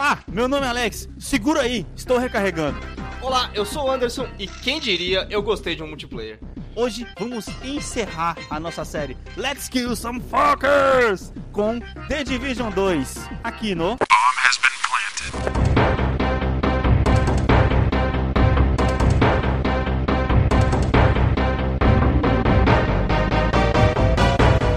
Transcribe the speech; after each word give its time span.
Olá, 0.00 0.18
meu 0.26 0.48
nome 0.48 0.64
é 0.64 0.70
Alex. 0.70 1.10
Segura 1.18 1.60
aí, 1.60 1.86
estou 1.94 2.16
recarregando. 2.16 2.80
Olá, 3.20 3.50
eu 3.52 3.66
sou 3.66 3.84
o 3.84 3.90
Anderson 3.90 4.26
e 4.38 4.46
quem 4.46 4.80
diria 4.80 5.26
eu 5.28 5.42
gostei 5.42 5.76
de 5.76 5.82
um 5.82 5.86
multiplayer. 5.86 6.40
Hoje 6.74 7.06
vamos 7.18 7.46
encerrar 7.62 8.34
a 8.48 8.58
nossa 8.58 8.82
série 8.82 9.14
Let's 9.36 9.68
Kill 9.68 9.94
Some 9.94 10.22
Fuckers 10.22 11.34
com 11.52 11.80
The 12.08 12.24
Division 12.24 12.70
2 12.70 13.28
aqui 13.44 13.74
no 13.74 13.98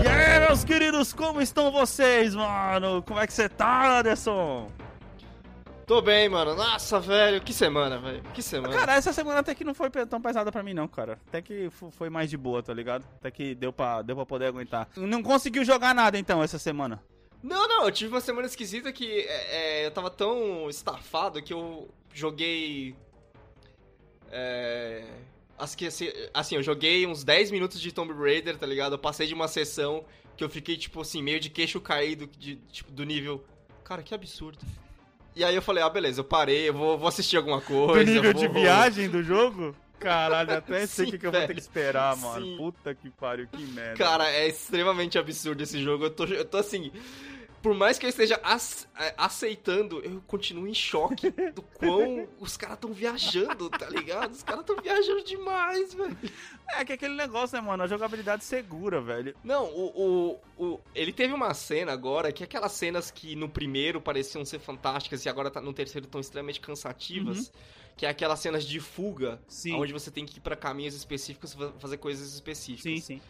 E 0.03 0.05
aí, 0.05 0.39
meus 0.41 0.65
queridos, 0.65 1.13
como 1.13 1.41
estão 1.41 1.71
vocês, 1.71 2.35
mano? 2.35 3.01
Como 3.03 3.21
é 3.21 3.25
que 3.25 3.31
você 3.31 3.47
tá, 3.47 3.99
Anderson? 3.99 4.82
Tô 5.93 6.01
bem, 6.01 6.27
mano. 6.27 6.55
Nossa, 6.55 6.99
velho, 6.99 7.39
que 7.39 7.53
semana, 7.53 7.99
velho. 7.99 8.23
Que 8.33 8.41
semana. 8.41 8.73
Cara, 8.73 8.95
essa 8.95 9.13
semana 9.13 9.41
até 9.41 9.53
que 9.53 9.63
não 9.63 9.75
foi 9.75 9.91
tão 9.91 10.19
pesada 10.19 10.51
pra 10.51 10.63
mim, 10.63 10.73
não, 10.73 10.87
cara. 10.87 11.19
Até 11.27 11.39
que 11.39 11.69
foi 11.69 12.09
mais 12.09 12.31
de 12.31 12.35
boa, 12.35 12.63
tá 12.63 12.73
ligado? 12.73 13.05
Até 13.17 13.29
que 13.29 13.53
deu 13.53 13.71
pra, 13.71 14.01
deu 14.01 14.15
pra 14.15 14.25
poder 14.25 14.47
aguentar. 14.47 14.89
Não 14.97 15.21
conseguiu 15.21 15.63
jogar 15.63 15.93
nada, 15.93 16.17
então, 16.17 16.41
essa 16.41 16.57
semana. 16.57 16.99
Não, 17.43 17.67
não, 17.67 17.85
eu 17.85 17.91
tive 17.91 18.11
uma 18.11 18.21
semana 18.21 18.47
esquisita 18.47 18.91
que 18.91 19.19
é, 19.19 19.81
é, 19.83 19.85
eu 19.85 19.91
tava 19.91 20.09
tão 20.09 20.67
estafado 20.67 21.43
que 21.43 21.53
eu 21.53 21.87
joguei. 22.11 22.95
É. 24.31 25.05
Que 25.77 25.85
assim, 25.85 26.09
assim, 26.33 26.55
eu 26.55 26.63
joguei 26.63 27.05
uns 27.05 27.23
10 27.23 27.51
minutos 27.51 27.79
de 27.79 27.91
Tomb 27.91 28.11
Raider, 28.13 28.57
tá 28.57 28.65
ligado? 28.65 28.93
Eu 28.93 28.99
passei 28.99 29.27
de 29.27 29.35
uma 29.35 29.47
sessão 29.47 30.03
que 30.35 30.43
eu 30.43 30.49
fiquei, 30.49 30.75
tipo 30.75 31.01
assim, 31.01 31.21
meio 31.21 31.39
de 31.39 31.51
queixo 31.51 31.79
caído, 31.79 32.27
de, 32.39 32.55
tipo, 32.71 32.91
do 32.91 33.03
nível. 33.03 33.45
Cara, 33.83 34.01
que 34.01 34.15
absurdo. 34.15 34.65
E 35.35 35.43
aí 35.43 35.55
eu 35.55 35.61
falei, 35.61 35.83
ah, 35.83 35.89
beleza, 35.89 36.19
eu 36.21 36.25
parei, 36.25 36.69
eu 36.69 36.73
vou, 36.73 36.97
vou 36.97 37.07
assistir 37.07 37.37
alguma 37.37 37.59
coisa. 37.61 38.03
Do 38.05 38.11
nível 38.11 38.33
vou- 38.33 38.41
de 38.41 38.47
viagem 38.47 39.09
do 39.09 39.23
jogo? 39.23 39.75
Caralho, 39.99 40.53
até 40.57 40.85
sei 40.85 41.07
o 41.07 41.11
que, 41.11 41.17
que 41.17 41.25
eu 41.27 41.31
vou 41.31 41.41
ter 41.47 41.53
que 41.53 41.59
esperar, 41.59 42.15
mano. 42.17 42.45
Sim. 42.45 42.57
Puta 42.57 42.93
que 42.93 43.09
pariu, 43.09 43.47
que 43.51 43.63
merda. 43.63 43.97
Cara, 43.97 44.29
é 44.29 44.47
extremamente 44.47 45.17
absurdo 45.17 45.63
esse 45.63 45.81
jogo. 45.81 46.05
Eu 46.05 46.09
tô, 46.11 46.25
eu 46.25 46.45
tô 46.45 46.57
assim. 46.57 46.91
Por 47.63 47.73
mais 47.73 47.97
que 47.97 48.05
eu 48.05 48.09
esteja 48.09 48.35
é, 48.99 49.13
aceitando, 49.17 50.01
eu 50.03 50.21
continuo 50.27 50.67
em 50.67 50.73
choque 50.73 51.31
do 51.31 51.61
quão 51.79 52.27
os 52.39 52.57
caras 52.57 52.77
tão 52.77 52.91
viajando, 52.93 53.69
tá 53.69 53.89
ligado? 53.89 54.33
Os 54.33 54.43
caras 54.43 54.65
tão 54.65 54.75
viajando 54.75 55.23
demais, 55.23 55.93
velho. 55.93 56.17
É 56.75 56.83
que 56.83 56.91
aquele 56.93 57.15
negócio, 57.15 57.55
né, 57.55 57.61
mano? 57.65 57.81
A 57.81 57.87
jogabilidade 57.87 58.43
segura, 58.43 58.99
velho. 59.01 59.33
Não, 59.43 59.65
o, 59.73 60.39
o, 60.57 60.65
o- 60.73 60.79
Ele 60.93 61.13
teve 61.13 61.33
uma 61.33 61.53
cena 61.53 61.93
agora 61.93 62.31
que 62.33 62.43
é 62.43 62.45
aquelas 62.45 62.73
cenas 62.73 63.09
que 63.09 63.35
no 63.35 63.47
primeiro 63.47 64.01
pareciam 64.01 64.43
ser 64.43 64.59
fantásticas 64.59 65.23
e 65.25 65.29
agora 65.29 65.49
tá, 65.49 65.61
no 65.61 65.71
terceiro 65.73 66.05
estão 66.05 66.19
extremamente 66.19 66.59
cansativas. 66.59 67.51
Que 67.95 68.07
é 68.07 68.09
aquelas 68.09 68.39
cenas 68.39 68.65
de 68.65 68.79
fuga, 68.79 69.39
Sim. 69.47 69.75
onde 69.75 69.93
você 69.93 70.09
tem 70.09 70.25
que 70.25 70.37
ir 70.39 70.41
pra 70.41 70.55
caminhos 70.55 70.95
específicos 70.95 71.53
fa- 71.53 71.71
fazer 71.77 71.97
coisas 71.97 72.33
específicas. 72.33 72.81
Sim, 72.91 72.99
sim. 72.99 73.21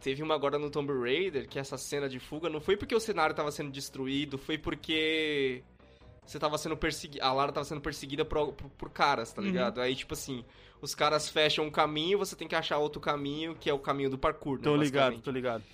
Teve 0.00 0.22
uma 0.22 0.34
agora 0.34 0.58
no 0.58 0.70
Tomb 0.70 0.92
Raider, 0.92 1.48
que 1.48 1.58
essa 1.58 1.76
cena 1.76 2.08
de 2.08 2.18
fuga 2.18 2.48
não 2.48 2.60
foi 2.60 2.76
porque 2.76 2.94
o 2.94 3.00
cenário 3.00 3.34
tava 3.34 3.50
sendo 3.52 3.70
destruído, 3.70 4.38
foi 4.38 4.56
porque 4.56 5.62
você 6.24 6.38
tava 6.38 6.56
sendo 6.58 6.76
perseguido. 6.76 7.24
A 7.24 7.32
Lara 7.32 7.52
tava 7.52 7.64
sendo 7.64 7.80
perseguida 7.80 8.24
por, 8.24 8.52
por, 8.52 8.70
por 8.70 8.90
caras, 8.90 9.32
tá 9.32 9.40
Uhum. 9.42 9.48
ligado? 9.48 9.80
Aí, 9.80 9.94
tipo 9.94 10.14
assim, 10.14 10.44
os 10.80 10.94
caras 10.94 11.28
fecham 11.28 11.66
um 11.66 11.70
caminho, 11.70 12.18
você 12.18 12.34
tem 12.34 12.48
que 12.48 12.54
achar 12.54 12.78
outro 12.78 13.00
caminho, 13.00 13.54
que 13.54 13.68
é 13.68 13.74
o 13.74 13.78
caminho 13.78 14.08
do 14.10 14.16
parkour, 14.18 14.56
né, 14.58 14.64
Tô 14.64 14.76
ligado, 14.76 15.18
tô 15.20 15.30
ligado. 15.30 15.64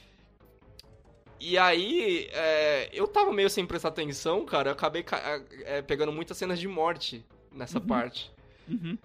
E 1.38 1.58
aí, 1.58 2.28
é, 2.32 2.88
eu 2.92 3.06
tava 3.06 3.30
meio 3.32 3.50
sem 3.50 3.66
prestar 3.66 3.88
atenção, 3.90 4.44
cara, 4.46 4.70
eu 4.70 4.72
acabei 4.72 5.02
ca- 5.02 5.42
é, 5.64 5.82
pegando 5.82 6.10
muitas 6.10 6.36
cenas 6.36 6.58
de 6.58 6.66
morte 6.66 7.24
nessa 7.52 7.78
parte. 7.78 8.32
Uhum. 8.66 8.96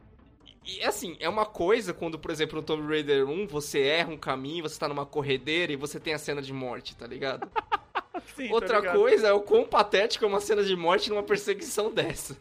E 0.63 0.83
assim, 0.83 1.17
é 1.19 1.27
uma 1.27 1.45
coisa 1.45 1.93
quando, 1.93 2.19
por 2.19 2.29
exemplo, 2.29 2.55
no 2.57 2.63
Tomb 2.63 2.87
Raider 2.87 3.27
1, 3.27 3.47
você 3.47 3.81
erra 3.81 4.11
um 4.11 4.17
caminho, 4.17 4.63
você 4.63 4.79
tá 4.79 4.87
numa 4.87 5.05
corredeira 5.05 5.71
e 5.73 5.75
você 5.75 5.99
tem 5.99 6.13
a 6.13 6.19
cena 6.19 6.41
de 6.41 6.53
morte, 6.53 6.95
tá 6.95 7.07
ligado? 7.07 7.49
Sim, 8.35 8.51
Outra 8.51 8.77
ligado. 8.79 8.95
coisa 8.97 9.27
é 9.29 9.33
o 9.33 9.41
quão 9.41 9.65
patético 9.65 10.23
é 10.23 10.27
uma 10.27 10.39
cena 10.39 10.63
de 10.63 10.75
morte 10.75 11.09
numa 11.09 11.23
perseguição 11.23 11.91
dessa. 11.91 12.37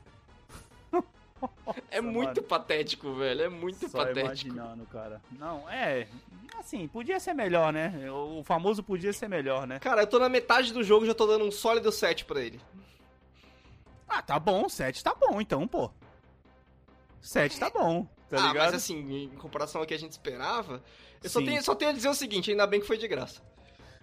é 1.91 2.01
Nossa, 2.01 2.03
muito 2.03 2.37
mano. 2.37 2.43
patético, 2.43 3.15
velho. 3.15 3.43
É 3.43 3.49
muito 3.49 3.89
Só 3.89 3.99
patético. 3.99 4.21
imaginando, 4.27 4.85
cara. 4.87 5.23
Não, 5.33 5.69
é. 5.71 6.07
Assim, 6.59 6.87
podia 6.89 7.19
ser 7.19 7.33
melhor, 7.33 7.73
né? 7.73 8.11
O 8.11 8.43
famoso 8.45 8.83
podia 8.83 9.15
ser 9.15 9.29
melhor, 9.29 9.67
né? 9.67 9.79
Cara, 9.79 10.03
eu 10.03 10.07
tô 10.07 10.19
na 10.19 10.29
metade 10.29 10.75
do 10.75 10.85
jogo 10.85 11.05
e 11.05 11.09
já 11.09 11.15
tô 11.15 11.27
dando 11.27 11.47
um 11.47 11.51
sólido 11.51 11.91
7 11.91 12.27
pra 12.27 12.43
ele. 12.43 12.61
Ah, 14.07 14.21
tá 14.21 14.39
bom, 14.39 14.69
7 14.69 15.03
tá 15.03 15.15
bom, 15.15 15.41
então, 15.41 15.67
pô. 15.67 15.91
7 17.21 17.59
tá 17.61 17.71
bom, 17.71 18.07
tá 18.29 18.37
ah, 18.39 18.49
ligado? 18.49 18.65
mas 18.67 18.75
assim, 18.75 19.25
em 19.25 19.29
comparação 19.31 19.81
ao 19.81 19.87
que 19.87 19.95
a 19.95 19.99
gente 19.99 20.13
esperava, 20.13 20.83
eu 21.23 21.29
só 21.31 21.41
tenho, 21.41 21.63
só 21.63 21.75
tenho 21.75 21.91
a 21.91 21.95
dizer 21.95 22.09
o 22.09 22.15
seguinte, 22.15 22.51
ainda 22.51 22.67
bem 22.67 22.81
que 22.81 22.87
foi 22.87 22.97
de 22.99 23.07
graça. 23.09 23.41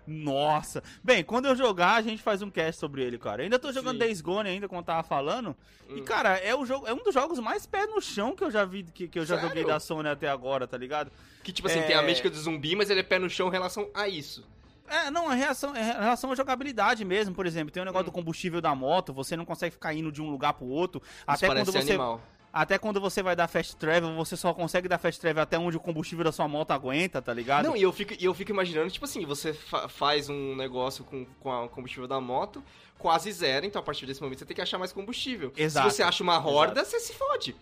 Nossa. 0.06 0.82
Bem, 1.04 1.22
quando 1.22 1.48
eu 1.48 1.56
jogar, 1.56 1.96
a 1.96 2.02
gente 2.02 2.22
faz 2.24 2.42
um 2.42 2.50
cast 2.50 2.80
sobre 2.80 3.04
ele, 3.04 3.18
cara. 3.18 3.42
Eu 3.42 3.44
ainda 3.44 3.60
tô 3.60 3.74
jogando 3.74 3.94
Sim. 3.96 4.00
Days 4.00 4.22
Gone 4.22 4.48
ainda, 4.50 4.68
como 4.68 4.80
eu 4.80 4.86
tava 4.86 5.04
falando. 5.04 5.54
E, 5.90 5.96
Hum. 6.00 6.04
cara, 6.06 6.38
é, 6.38 6.56
o 6.56 6.66
jogo, 6.66 6.88
é 6.88 6.94
um 6.94 7.04
dos 7.04 7.14
jogos 7.14 7.40
mais 7.40 7.66
pé 7.66 7.86
no 7.88 8.00
chão 8.02 8.34
que 8.34 8.42
eu 8.44 8.50
já 8.50 8.64
vi, 8.64 8.84
que, 8.84 9.08
que 9.10 9.20
eu 9.20 9.26
já 9.26 9.36
Sério? 9.36 9.50
joguei 9.50 9.66
da 9.66 9.80
Sony 9.82 10.08
até 10.08 10.30
agora, 10.30 10.66
tá 10.66 10.78
ligado? 10.78 11.12
Que 11.44 11.52
tipo 11.52 11.68
assim, 11.68 11.80
É. 11.80 11.84
tem 11.84 11.96
a 11.98 12.02
mística 12.02 12.30
do 12.30 12.38
zumbi, 12.38 12.74
mas 12.74 12.90
ele 12.90 13.02
é 13.02 13.04
pé 13.04 13.20
no 13.20 13.30
chão 13.30 13.50
em 13.50 13.52
relação 13.52 13.90
a 13.94 14.08
isso. 14.08 14.48
É, 14.88 15.12
não, 15.12 15.28
a 15.30 15.34
reação, 15.34 15.76
é 15.76 15.82
em 15.82 15.84
relação 15.84 16.32
à 16.32 16.36
jogabilidade 16.36 17.04
mesmo, 17.04 17.36
por 17.36 17.46
exemplo. 17.46 17.72
Tem 17.74 17.82
o 17.84 17.86
negócio 17.86 18.04
Hum. 18.08 18.12
do 18.12 18.14
combustível 18.14 18.62
da 18.62 18.74
moto, 18.74 19.12
você 19.14 19.36
não 19.36 19.44
consegue 19.44 19.74
ficar 19.74 19.94
indo 19.94 20.10
de 20.10 20.22
um 20.22 20.30
lugar 20.30 20.54
pro 20.54 20.66
outro. 20.68 21.02
Isso 21.04 21.24
Até 21.28 21.48
quando 21.48 21.66
você. 21.66 21.80
animal. 21.80 22.22
Até 22.60 22.78
quando 22.80 23.00
você 23.00 23.22
vai 23.22 23.36
dar 23.36 23.48
fast 23.48 23.76
travel, 23.76 24.16
você 24.16 24.36
só 24.36 24.52
consegue 24.54 24.88
dar 24.88 24.98
fast 24.98 25.22
travel 25.22 25.44
até 25.44 25.60
onde 25.60 25.78
o 25.78 25.80
combustível 25.80 26.26
da 26.26 26.32
sua 26.32 26.48
moto 26.48 26.72
aguenta, 26.72 27.22
tá 27.22 27.32
ligado? 27.34 27.66
Não, 27.66 27.78
e 27.78 27.82
eu 27.84 27.94
fico, 27.94 28.16
e 28.20 28.26
eu 28.26 28.34
fico 28.34 28.50
imaginando, 28.52 28.90
tipo 28.90 29.06
assim, 29.06 29.26
você 29.26 29.54
fa- 29.54 29.88
faz 29.88 30.28
um 30.28 30.56
negócio 30.56 31.04
com, 31.04 31.24
com 31.40 31.66
o 31.66 31.70
combustível 31.70 32.08
da 32.08 32.20
moto, 32.20 32.64
quase 32.98 33.32
zero, 33.32 33.66
então 33.66 33.80
a 33.80 33.84
partir 33.84 34.08
desse 34.08 34.22
momento 34.24 34.40
você 34.40 34.46
tem 34.46 34.56
que 34.56 34.62
achar 34.62 34.80
mais 34.80 34.92
combustível. 34.92 35.54
Exato. 35.56 35.90
Se 35.90 35.96
você 35.98 36.02
acha 36.04 36.24
uma 36.24 36.44
horda, 36.44 36.84
você 36.84 37.00
se 37.00 37.14
fode. 37.14 37.56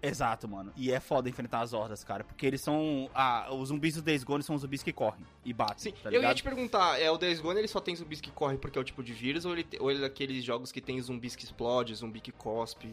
Exato, 0.00 0.46
mano. 0.46 0.72
E 0.76 0.92
é 0.92 1.00
foda 1.00 1.28
enfrentar 1.28 1.60
as 1.60 1.72
hordas, 1.72 2.04
cara. 2.04 2.22
Porque 2.22 2.46
eles 2.46 2.60
são. 2.60 3.10
Ah, 3.12 3.48
os 3.52 3.68
zumbis 3.68 3.96
do 3.96 4.02
Days 4.02 4.22
Gone 4.22 4.44
são 4.44 4.54
os 4.54 4.62
zumbis 4.62 4.80
que 4.82 4.92
correm 4.92 5.26
e 5.44 5.52
batem. 5.52 5.76
Sim, 5.78 5.92
tá 6.02 6.08
eu 6.10 6.22
ia 6.22 6.32
te 6.34 6.42
perguntar, 6.44 7.00
é 7.00 7.10
o 7.10 7.18
Days 7.18 7.40
Gone 7.40 7.58
ele 7.58 7.66
só 7.66 7.80
tem 7.80 7.96
zumbis 7.96 8.20
que 8.20 8.30
correm 8.30 8.56
porque 8.56 8.78
é 8.78 8.80
o 8.80 8.84
tipo 8.84 9.02
de 9.02 9.12
vírus, 9.12 9.44
ou 9.44 9.52
ele, 9.54 9.66
ou 9.80 9.90
ele 9.90 9.98
é 9.98 10.02
daqueles 10.02 10.44
jogos 10.44 10.70
que 10.70 10.80
tem 10.80 11.00
zumbis 11.02 11.34
que 11.34 11.44
explode, 11.44 11.94
zumbi 11.96 12.20
que 12.20 12.30
cospe? 12.30 12.92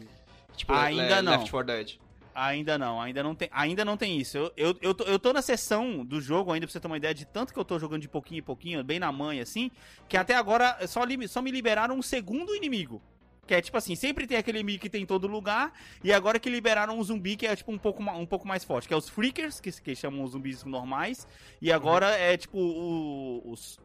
Tipo, 0.56 0.72
Ainda 0.72 1.16
Le- 1.16 1.22
não. 1.22 1.32
Left 1.32 1.50
4 1.50 1.66
Dead. 1.66 1.92
Ainda 2.34 2.76
não, 2.76 3.00
ainda 3.00 3.22
não 3.22 3.34
tem, 3.34 3.48
ainda 3.50 3.82
não 3.84 3.96
tem 3.96 4.18
isso. 4.20 4.36
Eu, 4.36 4.52
eu, 4.58 4.76
eu, 4.82 4.94
tô, 4.94 5.04
eu 5.04 5.18
tô 5.18 5.32
na 5.32 5.40
sessão 5.40 6.04
do 6.04 6.20
jogo 6.20 6.52
ainda, 6.52 6.66
pra 6.66 6.72
você 6.72 6.78
ter 6.78 6.86
uma 6.86 6.98
ideia 6.98 7.14
de 7.14 7.24
tanto 7.24 7.50
que 7.52 7.58
eu 7.58 7.64
tô 7.64 7.78
jogando 7.78 8.02
de 8.02 8.08
pouquinho 8.08 8.40
em 8.40 8.42
pouquinho, 8.42 8.84
bem 8.84 8.98
na 8.98 9.10
manha, 9.10 9.42
assim, 9.42 9.70
que 10.06 10.18
até 10.18 10.34
agora 10.34 10.86
só, 10.86 11.02
li- 11.02 11.26
só 11.28 11.40
me 11.40 11.50
liberaram 11.50 11.96
um 11.96 12.02
segundo 12.02 12.54
inimigo. 12.54 13.00
Que 13.46 13.54
é 13.54 13.62
tipo 13.62 13.78
assim, 13.78 13.94
sempre 13.94 14.26
tem 14.26 14.36
aquele 14.36 14.58
inimigo 14.58 14.82
que 14.82 14.90
tem 14.90 15.04
em 15.04 15.06
todo 15.06 15.26
lugar, 15.26 15.72
e 16.04 16.12
agora 16.12 16.38
que 16.38 16.50
liberaram 16.50 16.98
um 16.98 17.02
zumbi 17.02 17.36
que 17.36 17.46
é 17.46 17.56
tipo 17.56 17.72
um 17.72 17.78
pouco, 17.78 18.02
um 18.02 18.26
pouco 18.26 18.46
mais 18.46 18.64
forte, 18.64 18.86
que 18.86 18.92
é 18.92 18.96
os 18.98 19.08
Freakers, 19.08 19.58
que, 19.58 19.70
que 19.80 19.94
chamam 19.96 20.22
os 20.22 20.32
zumbis 20.32 20.62
normais, 20.64 21.26
e 21.62 21.72
agora 21.72 22.08
é 22.10 22.36
tipo 22.36 22.58
o- 22.58 23.50
os 23.50 23.78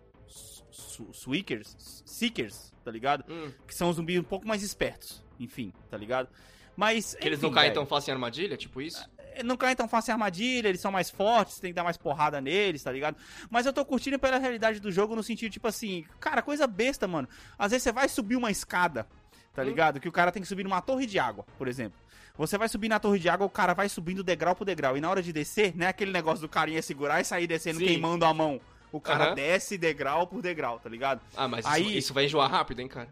Sweakers, 1.13 2.03
Seekers, 2.05 2.73
tá 2.83 2.91
ligado? 2.91 3.23
Hum, 3.29 3.51
Que 3.67 3.73
são 3.73 3.91
zumbis 3.93 4.19
um 4.19 4.23
pouco 4.23 4.47
mais 4.47 4.63
espertos, 4.63 5.23
enfim, 5.39 5.71
tá 5.89 5.97
ligado? 5.97 6.27
Mas. 6.75 7.15
que 7.19 7.27
eles 7.27 7.39
enfim, 7.39 7.47
não 7.47 7.53
caem 7.53 7.65
velho. 7.69 7.75
tão 7.75 7.85
fácil 7.85 8.11
em 8.11 8.13
armadilha, 8.13 8.57
tipo 8.57 8.81
isso? 8.81 9.03
não 9.45 9.55
caem 9.55 9.75
tão 9.75 9.87
fácil 9.87 10.11
em 10.11 10.13
armadilha, 10.13 10.67
eles 10.67 10.81
são 10.81 10.91
mais 10.91 11.09
fortes, 11.09 11.57
tem 11.59 11.71
que 11.71 11.75
dar 11.75 11.83
mais 11.85 11.95
porrada 11.97 12.41
neles, 12.41 12.83
tá 12.83 12.91
ligado? 12.91 13.15
Mas 13.49 13.65
eu 13.65 13.71
tô 13.73 13.83
curtindo 13.85 14.19
pela 14.19 14.37
realidade 14.37 14.79
do 14.81 14.91
jogo 14.91 15.15
no 15.15 15.23
sentido, 15.23 15.51
tipo 15.51 15.67
assim, 15.67 16.05
cara, 16.19 16.41
coisa 16.41 16.67
besta, 16.67 17.07
mano. 17.07 17.27
Às 17.57 17.71
vezes 17.71 17.83
você 17.83 17.91
vai 17.93 18.09
subir 18.09 18.35
uma 18.35 18.51
escada, 18.51 19.07
tá 19.53 19.61
Hum. 19.61 19.65
ligado? 19.65 19.99
Que 20.01 20.09
o 20.09 20.11
cara 20.11 20.31
tem 20.33 20.41
que 20.41 20.47
subir 20.47 20.63
numa 20.63 20.81
torre 20.81 21.05
de 21.05 21.17
água, 21.17 21.45
por 21.57 21.67
exemplo. 21.69 21.97
Você 22.37 22.57
vai 22.57 22.67
subir 22.67 22.89
na 22.89 22.99
torre 22.99 23.19
de 23.19 23.29
água, 23.29 23.45
o 23.47 23.49
cara 23.49 23.73
vai 23.73 23.87
subindo 23.87 24.21
degrau 24.23 24.53
por 24.55 24.65
degrau. 24.65 24.97
E 24.97 25.01
na 25.01 25.09
hora 25.09 25.21
de 25.23 25.31
descer, 25.31 25.73
não 25.75 25.85
é 25.85 25.89
aquele 25.89 26.11
negócio 26.11 26.41
do 26.41 26.49
carinha 26.49 26.81
segurar 26.81 27.21
e 27.21 27.23
sair 27.25 27.47
descendo 27.47 27.79
Sim. 27.79 27.85
queimando 27.85 28.25
a 28.25 28.33
mão. 28.33 28.59
O 28.91 28.99
cara 28.99 29.27
Aham. 29.27 29.35
desce 29.35 29.77
degrau 29.77 30.27
por 30.27 30.41
degrau, 30.41 30.77
tá 30.77 30.89
ligado? 30.89 31.21
Ah, 31.37 31.47
mas 31.47 31.65
Aí- 31.65 31.83
isso, 31.83 31.97
isso 31.97 32.13
vai 32.13 32.25
enjoar 32.25 32.51
rápido, 32.51 32.81
hein, 32.81 32.87
cara? 32.89 33.07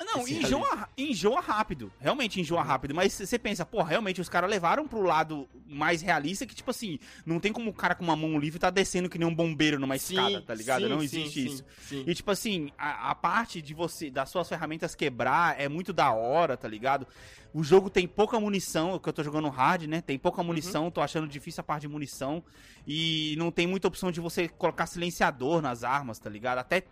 Não, 0.00 0.22
Esse 0.22 0.34
enjoa, 0.38 0.88
enjoa 0.96 1.40
rápido. 1.40 1.92
Realmente 2.00 2.40
enjoa 2.40 2.60
Uhum. 2.60 2.66
rápido. 2.66 2.94
Mas 2.94 3.12
você 3.12 3.38
pensa, 3.38 3.64
pô, 3.64 3.82
realmente 3.82 4.20
os 4.20 4.28
caras 4.28 4.48
levaram 4.50 4.88
pro 4.88 5.02
lado 5.02 5.48
mais 5.66 6.02
realista 6.02 6.46
que, 6.46 6.54
tipo 6.54 6.70
assim, 6.70 6.98
não 7.24 7.38
tem 7.40 7.52
como 7.52 7.70
o 7.70 7.74
cara 7.74 7.94
com 7.94 8.02
uma 8.04 8.16
mão 8.16 8.38
livre 8.38 8.58
tá 8.58 8.70
descendo 8.70 9.08
que 9.08 9.18
nem 9.18 9.26
um 9.26 9.34
bombeiro 9.34 9.78
numa 9.78 9.96
escada, 9.96 10.40
tá 10.42 10.54
ligado? 10.54 10.82
sim, 10.82 10.88
não 10.88 10.98
sim, 10.98 11.04
existe 11.04 11.40
sim, 11.42 11.46
isso. 11.46 11.64
sim. 11.88 12.04
E 12.06 12.14
tipo 12.14 12.30
assim, 12.30 12.70
a, 12.78 13.10
a 13.10 13.14
parte 13.14 13.60
de 13.62 13.74
você, 13.74 14.10
das 14.10 14.30
suas 14.30 14.48
ferramentas 14.48 14.94
quebrar 14.94 15.60
é 15.60 15.68
muito 15.68 15.92
da 15.92 16.12
hora, 16.12 16.56
tá 16.56 16.66
ligado? 16.68 17.06
O 17.52 17.62
jogo 17.62 17.88
tem 17.88 18.06
pouca 18.08 18.38
munição, 18.40 18.98
que 18.98 19.08
eu 19.08 19.12
tô 19.12 19.22
jogando 19.22 19.48
hard, 19.48 19.84
né? 19.84 20.00
Tem 20.00 20.18
pouca 20.18 20.42
munição, 20.42 20.90
tô 20.90 21.00
achando 21.00 21.28
difícil 21.28 21.60
a 21.60 21.64
parte 21.64 21.82
de 21.82 21.88
munição. 21.88 22.42
E 22.86 23.34
não 23.38 23.50
tem 23.52 23.64
muita 23.66 23.86
opção 23.86 24.10
de 24.10 24.20
você 24.20 24.48
colocar 24.48 24.86
silenciador 24.86 25.62
nas 25.62 25.84
armas, 25.84 26.18
tá 26.18 26.28
ligado? 26.28 26.58
Até 26.58 26.82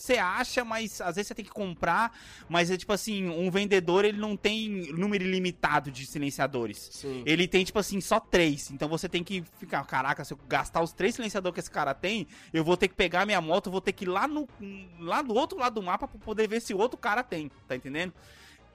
você 0.00 0.14
acha, 0.14 0.64
mas 0.64 1.00
às 1.00 1.16
vezes 1.16 1.28
você 1.28 1.34
tem 1.34 1.44
que 1.44 1.50
comprar. 1.50 2.16
Mas 2.48 2.70
é 2.70 2.76
tipo 2.76 2.92
assim, 2.92 3.28
um 3.28 3.50
vendedor 3.50 4.04
ele 4.04 4.18
não 4.18 4.36
tem 4.36 4.92
número 4.92 5.24
ilimitado 5.24 5.90
de 5.90 6.06
silenciadores. 6.06 6.88
Sim. 6.92 7.22
Ele 7.26 7.48
tem, 7.48 7.64
tipo 7.64 7.78
assim, 7.78 8.00
só 8.00 8.20
três. 8.20 8.70
Então 8.70 8.88
você 8.88 9.08
tem 9.08 9.24
que 9.24 9.44
ficar, 9.58 9.84
caraca, 9.84 10.24
se 10.24 10.32
eu 10.32 10.38
gastar 10.48 10.82
os 10.82 10.92
três 10.92 11.14
silenciadores 11.14 11.54
que 11.54 11.60
esse 11.60 11.70
cara 11.70 11.94
tem, 11.94 12.26
eu 12.52 12.62
vou 12.64 12.76
ter 12.76 12.88
que 12.88 12.94
pegar 12.94 13.26
minha 13.26 13.40
moto, 13.40 13.70
vou 13.70 13.80
ter 13.80 13.92
que 13.92 14.04
ir 14.04 14.08
lá 14.08 14.28
no 14.28 14.48
lá 15.00 15.20
do 15.22 15.34
outro 15.34 15.58
lado 15.58 15.74
do 15.74 15.82
mapa 15.82 16.06
pra 16.06 16.18
poder 16.20 16.48
ver 16.48 16.60
se 16.60 16.72
outro 16.72 16.98
cara 16.98 17.22
tem, 17.22 17.50
tá 17.66 17.74
entendendo? 17.74 18.12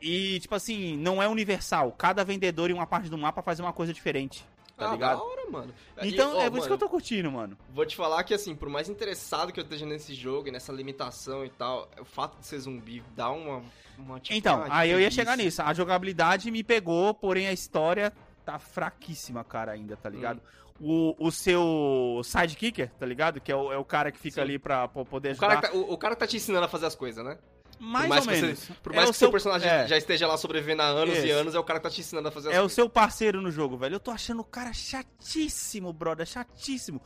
E, 0.01 0.39
tipo 0.41 0.53
assim, 0.53 0.97
não 0.97 1.23
é 1.23 1.27
universal. 1.29 1.93
Cada 1.93 2.25
vendedor 2.25 2.69
em 2.69 2.73
uma 2.73 2.85
parte 2.85 3.09
do 3.09 3.17
mapa 3.17 3.41
faz 3.41 3.59
uma 3.61 3.71
coisa 3.71 3.93
diferente. 3.93 4.45
Tá 4.83 4.89
ah, 4.89 4.93
ligado? 4.93 5.17
da 5.17 5.23
hora, 5.23 5.49
mano. 5.49 5.73
Então, 6.01 6.33
E, 6.33 6.35
ó, 6.37 6.41
é 6.41 6.49
por 6.49 6.57
isso 6.59 6.67
que 6.67 6.73
eu 6.73 6.77
tô 6.77 6.89
curtindo, 6.89 7.31
mano. 7.31 7.57
Vou 7.69 7.85
te 7.85 7.95
falar 7.95 8.23
que, 8.23 8.33
assim, 8.33 8.55
por 8.55 8.69
mais 8.69 8.89
interessado 8.89 9.51
que 9.51 9.59
eu 9.59 9.63
esteja 9.63 9.85
nesse 9.85 10.13
jogo 10.13 10.47
e 10.47 10.51
nessa 10.51 10.71
limitação 10.71 11.45
e 11.45 11.49
tal, 11.49 11.89
o 11.99 12.05
fato 12.05 12.39
de 12.39 12.45
ser 12.45 12.59
zumbi 12.59 13.03
dá 13.15 13.29
uma. 13.31 13.63
uma 13.97 14.19
tipo, 14.19 14.35
Então, 14.37 14.65
aí 14.69 14.89
eu 14.89 14.99
ia 14.99 15.11
chegar 15.11 15.37
nisso. 15.37 15.61
A 15.61 15.73
jogabilidade 15.73 16.49
me 16.51 16.63
pegou, 16.63 17.13
porém 17.13 17.47
a 17.47 17.53
história 17.53 18.11
tá 18.45 18.59
fraquíssima, 18.59 19.43
cara, 19.43 19.71
ainda, 19.71 19.95
tá 19.95 20.09
ligado? 20.09 20.41
O, 20.79 21.15
o 21.17 21.31
seu 21.31 22.21
sidekicker, 22.23 22.91
tá 22.99 23.05
ligado? 23.05 23.39
Que 23.39 23.51
é 23.51 23.55
o, 23.55 23.71
é 23.71 23.77
o 23.77 23.85
cara 23.85 24.11
que 24.11 24.19
fica 24.19 24.35
Sim. 24.35 24.41
ali 24.41 24.59
pra, 24.59 24.87
pra 24.87 25.05
poder 25.05 25.29
O 25.29 25.31
ajudar. 25.31 25.47
cara, 25.47 25.61
que 25.61 25.67
tá, 25.67 25.73
o, 25.73 25.93
o 25.93 25.97
cara 25.97 26.15
que 26.15 26.19
tá 26.19 26.27
te 26.27 26.35
ensinando 26.35 26.65
a 26.65 26.67
fazer 26.67 26.87
as 26.87 26.95
coisas, 26.95 27.23
né? 27.23 27.37
Mais, 27.83 28.05
por 28.05 28.09
mais 28.09 28.25
ou 28.27 28.33
que 28.33 28.41
menos. 28.41 28.59
Você, 28.59 28.73
por 28.81 28.93
É 28.93 28.95
mais 28.95 29.09
o 29.09 29.11
que 29.11 29.17
seu 29.17 29.25
seu- 29.27 29.31
personagem 29.31 29.69
é. 29.69 29.87
já 29.87 29.97
esteja 29.97 30.27
lá 30.27 30.37
sobrevivendo 30.37 30.81
há 30.81 30.85
anos 30.85 31.17
e 31.17 31.29
anos, 31.29 31.53
é 31.55 31.59
o 31.59 31.63
cara 31.63 31.79
que 31.79 31.83
tá 31.83 31.89
te 31.89 32.01
ensinando 32.01 32.27
a 32.27 32.31
fazer 32.31 32.49
as 32.49 32.55
É 32.55 32.57
o 32.59 32.61
coisas. 32.63 32.75
seu 32.75 32.89
parceiro 32.89 33.41
no 33.41 33.51
jogo, 33.51 33.77
velho. 33.77 33.95
Eu 33.95 33.99
tô 33.99 34.11
achando 34.11 34.39
o 34.41 34.43
cara 34.45 34.71
chatíssimo, 34.73 35.91
brother. 35.93 36.25
Chatíssimo. 36.25 37.01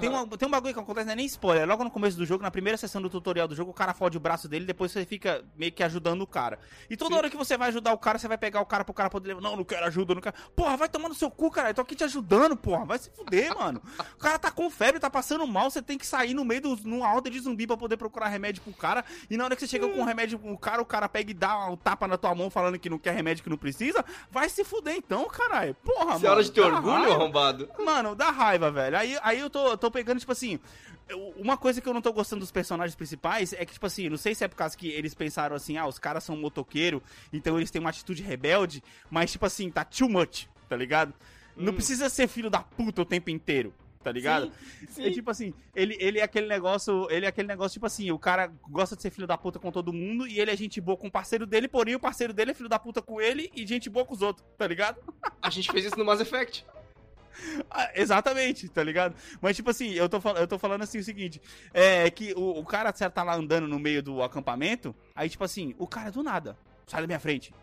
Tem, 0.00 0.08
uma- 0.08 0.26
tem 0.26 0.46
um 0.48 0.50
bagulho 0.50 0.72
que 0.74 0.80
acontece, 0.80 1.06
não 1.06 1.12
é 1.12 1.16
nem 1.16 1.26
spoiler. 1.26 1.66
Logo 1.66 1.84
no 1.84 1.90
começo 1.90 2.16
do 2.16 2.24
jogo, 2.24 2.42
na 2.42 2.50
primeira 2.50 2.76
sessão 2.76 3.00
do 3.02 3.10
tutorial 3.10 3.48
do 3.48 3.54
jogo, 3.54 3.70
o 3.70 3.74
cara 3.74 3.92
fode 3.94 4.16
o 4.16 4.20
braço 4.20 4.48
dele, 4.48 4.64
depois 4.64 4.92
você 4.92 5.04
fica 5.04 5.44
meio 5.56 5.72
que 5.72 5.82
ajudando 5.82 6.22
o 6.22 6.26
cara. 6.26 6.58
E 6.88 6.96
toda 6.96 7.10
Sim. 7.12 7.18
hora 7.18 7.30
que 7.30 7.36
você 7.36 7.56
vai 7.56 7.68
ajudar 7.68 7.92
o 7.92 7.98
cara, 7.98 8.18
você 8.18 8.28
vai 8.28 8.38
pegar 8.38 8.60
o 8.60 8.66
cara 8.66 8.84
pro 8.84 8.94
cara 8.94 9.10
poder 9.10 9.28
levar. 9.28 9.40
Não, 9.40 9.56
não 9.56 9.64
quero 9.64 9.84
ajuda, 9.86 10.14
não 10.14 10.20
quero. 10.22 10.34
Porra, 10.54 10.76
vai 10.76 10.88
tomar 10.88 11.08
no 11.08 11.14
seu 11.14 11.30
cu, 11.30 11.50
cara. 11.50 11.70
Eu 11.70 11.74
tô 11.74 11.80
aqui 11.82 11.94
te 11.94 12.04
ajudando, 12.04 12.56
porra. 12.56 12.84
Vai 12.84 12.98
se 12.98 13.10
fuder, 13.10 13.50
mano. 13.58 13.82
O 14.14 14.18
cara 14.18 14.38
tá 14.38 14.50
com 14.50 14.70
febre, 14.70 15.00
tá 15.00 15.10
passando 15.10 15.46
mal, 15.46 15.70
você 15.70 15.82
tem 15.82 15.98
que 15.98 16.06
sair 16.06 16.34
no 16.34 16.44
meio 16.44 16.60
do 16.60 16.76
numa 16.84 17.12
horda 17.12 17.30
de 17.30 17.38
zumbi 17.40 17.66
pra 17.66 17.76
poder 17.76 17.96
procurar 17.96 18.28
remédio 18.28 18.62
pro 18.62 18.72
cara. 18.72 19.04
E 19.28 19.36
na 19.36 19.44
hora 19.44 19.54
que 19.56 19.60
você 19.60 19.68
chega 19.68 19.88
com 19.88 20.04
remédio 20.04 20.19
pro 20.28 20.56
cara, 20.58 20.80
o 20.82 20.84
cara 20.86 21.08
pega 21.08 21.30
e 21.30 21.34
dá 21.34 21.66
um 21.70 21.76
tapa 21.76 22.06
na 22.08 22.16
tua 22.16 22.34
mão 22.34 22.50
falando 22.50 22.78
que 22.78 22.90
não 22.90 22.98
quer 22.98 23.14
remédio 23.14 23.42
que 23.44 23.50
não 23.50 23.56
precisa. 23.56 24.04
Vai 24.30 24.48
se 24.48 24.64
fuder 24.64 24.94
então, 24.96 25.26
caralho. 25.28 25.74
Porra, 25.84 26.12
Você 26.18 26.22
mano. 26.24 26.30
hora 26.30 26.44
de 26.44 26.52
ter 26.52 26.60
orgulho, 26.60 26.92
raiva. 26.94 27.14
arrombado? 27.14 27.68
Mano, 27.78 28.14
dá 28.14 28.30
raiva, 28.30 28.70
velho. 28.70 28.96
Aí, 28.98 29.18
aí 29.22 29.38
eu 29.40 29.48
tô, 29.50 29.76
tô 29.76 29.90
pegando, 29.90 30.20
tipo 30.20 30.32
assim. 30.32 30.58
Uma 31.36 31.56
coisa 31.56 31.80
que 31.80 31.88
eu 31.88 31.92
não 31.94 32.00
tô 32.00 32.12
gostando 32.12 32.38
dos 32.40 32.52
personagens 32.52 32.94
principais 32.94 33.52
é 33.52 33.64
que, 33.64 33.72
tipo 33.72 33.84
assim, 33.84 34.08
não 34.08 34.16
sei 34.16 34.32
se 34.32 34.44
é 34.44 34.48
por 34.48 34.54
causa 34.54 34.76
que 34.76 34.88
eles 34.88 35.12
pensaram 35.12 35.56
assim, 35.56 35.76
ah, 35.76 35.84
os 35.86 35.98
caras 35.98 36.22
são 36.22 36.36
motoqueiro, 36.36 37.02
então 37.32 37.56
eles 37.56 37.68
têm 37.68 37.80
uma 37.80 37.90
atitude 37.90 38.22
rebelde, 38.22 38.80
mas, 39.10 39.32
tipo 39.32 39.44
assim, 39.44 39.68
tá 39.72 39.84
too 39.84 40.08
much, 40.08 40.46
tá 40.68 40.76
ligado? 40.76 41.12
Não 41.56 41.72
Hum. 41.72 41.74
precisa 41.74 42.08
ser 42.08 42.28
filho 42.28 42.48
da 42.48 42.60
puta 42.60 43.02
o 43.02 43.04
tempo 43.04 43.28
inteiro, 43.28 43.74
tá 44.02 44.10
ligado? 44.10 44.50
Sim, 44.88 45.02
É 45.02 45.06
sim. 45.08 45.12
tipo 45.12 45.30
assim, 45.30 45.54
ele, 45.74 45.96
ele 46.00 46.18
é 46.18 46.22
aquele 46.22 46.46
negócio, 46.46 47.06
ele 47.10 47.26
é 47.26 47.28
aquele 47.28 47.48
negócio, 47.48 47.74
tipo 47.74 47.86
assim, 47.86 48.10
o 48.10 48.18
cara 48.18 48.50
gosta 48.68 48.96
de 48.96 49.02
ser 49.02 49.10
filho 49.10 49.26
da 49.26 49.36
puta 49.36 49.58
com 49.58 49.70
todo 49.70 49.92
mundo 49.92 50.26
e 50.26 50.40
ele 50.40 50.50
é 50.50 50.56
gente 50.56 50.80
boa 50.80 50.96
com 50.96 51.08
o 51.08 51.10
parceiro 51.10 51.46
dele, 51.46 51.68
porém 51.68 51.94
o 51.94 52.00
parceiro 52.00 52.32
dele 52.32 52.52
é 52.52 52.54
filho 52.54 52.68
da 52.68 52.78
puta 52.78 53.02
com 53.02 53.20
ele 53.20 53.50
e 53.54 53.66
gente 53.66 53.90
boa 53.90 54.04
com 54.06 54.14
os 54.14 54.22
outros, 54.22 54.46
tá 54.56 54.66
ligado? 54.66 54.98
A 55.42 55.50
gente 55.50 55.70
fez 55.70 55.84
isso 55.84 55.98
no 55.98 56.04
Mass 56.04 56.20
Effect. 56.20 56.64
Ah, 57.70 57.90
exatamente, 57.94 58.68
tá 58.68 58.82
ligado? 58.82 59.14
Mas, 59.40 59.56
tipo 59.56 59.70
assim, 59.70 59.92
eu 59.92 60.08
tô, 60.08 60.20
fal- 60.20 60.36
eu 60.36 60.46
tô 60.48 60.58
falando 60.58 60.82
assim 60.82 60.98
o 60.98 61.02
seguinte: 61.04 61.40
é 61.72 62.10
que 62.10 62.34
o, 62.34 62.58
o 62.58 62.64
cara 62.64 62.92
certo, 62.92 63.14
tá 63.14 63.22
lá 63.22 63.34
andando 63.34 63.66
no 63.66 63.78
meio 63.78 64.02
do 64.02 64.20
acampamento, 64.22 64.94
aí, 65.14 65.28
tipo 65.30 65.44
assim, 65.44 65.74
o 65.78 65.86
cara 65.86 66.10
do 66.10 66.22
nada, 66.24 66.58
sai 66.86 67.00
da 67.00 67.06
minha 67.06 67.20
frente. 67.20 67.54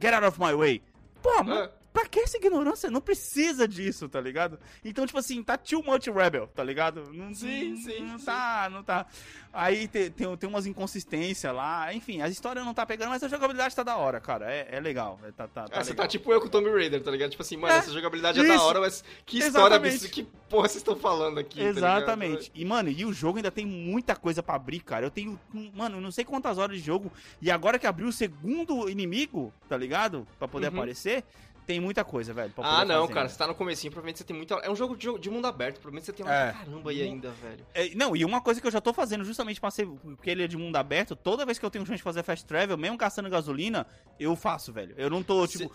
Get 0.00 0.12
out 0.14 0.26
of 0.26 0.38
my 0.38 0.54
way. 0.54 0.82
Pô, 1.22 1.42
mas 1.42 1.58
Ah, 1.58 1.70
pra 1.92 2.06
que 2.06 2.20
essa 2.20 2.36
ignorância? 2.36 2.90
Não 2.90 3.00
precisa 3.00 3.66
disso, 3.66 4.08
tá 4.08 4.20
ligado? 4.20 4.58
Então, 4.84 5.06
tipo 5.06 5.18
assim, 5.18 5.42
tá 5.42 5.56
too 5.56 5.82
much 5.82 6.06
rebel, 6.08 6.46
tá 6.48 6.62
ligado? 6.64 7.10
Não, 7.12 7.34
Sim, 7.34 7.70
não, 7.70 7.76
sim, 7.76 8.00
Não 8.00 8.18
sim. 8.18 8.24
tá, 8.24 8.68
não 8.70 8.82
tá. 8.82 9.06
Aí 9.52 9.88
tem, 9.88 10.08
tem, 10.10 10.36
tem 10.36 10.48
umas 10.48 10.64
inconsistências 10.66 11.52
lá, 11.52 11.92
enfim, 11.92 12.22
a 12.22 12.28
história 12.28 12.62
não 12.64 12.72
tá 12.72 12.86
pegando, 12.86 13.08
mas 13.08 13.22
a 13.24 13.28
jogabilidade 13.28 13.74
tá 13.74 13.82
da 13.82 13.96
hora, 13.96 14.20
cara. 14.20 14.48
É, 14.52 14.68
é 14.70 14.80
legal. 14.80 15.18
é, 15.24 15.32
tá, 15.32 15.48
tá, 15.48 15.64
tá 15.64 15.70
ah, 15.80 15.82
você 15.84 15.90
legal. 15.90 16.04
tá 16.04 16.08
tipo 16.08 16.32
eu 16.32 16.40
com 16.40 16.46
o 16.46 16.50
Tomb 16.50 16.70
Raider, 16.70 17.02
tá 17.02 17.10
ligado? 17.10 17.30
Tipo 17.30 17.42
assim, 17.42 17.56
mano, 17.56 17.74
É, 17.74 17.78
essa 17.78 17.90
jogabilidade 17.92 18.38
é 18.40 18.44
da 18.46 18.54
isso. 18.54 18.64
hora, 18.64 18.80
mas 18.80 19.02
que 19.26 19.38
história 19.38 19.76
absurda. 19.76 20.08
Que 20.08 20.22
porra 20.48 20.68
vocês 20.68 20.76
estão 20.76 20.94
falando 20.96 21.38
aqui? 21.38 21.58
tá? 21.60 21.64
Exatamente. 21.68 22.52
e, 22.54 22.64
mano, 22.64 22.88
e 22.90 23.04
o 23.04 23.12
jogo 23.12 23.38
ainda 23.38 23.50
tem 23.50 23.66
muita 23.66 24.14
coisa 24.14 24.40
pra 24.42 24.54
abrir, 24.54 24.80
cara. 24.80 25.04
Eu 25.06 25.10
tenho, 25.10 25.38
mano, 25.74 26.00
não 26.00 26.12
sei 26.12 26.24
quantas 26.24 26.56
horas 26.56 26.76
de 26.78 26.82
jogo. 26.84 27.10
E 27.42 27.50
agora 27.50 27.78
que 27.78 27.86
abriu 27.88 28.06
o 28.06 28.12
segundo 28.12 28.88
inimigo, 28.88 29.52
tá 29.68 29.76
ligado? 29.76 30.26
Pra 30.38 30.46
poder 30.46 30.68
Uhum. 30.68 30.74
aparecer, 30.78 31.24
tem 31.70 31.78
muita 31.78 32.04
coisa, 32.04 32.34
velho. 32.34 32.52
Ah, 32.58 32.84
não, 32.84 33.02
fazer 33.02 33.08
cara, 33.08 33.20
ainda. 33.20 33.28
você 33.28 33.38
tá 33.38 33.46
no 33.46 33.54
comecinho, 33.54 33.92
provavelmente 33.92 34.18
você 34.18 34.24
tem 34.24 34.36
muita. 34.36 34.54
É 34.56 34.68
um 34.68 34.74
jogo 34.74 34.96
de, 34.96 35.18
de 35.20 35.30
mundo 35.30 35.46
aberto, 35.46 35.74
provavelmente 35.76 36.06
você 36.06 36.12
tem 36.12 36.26
uma 36.26 36.34
É. 36.34 36.52
caramba 36.52 36.90
aí 36.90 37.00
ainda, 37.02 37.30
velho. 37.30 37.64
É, 37.72 37.94
não, 37.94 38.16
e 38.16 38.24
uma 38.24 38.40
coisa 38.40 38.60
que 38.60 38.66
eu 38.66 38.70
já 38.72 38.80
tô 38.80 38.92
fazendo 38.92 39.24
justamente 39.24 39.60
pra 39.60 39.70
ser. 39.70 39.86
Porque 39.86 40.28
ele 40.28 40.42
é 40.42 40.48
de 40.48 40.56
mundo 40.56 40.74
aberto, 40.74 41.14
toda 41.14 41.46
vez 41.46 41.60
que 41.60 41.64
eu 41.64 41.70
tenho 41.70 41.86
chance 41.86 41.98
de 41.98 42.02
fazer 42.02 42.24
fast 42.24 42.44
travel, 42.44 42.76
mesmo 42.76 42.96
gastando 42.96 43.30
gasolina, 43.30 43.86
eu 44.18 44.34
faço, 44.34 44.72
velho. 44.72 44.94
Eu 44.98 45.08
não 45.08 45.22
tô, 45.22 45.46
tipo. 45.46 45.70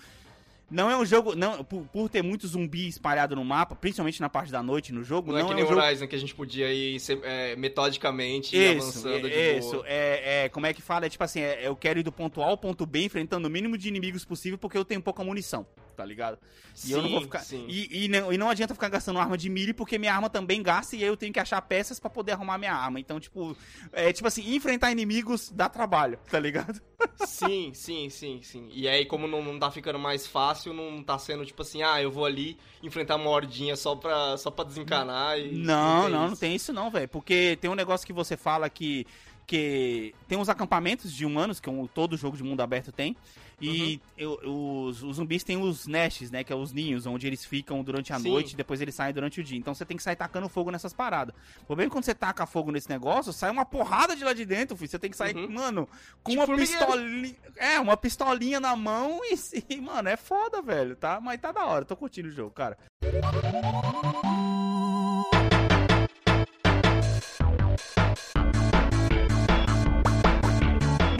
Não 0.70 0.90
é 0.90 0.98
um 0.98 1.06
jogo. 1.06 1.36
Não, 1.36 1.64
por, 1.64 1.84
por 1.94 2.10
ter 2.10 2.24
muito 2.24 2.48
zumbi 2.48 2.88
espalhado 2.88 3.36
no 3.36 3.46
mapa, 3.46 3.76
principalmente 3.76 4.20
na 4.20 4.28
parte 4.28 4.52
da 4.52 4.64
noite 4.64 4.92
no 4.92 5.04
jogo, 5.04 5.32
Não, 5.32 5.38
não, 5.38 5.46
é 5.46 5.46
que 5.46 5.52
é 5.52 5.56
nem 5.58 5.64
um 5.64 5.68
o 5.68 5.70
jogo. 5.70 5.80
Horizon, 5.86 6.08
que 6.08 6.16
a 6.16 6.20
gente 6.20 6.34
podia 6.34 6.74
ir 6.74 6.98
é, 7.22 7.56
metodicamente 7.56 8.58
Isso, 8.58 8.82
avançando 8.82 9.30
de 9.30 9.36
é, 9.36 9.58
isso, 9.60 9.72
boa. 9.74 9.86
é, 9.88 10.46
é, 10.46 10.50
como 10.50 10.66
é 10.66 10.74
que 10.74 10.82
fala? 10.82 11.06
É 11.06 11.10
tipo 11.10 11.24
assim, 11.24 11.40
é, 11.42 11.68
eu 11.68 11.76
quero 11.76 12.00
ir 12.00 12.04
do 12.04 12.12
ponto 12.12 12.42
A 12.42 12.48
ao 12.48 12.58
ponto 12.58 12.84
B 12.84 13.04
enfrentando 13.06 13.48
o 13.48 13.52
mínimo 13.52 13.78
de 13.78 13.88
inimigos 13.88 14.26
possível 14.26 14.58
porque 14.58 14.76
eu 14.76 14.84
tenho 14.84 15.04
pouca 15.04 15.24
munição, 15.24 15.68
tá 15.96 16.06
ligado? 16.06 16.38
E 16.86 16.92
eu 16.92 17.02
não 17.02 17.10
vou 17.10 17.20
Sim, 17.20 17.26
ficar. 17.26 17.40
sim. 17.40 17.66
E, 17.70 18.06
e 18.06 18.08
não, 18.08 18.32
e 18.34 18.38
não 18.38 18.50
adianta 18.50 18.74
ficar 18.74 18.90
gastando 18.90 19.18
arma 19.20 19.38
de 19.38 19.50
mira 19.50 19.74
porque 19.74 19.98
minha 19.98 20.14
arma 20.14 20.30
também 20.30 20.62
gasta 20.62 20.96
e 20.96 21.00
aí 21.04 21.08
eu 21.08 21.18
tenho 21.18 21.32
que 21.34 21.40
achar 21.40 21.62
peças 21.62 22.00
pra 22.00 22.10
poder 22.10 22.34
arrumar 22.34 22.58
minha 22.58 22.74
arma. 22.74 23.00
Então, 23.00 23.20
tipo, 23.20 23.56
é 23.94 24.12
tipo 24.12 24.28
assim, 24.28 24.54
enfrentar 24.54 24.92
inimigos 24.92 25.50
dá 25.50 25.70
trabalho, 25.70 26.20
tá 26.30 26.40
ligado? 26.40 26.82
Sim, 27.26 27.72
sim, 27.74 28.10
sim, 28.10 28.42
sim. 28.44 28.70
E 28.74 28.88
aí, 28.88 29.06
como 29.06 29.28
não, 29.28 29.42
não 29.42 29.58
tá 29.58 29.72
ficando 29.72 29.98
mais 29.98 30.28
fácil, 30.28 30.74
não 30.74 31.02
tá 31.02 31.18
sendo 31.18 31.46
tipo 31.46 31.62
assim, 31.62 31.82
ah, 31.82 32.02
eu 32.02 32.12
vou 32.12 32.26
ali 32.26 32.58
enfrentar 32.84 33.16
uma 33.16 33.30
hordinha 33.30 33.76
só 33.76 33.96
pra, 33.96 34.38
só 34.38 34.52
pra 34.52 34.66
desencanar 34.66 35.40
e. 35.40 35.52
Não, 35.54 36.10
não, 36.10 36.10
não 36.10 36.32
isso. 36.34 36.40
tem 36.42 36.56
isso 36.56 36.74
não, 36.74 36.90
velho. 36.92 37.08
Porque 37.08 37.58
tem 37.62 37.70
um 37.70 37.76
negócio 37.76 38.06
que 38.06 38.14
você 38.14 38.36
fala 38.36 38.70
que. 38.70 39.06
Que 39.48 40.14
tem 40.28 40.38
uns 40.38 40.50
acampamentos 40.50 41.14
de 41.14 41.26
humanos, 41.26 41.60
que 41.60 41.70
um- 41.70 41.86
todo 41.88 42.18
jogo 42.18 42.36
de 42.36 42.44
mundo 42.44 42.62
aberto 42.62 42.92
tem. 42.92 43.16
E 43.62 44.02
Uhum. 44.18 44.38
eu- 44.44 44.86
os, 44.88 45.02
os 45.02 45.16
zumbis 45.16 45.42
têm 45.44 45.56
os 45.56 45.88
nests, 45.88 46.30
né? 46.30 46.44
Que 46.44 46.52
é 46.52 46.56
os 46.56 46.74
ninhos, 46.74 47.06
onde 47.06 47.26
eles 47.26 47.46
ficam 47.46 47.82
durante 47.84 48.12
a 48.12 48.20
Sim. 48.20 48.30
noite 48.30 48.52
e 48.52 48.56
depois 48.58 48.82
eles 48.82 48.94
saem 48.96 49.14
durante 49.14 49.40
o 49.40 49.44
dia. 49.44 49.58
Então 49.58 49.74
você 49.74 49.86
tem 49.86 49.96
que 49.96 50.04
sair 50.04 50.16
tacando 50.18 50.50
fogo 50.50 50.72
nessas 50.72 50.92
paradas. 50.94 51.34
O 51.62 51.66
problema 51.68 51.88
é 51.88 51.90
que 51.90 51.94
quando 51.96 52.04
você 52.04 52.14
taca 52.14 52.46
fogo 52.46 52.70
nesse 52.72 52.90
negócio, 52.90 53.32
sai 53.32 53.50
uma 53.52 53.64
porrada 53.66 54.14
de 54.16 54.26
lá 54.26 54.34
de 54.34 54.46
dentro, 54.46 54.76
filho. 54.76 54.90
Você 54.90 55.00
tem 55.00 55.10
que 55.10 55.16
sair, 55.16 55.36
Uhum. 55.38 55.50
mano, 55.50 55.88
com 56.22 56.32
Tipo 56.32 56.44
uma 56.44 56.56
pistolinha. 56.58 57.36
É, 57.56 57.80
uma 57.80 57.96
pistolinha 57.96 58.60
na 58.60 58.76
mão 58.76 59.22
e, 59.24 59.36
e, 59.70 59.80
mano, 59.80 60.10
é 60.10 60.18
foda, 60.18 60.62
velho, 60.62 60.96
tá? 60.98 61.22
Mas 61.22 61.40
tá 61.40 61.54
da 61.54 61.66
hora, 61.66 61.86
tô 61.86 61.96
curtindo 61.96 62.28
o 62.28 62.32
jogo, 62.32 62.52
cara. 62.52 62.78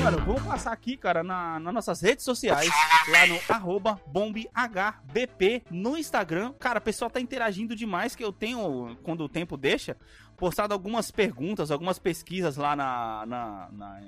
Mano, 0.06 0.20
vamos 0.20 0.44
passar 0.44 0.72
aqui, 0.72 0.96
cara, 0.96 1.24
na, 1.24 1.60
nas 1.60 1.74
nossas 1.74 2.00
redes 2.00 2.24
sociais, 2.24 2.70
lá 3.08 3.26
no 3.26 3.40
arroba 3.50 4.00
bombhbp 4.06 5.64
no 5.72 5.98
Instagram. 5.98 6.54
Cara, 6.60 6.78
o 6.78 6.82
pessoal 6.82 7.10
tá 7.10 7.20
interagindo 7.20 7.76
demais, 7.76 8.16
que 8.16 8.24
eu 8.24 8.32
tenho, 8.32 8.96
quando 9.02 9.22
o 9.22 9.28
tempo 9.28 9.58
deixa, 9.58 9.98
postado 10.38 10.76
algumas 10.76 11.10
perguntas, 11.10 11.72
algumas 11.72 11.98
pesquisas 11.98 12.56
lá 12.56 12.76
na, 12.76 13.26
na, 13.26 13.70
na, 13.72 14.02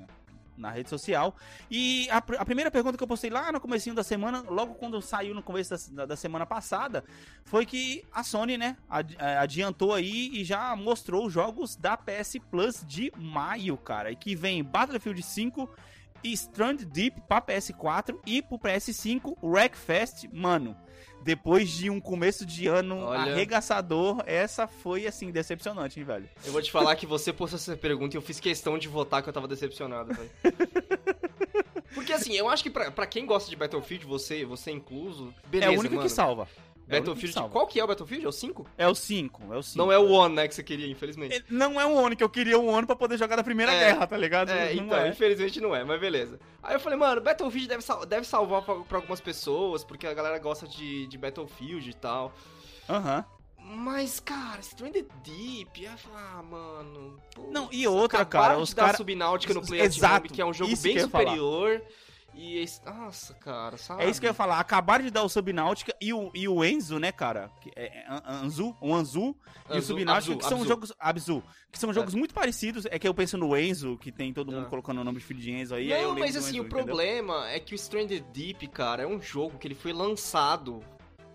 na 0.57 0.71
rede 0.71 0.89
social. 0.89 1.35
E 1.69 2.09
a, 2.09 2.17
a 2.17 2.45
primeira 2.45 2.71
pergunta 2.71 2.97
que 2.97 3.03
eu 3.03 3.07
postei 3.07 3.29
lá 3.29 3.51
no 3.51 3.59
comecinho 3.59 3.95
da 3.95 4.03
semana, 4.03 4.43
logo 4.49 4.75
quando 4.75 5.01
saiu 5.01 5.33
no 5.35 5.43
começo 5.43 5.93
da, 5.93 6.05
da 6.05 6.15
semana 6.15 6.45
passada, 6.45 7.03
foi 7.45 7.65
que 7.65 8.03
a 8.11 8.23
Sony, 8.23 8.57
né, 8.57 8.75
eh, 9.19 9.37
adiantou 9.37 9.93
aí 9.93 10.29
e 10.33 10.43
já 10.43 10.75
mostrou 10.75 11.27
os 11.27 11.33
jogos 11.33 11.75
da 11.75 11.95
PS 11.95 12.37
Plus 12.49 12.83
de 12.85 13.11
maio, 13.17 13.77
cara. 13.77 14.11
E 14.11 14.15
que 14.15 14.35
vem 14.35 14.63
Battlefield 14.63 15.21
5 15.21 15.69
e 16.23 16.33
Strand 16.33 16.83
Deep 16.85 17.21
pra 17.27 17.41
PS4 17.41 18.19
e 18.25 18.41
pro 18.41 18.57
PS5 18.57 19.37
Wreckfest, 19.41 20.27
mano. 20.33 20.75
Depois 21.27 21.69
de 21.69 21.89
um 21.89 21.99
começo 21.99 22.45
de 22.45 22.67
ano 22.67 22.99
Olha. 23.01 23.33
arregaçador, 23.33 24.23
essa 24.25 24.65
foi 24.65 25.05
assim 25.05 25.29
decepcionante, 25.29 25.99
hein, 25.99 26.05
velho. 26.05 26.29
Eu 26.45 26.53
vou 26.53 26.61
te 26.61 26.71
falar 26.71 26.95
que 26.95 27.05
você 27.05 27.33
postou 27.33 27.57
essa 27.57 27.75
pergunta 27.75 28.15
e 28.15 28.17
eu 28.17 28.21
fiz 28.21 28.39
questão 28.39 28.77
de 28.77 28.87
votar 28.87 29.21
que 29.21 29.27
eu 29.27 29.33
tava 29.33 29.45
decepcionado, 29.45 30.13
velho. 30.13 30.29
Porque 31.93 32.13
assim, 32.13 32.33
eu 32.33 32.47
acho 32.47 32.63
que 32.63 32.69
pra, 32.69 32.91
pra 32.91 33.05
quem 33.05 33.25
gosta 33.25 33.49
de 33.49 33.57
Battlefield, 33.57 34.05
você, 34.05 34.45
você 34.45 34.71
incluso, 34.71 35.33
beleza, 35.47 35.73
é 35.73 35.75
o 35.75 35.79
único 35.81 35.95
mano. 35.95 36.07
que 36.07 36.13
salva. 36.13 36.47
É 36.89 36.93
que 36.93 36.99
Battlefield. 36.99 37.33
salva. 37.33 37.49
Qual 37.49 37.67
que 37.67 37.79
é 37.79 37.83
o 37.83 37.87
Battlefield? 37.87 38.25
É 38.25 38.29
o 38.29 38.31
5? 38.31 38.65
É 38.77 38.87
o 38.87 38.95
5, 38.95 39.53
é 39.53 39.57
o 39.57 39.61
5. 39.63 39.77
Não 39.77 39.91
é 39.91 39.97
o 39.97 40.09
One, 40.09 40.35
né, 40.35 40.47
que 40.47 40.55
você 40.55 40.63
queria, 40.63 40.87
infelizmente. 40.87 41.35
Ele- 41.35 41.45
Não 41.49 41.79
é 41.79 41.85
o 41.85 41.93
One, 41.95 42.15
que 42.15 42.23
eu 42.23 42.29
queria 42.29 42.57
o 42.57 42.65
One 42.65 42.87
pra 42.87 42.95
poder 42.95 43.17
jogar 43.17 43.35
da 43.35 43.43
Primeira 43.43 43.73
É. 43.73 43.79
Guerra, 43.91 44.07
tá 44.07 44.15
ligado? 44.17 44.49
É, 44.51 44.73
Não 44.73 44.83
então, 44.85 44.97
é. 44.99 45.09
infelizmente 45.09 45.59
não 45.59 45.75
é, 45.75 45.83
mas 45.83 45.99
beleza. 45.99 46.39
Aí 46.63 46.75
eu 46.75 46.79
falei, 46.79 46.97
mano, 46.97 47.19
Battlefield 47.21 47.67
deve, 47.67 47.81
sal- 47.83 48.05
deve 48.05 48.25
salvar 48.25 48.61
pra, 48.61 48.75
pra 48.75 48.97
algumas 48.99 49.19
pessoas, 49.19 49.83
porque 49.83 50.07
a 50.07 50.13
galera 50.13 50.39
gosta 50.39 50.67
de, 50.67 51.07
de 51.07 51.17
Battlefield 51.17 51.89
e 51.89 51.93
tal. 51.93 52.33
Aham. 52.89 53.25
Mas, 53.59 54.21
cara, 54.21 54.61
Stranded 54.61 55.07
Deep, 55.25 55.85
ah, 56.15 56.41
mano. 56.41 57.19
Não, 57.51 57.67
e 57.69 57.85
outra, 57.85 58.23
cara, 58.23 58.57
os 58.57 58.73
dar 58.73 58.85
cara- 58.85 58.97
Subnáutica 58.97 59.53
no 59.53 59.61
Play 59.61 59.81
Exato, 59.81 60.13
at 60.15 60.19
Home, 60.21 60.29
que 60.29 60.41
é 60.41 60.45
um 60.45 60.53
jogo 60.53 60.71
bem 60.77 60.93
que 60.93 60.99
ia 61.01 61.09
falar. 61.09 61.35
E 62.37 62.59
esse... 62.59 62.85
Nossa, 62.85 63.33
cara, 63.33 63.77
sabe? 63.77 64.03
É 64.03 64.09
isso 64.09 64.19
que 64.19 64.27
eu 64.27 64.29
ia 64.29 64.33
falar. 64.33 64.59
Acabaram 64.59 65.03
de 65.03 65.09
dar 65.09 65.23
o 65.23 65.29
Subnáutica 65.29 65.95
e 65.99 66.13
o, 66.13 66.29
e 66.35 66.47
o 66.47 66.63
Enzo, 66.63 66.99
né, 66.99 67.11
cara? 67.11 67.49
Que 67.59 67.71
é, 67.75 67.85
é 67.99 68.05
An- 68.07 68.21
Anzu, 68.43 68.75
o 68.79 68.93
Anzu 68.93 69.35
e 69.69 69.73
o 69.73 69.75
Anzu, 69.77 69.87
Subnáutica, 69.87 70.33
Abzu, 70.33 70.37
que 70.37 70.43
são 70.45 70.57
Abzu. 70.57 70.67
jogos. 70.69 70.93
Abzu. 70.99 71.43
Que 71.71 71.79
são 71.79 71.91
jogos 71.93 72.13
muito 72.13 72.33
parecidos. 72.33 72.85
É 72.85 72.99
que 72.99 73.07
eu 73.07 73.13
penso 73.13 73.37
no 73.37 73.57
Enzo, 73.57 73.97
que 73.97 74.11
tem 74.11 74.31
todo 74.33 74.51
mundo 74.51 74.67
Ah. 74.67 74.69
colocando 74.69 75.01
o 75.01 75.03
nome 75.03 75.17
de 75.19 75.25
filho 75.25 75.39
de 75.39 75.51
Enzo 75.51 75.73
aí. 75.75 75.91
aí 75.91 76.03
eu 76.03 76.09
Não, 76.13 76.19
mas 76.19 76.35
assim, 76.35 76.57
Enzo, 76.57 76.63
o 76.63 76.65
entendeu? 76.67 76.85
problema 76.85 77.49
é 77.49 77.59
que 77.59 77.73
o 77.73 77.75
Stranded 77.75 78.23
Deep, 78.31 78.67
cara, 78.67 79.03
é 79.03 79.07
um 79.07 79.19
jogo 79.21 79.57
que 79.57 79.67
ele 79.67 79.75
foi 79.75 79.91
lançado, 79.91 80.79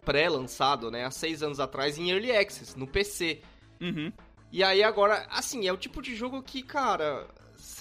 pré-lançado, 0.04 0.90
né, 0.90 1.04
há 1.04 1.10
seis 1.10 1.42
anos 1.42 1.60
atrás, 1.60 1.98
em 1.98 2.10
Early 2.10 2.34
Access, 2.36 2.78
no 2.78 2.86
PC. 2.86 3.40
Uhum. 3.80 4.12
E 4.50 4.62
aí 4.62 4.82
agora, 4.82 5.26
assim, 5.30 5.66
é 5.66 5.72
o 5.72 5.76
tipo 5.76 6.02
de 6.02 6.14
jogo 6.14 6.42
que, 6.42 6.62
cara, 6.62 7.26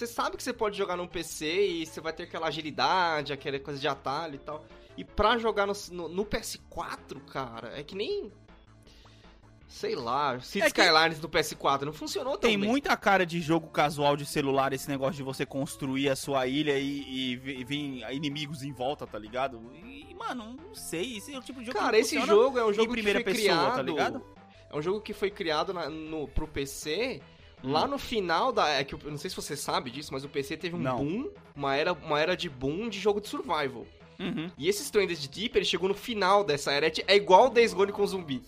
você 0.06 0.12
sabe 0.12 0.36
que 0.36 0.42
você 0.42 0.52
pode 0.52 0.76
jogar 0.76 0.96
num 0.96 1.06
PC 1.06 1.46
e 1.66 1.86
você 1.86 2.00
vai 2.00 2.12
ter 2.12 2.24
aquela 2.24 2.48
agilidade, 2.48 3.32
aquela 3.32 3.58
coisa 3.58 3.78
de 3.80 3.86
atalho 3.88 4.34
e 4.34 4.38
tal. 4.38 4.64
E 4.96 5.04
pra 5.04 5.38
jogar 5.38 5.66
no, 5.66 5.72
no- 5.90 6.08
no 6.08 6.24
PS4, 6.26 7.20
cara, 7.26 7.72
é 7.78 7.82
que 7.82 7.94
nem. 7.94 8.30
Sei 9.66 9.94
lá, 9.96 10.38
Cities 10.38 10.66
É 10.66 10.70
que- 10.70 10.82
Skylines 10.82 11.18
do 11.18 11.28
PS4 11.30 11.86
não 11.86 11.94
funcionou 11.94 12.32
tão 12.36 12.50
Tem 12.50 12.58
bem. 12.60 12.68
muita 12.68 12.94
cara 12.94 13.24
de 13.24 13.40
jogo 13.40 13.68
casual 13.68 14.16
de 14.18 14.26
celular, 14.26 14.70
esse 14.74 14.86
negócio 14.86 15.14
de 15.14 15.22
você 15.22 15.46
construir 15.46 16.10
a 16.10 16.16
sua 16.16 16.46
ilha 16.46 16.78
e, 16.78 17.30
e 17.32 17.36
vi- 17.36 17.64
vir 17.64 18.04
inimigos 18.12 18.62
em 18.62 18.70
volta, 18.70 19.06
tá 19.06 19.18
ligado? 19.18 19.58
E, 19.82 20.14
mano, 20.14 20.54
não 20.62 20.74
sei. 20.74 21.16
Esse 21.16 21.34
é 21.34 21.38
o 21.38 21.42
tipo 21.42 21.60
de 21.60 21.66
jogo 21.66 21.78
Cara, 21.78 21.92
que 21.92 22.02
esse 22.02 22.20
jogo 22.20 22.58
é 22.58 22.64
um 22.66 22.72
jogo 22.72 22.90
em 22.90 22.92
primeira 22.92 23.20
que 23.20 23.30
foi 23.30 23.32
pessoa, 23.32 23.56
criado. 23.56 23.76
tá 23.76 23.82
ligado? 23.82 24.22
É 24.70 24.76
um 24.76 24.82
jogo 24.82 25.00
que 25.00 25.14
foi 25.14 25.30
criado 25.30 25.72
na, 25.72 25.88
no, 25.88 26.28
pro 26.28 26.46
PC. 26.46 27.22
Lá 27.62 27.86
no 27.86 27.98
final 27.98 28.52
da. 28.52 28.68
É 28.68 28.84
que 28.84 28.94
eu 28.94 29.00
não 29.04 29.16
sei 29.18 29.30
se 29.30 29.36
você 29.36 29.56
sabe 29.56 29.90
disso, 29.90 30.12
mas 30.12 30.24
o 30.24 30.28
PC 30.28 30.56
teve 30.56 30.74
um 30.76 30.80
Não. 30.80 30.96
boom, 30.98 31.30
uma 31.54 31.76
era, 31.76 31.92
uma 31.92 32.20
era 32.20 32.36
de 32.36 32.48
boom 32.48 32.88
de 32.88 32.98
jogo 32.98 33.20
de 33.20 33.28
survival. 33.28 33.86
Uhum. 34.18 34.50
E 34.56 34.68
esse 34.68 34.82
Stranded 34.82 35.28
Deep, 35.28 35.56
ele 35.56 35.64
chegou 35.64 35.88
no 35.88 35.94
final 35.94 36.44
dessa 36.44 36.72
era. 36.72 36.86
É 36.86 36.92
É 37.06 37.16
igual 37.16 37.46
o 37.46 37.50
Days 37.50 37.72
Gone 37.72 37.92
com 37.92 38.06
zumbi. 38.06 38.42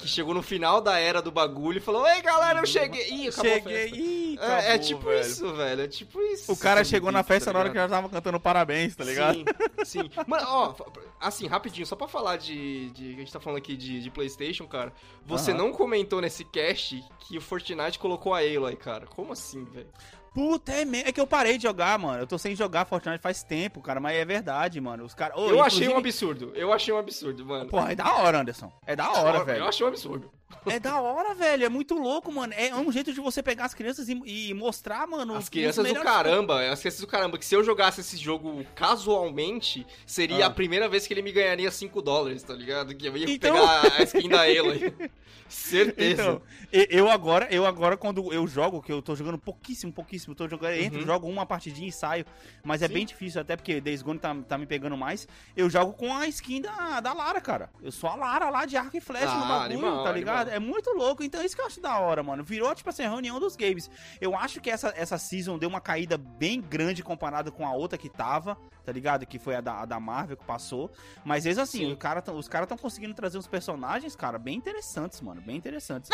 Que 0.00 0.08
chegou 0.08 0.32
no 0.32 0.42
final 0.42 0.80
da 0.80 0.98
era 0.98 1.20
do 1.20 1.30
bagulho 1.30 1.78
e 1.78 1.80
falou: 1.80 2.06
Ei 2.08 2.22
galera, 2.22 2.60
eu 2.60 2.66
cheguei. 2.66 3.08
Ih, 3.10 3.28
acabou 3.28 3.50
Cheguei. 3.52 3.88
Ih, 3.88 4.38
É, 4.40 4.44
é 4.44 4.56
acabou, 4.58 4.78
tipo 4.80 5.04
velho. 5.04 5.20
isso, 5.20 5.54
velho. 5.54 5.82
É 5.82 5.88
tipo 5.88 6.22
isso. 6.22 6.52
O 6.52 6.56
cara 6.56 6.82
chegou 6.84 7.12
na 7.12 7.18
Deep, 7.20 7.28
festa 7.28 7.46
tá 7.46 7.52
na 7.52 7.58
hora 7.58 7.68
que 7.70 7.76
já 7.76 7.88
tava 7.88 8.08
cantando 8.08 8.40
parabéns, 8.40 8.96
tá 8.96 9.04
ligado? 9.04 9.36
Sim, 9.84 10.02
sim. 10.02 10.10
Mano, 10.26 10.46
ó, 10.48 10.74
assim, 11.20 11.46
rapidinho, 11.46 11.86
só 11.86 11.94
pra 11.96 12.08
falar 12.08 12.36
de, 12.38 12.90
de. 12.90 13.14
A 13.14 13.18
gente 13.18 13.32
tá 13.32 13.40
falando 13.40 13.58
aqui 13.58 13.76
de, 13.76 14.00
de 14.00 14.10
PlayStation, 14.10 14.66
cara. 14.66 14.92
Você 15.26 15.52
não 15.52 15.72
comentou 15.72 16.20
nesse 16.20 16.44
cast 16.44 17.02
que 17.20 17.36
o 17.36 17.40
Fortnite 17.40 17.98
colocou 17.98 18.32
a 18.32 18.38
Halo 18.38 18.66
aí, 18.66 18.76
cara. 18.76 19.06
Como 19.06 19.32
assim, 19.32 19.64
velho? 19.64 19.88
Puta, 20.34 20.72
é, 20.72 20.84
me- 20.84 21.00
é 21.00 21.12
que 21.12 21.20
eu 21.20 21.26
parei 21.26 21.56
de 21.56 21.64
jogar, 21.64 21.98
mano. 21.98 22.22
Eu 22.22 22.26
tô 22.26 22.38
sem 22.38 22.54
jogar 22.54 22.84
Fortnite 22.84 23.20
faz 23.20 23.42
tempo, 23.42 23.80
cara, 23.80 23.98
mas 24.00 24.16
é 24.16 24.24
verdade, 24.24 24.80
mano. 24.80 25.04
Os 25.04 25.12
caras. 25.14 25.36
eu 25.36 25.62
achei 25.62 25.88
um 25.88 25.96
absurdo. 25.96 26.52
Eu 26.54 26.72
achei 26.72 26.94
um 26.94 26.98
absurdo, 26.98 27.44
mano. 27.44 27.68
Porra, 27.68 27.92
é 27.92 27.96
da 27.96 28.14
hora, 28.16 28.40
Anderson. 28.40 28.72
É 28.86 28.94
da 28.94 29.10
hora, 29.10 29.38
eu, 29.38 29.44
velho. 29.44 29.58
Eu 29.60 29.68
achei 29.68 29.84
um 29.84 29.88
absurdo. 29.88 30.30
É 30.66 30.78
da 30.78 31.00
hora, 31.00 31.34
velho. 31.34 31.64
É 31.64 31.68
muito 31.68 31.94
louco, 31.94 32.30
mano. 32.32 32.52
É 32.56 32.74
um 32.74 32.90
jeito 32.92 33.12
de 33.12 33.20
você 33.20 33.42
pegar 33.42 33.64
as 33.66 33.74
crianças 33.74 34.08
e, 34.08 34.20
e 34.26 34.54
mostrar, 34.54 35.06
mano. 35.06 35.34
As 35.34 35.44
os 35.44 35.48
crianças 35.48 35.86
do 35.86 35.94
caramba, 36.00 36.60
as 36.70 36.80
crianças 36.80 37.00
do 37.00 37.06
caramba, 37.06 37.38
que 37.38 37.44
se 37.46 37.54
eu 37.54 37.64
jogasse 37.64 38.00
esse 38.00 38.16
jogo 38.16 38.64
casualmente, 38.74 39.86
seria 40.06 40.44
Ah. 40.44 40.48
a 40.48 40.50
primeira 40.50 40.88
vez 40.88 41.06
que 41.06 41.14
ele 41.14 41.22
me 41.22 41.32
ganharia 41.32 41.70
5 41.70 42.00
dólares, 42.02 42.42
tá 42.42 42.54
ligado? 42.54 42.94
Que 42.94 43.06
eu 43.08 43.16
ia 43.16 43.30
Então- 43.30 43.54
pegar 43.54 43.96
a 43.98 44.02
skin 44.02 44.28
da 44.28 44.40
aí. 44.42 44.58
Certeza. 45.48 46.22
Então, 46.22 46.42
eu 46.88 47.10
agora, 47.10 47.48
eu 47.50 47.66
agora, 47.66 47.96
quando 47.96 48.32
eu 48.32 48.46
jogo, 48.46 48.80
que 48.80 48.92
eu 48.92 49.02
tô 49.02 49.16
jogando 49.16 49.36
pouquíssimo, 49.36 49.92
pouquíssimo, 49.92 50.32
tô 50.32 50.46
jogando, 50.48 50.74
entro, 50.74 51.00
Uhum. 51.00 51.06
jogo 51.06 51.26
uma 51.28 51.44
partidinha 51.44 51.88
e 51.88 51.92
saio. 51.92 52.24
Mas 52.62 52.82
é 52.82 52.86
Sim. 52.86 52.94
bem 52.94 53.04
difícil, 53.06 53.40
até 53.40 53.56
porque 53.56 53.80
Days 53.80 54.00
Gone 54.00 54.20
tá, 54.20 54.32
tá 54.48 54.56
me 54.56 54.64
pegando 54.64 54.96
mais. 54.96 55.26
Eu 55.56 55.68
jogo 55.68 55.92
com 55.94 56.14
a 56.14 56.28
skin 56.28 56.60
da, 56.60 57.00
da 57.00 57.12
Lara, 57.12 57.40
cara. 57.40 57.68
Eu 57.82 57.90
sou 57.90 58.08
a 58.08 58.14
Lara 58.14 58.48
lá 58.48 58.64
de 58.64 58.76
arco 58.76 58.96
e 58.96 59.00
flecha 59.00 59.26
no 59.26 59.42
Ah, 59.44 59.46
bagulho, 59.48 59.64
animal, 59.64 60.04
tá 60.04 60.12
ligado? 60.12 60.36
animal. 60.36 60.39
É 60.48 60.58
muito 60.58 60.90
louco. 60.90 61.22
Então 61.22 61.40
é 61.40 61.44
isso 61.46 61.54
que 61.56 61.62
eu 61.62 61.66
acho 61.66 61.80
da 61.80 61.98
hora, 61.98 62.22
mano. 62.22 62.42
Virou, 62.44 62.74
tipo 62.74 62.88
assim, 62.90 63.02
a 63.02 63.08
reunião 63.10 63.38
dos 63.40 63.56
games. 63.56 63.90
Eu 64.20 64.36
acho 64.36 64.60
que 64.60 64.70
essa, 64.70 64.92
essa 64.96 65.18
season 65.18 65.58
deu 65.58 65.68
uma 65.68 65.80
caída 65.80 66.16
bem 66.16 66.60
grande 66.60 67.02
comparada 67.02 67.50
com 67.50 67.66
a 67.66 67.72
outra 67.72 67.98
que 67.98 68.08
tava, 68.08 68.56
tá 68.84 68.92
ligado? 68.92 69.26
Que 69.26 69.38
foi 69.38 69.54
a 69.56 69.60
da, 69.60 69.80
a 69.80 69.84
da 69.84 69.98
Marvel 70.00 70.36
que 70.36 70.44
passou. 70.44 70.90
Mas 71.24 71.44
mesmo 71.44 71.62
assim, 71.62 71.78
Sim. 71.86 71.92
o 71.92 71.96
cara 71.96 72.22
tão- 72.22 72.36
os 72.36 72.48
caras 72.48 72.66
estão 72.66 72.78
conseguindo 72.78 73.14
trazer 73.14 73.38
uns 73.38 73.46
personagens, 73.46 74.14
cara, 74.16 74.38
bem 74.38 74.56
interessantes, 74.56 75.20
mano. 75.20 75.40
Bem 75.40 75.56
interessantes. 75.56 76.10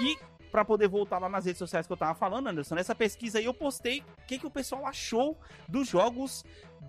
E 0.00 0.18
pra 0.50 0.64
poder 0.64 0.88
voltar 0.88 1.18
lá 1.18 1.28
nas 1.28 1.44
redes 1.44 1.58
sociais 1.58 1.86
que 1.86 1.92
eu 1.92 1.96
tava 1.96 2.14
falando, 2.14 2.48
Anderson, 2.48 2.74
nessa 2.74 2.94
pesquisa 2.94 3.38
aí 3.38 3.44
eu 3.44 3.54
postei 3.54 4.00
o 4.00 4.26
que, 4.26 4.38
que 4.38 4.46
o 4.46 4.50
pessoal 4.50 4.86
achou 4.86 5.38
dos 5.68 5.88
jogos 5.88 6.44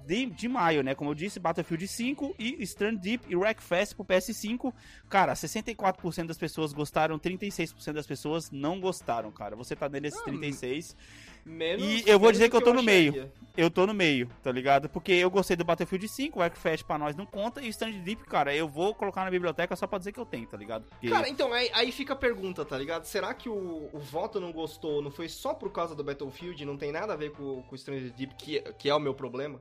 de, 0.05 0.25
de 0.25 0.47
maio, 0.47 0.83
né? 0.83 0.95
Como 0.95 1.09
eu 1.09 1.15
disse, 1.15 1.39
Battlefield 1.39 1.87
5 1.87 2.35
e 2.39 2.63
Strand 2.63 2.97
Deep 2.97 3.25
e 3.29 3.35
Wreckfest 3.35 3.95
pro 3.95 4.05
PS5. 4.05 4.73
Cara, 5.09 5.33
64% 5.33 6.25
das 6.27 6.37
pessoas 6.37 6.73
gostaram, 6.73 7.19
36% 7.19 7.93
das 7.93 8.07
pessoas 8.07 8.49
não 8.51 8.79
gostaram, 8.79 9.31
cara. 9.31 9.55
Você 9.55 9.75
tá 9.75 9.87
nesses 9.89 10.19
Ah, 10.19 10.23
36. 10.23 10.95
Menos- 11.45 11.83
E 11.85 12.03
eu 12.09 12.19
vou 12.19 12.31
dizer 12.31 12.45
do 12.47 12.51
que 12.51 12.57
eu 12.57 12.61
tô 12.61 12.73
no 12.73 12.83
meio. 12.83 13.31
Eu 13.57 13.69
tô 13.69 13.85
no 13.85 13.93
meio, 13.93 14.29
tá 14.41 14.49
ligado? 14.49 14.87
Porque 14.87 15.11
eu 15.11 15.29
gostei 15.29 15.57
do 15.57 15.65
Battlefield 15.65 16.07
5, 16.07 16.39
o 16.39 16.41
Wreckfest 16.41 16.85
pra 16.85 16.97
nós 16.97 17.17
não 17.17 17.25
conta, 17.25 17.61
e 17.61 17.67
o 17.67 17.69
Strand 17.69 17.95
Deep, 18.01 18.23
cara, 18.23 18.55
eu 18.55 18.65
vou 18.65 18.95
colocar 18.95 19.25
na 19.25 19.29
biblioteca 19.29 19.75
só 19.75 19.85
pra 19.85 19.97
dizer 19.99 20.13
que 20.13 20.19
eu 20.21 20.25
tenho, 20.25 20.47
tá 20.47 20.55
ligado? 20.55 20.85
Porque... 20.85 21.09
Cara, 21.09 21.27
então, 21.27 21.51
aí, 21.51 21.69
aí 21.73 21.91
fica 21.91 22.13
a 22.13 22.15
pergunta, 22.15 22.63
tá 22.63 22.77
ligado? 22.77 23.03
Será 23.03 23.33
que 23.33 23.49
o, 23.49 23.89
o 23.91 23.99
voto 23.99 24.39
não 24.39 24.53
gostou, 24.53 25.01
não 25.01 25.11
foi 25.11 25.27
só 25.27 25.53
por 25.53 25.69
causa 25.69 25.93
do 25.93 26.01
Battlefield, 26.01 26.63
não 26.63 26.77
tem 26.77 26.93
nada 26.93 27.11
a 27.11 27.15
ver 27.17 27.31
com, 27.33 27.61
com 27.63 27.75
o 27.75 27.77
Stranger 27.77 28.13
Deep, 28.13 28.35
que, 28.35 28.61
que 28.79 28.89
é 28.89 28.95
o 28.95 28.99
meu 29.01 29.13
problema? 29.13 29.59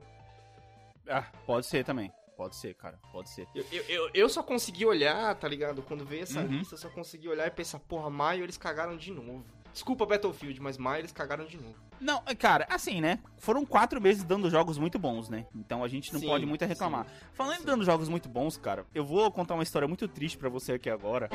Ah, 1.09 1.25
pode 1.45 1.65
ser 1.65 1.83
também. 1.83 2.11
Pode 2.37 2.55
ser, 2.55 2.73
cara. 2.75 2.97
Pode 3.11 3.29
ser. 3.29 3.45
Eu, 3.53 3.65
eu, 3.71 3.83
eu, 3.89 4.09
eu 4.13 4.29
só 4.29 4.41
consegui 4.41 4.85
olhar, 4.85 5.35
tá 5.35 5.47
ligado? 5.47 5.81
Quando 5.81 6.05
veio 6.05 6.23
essa 6.23 6.39
Uhum. 6.39 6.47
lista, 6.47 6.75
eu 6.75 6.79
só 6.79 6.89
consegui 6.89 7.27
olhar 7.27 7.45
e 7.45 7.51
pensar, 7.51 7.77
porra, 7.79 8.09
maio 8.09 8.43
eles 8.43 8.57
cagaram 8.57 8.95
de 8.97 9.11
novo. 9.11 9.43
Desculpa 9.71 10.05
Battlefield, 10.05 10.61
mas 10.61 10.77
maio 10.77 11.01
eles 11.01 11.11
cagaram 11.11 11.45
de 11.45 11.57
novo. 11.57 11.75
Não, 11.99 12.21
é, 12.25 12.35
cara, 12.35 12.65
assim, 12.69 12.99
né? 12.99 13.19
Foram 13.37 13.65
quatro 13.65 14.01
meses 14.01 14.23
dando 14.23 14.49
jogos 14.49 14.77
muito 14.77 14.99
bons, 14.99 15.29
né? 15.29 15.45
Então 15.55 15.83
a 15.83 15.87
gente 15.87 16.11
não 16.11 16.19
Sim, 16.19 16.27
pode 16.27 16.45
muito 16.45 16.65
reclamar. 16.65 17.05
Falando 17.33 17.55
em 17.55 17.59
sim. 17.59 17.65
dando 17.65 17.83
jogos 17.85 18.09
muito 18.09 18.27
bons, 18.27 18.57
cara, 18.57 18.85
eu 18.93 19.05
vou 19.05 19.31
contar 19.31 19.53
uma 19.53 19.63
história 19.63 19.87
muito 19.87 20.07
triste 20.07 20.37
pra 20.37 20.49
você 20.49 20.73
aqui 20.73 20.89
agora. 20.89 21.29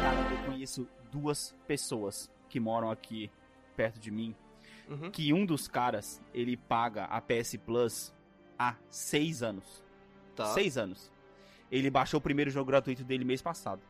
Cara, 0.00 0.32
eu 0.32 0.38
conheço 0.46 0.88
duas 1.12 1.54
pessoas 1.66 2.30
que 2.48 2.58
moram 2.58 2.90
aqui 2.90 3.30
perto 3.76 4.00
de 4.00 4.10
mim 4.10 4.34
Uhum. 4.88 5.10
que 5.10 5.32
um 5.32 5.46
dos 5.46 5.66
caras, 5.66 6.20
ele 6.34 6.56
paga 6.56 7.04
a 7.04 7.20
PS 7.20 7.56
Plus 7.56 8.12
há 8.58 8.74
seis 8.90 9.42
anos. 9.42 9.82
Tá. 10.36 10.46
Seis 10.52 10.76
anos. 10.76 11.10
Ele 11.70 11.88
baixou 11.90 12.18
o 12.18 12.20
primeiro 12.20 12.50
jogo 12.50 12.66
gratuito 12.66 13.02
dele 13.04 13.24
mês 13.24 13.40
passado. 13.42 13.80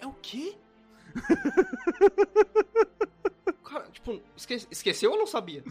É 0.00 0.06
o 0.06 0.12
quê? 0.22 0.56
Cara, 3.64 3.84
tipo, 3.90 4.20
esque- 4.36 4.66
esqueceu 4.70 5.10
ou 5.12 5.18
não 5.18 5.26
sabia? 5.26 5.62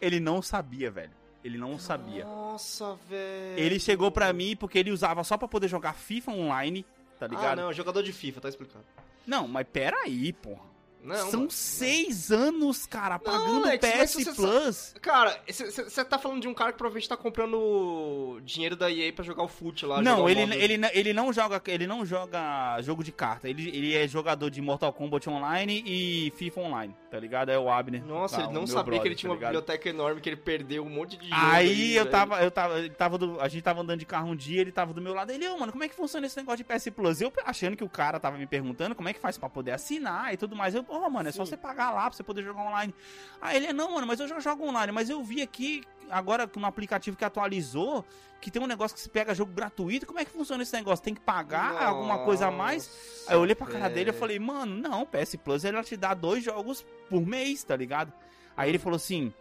Ele 0.00 0.18
não 0.20 0.42
sabia, 0.42 0.90
velho. 0.90 1.12
Ele 1.44 1.58
não 1.58 1.78
sabia. 1.78 2.24
Nossa, 2.24 2.94
velho. 3.08 3.58
Ele 3.58 3.78
chegou 3.78 4.10
pra 4.10 4.32
mim 4.32 4.56
porque 4.56 4.78
ele 4.78 4.90
usava 4.90 5.22
só 5.22 5.36
pra 5.38 5.46
poder 5.46 5.68
jogar 5.68 5.92
FIFA 5.94 6.32
online, 6.32 6.84
tá 7.18 7.26
Ah, 7.26 7.28
ligado? 7.28 7.58
não, 7.60 7.72
jogador 7.72 8.02
de 8.02 8.12
FIFA, 8.12 8.40
tá 8.40 8.48
explicado. 8.48 8.84
não. 9.26 9.46
mas 9.46 9.66
pera 9.72 9.96
aí, 10.02 10.32
porra. 10.32 10.64
Não, 11.06 11.30
São 11.30 11.40
mano. 11.40 11.50
seis 11.50 12.30
anos, 12.32 12.86
cara, 12.86 13.18
pagando 13.18 13.64
Alex, 13.66 13.86
mas 13.88 14.10
PS 14.14 14.24
você 14.24 14.34
Plus. 14.34 14.94
Cara, 15.00 15.40
você 15.48 16.04
tá 16.04 16.18
falando 16.18 16.40
de 16.42 16.48
um 16.48 16.54
cara 16.54 16.72
que 16.72 16.78
provavelmente 16.78 17.08
tá 17.08 17.16
comprando 17.16 18.40
dinheiro 18.44 18.76
da 18.76 18.90
EA 18.90 19.12
pra 19.12 19.24
jogar 19.24 19.42
o 19.42 19.48
fute 19.48 19.86
lá. 19.86 20.02
Não, 20.02 20.28
ele, 20.28 20.42
ele, 20.56 20.76
não- 20.76 20.90
ele 20.92 21.12
não 21.12 21.32
joga, 21.32 21.62
ele 21.66 21.86
não 21.86 22.04
joga 22.04 22.80
jogo 22.82 23.02
de 23.02 23.12
carta. 23.12 23.48
Ele, 23.48 23.68
ele 23.68 23.94
é 23.94 24.06
jogador 24.06 24.50
de 24.50 24.60
Mortal 24.60 24.92
Kombat 24.92 25.28
Online 25.28 25.82
e 25.86 26.32
FIFA 26.36 26.60
Online, 26.60 26.96
tá 27.10 27.18
ligado? 27.18 27.50
É 27.50 27.58
o 27.58 27.70
Abner. 27.70 28.04
Nossa, 28.04 28.38
tá, 28.38 28.42
ele 28.44 28.52
não 28.52 28.66
sabia 28.66 28.82
brother, 28.84 29.02
que 29.02 29.08
ele 29.08 29.14
tinha 29.14 29.30
tá 29.30 29.34
uma 29.34 29.40
biblioteca 29.46 29.88
enorme, 29.88 30.20
que 30.20 30.28
ele 30.28 30.36
perdeu 30.36 30.84
um 30.84 30.90
monte 30.90 31.16
de 31.16 31.28
jogo. 31.28 31.40
Aí 31.40 31.94
eu 31.94 32.04
velho. 32.04 32.10
tava, 32.10 32.42
eu 32.42 32.50
tava, 32.50 32.78
ele 32.78 32.90
tava 32.90 33.18
do- 33.18 33.40
a 33.40 33.48
gente 33.48 33.62
tava 33.62 33.80
andando 33.80 33.98
de 34.00 34.06
carro 34.06 34.28
um 34.30 34.36
dia, 34.36 34.60
ele 34.60 34.72
tava 34.72 34.92
do 34.92 35.00
meu 35.00 35.14
lado, 35.14 35.30
ele, 35.30 35.46
ô, 35.48 35.58
mano, 35.58 35.72
como 35.72 35.84
é 35.84 35.88
que 35.88 35.94
funciona 35.94 36.26
esse 36.26 36.36
negócio 36.36 36.58
de 36.58 36.64
PS 36.64 36.90
Plus? 36.90 37.20
Eu 37.20 37.32
achando 37.44 37.76
que 37.76 37.84
o 37.84 37.88
cara 37.88 38.18
tava 38.18 38.36
me 38.36 38.46
perguntando 38.46 38.94
como 38.94 39.08
é 39.08 39.12
que 39.12 39.20
faz 39.20 39.38
pra 39.38 39.48
poder 39.48 39.72
assinar 39.72 40.32
e 40.32 40.36
tudo 40.36 40.56
mais. 40.56 40.74
Eu, 40.74 40.84
ô, 41.02 41.10
mano, 41.10 41.28
é 41.28 41.32
só 41.32 41.44
você 41.44 41.56
pagar 41.56 41.90
lá 41.90 42.02
pra 42.08 42.16
você 42.16 42.22
poder 42.22 42.42
jogar 42.42 42.62
online. 42.62 42.94
Aí 43.40 43.56
ele, 43.56 43.72
não, 43.72 43.92
mano, 43.94 44.06
mas 44.06 44.20
eu 44.20 44.28
já 44.28 44.38
jogo 44.40 44.64
online, 44.66 44.92
mas 44.92 45.10
eu 45.10 45.22
vi 45.22 45.42
aqui, 45.42 45.82
agora 46.10 46.50
no 46.56 46.66
aplicativo 46.66 47.16
que 47.16 47.24
atualizou, 47.24 48.04
que 48.40 48.50
tem 48.50 48.60
um 48.62 48.66
negócio 48.66 48.94
que 48.94 49.00
se 49.00 49.08
pega 49.08 49.34
jogo 49.34 49.52
gratuito, 49.52 50.06
como 50.06 50.18
é 50.18 50.24
que 50.24 50.30
funciona 50.30 50.62
esse 50.62 50.72
negócio? 50.72 51.04
Tem 51.04 51.14
que 51.14 51.20
pagar 51.20 51.82
alguma 51.82 52.18
coisa 52.24 52.48
a 52.48 52.50
mais? 52.50 52.86
Nossa, 52.86 53.30
Aí 53.30 53.36
eu 53.36 53.40
olhei 53.40 53.54
pra 53.54 53.66
cara 53.66 53.88
dele 53.88 54.10
e 54.10 54.12
falei, 54.12 54.38
mano, 54.38 54.76
não, 54.76 55.06
PS 55.06 55.36
Plus 55.36 55.64
ela 55.64 55.82
te 55.82 55.96
dá 55.96 56.14
dois 56.14 56.44
jogos 56.44 56.84
por 57.08 57.24
mês, 57.26 57.64
tá 57.64 57.74
ligado? 57.74 58.12
Aí 58.56 58.68
ele 58.68 58.78
falou 58.78 58.96
assim. 58.96 59.32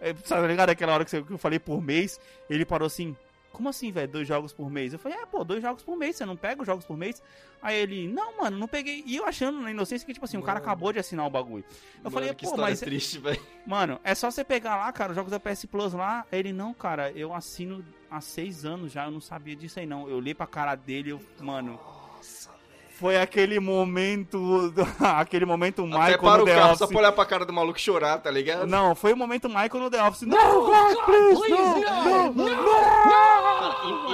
é, 0.00 0.14
Sabe 0.24 0.46
ligado 0.46 0.70
aquela 0.70 0.92
hora 0.94 1.04
que 1.04 1.16
eu 1.16 1.38
falei 1.38 1.58
por 1.58 1.80
mês? 1.82 2.18
Ele 2.50 2.64
parou 2.64 2.86
assim. 2.86 3.16
Como 3.56 3.70
assim, 3.70 3.90
velho? 3.90 4.06
Dois 4.12 4.28
jogos 4.28 4.52
por 4.52 4.70
mês? 4.70 4.92
Eu 4.92 4.98
falei, 4.98 5.16
é, 5.16 5.24
pô, 5.24 5.42
dois 5.42 5.62
jogos 5.62 5.82
por 5.82 5.96
mês, 5.96 6.14
você 6.14 6.26
não 6.26 6.36
pega 6.36 6.60
os 6.60 6.66
jogos 6.66 6.84
por 6.84 6.94
mês? 6.94 7.22
Aí 7.62 7.74
ele, 7.74 8.06
não, 8.06 8.36
mano, 8.36 8.58
não 8.58 8.68
peguei. 8.68 9.02
E 9.06 9.16
eu 9.16 9.24
achando 9.24 9.62
na 9.62 9.70
inocência 9.70 10.04
que, 10.06 10.12
tipo 10.12 10.26
assim, 10.26 10.36
o 10.36 10.42
cara 10.42 10.60
Mano. 10.60 10.66
acabou 10.70 10.92
de 10.92 10.98
assinar 10.98 11.26
o 11.26 11.30
bagulho. 11.30 11.64
Eu 11.70 12.02
Mano, 12.04 12.10
falei, 12.10 12.34
que 12.34 12.44
pô, 12.44 12.50
história 12.50 12.70
mas. 12.72 12.80
triste, 12.80 13.18
velho. 13.18 13.40
Mano, 13.66 13.98
é 14.04 14.14
só 14.14 14.30
você 14.30 14.44
pegar 14.44 14.76
lá, 14.76 14.92
cara, 14.92 15.12
os 15.12 15.16
jogos 15.16 15.30
da 15.30 15.40
PS 15.40 15.64
Plus 15.64 15.94
lá. 15.94 16.26
Aí 16.30 16.38
ele, 16.38 16.52
não, 16.52 16.74
cara, 16.74 17.10
eu 17.12 17.32
assino 17.32 17.82
há 18.10 18.20
seis 18.20 18.66
anos 18.66 18.92
já, 18.92 19.06
eu 19.06 19.10
não 19.10 19.22
sabia 19.22 19.56
disso 19.56 19.80
aí, 19.80 19.86
não. 19.86 20.06
Eu 20.06 20.18
olhei 20.18 20.34
pra 20.34 20.46
cara 20.46 20.74
dele, 20.74 21.12
eu, 21.12 21.20
mano. 21.40 21.80
Nossa. 21.82 22.54
Foi 22.90 23.18
aquele 23.20 23.60
momento. 23.60 24.72
aquele 25.00 25.44
momento 25.44 25.82
Até 25.82 25.88
Michael 25.98 26.18
para 26.18 26.36
no 26.38 26.42
o 26.42 26.46
The 26.46 26.54
carro 26.54 26.66
Office. 26.68 26.78
só 26.78 26.86
pra 26.86 26.98
olhar 26.98 27.12
pra 27.12 27.26
cara 27.26 27.44
do 27.44 27.52
maluco 27.52 27.78
e 27.78 27.82
chorar, 27.82 28.18
tá 28.18 28.30
ligado? 28.30 28.66
Não, 28.66 28.94
foi 28.94 29.12
o 29.12 29.16
momento 29.16 29.48
Michael 29.48 29.80
no 29.80 29.90
The 29.90 30.02
Office. 30.02 30.22
Não, 30.22 30.64
God, 30.64 31.04
please, 31.04 31.48
não, 31.50 31.74
não, 31.80 31.82
Cara, 31.82 32.30
não. 32.30 33.25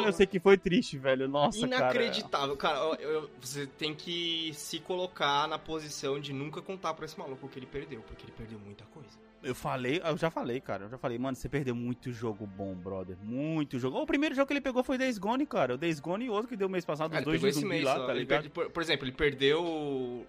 In- 0.00 0.04
Eu 0.04 0.12
sei 0.12 0.26
que 0.26 0.38
foi 0.40 0.56
triste, 0.56 0.96
velho. 0.98 1.28
Nossa, 1.28 1.58
Inacreditável. 1.58 2.56
Cara, 2.56 2.78
eu- 2.78 3.10
eu- 3.10 3.30
você 3.40 3.66
tem 3.66 3.94
que 3.94 4.52
se 4.54 4.78
colocar 4.80 5.46
na 5.48 5.58
posição 5.58 6.18
de 6.20 6.32
nunca 6.32 6.60
contar 6.62 6.94
pra 6.94 7.04
esse 7.04 7.18
maluco 7.18 7.46
o 7.46 7.48
que 7.48 7.58
ele 7.58 7.66
perdeu, 7.66 8.00
porque 8.02 8.24
ele 8.24 8.32
perdeu 8.32 8.58
muita 8.58 8.84
coisa. 8.86 9.08
cara. 9.10 9.22
Eu 9.42 9.54
falei, 9.56 10.00
eu 10.04 10.16
já 10.16 10.30
falei, 10.30 10.60
cara. 10.60 10.84
Eu 10.84 10.88
já 10.90 10.96
falei, 10.98 11.18
mano, 11.18 11.34
você 11.36 11.48
perdeu 11.48 11.74
muito 11.74 12.12
jogo 12.12 12.46
bom, 12.46 12.74
brother. 12.76 13.16
Muito 13.24 13.76
jogo. 13.76 13.98
O 14.00 14.06
primeiro 14.06 14.34
jogo 14.36 14.46
que 14.46 14.52
ele 14.52 14.60
pegou 14.60 14.84
foi 14.84 14.96
Days 14.96 15.18
Gone, 15.18 15.44
cara. 15.44 15.74
O 15.74 15.76
Days 15.78 15.98
Gone 15.98 16.26
e 16.26 16.30
outro 16.30 16.46
que 16.48 16.56
deu 16.56 16.68
mês 16.68 16.84
passado, 16.84 17.12
Ah, 17.12 17.16
os 17.18 17.26
ele 17.26 17.38
dois 17.38 17.40
de 17.54 17.60
zumbi 17.60 17.68
mês 17.68 17.84
lá, 17.84 18.06
tá 18.06 18.12
ligado? 18.14 18.28
perde- 18.28 18.48
por, 18.50 18.70
por 18.70 18.80
exemplo, 18.82 19.04
ele 19.04 19.12
perdeu. 19.12 20.24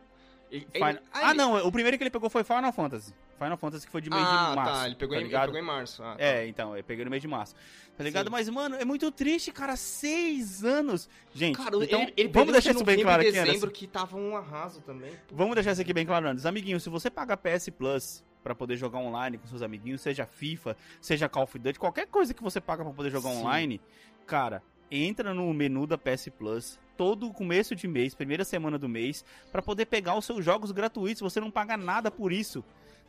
Ele- 0.57 0.67
Final- 0.71 0.89
ele- 0.91 0.99
Ah, 1.11 1.33
não, 1.33 1.67
o 1.67 1.71
primeiro 1.71 1.97
que 1.97 2.03
ele 2.03 2.09
pegou 2.11 2.29
foi 2.29 2.43
Final 2.43 2.71
Fantasy. 2.71 3.13
Final 3.37 3.57
Fantasy 3.57 3.85
que 3.85 3.91
foi 3.91 4.01
de 4.01 4.09
mês 4.09 4.21
ah, 4.25 4.49
de 4.51 4.55
março. 4.55 4.73
tá. 4.73 4.85
Ele 4.85 4.95
pegou, 4.95 5.15
tá 5.15 5.15
em, 5.15 5.19
ele 5.21 5.27
ligado? 5.27 5.45
pegou 5.47 5.59
em 5.59 5.65
março. 5.65 6.03
Ah, 6.03 6.15
tá. 6.15 6.23
É, 6.23 6.47
então, 6.47 6.77
eu 6.77 6.83
peguei 6.83 7.03
no 7.03 7.11
mês 7.11 7.21
de 7.21 7.27
março. 7.27 7.55
Tá 7.97 8.03
ligado? 8.03 8.25
Sim. 8.27 8.31
Mas, 8.31 8.49
mano, 8.49 8.75
é 8.75 8.85
muito 8.85 9.11
triste, 9.11 9.51
cara. 9.51 9.75
Seis 9.75 10.63
anos. 10.63 11.09
Gente, 11.33 11.57
Cara, 11.57 11.75
então, 11.83 12.01
ele, 12.03 12.13
ele 12.15 12.29
vamos 12.29 12.53
deixar 12.53 12.69
de 12.71 12.75
isso 12.77 12.85
bem 12.85 13.01
claro 13.01 13.21
aqui, 13.21 13.29
Anderson. 13.29 13.45
dezembro, 13.47 13.71
que 13.71 13.87
tava 13.87 14.15
um 14.17 14.35
arraso 14.37 14.81
também. 14.81 15.11
Pô. 15.27 15.35
Vamos 15.35 15.55
deixar 15.55 15.71
isso 15.73 15.81
aqui 15.81 15.93
bem 15.93 16.05
claro, 16.05 16.27
Anderson. 16.27 16.47
Amiguinho, 16.47 16.79
se 16.79 16.89
você 16.89 17.09
paga 17.09 17.35
PS 17.35 17.69
Plus 17.69 18.23
pra 18.43 18.53
poder 18.53 18.75
jogar 18.77 18.99
online 18.99 19.37
com 19.37 19.47
seus 19.47 19.61
amiguinhos, 19.61 20.01
seja 20.01 20.25
FIFA, 20.25 20.75
seja 21.01 21.27
Call 21.29 21.43
of 21.43 21.57
Duty, 21.59 21.79
qualquer 21.79 22.07
coisa 22.07 22.33
que 22.33 22.43
você 22.43 22.59
paga 22.61 22.83
pra 22.83 22.93
poder 22.93 23.09
jogar 23.09 23.29
Sim. 23.31 23.37
online, 23.41 23.81
cara, 24.25 24.61
entra 24.95 25.33
no 25.33 25.53
menu 25.53 25.87
da 25.87 25.97
PS 25.97 26.29
Plus 26.37 26.79
todo 26.95 27.31
começo 27.33 27.75
de 27.75 27.87
mês, 27.87 28.13
primeira 28.13 28.43
semana 28.45 28.77
do 28.77 28.87
mês, 28.87 29.25
pra 29.51 29.61
poder 29.61 29.85
pegar 29.85 30.15
os 30.15 30.25
seus 30.25 30.45
jogos 30.45 30.71
gratuitos. 30.71 31.21
Você 31.21 31.39
não 31.39 31.49
paga 31.49 31.75
nada 31.75 32.11
por 32.11 32.31
isso. 32.31 32.63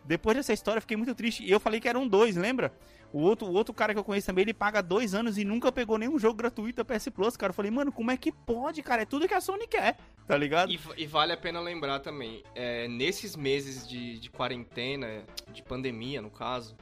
Depois 0.04 0.36
dessa 0.36 0.52
história, 0.52 0.78
eu 0.78 0.82
fiquei 0.82 0.96
muito 0.96 1.14
triste. 1.14 1.42
E 1.44 1.50
eu 1.50 1.58
falei 1.60 1.80
que 1.80 1.88
eram 1.88 2.06
dois, 2.06 2.36
lembra? 2.36 2.72
O 3.12 3.20
outro, 3.20 3.46
o 3.46 3.52
outro 3.52 3.72
cara 3.72 3.92
que 3.94 3.98
eu 3.98 4.04
conheço 4.04 4.26
também, 4.26 4.42
ele 4.42 4.52
paga 4.52 4.82
dois 4.82 5.14
anos 5.14 5.38
e 5.38 5.44
nunca 5.44 5.70
pegou 5.70 5.96
nenhum 5.96 6.18
jogo 6.18 6.34
gratuito 6.34 6.82
da 6.82 6.84
PS 6.84 7.08
Plus, 7.08 7.36
cara. 7.36 7.50
Eu 7.50 7.54
falei, 7.54 7.70
mano, 7.70 7.92
como 7.92 8.10
é 8.10 8.16
que 8.16 8.32
pode, 8.32 8.82
cara? 8.82 9.02
É 9.02 9.06
tudo 9.06 9.28
que 9.28 9.34
a 9.34 9.40
Sony 9.40 9.66
quer, 9.66 9.96
tá 10.26 10.36
ligado? 10.36 10.70
E, 10.72 10.80
e 10.96 11.06
vale 11.06 11.32
a 11.32 11.36
pena 11.36 11.60
lembrar 11.60 12.00
também, 12.00 12.42
é, 12.54 12.88
nesses 12.88 13.36
meses 13.36 13.86
de, 13.86 14.18
de 14.18 14.28
quarentena, 14.30 15.22
de 15.52 15.62
pandemia 15.62 16.20
no 16.20 16.30
caso, 16.30 16.76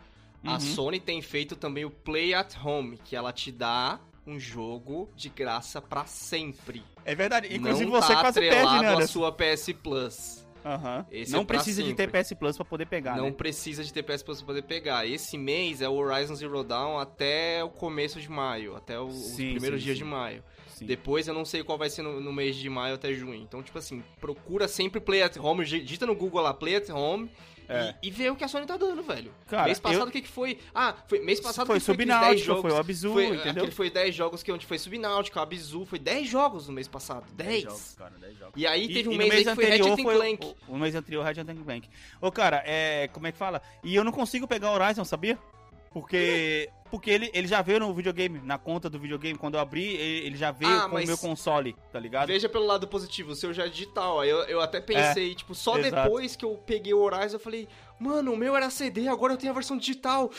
a 0.44 0.54
Uhum. 0.54 0.60
Sony 0.60 0.98
tem 0.98 1.20
feito 1.22 1.54
também 1.54 1.84
o 1.84 1.90
Play 1.90 2.34
at 2.34 2.56
Home, 2.64 2.96
que 2.96 3.14
ela 3.14 3.32
te 3.32 3.52
dá 3.52 4.00
um 4.26 4.38
jogo 4.38 5.11
de 5.16 5.28
graça 5.28 5.80
pra 5.80 6.04
sempre. 6.06 6.82
É 7.04 7.14
verdade. 7.14 7.54
Inclusive 7.54 7.90
não 7.90 8.00
você 8.00 8.14
tá 8.14 8.20
quase 8.20 8.40
perde, 8.40 8.80
né, 8.80 8.88
Anderson? 8.90 9.06
sua 9.12 9.32
PS 9.32 9.72
Plus. 9.82 10.42
Esse 11.11 11.32
Não 11.32 11.40
é 11.40 11.44
precisa 11.44 11.82
de 11.82 11.92
ter 11.92 12.04
sempre. 12.04 12.22
PS 12.22 12.35
Plus 12.35 12.56
pra 12.56 12.64
poder 12.64 12.87
pegar, 12.87 13.16
não 13.16 13.24
né? 13.24 13.32
precisa 13.32 13.82
de 13.82 13.92
ter 13.92 14.04
PS 14.04 14.22
Plus 14.22 14.38
pra 14.38 14.46
poder 14.46 14.62
pegar. 14.62 15.04
Esse 15.04 15.37
mês 15.37 15.82
é 15.82 15.88
o 15.88 15.94
Horizon 15.94 16.37
Zero 16.37 16.62
Dawn 16.62 16.98
até 16.98 17.64
o 17.64 17.68
começo 17.68 18.20
de 18.20 18.30
maio, 18.30 18.76
até 18.76 18.96
o- 18.96 19.06
os 19.06 19.14
Sim, 19.35 19.50
primeiros 19.54 19.80
sim, 19.80 19.85
dias 19.87 19.98
sim. 19.98 20.04
de 20.04 20.08
maio. 20.08 20.44
Sim. 20.68 20.87
Depois 20.87 21.26
eu 21.26 21.35
não 21.35 21.44
sei 21.44 21.64
qual 21.64 21.76
vai 21.76 21.90
ser 21.90 22.02
no, 22.02 22.20
no 22.20 22.32
mês 22.32 22.54
de 22.54 22.70
maio 22.70 22.94
até 22.94 23.12
junho. 23.12 23.35
Então, 23.42 23.61
tipo 23.61 23.76
assim, 23.76 24.04
procura 24.20 24.68
sempre 24.68 25.00
Play 25.00 25.22
at 25.22 25.37
Home, 25.37 25.64
digita 25.64 26.06
no 26.06 26.14
Google 26.14 26.40
lá 26.42 26.54
Play 26.54 26.76
at 26.76 26.88
Home 26.90 27.28
É. 27.68 27.94
e, 28.03 28.09
e 28.09 28.11
vê 28.11 28.31
o 28.31 28.37
que 28.37 28.44
a 28.44 28.48
Sony 28.48 28.66
tá 28.66 28.77
dando, 28.77 29.03
velho. 29.03 29.33
Cara, 29.46 29.64
mês 29.64 29.79
passado 29.79 30.03
eu- 30.03 30.09
o 30.09 30.11
que, 30.11 30.22
que 30.22 30.29
foi? 30.29 30.59
Ah, 30.75 30.94
foi 31.07 31.20
mês 31.20 31.40
passado 31.40 31.66
foi 31.66 31.79
que 31.79 31.85
foi 31.85 31.96
10 31.96 32.09
Subnáutica, 32.11 32.44
jogos. 32.46 32.62
foi 32.62 32.70
o 32.72 32.77
Abzu, 32.77 33.12
foi, 33.12 33.27
entendeu? 33.27 33.51
Aquele 33.51 33.70
foi 33.70 33.90
10 33.90 34.14
jogos 34.14 34.42
que 34.42 34.53
onde 34.53 34.66
foi 34.66 34.79
Subnáutica, 34.79 35.40
Abzu, 35.40 35.85
foi 35.85 35.98
10 35.98 36.29
jogos 36.29 36.68
no 36.68 36.75
mês 36.75 36.88
passado. 36.88 37.25
10. 37.33 37.62
jogos, 37.64 37.94
cara, 37.98 38.12
10 38.20 38.38
jogos. 38.38 38.55
E 38.57 38.66
aí 38.66 38.88
teve 38.92 39.09
um 39.09 39.12
no 39.12 39.18
mês, 39.18 39.33
aí 39.33 39.44
que 39.44 39.55
foi 39.55 39.64
anterior 39.64 39.88
Ratchet 39.88 40.03
foi 40.05 40.16
Clank. 40.16 40.57
O, 40.68 40.75
o 40.75 40.79
mês 40.79 40.94
anterior, 40.94 41.22
Ratchet 41.25 41.64
Clank. 41.64 41.88
Ô, 42.20 42.33
cara, 42.33 42.62
é... 42.66 43.09
Como 43.09 43.27
é 43.27 43.33
que 43.33 43.38
fala? 43.38 43.62
E 43.83 43.94
eu 43.94 44.05
não 44.05 44.12
consigo 44.12 44.46
pegar 44.46 44.70
o 44.70 44.75
Horizon, 44.75 45.05
sabia? 45.05 45.38
Porque... 45.92 46.68
Porque 46.90 47.11
ele, 47.11 47.31
ele 47.33 47.48
já 47.48 47.62
veio 47.62 47.81
no 47.81 47.94
videogame, 47.94 48.38
na 48.44 48.59
conta 48.59 48.90
do 48.90 48.98
videogame. 48.98 49.38
Quando 49.38 49.55
eu 49.55 49.61
abri, 49.61 49.94
ele, 49.96 50.26
ele 50.26 50.37
já 50.37 50.50
veio 50.50 50.70
Ah, 50.78 50.90
com 50.90 50.96
o 50.96 51.07
meu 51.07 51.16
console, 51.16 51.74
tá 51.90 51.98
ligado? 51.98 52.26
Veja 52.26 52.50
pelo 52.50 52.66
lado 52.66 52.87
positivo, 52.87 53.31
o 53.33 53.35
seu 53.35 53.50
já 53.55 53.64
é 53.64 53.68
digital. 53.70 54.22
Eu, 54.26 54.40
eu 54.40 54.61
até 54.61 54.78
pensei, 54.78 55.35
tipo, 55.35 55.55
só 55.55 55.78
exato. 55.78 56.02
depois 56.02 56.37
que 56.37 56.44
eu 56.44 56.55
peguei 56.66 56.92
o 56.92 57.00
Horizon, 57.00 57.37
eu 57.37 57.40
falei, 57.40 57.66
mano, 57.98 58.35
o 58.35 58.37
meu 58.37 58.55
era 58.55 58.68
CD, 58.68 59.09
agora 59.09 59.33
eu 59.33 59.38
tenho 59.38 59.52
a 59.52 59.55
versão 59.55 59.78
digital. 59.78 60.31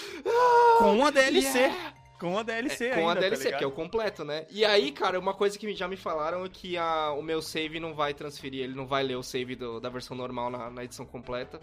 Com 0.78 0.96
uma 0.98 1.12
DLC. 1.12 1.58
Yeah! 1.58 1.94
Com 2.20 2.34
uma 2.34 2.44
DLC 2.44 2.89
Com 2.92 2.96
a 2.96 2.98
ainda, 3.00 3.16
tá 3.16 3.20
DLC, 3.22 3.44
ligado? 3.46 3.58
que 3.58 3.63
é 3.63 3.68
o 3.68 3.72
completo, 3.72 4.24
né? 4.24 4.46
E 4.52 4.63
aí, 4.63 4.92
cara, 4.92 5.20
uma 5.20 5.34
coisa 5.34 5.58
que 5.58 5.74
já 5.74 5.88
me 5.88 5.98
falaram 5.98 6.46
é 6.46 6.50
que 6.50 6.78
a, 6.78 7.12
o 7.13 7.24
meu 7.24 7.42
save 7.42 7.80
não 7.80 7.96
vai 7.96 8.13
transferir, 8.13 8.63
ele 8.63 8.76
não 8.76 8.86
vai 8.86 9.02
ler 9.04 9.16
o 9.18 9.24
save 9.24 9.56
do- 9.56 9.80
da 9.82 9.89
versão 9.89 10.16
normal 10.16 10.52
na, 10.52 10.70
na 10.70 10.84
edição 10.84 11.04
completa. 11.06 11.60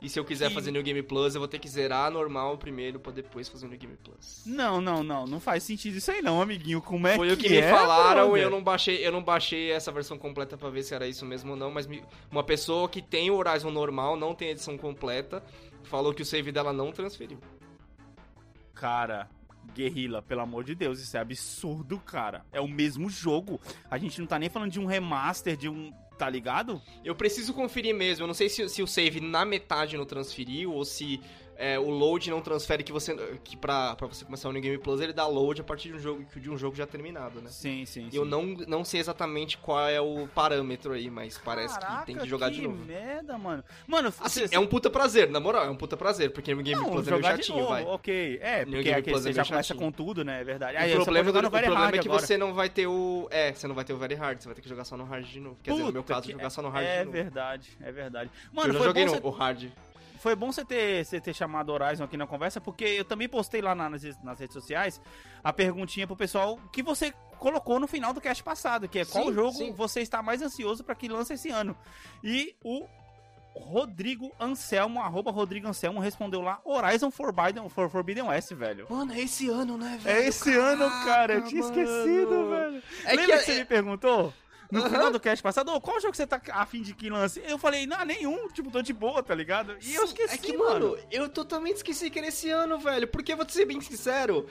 E 0.00 0.08
se 0.08 0.18
eu 0.18 0.24
quiser 0.24 0.48
Que- 0.48 0.54
fazer 0.54 0.70
New 0.70 0.82
Game 0.82 1.02
Plus, 1.02 1.34
eu 1.34 1.40
vou 1.40 1.48
ter 1.48 1.58
que 1.58 1.68
zerar 1.68 2.08
normal 2.10 2.56
primeiro 2.56 3.00
pra 3.00 3.10
depois 3.10 3.48
fazer 3.48 3.66
o 3.66 3.68
New 3.68 3.78
Game 3.78 3.96
Plus. 3.96 4.44
Não, 4.46 4.80
não, 4.80 5.02
não. 5.02 5.26
Não 5.26 5.40
faz 5.40 5.64
sentido 5.64 5.96
isso 5.96 6.10
aí 6.10 6.22
não, 6.22 6.40
amiguinho. 6.40 6.80
Como 6.80 7.06
é 7.08 7.16
Foi 7.16 7.26
que 7.28 7.32
o 7.34 7.36
que 7.36 7.48
me 7.48 7.56
é, 7.56 7.70
falaram 7.70 8.36
e 8.36 8.40
eu 8.40 8.48
não 8.50 8.62
baixei, 8.62 9.04
eu 9.04 9.10
não 9.10 9.22
baixei 9.22 9.72
essa 9.72 9.90
versão 9.90 10.16
completa 10.16 10.56
pra 10.56 10.70
ver 10.70 10.84
se 10.84 10.94
era 10.94 11.06
isso 11.08 11.26
mesmo 11.26 11.50
ou 11.50 11.56
não, 11.56 11.70
mas 11.72 11.86
me- 11.88 12.04
uma 12.30 12.44
pessoa 12.44 12.88
que 12.88 13.02
tem 13.02 13.28
o 13.30 13.34
Horizon 13.36 13.70
normal, 13.72 14.16
não 14.16 14.34
tem 14.34 14.48
a 14.48 14.50
edição 14.52 14.78
completa, 14.78 15.42
falou 15.82 16.14
que 16.14 16.22
o 16.22 16.24
save 16.26 16.52
dela 16.52 16.72
não 16.72 16.92
transferiu. 16.92 17.38
Cara, 18.74 19.28
Guerrilla, 19.74 20.22
pelo 20.22 20.40
amor 20.42 20.64
de 20.64 20.74
Deus, 20.74 21.00
isso 21.00 21.16
é 21.16 21.20
absurdo, 21.20 21.98
cara. 21.98 22.44
É 22.52 22.60
o 22.60 22.68
mesmo 22.68 23.10
jogo. 23.10 23.60
A 23.90 23.98
gente 23.98 24.20
não 24.20 24.26
tá 24.26 24.38
nem 24.38 24.48
falando 24.48 24.70
de 24.70 24.80
um 24.80 24.86
remaster, 24.86 25.56
de 25.56 25.68
um. 25.68 25.92
Tá 26.18 26.28
ligado? 26.28 26.82
Eu 27.04 27.14
preciso 27.14 27.54
conferir 27.54 27.94
mesmo. 27.94 28.24
Eu 28.24 28.26
não 28.26 28.34
sei 28.34 28.48
se, 28.48 28.68
se 28.68 28.82
o 28.82 28.86
save 28.88 29.20
na 29.20 29.44
metade 29.44 29.96
não 29.96 30.04
transferiu 30.04 30.72
ou 30.72 30.84
se 30.84 31.20
é, 31.60 31.76
o 31.76 31.90
load 31.90 32.30
não 32.30 32.40
transfere 32.40 32.84
que 32.84 32.92
você 32.92 33.16
que 33.42 33.56
pra, 33.56 33.96
pra 33.96 34.06
você 34.06 34.24
começar 34.24 34.48
o 34.48 34.52
New 34.52 34.62
Game 34.62 34.78
Plus 34.78 35.00
ele 35.00 35.12
dá 35.12 35.26
load 35.26 35.60
a 35.60 35.64
partir 35.64 35.88
de 35.88 35.94
um 35.94 35.98
jogo 35.98 36.24
de 36.36 36.48
um 36.50 36.56
jogo 36.56 36.76
já 36.76 36.86
terminado, 36.86 37.40
né? 37.42 37.50
Sim, 37.50 37.84
sim. 37.84 38.08
E 38.12 38.16
Eu 38.16 38.24
não, 38.24 38.44
não 38.68 38.84
sei 38.84 39.00
exatamente 39.00 39.58
qual 39.58 39.88
é 39.88 40.00
o 40.00 40.28
parâmetro 40.28 40.92
aí, 40.92 41.10
mas 41.10 41.36
parece 41.36 41.74
Caraca, 41.80 42.00
que 42.00 42.06
tem 42.06 42.16
que 42.16 42.28
jogar 42.28 42.48
de 42.50 42.60
que 42.60 42.66
novo. 42.68 42.84
merda, 42.84 43.36
mano. 43.36 43.64
Mano, 43.88 44.14
Assim, 44.20 44.46
cê- 44.46 44.54
é 44.54 44.58
um 44.60 44.66
puta 44.68 44.88
prazer, 44.88 45.28
na 45.28 45.40
moral, 45.40 45.64
é 45.64 45.70
um 45.70 45.74
puta 45.76 45.96
prazer, 45.96 46.30
porque 46.30 46.52
o 46.54 46.56
Game 46.62 46.80
não, 46.80 46.90
Plus 46.92 47.08
é 47.08 47.10
meio 47.10 47.22
de 47.22 47.28
chatinho, 47.28 47.58
novo, 47.58 47.68
vai. 47.70 47.84
ok. 47.84 48.38
É, 48.40 48.58
New 48.64 48.74
porque 48.74 48.82
Game 48.84 48.90
aquele 49.00 49.12
Plus 49.12 49.22
você 49.24 49.30
é 49.30 49.32
já 49.32 49.42
meio 49.42 49.48
começa 49.50 49.68
chatinho. 49.74 49.84
com 49.90 49.92
tudo, 49.92 50.24
né? 50.24 50.40
É 50.40 50.44
verdade. 50.44 50.76
O 50.76 50.80
Aí 50.80 50.90
você 50.90 51.02
problema, 51.04 51.32
do- 51.32 51.38
o 51.38 51.50
problema 51.50 51.88
é 51.88 51.92
que 51.98 51.98
agora. 52.08 52.22
você 52.26 52.38
não 52.38 52.54
vai 52.54 52.68
ter 52.68 52.86
o. 52.86 53.26
É, 53.32 53.52
você 53.52 53.66
não 53.66 53.74
vai 53.74 53.84
ter 53.84 53.92
o 53.92 53.98
Very 53.98 54.14
Hard, 54.14 54.40
você 54.40 54.46
vai 54.46 54.54
ter 54.54 54.62
que 54.62 54.68
jogar 54.68 54.84
só 54.84 54.96
no 54.96 55.04
Hard 55.04 55.24
de 55.26 55.40
novo. 55.40 55.56
Quer 55.62 55.72
dizer, 55.72 55.82
no 55.82 55.92
meu 55.92 56.02
Puta 56.02 56.14
caso, 56.14 56.26
que- 56.26 56.32
jogar 56.32 56.50
só 56.50 56.62
no 56.62 56.68
Hard 56.68 56.86
É 56.86 56.98
de 57.00 57.04
novo. 57.06 57.12
verdade, 57.12 57.68
é 57.80 57.90
verdade. 57.90 58.30
eu 58.34 58.50
Mano, 58.54 58.72
já 58.72 58.78
foi 58.78 58.86
joguei 58.86 59.04
no 59.04 59.10
você, 59.12 59.20
o 59.26 59.30
Hard. 59.30 59.64
Foi 60.18 60.34
bom 60.34 60.50
você 60.52 60.64
ter, 60.64 61.04
você 61.04 61.20
ter 61.20 61.34
chamado 61.34 61.70
Horizon 61.72 62.04
aqui 62.04 62.16
na 62.16 62.26
conversa, 62.26 62.60
porque 62.60 62.84
eu 62.84 63.04
também 63.04 63.28
postei 63.28 63.60
lá 63.62 63.74
nas, 63.74 64.02
nas 64.22 64.38
redes 64.38 64.54
sociais 64.54 65.00
a 65.42 65.52
perguntinha 65.52 66.06
pro 66.06 66.16
pessoal 66.16 66.58
que 66.72 66.82
você 66.82 67.12
colocou 67.38 67.78
no 67.78 67.86
final 67.86 68.12
do 68.12 68.20
cast 68.20 68.42
passado, 68.42 68.88
que 68.88 68.98
é 68.98 69.04
qual 69.04 69.26
Sim, 69.26 69.32
jogo 69.32 69.52
sim. 69.52 69.72
você 69.72 70.00
está 70.00 70.22
mais 70.22 70.42
ansioso 70.42 70.82
pra 70.84 70.94
que 70.94 71.08
lance 71.08 71.32
esse 71.34 71.50
ano. 71.50 71.76
E 72.22 72.54
o 72.64 72.86
Rodrigo 73.54 74.32
Anselmo, 74.38 75.00
arroba 75.00 75.30
Rodrigo 75.30 75.66
Anselmo, 75.68 75.98
respondeu 76.00 76.40
lá 76.40 76.60
Horizon 76.64 77.10
Forbidden, 77.10 77.68
for 77.68 77.90
Forbidden 77.90 78.24
West, 78.24 78.52
velho. 78.54 78.86
Mano, 78.88 79.12
é 79.12 79.20
esse 79.20 79.48
ano, 79.48 79.76
né, 79.76 79.98
velho? 80.00 80.16
É 80.16 80.26
esse 80.28 80.54
ano, 80.54 80.88
cara, 81.04 81.34
eu 81.34 81.44
tinha 81.44 81.62
Caraca, 81.62 81.80
esquecido, 81.80 82.30
mano. 82.30 82.50
velho. 82.50 82.82
É 83.04 83.10
Lembra 83.16 83.24
que 83.24 83.26
que, 83.26 83.32
é- 83.32 83.38
você 83.38 83.54
me 83.58 83.64
perguntou? 83.64 84.32
No 84.70 84.80
Aham. 84.80 84.90
final 84.90 85.10
do 85.10 85.18
cast 85.20 85.42
passado, 85.42 85.72
"Ô, 85.72 85.80
qual 85.80 85.98
jogo 86.00 86.14
você 86.14 86.26
tá 86.26 86.40
afim 86.52 86.82
de 86.82 86.94
que 86.94 87.08
lance? 87.08 87.42
Eu 87.46 87.58
falei, 87.58 87.86
não, 87.86 88.04
nenhum, 88.04 88.48
tipo, 88.48 88.70
tô 88.70 88.82
de 88.82 88.92
boa, 88.92 89.22
tá 89.22 89.34
ligado? 89.34 89.72
E 89.80 89.94
eu 89.94 90.02
Sim, 90.06 90.08
esqueci, 90.08 90.34
É 90.34 90.38
que, 90.38 90.56
mano. 90.56 90.90
mano, 90.90 90.98
eu 91.10 91.28
totalmente 91.28 91.76
esqueci 91.76 92.10
que 92.10 92.18
era 92.18 92.28
esse 92.28 92.50
ano, 92.50 92.78
velho. 92.78 93.08
Porque, 93.08 93.34
vou 93.34 93.46
te 93.46 93.54
ser 93.54 93.64
bem 93.64 93.80
sincero, 93.80 94.46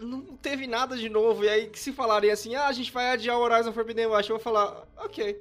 não 0.00 0.20
teve 0.36 0.66
nada 0.66 0.96
de 0.96 1.08
novo. 1.08 1.42
E 1.44 1.48
aí, 1.48 1.66
que 1.68 1.78
se 1.78 1.90
falarem 1.92 2.30
assim, 2.30 2.54
ah, 2.54 2.66
a 2.66 2.72
gente 2.72 2.92
vai 2.92 3.10
adiar 3.12 3.38
o 3.38 3.40
Horizon 3.40 3.72
Forbidden 3.72 4.06
West, 4.08 4.28
eu 4.28 4.36
vou 4.36 4.42
falar, 4.44 4.84
ok, 4.98 5.40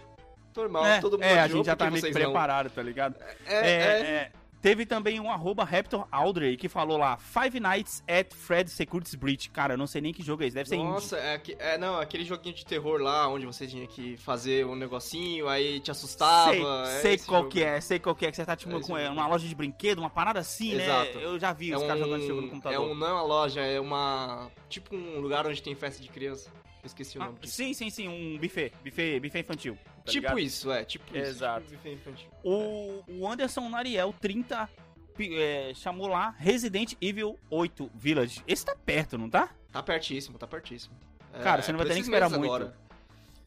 normal, 0.56 0.86
É, 0.86 1.00
todo 1.02 1.14
mundo 1.14 1.24
é, 1.26 1.40
a 1.40 1.44
adiou, 1.44 1.58
gente 1.60 1.66
já 1.66 1.76
tá 1.76 1.92
meio 1.92 2.14
preparado, 2.14 2.70
tá 2.70 2.82
ligado? 2.82 3.16
É, 3.46 3.60
É, 3.60 3.70
é, 3.70 4.02
é, 4.02 4.32
Teve 4.62 4.86
também 4.86 5.20
um 5.20 5.32
arroba 5.32 5.64
Raptor 5.64 6.08
Aldrey 6.12 6.56
que 6.56 6.70
falou 6.70 6.96
lá, 6.96 7.18
Five 7.18 7.60
Nights 7.60 8.04
at 8.08 8.32
Fred's 8.32 8.74
Securities 8.74 9.16
Breach. 9.16 9.50
Cara, 9.50 9.74
eu 9.74 9.78
não 9.78 9.88
sei 9.88 10.02
nem 10.02 10.14
que 10.14 10.22
jogo 10.22 10.44
é 10.44 10.48
esse, 10.48 10.54
deve 10.56 10.70
ser. 10.70 10.78
Nossa, 10.78 11.18
é, 11.18 11.42
é, 11.58 11.78
não, 11.80 12.00
aquele 12.00 12.24
joguinho 12.24 12.54
de 12.54 12.64
terror 12.64 13.02
lá, 13.02 13.28
onde 13.28 13.46
você 13.46 13.66
tinha 13.66 13.88
que 13.88 14.18
fazer 14.18 14.66
um 14.68 14.76
negocinho, 14.76 15.48
aí 15.48 15.80
te 15.80 15.90
assustava. 15.90 16.52
Sei, 16.52 16.62
é 16.64 17.02
sei 17.02 17.18
qual 17.18 17.42
jogo. 17.42 17.52
que 17.52 17.64
é, 17.64 17.82
sei 17.82 17.98
qual 18.00 18.16
que 18.16 18.26
é, 18.26 18.30
que 18.30 18.38
você 18.38 18.46
tá 18.46 18.56
tipo 18.56 18.78
É 18.78 18.82
com 18.82 18.96
é, 18.96 19.10
uma 19.10 19.28
loja 19.28 19.48
de 19.48 19.56
brinquedo, 19.56 19.98
uma 19.98 20.10
parada 20.12 20.40
assim, 20.40 20.74
Exato. 20.80 21.18
né? 21.18 21.26
Eu 21.26 21.40
já 21.40 21.52
vi 21.54 21.72
É 21.72 21.76
os 21.78 21.82
um, 21.82 21.88
caras 21.88 22.04
jogando 22.04 22.20
esse 22.20 22.28
jogo 22.28 22.42
no 22.42 22.48
é 22.48 22.50
computador. 22.52 22.92
um, 22.92 22.94
não 22.96 23.08
é 23.08 23.14
uma 23.14 23.24
loja, 23.24 23.62
é 23.62 23.80
uma. 23.80 24.52
Tipo 24.70 24.96
um 24.96 25.20
lugar 25.20 25.48
onde 25.48 25.62
tem 25.64 25.74
festa 25.74 26.04
de 26.04 26.10
criança. 26.10 26.52
Eu 26.84 26.88
esqueci 26.88 27.18
o 27.18 27.22
Ah, 27.22 27.26
nome 27.28 27.40
disso. 27.40 27.56
sim, 27.56 27.74
sim, 27.74 27.90
sim, 27.90 28.08
um 28.08 28.38
buffet, 28.40 28.72
buffet, 28.84 29.20
buffet 29.20 29.40
infantil. 29.42 29.78
Tá 30.06 30.12
tipo 30.12 30.22
ligado? 30.28 30.40
isso, 30.40 30.72
é, 30.72 30.84
tipo 30.86 31.06
isso. 31.18 31.26
Exato. 31.30 31.66
Tipo. 31.68 32.30
O, 32.44 33.04
o 33.08 33.28
Anderson 33.28 33.70
Nariel, 33.70 34.14
30, 34.20 34.70
pi- 35.16 35.36
é, 35.38 35.74
chamou 35.76 36.08
lá 36.08 36.36
Resident 36.38 36.94
Evil 37.02 37.40
8 37.50 37.90
Village. 37.96 38.42
Esse 38.48 38.66
tá 38.66 38.76
perto, 38.76 39.18
não 39.18 39.30
tá? 39.30 39.50
Tá 39.72 39.82
pertíssimo, 39.84 40.38
tá 40.38 40.48
pertíssimo. 40.48 40.96
É, 41.34 41.40
Cara, 41.40 41.62
você 41.62 41.72
não 41.72 41.78
vai 41.78 41.88
ter 41.88 41.94
nem 41.94 42.02
que 42.04 42.08
esperar 42.10 42.30
muito. 42.30 42.46
Agora. 42.46 42.78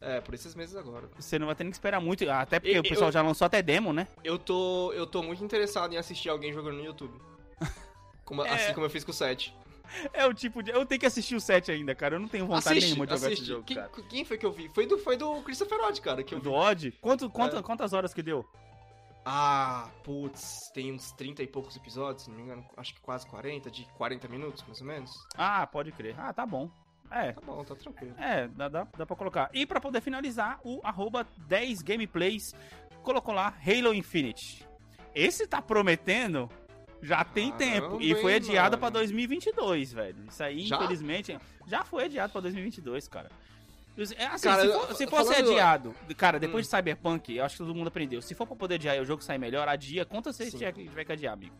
É, 0.01 0.21
por 0.21 0.33
esses 0.35 0.53
meses 0.53 0.75
agora. 0.75 1.09
Você 1.17 1.39
não 1.39 1.47
vai 1.47 1.55
ter 1.55 1.63
nem 1.63 1.71
que 1.71 1.75
esperar 1.77 1.99
muito, 1.99 2.29
até 2.29 2.59
porque 2.59 2.75
E- 2.75 2.79
o 2.79 2.83
pessoal 2.83 3.07
eu- 3.09 3.11
já 3.13 3.21
lançou 3.21 3.45
até 3.45 3.61
demo, 3.61 3.91
né? 3.93 4.07
Eu 4.23 4.37
tô, 4.37 4.91
eu 4.93 5.07
tô 5.07 5.23
muito 5.23 5.43
interessado 5.43 5.93
em 5.93 5.97
assistir 5.97 6.29
alguém 6.29 6.53
jogando 6.53 6.77
no 6.77 6.85
YouTube. 6.85 7.19
Como- 8.25 8.43
É. 8.45 8.49
Assim 8.49 8.73
como 8.73 8.85
eu 8.85 8.89
fiz 8.89 9.03
com 9.03 9.11
o 9.11 9.13
7. 9.13 9.55
É 10.13 10.25
o 10.25 10.33
tipo 10.33 10.61
de. 10.63 10.71
Eu 10.71 10.85
tenho 10.85 10.99
que 10.99 11.05
assistir 11.05 11.35
o 11.35 11.39
7 11.41 11.71
ainda, 11.71 11.93
cara. 11.95 12.15
Eu 12.15 12.19
não 12.19 12.27
tenho 12.27 12.45
vontade 12.45 12.69
Assiste, 12.77 12.85
nenhuma 12.87 13.05
de 13.07 13.13
jogar 13.13 13.27
assiste. 13.27 13.41
esse 13.41 13.49
jogo, 13.51 13.63
quem, 13.63 13.75
cara. 13.77 13.89
quem 14.09 14.25
foi 14.25 14.37
que 14.37 14.45
eu 14.45 14.51
vi? 14.51 14.69
Foi 14.69 14.85
do, 14.85 14.97
foi 14.97 15.17
do 15.17 15.41
Christopher 15.41 15.79
Odd, 15.81 16.01
cara, 16.01 16.23
que 16.23 16.33
eu 16.33 16.39
vi. 16.39 16.43
Do 16.43 16.53
Odd? 16.53 16.91
Quanto, 17.01 17.29
quanto, 17.29 17.57
É. 17.57 17.61
Quantas 17.61 17.93
horas 17.93 18.13
que 18.13 18.21
deu? 18.23 18.45
Ah, 19.27 19.89
putz, 20.03 20.69
tem 20.73 20.93
uns 20.93 21.11
30 21.13 21.41
e 21.41 21.47
poucos 21.47 21.75
episódios, 21.75 22.23
se 22.25 22.29
não 22.29 22.37
me 22.37 22.43
engano, 22.43 22.63
acho 22.77 22.93
que 22.93 23.01
quase 23.01 23.25
40, 23.25 23.71
de 23.71 23.83
40 23.97 24.27
minutos, 24.27 24.63
mais 24.67 24.79
ou 24.81 24.85
menos. 24.87 25.11
Ah, 25.35 25.65
pode 25.65 25.91
crer. 25.91 26.13
Ah, 26.17 26.31
tá 26.31 26.45
bom. 26.45 26.69
É, 27.09 27.33
Tá 27.33 27.41
bom, 27.41 27.63
tá 27.63 27.75
tranquilo. 27.75 28.13
é, 28.19 28.47
dá, 28.49 28.67
dá, 28.67 28.87
dá 28.97 29.05
pra 29.05 29.15
colocar. 29.15 29.49
E 29.53 29.65
pra 29.65 29.79
poder 29.81 30.01
finalizar, 30.01 30.59
o 30.63 30.79
arroba 30.83 31.25
10 31.47 31.81
gameplays 31.81 32.53
colocou 33.01 33.33
lá 33.33 33.53
Halo 33.65 33.93
Infinite. 33.93 34.67
Esse 35.13 35.47
tá 35.47 35.61
prometendo 35.61 36.49
já 37.01 37.23
tem 37.23 37.51
Caramba, 37.51 37.89
tempo. 37.89 38.01
E 38.01 38.13
foi 38.15 38.33
mano. 38.71 38.81
pra 38.81 38.89
2022, 38.89 39.93
velho. 39.93 40.15
Isso 40.29 40.43
aí, 40.43 40.61
Já? 40.61 40.77
infelizmente, 40.77 41.37
já 41.67 41.83
foi 41.83 42.05
adiado 42.05 42.31
pra 42.31 42.41
2022, 42.41 43.07
cara. 43.07 43.29
Assim, 43.97 44.43
Cara, 44.43 44.61
se, 44.61 44.73
for, 44.73 44.95
se 44.95 45.07
fosse 45.07 45.33
falando- 45.33 45.51
adiado, 45.51 45.95
cara, 46.17 46.37
depois 46.37 46.65
Hum. 46.65 46.69
de 46.69 46.75
Cyberpunk, 46.75 47.33
eu 47.37 47.45
acho 47.45 47.55
que 47.55 47.63
todo 47.63 47.73
mundo 47.73 47.87
aprendeu. 47.87 48.21
Se 48.21 48.35
for 48.35 48.45
pra 48.45 48.55
poder 48.55 48.75
adiar 48.75 48.97
e 48.97 48.99
o 48.99 49.05
jogo 49.05 49.23
sair 49.23 49.37
melhor, 49.37 49.69
adia. 49.69 50.05
Vezes 50.37 50.51
Sim. 50.51 50.57
tiver 50.89 51.05
que 51.05 51.11
adiar, 51.13 51.33
amigo? 51.33 51.55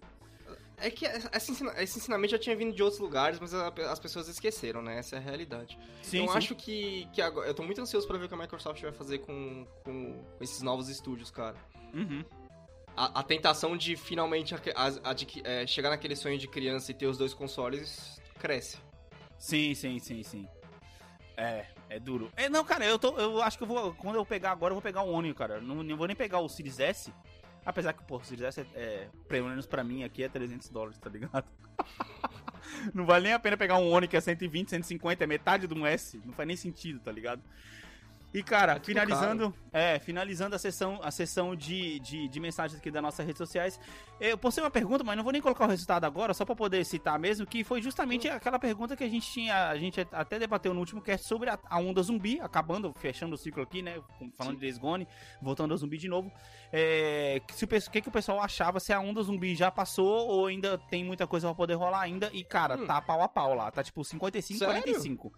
É 0.78 0.90
que 0.92 1.06
esse, 1.06 1.52
ensina- 1.52 1.82
esse 1.82 1.98
ensinamento 1.98 2.32
já 2.32 2.38
tinha 2.38 2.54
vindo 2.54 2.76
de 2.76 2.84
outros 2.84 3.00
lugares, 3.00 3.40
mas 3.40 3.54
as 3.54 4.00
pessoas 4.00 4.28
esqueceram, 4.28 4.82
né? 4.82 5.00
Essa 5.00 5.16
é 5.16 5.20
a 5.20 5.22
realidade. 5.22 5.80
Sim, 6.02 6.26
eu 6.26 6.32
sim. 6.34 6.38
acho 6.38 6.56
que, 6.56 7.08
que 7.14 7.22
agora. 7.22 7.48
Eu 7.48 7.54
tô 7.54 7.64
muito 7.64 7.80
ansioso 7.80 8.06
pra 8.06 8.18
ver 8.18 8.26
o 8.26 8.28
que 8.28 8.34
a 8.34 8.38
Microsoft 8.38 8.82
vai 8.82 8.92
fazer 8.92 9.20
com, 9.20 9.66
com 9.86 10.22
esses 10.42 10.62
novos 10.62 10.90
estúdios, 10.90 11.32
cara. 11.32 11.56
Uhum. 11.94 12.26
A, 12.96 13.20
a 13.20 13.24
tentação 13.24 13.76
de 13.76 13.96
finalmente 13.96 14.56
aque- 14.56 14.74
as- 14.76 15.02
adqui- 15.04 15.42
é, 15.44 15.68
chegar 15.68 15.90
naquele 15.90 16.16
sonho 16.16 16.38
de 16.38 16.48
criança 16.48 16.92
e 16.92 16.94
ter 16.94 17.08
os 17.08 17.18
dois 17.18 17.34
consoles 17.34 18.22
cresce. 18.40 18.78
Sim, 19.38 19.74
sim, 19.76 20.00
sim, 20.00 20.24
sim. 20.24 20.48
É, 21.38 21.66
é 21.90 22.00
duro. 22.00 22.32
É, 22.38 22.48
não, 22.48 22.64
cara, 22.64 22.86
eu, 22.86 22.98
tô, 22.98 23.18
eu 23.18 23.42
acho 23.42 23.58
que 23.58 23.64
eu 23.64 23.68
vou. 23.68 23.94
Quando 23.96 24.16
eu 24.16 24.26
pegar 24.26 24.52
agora, 24.52 24.72
eu 24.72 24.76
vou 24.76 24.82
pegar 24.82 25.02
o 25.04 25.12
One, 25.12 25.34
cara. 25.34 25.60
Não, 25.60 25.84
não 25.84 25.98
vou 25.98 26.08
nem 26.08 26.16
pegar 26.16 26.40
o 26.40 26.48
Series 26.48 26.80
S. 26.80 27.14
Apesar 27.66 27.94
que, 27.94 28.04
pô, 28.04 28.18
o 28.18 28.24
Series 28.24 28.46
S 28.46 28.62
é, 28.62 28.66
é, 28.76 29.08
pelo 29.28 29.50
menos 29.50 29.66
pra 29.66 29.84
mim 29.84 30.04
aqui 30.04 30.24
é 30.24 30.30
300 30.30 30.70
dólares, 30.70 30.98
tá 31.00 31.10
ligado? 31.10 31.46
não 32.94 33.06
vale 33.06 33.26
nem 33.26 33.34
a 33.34 33.40
pena 33.40 33.58
pegar 33.58 33.78
um 33.78 33.92
One 33.92 34.08
que 34.08 34.16
é 34.16 34.22
120, 34.22 34.70
150, 34.70 35.24
é 35.24 35.28
metade 35.28 35.68
de 35.68 35.74
um 35.74 35.86
S. 35.86 36.22
Não 36.24 36.34
faz 36.34 36.48
nem 36.48 36.56
sentido, 36.56 37.00
tá 37.00 37.12
ligado? 37.12 37.42
E, 38.36 38.44
cara, 38.44 38.82
finalizando, 38.84 39.54
é, 39.72 39.98
finalizando 39.98 40.58
a 40.58 40.60
sessão, 40.60 41.00
a 41.02 41.10
sessão 41.10 41.56
de, 41.56 42.02
de, 42.02 42.28
de 42.28 42.40
mensagens 42.42 42.78
aqui 42.78 42.92
das 42.92 43.02
nossas 43.02 43.26
redes 43.26 43.38
sociais, 43.38 43.80
eu 44.20 44.38
postei 44.38 44.62
uma 44.62 44.70
pergunta, 44.70 45.06
mas 45.06 45.16
não 45.16 45.24
vou 45.24 45.32
nem 45.32 45.42
colocar 45.42 45.64
o 45.64 45.70
resultado 45.70 46.04
agora, 46.04 46.34
só 46.34 46.44
pra 46.44 46.54
poder 46.54 46.84
citar 46.84 47.18
mesmo, 47.18 47.46
que 47.46 47.64
foi 47.64 47.82
justamente 47.82 48.28
aquela 48.28 48.60
pergunta 48.60 48.94
que 48.94 49.06
a 49.06 49.10
gente 49.10 49.32
tinha, 49.32 49.70
a 49.70 49.78
gente 49.78 50.06
até 50.12 50.38
debateu 50.38 50.74
no 50.74 50.82
último 50.82 51.02
cast 51.02 51.26
sobre 51.26 51.50
a, 51.50 51.58
a 51.70 51.80
onda 51.80 52.04
zumbi, 52.04 52.38
acabando, 52.42 52.94
fechando 52.98 53.36
o 53.36 53.38
ciclo 53.38 53.64
aqui, 53.64 53.82
né, 53.82 54.02
falando 54.38 54.56
Sim. 54.56 54.60
de 54.60 54.62
Days 54.66 54.78
Gone, 54.78 55.08
voltando 55.42 55.72
ao 55.72 55.78
zumbi 55.78 55.98
de 55.98 56.10
novo, 56.10 56.30
é, 56.74 57.42
se 57.54 57.64
o 57.64 57.68
que, 57.70 58.02
que 58.02 58.10
o 58.10 58.12
pessoal 58.12 58.42
achava, 58.42 58.82
se 58.82 58.92
a 58.92 59.00
onda 59.00 59.24
zumbi 59.24 59.56
já 59.56 59.72
passou 59.72 60.28
ou 60.28 60.48
ainda 60.48 60.78
tem 60.78 61.06
muita 61.06 61.26
coisa 61.26 61.48
pra 61.48 61.56
poder 61.56 61.76
rolar 61.76 62.02
ainda, 62.02 62.30
e 62.34 62.44
cara, 62.44 62.76
Hum. 62.76 62.86
tá 62.86 63.02
pau 63.02 63.22
a 63.22 63.30
pau 63.30 63.54
lá, 63.54 63.72
tá 63.72 63.82
tipo 63.82 64.04
55, 64.04 64.60
Sério? 64.60 64.84
45. 64.84 65.32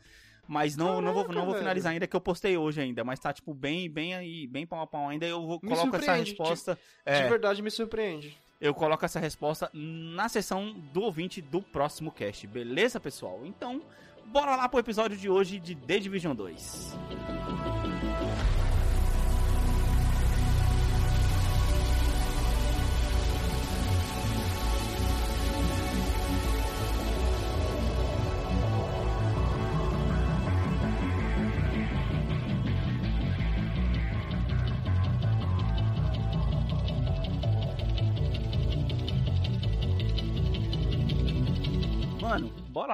Mas 0.47 0.75
não, 0.77 1.01
não 1.01 1.13
vou, 1.13 1.23
Caraca, 1.23 1.33
não 1.33 1.41
vou 1.45 1.51
velho. 1.53 1.59
finalizar 1.63 1.91
ainda, 1.91 2.07
que 2.07 2.15
eu 2.15 2.21
postei 2.21 2.55
hoje 2.57 2.79
ainda. 2.81 3.03
Mas 3.03 3.19
tá, 3.19 3.33
tipo, 3.33 3.53
bem, 3.53 3.89
bem 3.89 4.13
aí, 4.15 4.47
bem 4.47 4.65
pau 4.65 4.81
a 4.81 4.87
pau 4.87 5.09
ainda. 5.09 5.25
Eu 5.25 5.45
vou, 5.45 5.59
Me 5.61 5.69
coloco 5.69 5.95
essa 5.95 6.13
resposta. 6.13 6.75
De 6.75 6.79
É, 7.11 7.27
verdade 7.27 7.61
me 7.61 7.69
surpreende. 7.69 8.37
eu 8.61 8.73
coloco 8.73 9.03
essa 9.03 9.19
resposta 9.19 9.69
na 9.73 10.29
sessão 10.29 10.73
do 10.93 11.01
ouvinte 11.01 11.41
do 11.41 11.61
próximo 11.61 12.11
cast. 12.11 12.47
Beleza, 12.47 12.99
pessoal? 12.99 13.41
Então, 13.45 13.81
bora 14.25 14.55
lá 14.55 14.69
pro 14.69 14.79
episódio 14.79 15.17
de 15.17 15.29
hoje 15.29 15.59
de 15.59 15.75
The 15.75 15.99
Division 15.99 16.33
2. 16.35 16.97
Mano, 17.09 17.86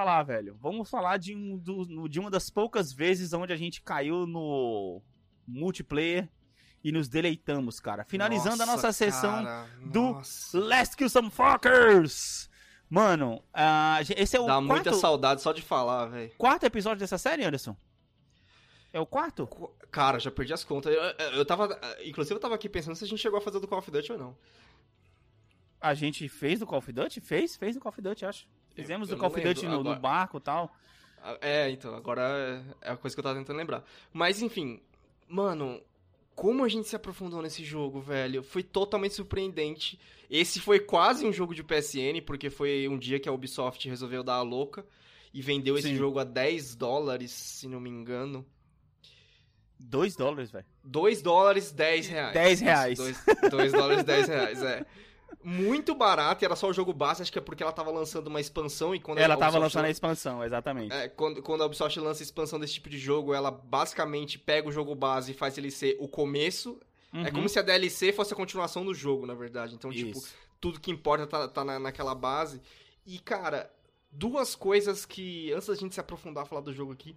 lá, 0.04 0.22
velho. 0.22 0.56
Vamos 0.60 0.88
falar 0.88 1.16
de, 1.18 1.34
um 1.34 1.56
do- 1.58 2.08
de 2.08 2.20
uma 2.20 2.30
das 2.30 2.48
poucas 2.50 2.92
vezes 2.92 3.32
onde 3.32 3.52
a 3.52 3.56
gente 3.56 3.82
caiu 3.82 4.26
no 4.26 5.02
multiplayer 5.46 6.28
e 6.82 6.92
nos 6.92 7.08
deleitamos, 7.08 7.80
cara. 7.80 8.04
Finalizando 8.04 8.62
a 8.62 8.66
nossa 8.66 8.92
sessão 8.92 9.42
cara, 9.44 9.66
do 9.86 10.02
nossa. 10.12 10.58
Let's 10.58 10.94
Kill 10.94 11.08
Some 11.08 11.30
Fuckers! 11.30 12.48
Mano, 12.88 13.42
ah, 13.52 13.98
esse 14.16 14.36
é 14.36 14.40
o 14.40 14.44
Dá 14.46 14.52
quarto, 14.54 14.66
muita 14.66 14.92
saudade 14.92 15.40
só 15.42 15.52
de 15.52 15.62
falar, 15.62 16.06
velho. 16.06 16.30
quarto 16.36 16.64
episódio 16.64 17.00
dessa 17.00 17.18
série, 17.18 17.42
Anderson? 17.42 17.74
É 18.92 19.00
o 19.00 19.06
quarto? 19.06 19.48
Cara, 19.90 20.20
já 20.20 20.30
perdi 20.30 20.52
as 20.52 20.62
contas. 20.62 20.94
Eu, 20.94 21.00
eu- 21.02 21.30
eu 21.38 21.44
tava. 21.46 21.76
Inclusive, 22.04 22.36
eu 22.36 22.40
tava 22.40 22.54
aqui 22.54 22.68
pensando 22.68 22.94
se 22.94 23.04
a 23.04 23.08
gente 23.08 23.18
chegou 23.18 23.38
a 23.38 23.42
fazer 23.42 23.58
do 23.58 23.66
Call 23.66 23.78
of 23.80 23.90
Duty 23.90 24.12
ou 24.12 24.18
não. 24.18 24.36
A 25.80 25.94
gente 25.94 26.28
fez 26.28 26.60
do 26.60 26.66
Call 26.66 26.78
of 26.78 26.92
Duty? 26.92 27.20
Fez, 27.20 27.56
fez 27.56 27.74
do 27.74 27.80
Call 27.80 27.90
of 27.90 28.00
Duty, 28.00 28.24
acho. 28.24 28.46
Fizemos 28.74 29.08
Eu 29.08 29.16
do 29.16 29.20
Call 29.20 29.30
of 29.30 29.40
Duty 29.40 29.66
no, 29.66 29.82
no 29.82 29.96
barco 29.96 30.38
e 30.38 30.40
tal. 30.40 30.74
Ah, 31.22 31.38
É, 31.40 31.70
então, 31.70 31.94
agora 31.94 32.62
é 32.82 32.92
a 32.92 32.96
coisa 32.96 33.14
que 33.14 33.20
eu 33.20 33.24
tava 33.24 33.38
tentando 33.38 33.56
lembrar. 33.56 33.84
Mas 34.12 34.42
enfim, 34.42 34.80
mano, 35.28 35.80
como 36.34 36.64
a 36.64 36.68
gente 36.68 36.88
se 36.88 36.96
aprofundou 36.96 37.40
nesse 37.40 37.64
jogo, 37.64 38.00
velho, 38.00 38.42
foi 38.42 38.62
totalmente 38.62 39.14
surpreendente. 39.14 39.98
Esse 40.28 40.60
foi 40.60 40.80
quase 40.80 41.24
um 41.24 41.32
jogo 41.32 41.54
de 41.54 41.62
PSN, 41.62 42.20
porque 42.26 42.50
foi 42.50 42.88
um 42.88 42.98
dia 42.98 43.20
que 43.20 43.28
a 43.28 43.32
Ubisoft 43.32 43.88
resolveu 43.88 44.22
dar 44.22 44.34
a 44.34 44.42
louca 44.42 44.84
e 45.32 45.40
vendeu 45.40 45.78
esse 45.78 45.88
Sim. 45.88 45.96
jogo 45.96 46.18
a 46.18 46.24
10 46.24 46.74
dólares, 46.74 47.30
se 47.30 47.68
não 47.68 47.80
me 47.80 47.90
engano. 47.90 48.44
2 49.78 50.16
dólares, 50.16 50.50
velho. 50.50 50.66
2 50.82 51.22
dólares, 51.22 51.72
10 51.72 52.08
reais. 52.08 52.34
10 52.34 52.60
reais. 52.60 52.98
2 53.50 53.72
dólares, 53.72 54.04
10 54.04 54.28
reais, 54.28 54.62
é. 54.62 54.86
Muito 55.44 55.94
barato, 55.94 56.42
e 56.42 56.46
era 56.46 56.56
só 56.56 56.68
o 56.68 56.72
jogo 56.72 56.92
base, 56.92 57.22
acho 57.22 57.30
que 57.30 57.38
é 57.38 57.42
porque 57.42 57.62
ela 57.62 57.72
tava 57.72 57.90
lançando 57.90 58.28
uma 58.28 58.40
expansão 58.40 58.94
e 58.94 59.00
quando 59.00 59.18
Ela 59.18 59.34
a 59.34 59.36
tava 59.36 59.58
Ubisoft 59.58 59.76
lançando 59.76 59.84
a 59.86 59.90
expansão, 59.90 60.44
exatamente. 60.44 60.92
É, 60.92 61.08
quando, 61.08 61.42
quando 61.42 61.62
a 61.62 61.66
Ubisoft 61.66 62.00
lança 62.00 62.22
a 62.22 62.24
expansão 62.24 62.58
desse 62.58 62.74
tipo 62.74 62.88
de 62.88 62.98
jogo, 62.98 63.34
ela 63.34 63.50
basicamente 63.50 64.38
pega 64.38 64.68
o 64.68 64.72
jogo 64.72 64.94
base 64.94 65.32
e 65.32 65.34
faz 65.34 65.58
ele 65.58 65.70
ser 65.70 65.96
o 66.00 66.08
começo 66.08 66.80
Uhum. 67.14 67.24
É 67.24 67.30
como 67.30 67.48
se 67.48 67.60
a 67.60 67.62
DLC 67.62 68.12
fosse 68.12 68.32
a 68.32 68.36
continuação 68.36 68.84
do 68.84 68.92
jogo, 68.92 69.24
na 69.24 69.34
verdade. 69.34 69.76
Então, 69.76 69.92
tipo, 69.92 70.18
Isso. 70.18 70.34
tudo 70.60 70.80
que 70.80 70.90
importa 70.90 71.26
tá, 71.26 71.46
tá 71.46 71.64
na, 71.64 71.78
naquela 71.78 72.12
base. 72.12 72.60
E, 73.06 73.20
cara, 73.20 73.72
duas 74.10 74.56
coisas 74.56 75.06
que, 75.06 75.52
antes 75.52 75.68
da 75.68 75.76
gente 75.76 75.94
se 75.94 76.00
aprofundar 76.00 76.44
falar 76.44 76.62
do 76.62 76.72
jogo 76.72 76.92
aqui, 76.92 77.14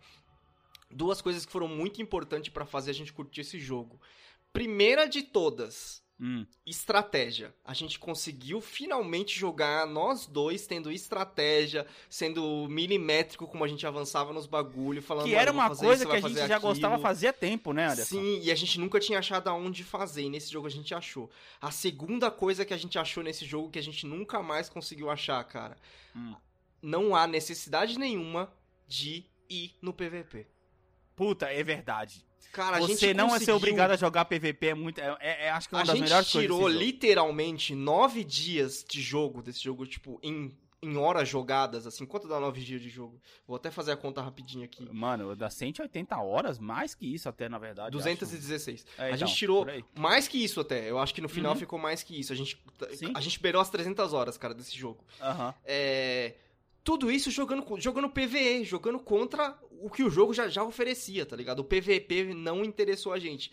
duas 0.91 1.19
coisas 1.19 1.47
que 1.47 1.51
foram 1.51 1.67
muito 1.67 1.99
importantes 1.99 2.53
pra 2.53 2.63
fazer 2.63 2.91
a 2.91 2.93
gente 2.93 3.11
curtir 3.11 3.41
esse 3.41 3.59
jogo. 3.59 3.99
Primeira 4.53 5.07
de 5.07 5.23
todas, 5.23 6.03
Hum. 6.19 6.47
estratégia. 6.65 7.53
A 7.63 7.75
gente 7.75 7.99
conseguiu 7.99 8.59
finalmente 8.59 9.37
jogar 9.37 9.85
nós 9.85 10.25
dois 10.25 10.65
tendo 10.65 10.91
estratégia, 10.91 11.85
sendo 12.09 12.67
milimétrico 12.67 13.45
como 13.47 13.63
a 13.63 13.67
gente 13.67 13.85
avançava 13.85 14.33
nos 14.33 14.47
bagulho, 14.47 15.01
falando 15.01 15.25
Que 15.27 15.35
era 15.35 15.53
"Mano, 15.53 15.69
uma 15.69 15.75
coisa 15.77 16.03
isso, 16.03 16.09
que 16.09 16.15
a 16.15 16.19
gente 16.19 16.35
já 16.35 16.45
aquilo". 16.45 16.61
gostava 16.61 16.97
fazia 16.97 17.31
tempo, 17.31 17.71
né, 17.71 17.85
Anderson? 17.85 18.15
Sim, 18.15 18.41
e 18.41 18.51
a 18.51 18.55
gente 18.55 18.79
nunca 18.79 18.99
tinha 18.99 19.19
achado 19.19 19.47
aonde 19.47 19.83
fazer, 19.83 20.23
e 20.23 20.29
nesse 20.29 20.51
jogo 20.51 20.65
a 20.65 20.71
gente 20.71 20.93
achou. 20.95 21.29
A 21.61 21.69
segunda 21.69 22.31
coisa 22.31 22.65
que 22.65 22.73
a 22.73 22.77
gente 22.77 22.97
achou 22.97 23.23
nesse 23.23 23.45
jogo 23.45 23.69
que 23.69 23.77
a 23.77 23.83
gente 23.83 24.05
nunca 24.07 24.41
mais 24.41 24.69
conseguiu 24.69 25.11
achar, 25.11 25.43
cara. 25.43 25.77
Hum. 26.15 26.35
Não 26.81 27.15
há 27.15 27.27
necessidade 27.27 27.99
nenhuma 27.99 28.51
de 28.87 29.23
ir 29.49 29.75
no 29.81 29.93
PVP. 29.93 30.47
Puta, 31.15 31.47
é 31.51 31.63
verdade. 31.63 32.25
Cara, 32.53 32.77
a 32.77 32.79
Você 32.81 32.87
gente 32.95 33.13
não 33.13 33.25
é 33.25 33.29
ser 33.29 33.33
conseguiu- 33.35 33.55
obrigado 33.55 33.91
a 33.91 33.95
jogar 33.95 34.25
PVP 34.25 34.67
é 34.67 34.73
muito. 34.73 34.99
É, 34.99 35.17
é- 35.19 35.45
é- 35.45 35.49
acho 35.51 35.69
que 35.69 35.75
é 35.75 35.77
uma 35.77 35.83
A 35.83 35.85
das 35.85 35.95
gente 35.95 36.03
melhores 36.05 36.27
tirou 36.29 36.59
coisas. 36.61 36.79
desse 36.79 36.85
jogo. 36.85 36.97
literalmente 36.97 37.75
nove 37.75 38.23
dias 38.23 38.83
de 38.87 39.01
jogo, 39.01 39.41
desse 39.41 39.63
jogo, 39.63 39.85
tipo, 39.85 40.19
em, 40.23 40.51
em 40.81 40.95
horas 40.97 41.27
jogadas, 41.27 41.85
assim. 41.87 42.05
Quanto 42.05 42.27
dá 42.27 42.39
nove 42.39 42.61
dias 42.63 42.81
de 42.81 42.89
jogo? 42.89 43.19
Vou 43.47 43.55
até 43.57 43.69
fazer 43.71 43.91
a 43.91 43.97
conta 43.97 44.21
rapidinho 44.21 44.63
aqui. 44.63 44.87
Mano, 44.91 45.35
dá 45.35 45.49
180 45.49 46.17
horas, 46.21 46.57
mais 46.59 46.93
que 46.95 47.05
isso 47.13 47.27
até, 47.27 47.49
na 47.49 47.57
verdade. 47.57 47.95
eu 47.95 47.99
acho. 47.99 48.07
216. 48.09 48.85
É, 48.97 49.03
a 49.03 49.07
então, 49.07 49.27
gente 49.27 49.35
tirou 49.35 49.65
por 49.65 49.71
aí. 49.73 49.83
mais 49.95 50.27
que 50.27 50.43
isso 50.43 50.59
até. 50.59 50.89
Eu 50.89 50.99
acho 50.99 51.13
que 51.13 51.21
no 51.21 51.29
final 51.29 51.53
Uhum. 51.53 51.59
ficou 51.59 51.77
mais 51.79 52.01
que 52.03 52.19
isso. 52.19 52.31
A 52.31 52.35
gente, 52.35 52.59
Sim. 52.93 53.11
a 53.15 53.19
gente 53.21 53.39
beirou 53.39 53.61
as 53.61 53.69
300 53.69 54.13
horas, 54.13 54.37
cara, 54.37 54.53
desse 54.53 54.75
jogo. 54.77 55.03
Aham. 55.21 55.53
É, 55.65 56.35
tudo 56.87 57.11
isso 57.11 57.29
jogando, 57.29 57.65
jogando 57.81 58.09
PVE, 58.09 58.63
jogando 58.63 58.97
contra 58.97 59.57
o 59.81 59.89
que 59.89 60.03
o 60.03 60.09
jogo 60.09 60.33
já, 60.33 60.47
já 60.47 60.63
oferecia, 60.63 61.25
tá 61.25 61.35
ligado? 61.35 61.59
O 61.59 61.63
PVP 61.65 62.33
não 62.33 62.63
interessou 62.63 63.11
a 63.11 63.19
gente. 63.19 63.51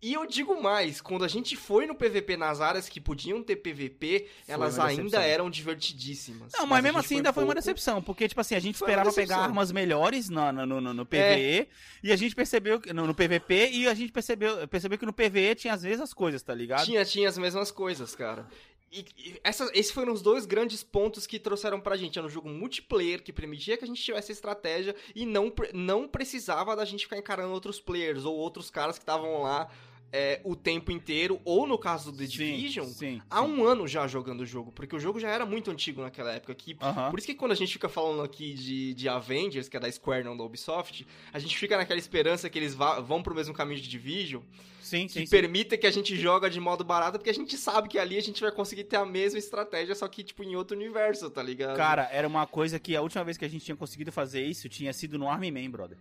E 0.00 0.14
eu 0.14 0.24
digo 0.26 0.62
mais, 0.62 1.00
quando 1.00 1.24
a 1.24 1.28
gente 1.28 1.56
foi 1.56 1.84
no 1.84 1.92
PVP 1.96 2.36
nas 2.36 2.60
áreas 2.60 2.88
que 2.88 3.00
podiam 3.00 3.42
ter 3.42 3.56
PVP, 3.56 4.28
Foi 4.46 4.54
elas 4.54 4.78
ainda 4.78 5.02
decepção. 5.02 5.20
eram 5.22 5.50
divertidíssimas. 5.50 6.52
Não, 6.52 6.68
mas, 6.68 6.78
a 6.78 6.82
mesmo 6.82 6.98
assim 7.00 7.16
ainda 7.16 7.32
foi 7.32 7.42
uma 7.42 7.52
decepção, 7.56 8.00
porque, 8.00 8.28
tipo 8.28 8.40
assim, 8.40 8.54
a 8.54 8.60
gente 8.60 8.78
Foi 8.78 8.86
esperava 8.88 9.12
pegar 9.12 9.38
armas 9.38 9.72
melhores 9.72 10.28
no, 10.28 10.52
no, 10.52 10.80
no, 10.80 10.94
no 10.94 11.02
É. 11.02 11.04
PVE, 11.04 11.68
e 12.04 12.12
a 12.12 12.16
gente 12.16 12.36
percebeu, 12.36 12.80
que- 12.80 12.92
no, 12.92 13.08
no 13.08 13.12
PVP, 13.14 13.70
e 13.72 13.88
a 13.88 13.94
gente 13.94 14.12
percebeu, 14.12 14.68
percebeu 14.68 14.96
que 14.98 15.04
no 15.06 15.12
PVE 15.12 15.56
tinha 15.56 15.74
as 15.74 15.82
mesmas 15.82 16.14
coisas, 16.14 16.40
tá 16.44 16.54
ligado? 16.54 16.84
Tinha, 16.84 17.04
tinha 17.04 17.28
as 17.28 17.36
mesmas 17.36 17.72
coisas, 17.72 18.14
cara. 18.14 18.46
E, 18.90 19.04
essa- 19.44 19.70
esses 19.74 19.92
foram 19.92 20.12
os 20.12 20.22
dois 20.22 20.46
grandes 20.46 20.82
pontos 20.82 21.26
que 21.26 21.38
trouxeram 21.38 21.78
pra 21.80 21.96
gente. 21.96 22.18
Era 22.18 22.26
um 22.26 22.30
jogo 22.30 22.48
multiplayer 22.48 23.22
que 23.22 23.32
permitia 23.32 23.76
que 23.76 23.84
a 23.84 23.86
gente 23.86 24.02
tivesse 24.02 24.32
estratégia 24.32 24.94
e 25.14 25.26
não, 25.26 25.52
não 25.74 26.08
precisava 26.08 26.74
da 26.74 26.84
gente 26.84 27.04
ficar 27.04 27.18
encarando 27.18 27.52
outros 27.52 27.78
players 27.80 28.24
ou 28.24 28.34
outros 28.34 28.70
caras 28.70 28.96
que 28.96 29.02
estavam 29.02 29.42
lá 29.42 29.70
é, 30.12 30.40
o 30.44 30.54
tempo 30.56 30.90
inteiro. 30.90 31.40
Ou 31.44 31.66
no 31.66 31.78
caso 31.78 32.10
do 32.10 32.18
The 32.18 32.24
Division, 32.26 32.86
sim, 32.86 33.20
há 33.30 33.42
sim. 33.42 33.48
um 33.48 33.64
ano 33.64 33.86
já 33.86 34.06
jogando 34.06 34.40
o 34.40 34.46
jogo, 34.46 34.72
porque 34.72 34.94
o 34.96 35.00
jogo 35.00 35.18
já 35.20 35.28
era 35.30 35.44
muito 35.44 35.70
antigo 35.70 36.02
naquela 36.02 36.32
época. 36.32 36.54
Que, 36.54 36.76
Aham. 36.80 37.10
Por 37.10 37.18
isso 37.18 37.26
que 37.26 37.34
quando 37.34 37.52
a 37.52 37.56
gente 37.56 37.72
fica 37.72 37.88
falando 37.88 38.22
aqui 38.22 38.54
de, 38.54 38.94
de 38.94 39.08
Avengers, 39.08 39.68
que 39.68 39.76
é 39.76 39.80
da 39.80 39.90
Square, 39.90 40.24
não 40.24 40.36
da 40.36 40.44
Ubisoft, 40.44 41.06
a 41.32 41.38
gente 41.38 41.56
fica 41.56 41.76
naquela 41.76 41.98
esperança 41.98 42.48
que 42.48 42.58
eles 42.58 42.74
vá- 42.74 43.00
vão 43.00 43.22
pro 43.22 43.34
mesmo 43.34 43.54
caminho 43.54 43.80
de 43.80 43.88
Division 43.88 44.42
Sim, 44.80 45.06
que 45.06 45.12
sim, 45.12 45.26
sim. 45.26 45.30
permita 45.30 45.76
que 45.76 45.86
a 45.86 45.90
gente 45.90 46.16
joga 46.16 46.48
de 46.48 46.58
modo 46.58 46.82
barato, 46.82 47.18
porque 47.18 47.28
a 47.28 47.34
gente 47.34 47.58
sabe 47.58 47.90
que 47.90 47.98
ali 47.98 48.16
a 48.16 48.22
gente 48.22 48.40
vai 48.40 48.50
conseguir 48.50 48.84
ter 48.84 48.96
a 48.96 49.04
mesma 49.04 49.38
estratégia, 49.38 49.94
só 49.94 50.08
que, 50.08 50.24
tipo, 50.24 50.42
em 50.42 50.56
outro 50.56 50.74
universo, 50.74 51.28
tá 51.28 51.42
ligado? 51.42 51.76
Cara, 51.76 52.08
era 52.10 52.26
uma 52.26 52.46
coisa 52.46 52.78
que 52.78 52.96
a 52.96 53.02
última 53.02 53.22
vez 53.22 53.36
que 53.36 53.44
a 53.44 53.48
gente 53.48 53.62
tinha 53.62 53.76
conseguido 53.76 54.10
fazer 54.10 54.42
isso 54.46 54.66
tinha 54.66 54.90
sido 54.94 55.18
no 55.18 55.28
Army 55.28 55.50
Man, 55.50 55.70
brother. 55.70 55.98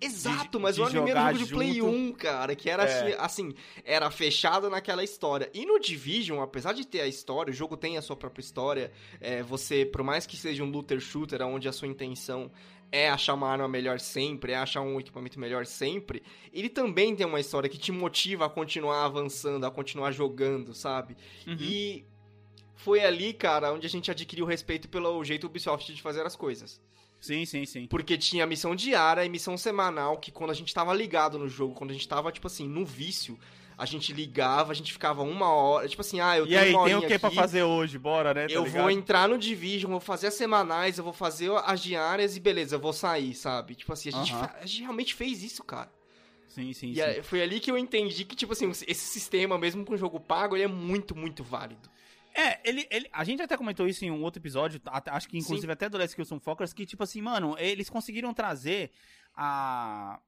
Exato, 0.00 0.58
de- 0.58 0.62
mas 0.62 0.76
de 0.76 0.80
o 0.80 0.84
anime 0.84 1.10
era 1.10 1.24
um 1.24 1.32
jogo 1.34 1.38
de 1.46 1.52
Play 1.54 1.74
junto. 1.74 1.90
1, 1.96 2.12
cara, 2.12 2.54
que 2.54 2.70
era 2.70 2.84
É. 2.84 3.16
assim, 3.20 3.52
era 3.84 4.10
fechado 4.10 4.70
naquela 4.70 5.02
história. 5.02 5.50
E 5.52 5.66
no 5.66 5.78
Division, 5.80 6.40
apesar 6.40 6.72
de 6.72 6.86
ter 6.86 7.00
a 7.00 7.06
história, 7.06 7.50
o 7.50 7.54
jogo 7.54 7.76
tem 7.76 7.96
a 7.98 8.02
sua 8.02 8.14
própria 8.16 8.40
história, 8.42 8.92
é, 9.20 9.42
você, 9.42 9.84
por 9.84 10.02
mais 10.02 10.26
que 10.26 10.36
seja 10.36 10.62
um 10.62 10.70
looter 10.70 11.00
shooter, 11.00 11.42
onde 11.42 11.68
a 11.68 11.72
sua 11.72 11.88
intenção 11.88 12.50
é 12.90 13.10
achar 13.10 13.34
uma 13.34 13.48
arma 13.48 13.68
melhor 13.68 14.00
sempre, 14.00 14.52
é 14.52 14.56
achar 14.56 14.80
um 14.80 14.98
equipamento 14.98 15.38
melhor 15.38 15.66
sempre, 15.66 16.22
ele 16.52 16.68
também 16.70 17.14
tem 17.14 17.26
uma 17.26 17.38
história 17.40 17.68
que 17.68 17.76
te 17.76 17.92
motiva 17.92 18.46
a 18.46 18.48
continuar 18.48 19.04
avançando, 19.04 19.66
a 19.66 19.70
continuar 19.70 20.10
jogando, 20.12 20.72
sabe? 20.72 21.14
Uhum. 21.46 21.56
E 21.60 22.04
foi 22.76 23.00
ali, 23.04 23.32
cara, 23.34 23.72
onde 23.72 23.86
a 23.86 23.90
gente 23.90 24.10
adquiriu 24.10 24.46
respeito 24.46 24.88
pelo 24.88 25.22
jeito 25.24 25.46
Ubisoft 25.46 25.92
de 25.92 26.00
fazer 26.00 26.24
as 26.24 26.34
coisas. 26.36 26.80
Sim, 27.20 27.44
sim, 27.44 27.64
sim. 27.66 27.86
Porque 27.88 28.18
tinha 28.18 28.46
missão 28.46 28.74
diária 28.76 29.24
e 29.24 29.28
missão 29.28 29.56
semanal, 29.56 30.18
que 30.18 30.30
quando 30.30 30.50
a 30.50 30.54
gente 30.54 30.72
tava 30.74 30.92
ligado 30.94 31.38
no 31.38 31.48
jogo, 31.48 31.74
quando 31.74 31.90
a 31.90 31.94
gente 31.94 32.06
tava, 32.06 32.30
tipo 32.30 32.46
assim, 32.46 32.68
no 32.68 32.84
vício, 32.84 33.38
a 33.76 33.86
gente 33.86 34.12
ligava, 34.12 34.72
a 34.72 34.74
gente 34.74 34.92
ficava 34.92 35.22
uma 35.22 35.48
hora, 35.50 35.88
tipo 35.88 36.02
assim, 36.02 36.20
ah, 36.20 36.36
eu 36.36 36.46
E 36.46 36.50
tenho 36.50 36.64
aí, 36.64 36.70
uma 36.70 36.82
tem 36.84 36.94
o 36.96 37.02
que 37.02 37.18
pra 37.18 37.28
aqui, 37.28 37.36
fazer 37.36 37.62
hoje? 37.62 37.98
Bora, 37.98 38.34
né? 38.34 38.48
tá 38.48 38.54
eu 38.54 38.64
ligado? 38.64 38.82
vou 38.82 38.90
entrar 38.90 39.28
no 39.28 39.38
Division, 39.38 39.90
vou 39.90 40.00
fazer 40.00 40.28
as 40.28 40.34
semanais, 40.34 40.98
eu 40.98 41.04
vou 41.04 41.12
fazer 41.12 41.50
as 41.64 41.80
diárias 41.82 42.36
e 42.36 42.40
beleza, 42.40 42.76
eu 42.76 42.80
vou 42.80 42.92
sair, 42.92 43.34
sabe? 43.34 43.74
Tipo 43.74 43.92
assim, 43.92 44.08
a 44.08 44.12
gente, 44.12 44.32
Aham. 44.32 44.40
fa- 44.40 44.54
a 44.60 44.66
gente 44.66 44.80
realmente 44.82 45.14
fez 45.14 45.42
isso, 45.42 45.62
cara. 45.64 45.90
Sim, 46.48 46.72
sim, 46.72 46.94
E 46.94 47.00
sim. 47.02 47.02
aí, 47.02 47.22
foi 47.22 47.42
ali 47.42 47.60
que 47.60 47.70
eu 47.70 47.76
entendi 47.78 48.24
que, 48.24 48.34
tipo 48.34 48.52
assim, 48.52 48.70
esse 48.70 48.94
sistema, 48.94 49.58
mesmo 49.58 49.84
com 49.84 49.96
jogo 49.96 50.18
pago, 50.18 50.56
ele 50.56 50.64
é 50.64 50.68
muito, 50.68 51.14
muito 51.14 51.44
válido. 51.44 51.88
É, 52.40 52.60
ele, 52.68 52.86
ele, 52.90 53.08
a 53.12 53.24
gente 53.24 53.42
até 53.42 53.56
comentou 53.56 53.86
isso 53.88 54.04
em 54.04 54.10
um 54.10 54.22
outro 54.22 54.40
episódio, 54.40 54.80
até- 54.86 55.10
acho 55.10 55.28
que 55.28 55.36
inclusive 55.38 55.72
até 55.72 55.88
do 55.88 55.98
Last 55.98 56.14
Kilson 56.14 56.38
Focus, 56.38 56.72
que 56.72 56.86
tipo 56.86 57.02
assim, 57.02 57.20
mano, 57.20 57.56
eles 57.58 57.90
conseguiram 57.90 58.32
trazer 58.32 58.92
a, 59.34 60.20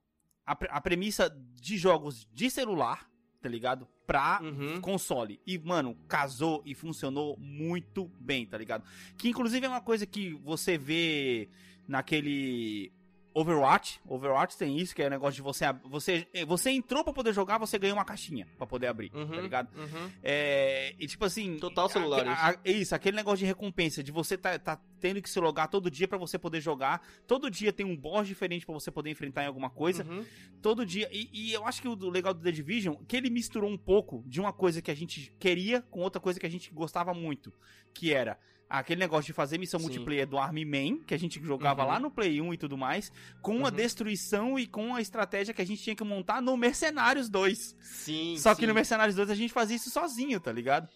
a, 0.44 0.52
a 0.52 0.80
premissa 0.80 1.30
de 1.60 1.76
jogos 1.78 2.26
de 2.32 2.50
celular, 2.50 3.08
tá 3.40 3.48
ligado? 3.48 3.86
Pra 4.06 4.40
Uhum. 4.42 4.80
console. 4.80 5.40
E, 5.46 5.56
mano, 5.58 5.94
casou 6.08 6.62
e 6.66 6.74
funcionou 6.74 7.36
muito 7.38 8.08
bem, 8.20 8.44
tá 8.44 8.58
ligado? 8.58 8.84
Que 9.16 9.28
inclusive 9.28 9.64
é 9.64 9.68
uma 9.68 9.80
coisa 9.80 10.04
que 10.04 10.34
você 10.42 10.76
vê 10.76 11.48
naquele 11.86 12.92
Overwatch. 13.32 14.00
Overwatch 14.08 14.56
tem 14.56 14.76
isso, 14.76 14.94
que 14.94 15.02
é 15.02 15.06
o 15.06 15.10
negócio 15.10 15.34
de 15.36 15.42
você. 15.42 15.64
Você, 15.84 16.26
você 16.46 16.70
entrou 16.70 17.04
pra 17.04 17.12
poder 17.12 17.32
jogar, 17.32 17.58
você 17.58 17.78
ganhou 17.78 17.96
uma 17.96 18.04
caixinha 18.04 18.46
pra 18.58 18.66
poder 18.66 18.88
abrir, 18.88 19.10
Uhum, 19.14 19.28
tá 19.28 19.40
ligado? 19.40 19.68
Uhum. 19.78 20.10
É, 20.22 20.94
e 20.98 21.06
tipo 21.06 21.24
assim. 21.24 21.56
Total 21.58 21.88
celular, 21.88 22.26
a- 22.26 22.50
a- 22.50 22.56
isso, 22.64 22.94
aquele 22.94 23.16
negócio 23.16 23.38
de 23.38 23.44
recompensa, 23.46 24.02
de 24.02 24.10
você 24.10 24.36
tá, 24.36 24.58
tá 24.58 24.80
tendo 24.98 25.22
que 25.22 25.30
se 25.30 25.38
logar 25.40 25.68
todo 25.68 25.90
dia 25.90 26.06
pra 26.08 26.18
você 26.18 26.38
poder 26.38 26.60
jogar. 26.60 27.06
Todo 27.26 27.50
dia 27.50 27.72
tem 27.72 27.86
um 27.86 27.96
boss 27.96 28.26
diferente 28.26 28.66
pra 28.66 28.74
você 28.74 28.90
poder 28.90 29.10
enfrentar 29.10 29.44
em 29.44 29.46
alguma 29.46 29.70
coisa. 29.70 30.04
Uhum. 30.04 30.24
Todo 30.60 30.84
dia. 30.84 31.08
E, 31.12 31.28
e 31.32 31.52
eu 31.52 31.64
acho 31.66 31.80
que 31.80 31.88
o 31.88 31.94
legal 32.10 32.34
do 32.34 32.40
The 32.42 32.50
Division, 32.52 32.94
que 33.06 33.16
ele 33.16 33.30
misturou 33.30 33.70
um 33.70 33.78
pouco 33.78 34.22
de 34.26 34.40
uma 34.40 34.52
coisa 34.52 34.82
que 34.82 34.90
a 34.90 34.94
gente 34.94 35.32
queria 35.38 35.82
com 35.82 36.00
outra 36.00 36.20
coisa 36.20 36.38
que 36.40 36.46
a 36.46 36.50
gente 36.50 36.70
gostava 36.72 37.14
muito. 37.14 37.52
Que 37.94 38.12
era. 38.12 38.38
Aquele 38.72 39.00
negócio 39.00 39.26
de 39.26 39.32
fazer 39.32 39.58
missão 39.58 39.80
Sim. 39.80 39.86
multiplayer 39.86 40.28
do 40.28 40.38
Army 40.38 40.64
Man, 40.64 40.98
que 41.04 41.12
a 41.12 41.18
gente 41.18 41.42
jogava 41.44 41.82
Uhum. 41.82 41.88
lá 41.88 41.98
no 41.98 42.08
Play 42.08 42.40
1 42.40 42.54
e 42.54 42.56
tudo 42.56 42.78
mais, 42.78 43.10
com 43.42 43.66
a 43.66 43.68
Uhum. 43.68 43.74
destruição 43.74 44.56
e 44.56 44.64
com 44.64 44.94
a 44.94 45.00
estratégia 45.00 45.52
que 45.52 45.60
a 45.60 45.66
gente 45.66 45.82
tinha 45.82 45.96
que 45.96 46.04
montar 46.04 46.40
no 46.40 46.56
Mercenários 46.56 47.28
2. 47.28 47.76
Sim, 47.80 48.36
Só 48.38 48.54
que 48.54 48.60
sim. 48.60 48.66
no 48.68 48.74
Mercenários 48.74 49.16
2 49.16 49.28
a 49.28 49.34
gente 49.34 49.52
fazia 49.52 49.74
isso 49.74 49.90
sozinho, 49.90 50.38
tá 50.38 50.52
ligado? 50.52 50.88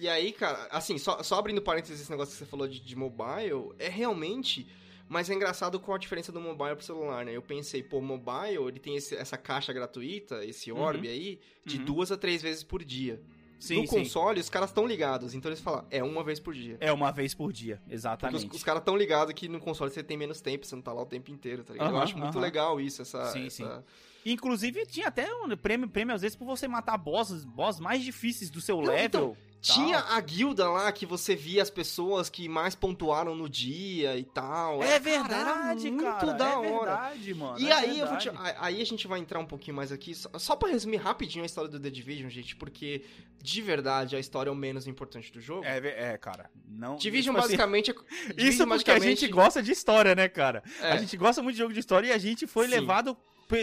E 0.00 0.08
aí, 0.08 0.32
cara, 0.32 0.68
assim, 0.70 0.96
só, 0.96 1.22
só 1.22 1.38
abrindo 1.38 1.60
parênteses 1.60 2.00
esse 2.00 2.10
negócio 2.10 2.32
que 2.32 2.38
você 2.38 2.46
falou 2.46 2.66
de, 2.66 2.80
de 2.80 2.96
mobile, 2.96 3.72
é 3.78 3.88
realmente. 3.88 4.66
Mas 5.10 5.28
é 5.30 5.34
engraçado 5.34 5.80
qual 5.80 5.94
a 5.96 5.98
diferença 5.98 6.30
do 6.30 6.38
mobile 6.40 6.76
pro 6.76 6.84
celular, 6.84 7.24
né? 7.24 7.34
Eu 7.34 7.40
pensei, 7.42 7.82
pô, 7.82 7.98
mobile, 8.00 8.58
ele 8.68 8.78
tem 8.78 8.94
esse- 8.96 9.16
essa 9.16 9.38
caixa 9.38 9.72
gratuita, 9.72 10.44
esse 10.44 10.70
orb 10.70 11.06
Uhum. 11.06 11.12
aí, 11.12 11.40
de 11.64 11.78
Uhum. 11.78 11.84
duas 11.84 12.12
a 12.12 12.16
três 12.18 12.42
vezes 12.42 12.62
por 12.62 12.84
dia. 12.84 13.20
Sim, 13.58 13.82
no 13.82 13.86
console, 13.88 14.40
os 14.40 14.48
caras 14.48 14.70
estão 14.70 14.86
ligados, 14.86 15.34
então 15.34 15.50
eles 15.50 15.60
falam, 15.60 15.84
é 15.90 16.02
uma 16.02 16.22
vez 16.22 16.38
por 16.38 16.54
dia. 16.54 16.76
É 16.80 16.92
uma 16.92 17.10
vez 17.10 17.34
por 17.34 17.52
dia, 17.52 17.76
Porque 17.82 17.94
exatamente. 17.94 18.46
os, 18.46 18.54
os 18.56 18.62
caras 18.62 18.80
estão 18.80 18.96
ligados 18.96 19.34
que 19.34 19.48
no 19.48 19.58
console 19.58 19.90
você 19.90 20.02
tem 20.02 20.16
menos 20.16 20.40
tempo, 20.40 20.64
você 20.64 20.74
não 20.76 20.82
tá 20.82 20.92
lá 20.92 21.02
o 21.02 21.06
tempo 21.06 21.30
inteiro, 21.30 21.64
tá 21.64 21.72
ligado? 21.72 21.90
Eu 21.90 21.96
Aham, 21.96 22.04
acho 22.04 22.16
muito 22.18 22.34
aham. 22.36 22.40
legal 22.42 22.80
isso, 22.80 23.02
essa. 23.02 23.24
Sim, 23.32 23.46
essa- 23.46 23.84
Inclusive, 24.24 24.84
tinha 24.86 25.08
até 25.08 25.32
um 25.34 25.56
prêmio, 25.56 25.88
prêmio 25.88 26.14
às 26.14 26.20
vezes 26.22 26.36
por 26.36 26.44
você 26.44 26.68
matar 26.68 26.98
bosses, 26.98 27.44
boss 27.44 27.80
mais 27.80 28.02
difíceis 28.02 28.50
do 28.50 28.60
seu 28.60 28.76
Não, 28.80 28.84
level. 28.92 29.06
então. 29.06 29.36
Tinha 29.60 29.98
a 29.98 30.20
guilda 30.20 30.70
lá 30.70 30.90
que 30.92 31.04
você 31.04 31.34
via 31.34 31.60
as 31.62 31.68
pessoas 31.68 32.30
que 32.30 32.48
mais 32.48 32.74
pontuaram 32.76 33.34
no 33.34 33.48
dia 33.48 34.16
e 34.16 34.22
tal. 34.22 34.80
É 34.82 34.86
Era- 34.94 35.00
cara, 35.00 35.10
era 35.10 35.24
verdade, 35.34 35.90
muito 35.90 36.04
cara. 36.04 36.32
da 36.34 36.50
é 36.50 36.56
hora. 36.56 36.96
verdade, 36.96 37.34
mano. 37.34 37.58
E 37.58 37.68
é 37.68 37.72
aí, 37.72 37.98
eu 37.98 38.06
vou 38.06 38.16
te- 38.18 38.30
verdade. 38.30 38.56
aí 38.60 38.80
a 38.80 38.86
gente 38.86 39.06
vai 39.08 39.18
entrar 39.18 39.40
um 39.40 39.44
pouquinho 39.46 39.76
mais 39.76 39.90
aqui, 39.90 40.14
só, 40.14 40.54
pra 40.54 40.68
resumir 40.68 40.96
rapidinho 40.98 41.42
a 41.42 41.46
história 41.46 41.68
do 41.68 41.78
The 41.80 41.90
Division, 41.90 42.28
gente, 42.30 42.54
porque 42.54 43.04
de 43.42 43.60
verdade 43.62 44.14
a 44.14 44.20
história 44.20 44.48
é 44.48 44.52
o 44.52 44.56
menos 44.56 44.86
importante 44.86 45.32
do 45.32 45.40
jogo. 45.40 45.64
É, 45.64 46.12
é, 46.12 46.18
cara. 46.18 46.48
Não, 46.68 46.94
Division 46.96 47.34
tipo 47.34 47.44
assim, 47.44 47.56
basicamente 47.56 47.90
é. 47.90 47.94
Isso 48.30 48.34
Division 48.36 48.68
porque 48.68 48.90
a 48.90 48.94
gente 48.94 49.04
basicamente- 49.08 49.28
gosta 49.32 49.62
de 49.62 49.72
história, 49.72 50.14
né, 50.14 50.28
cara? 50.28 50.62
É. 50.80 50.92
A 50.92 50.96
gente 50.98 51.16
gosta 51.16 51.42
muito 51.42 51.54
de 51.56 51.60
jogo 51.62 51.72
de 51.74 51.80
história 51.80 52.06
e 52.08 52.12
a 52.12 52.18
gente 52.18 52.46
foi 52.46 52.66
Sim. 52.66 52.72
levado 52.74 53.16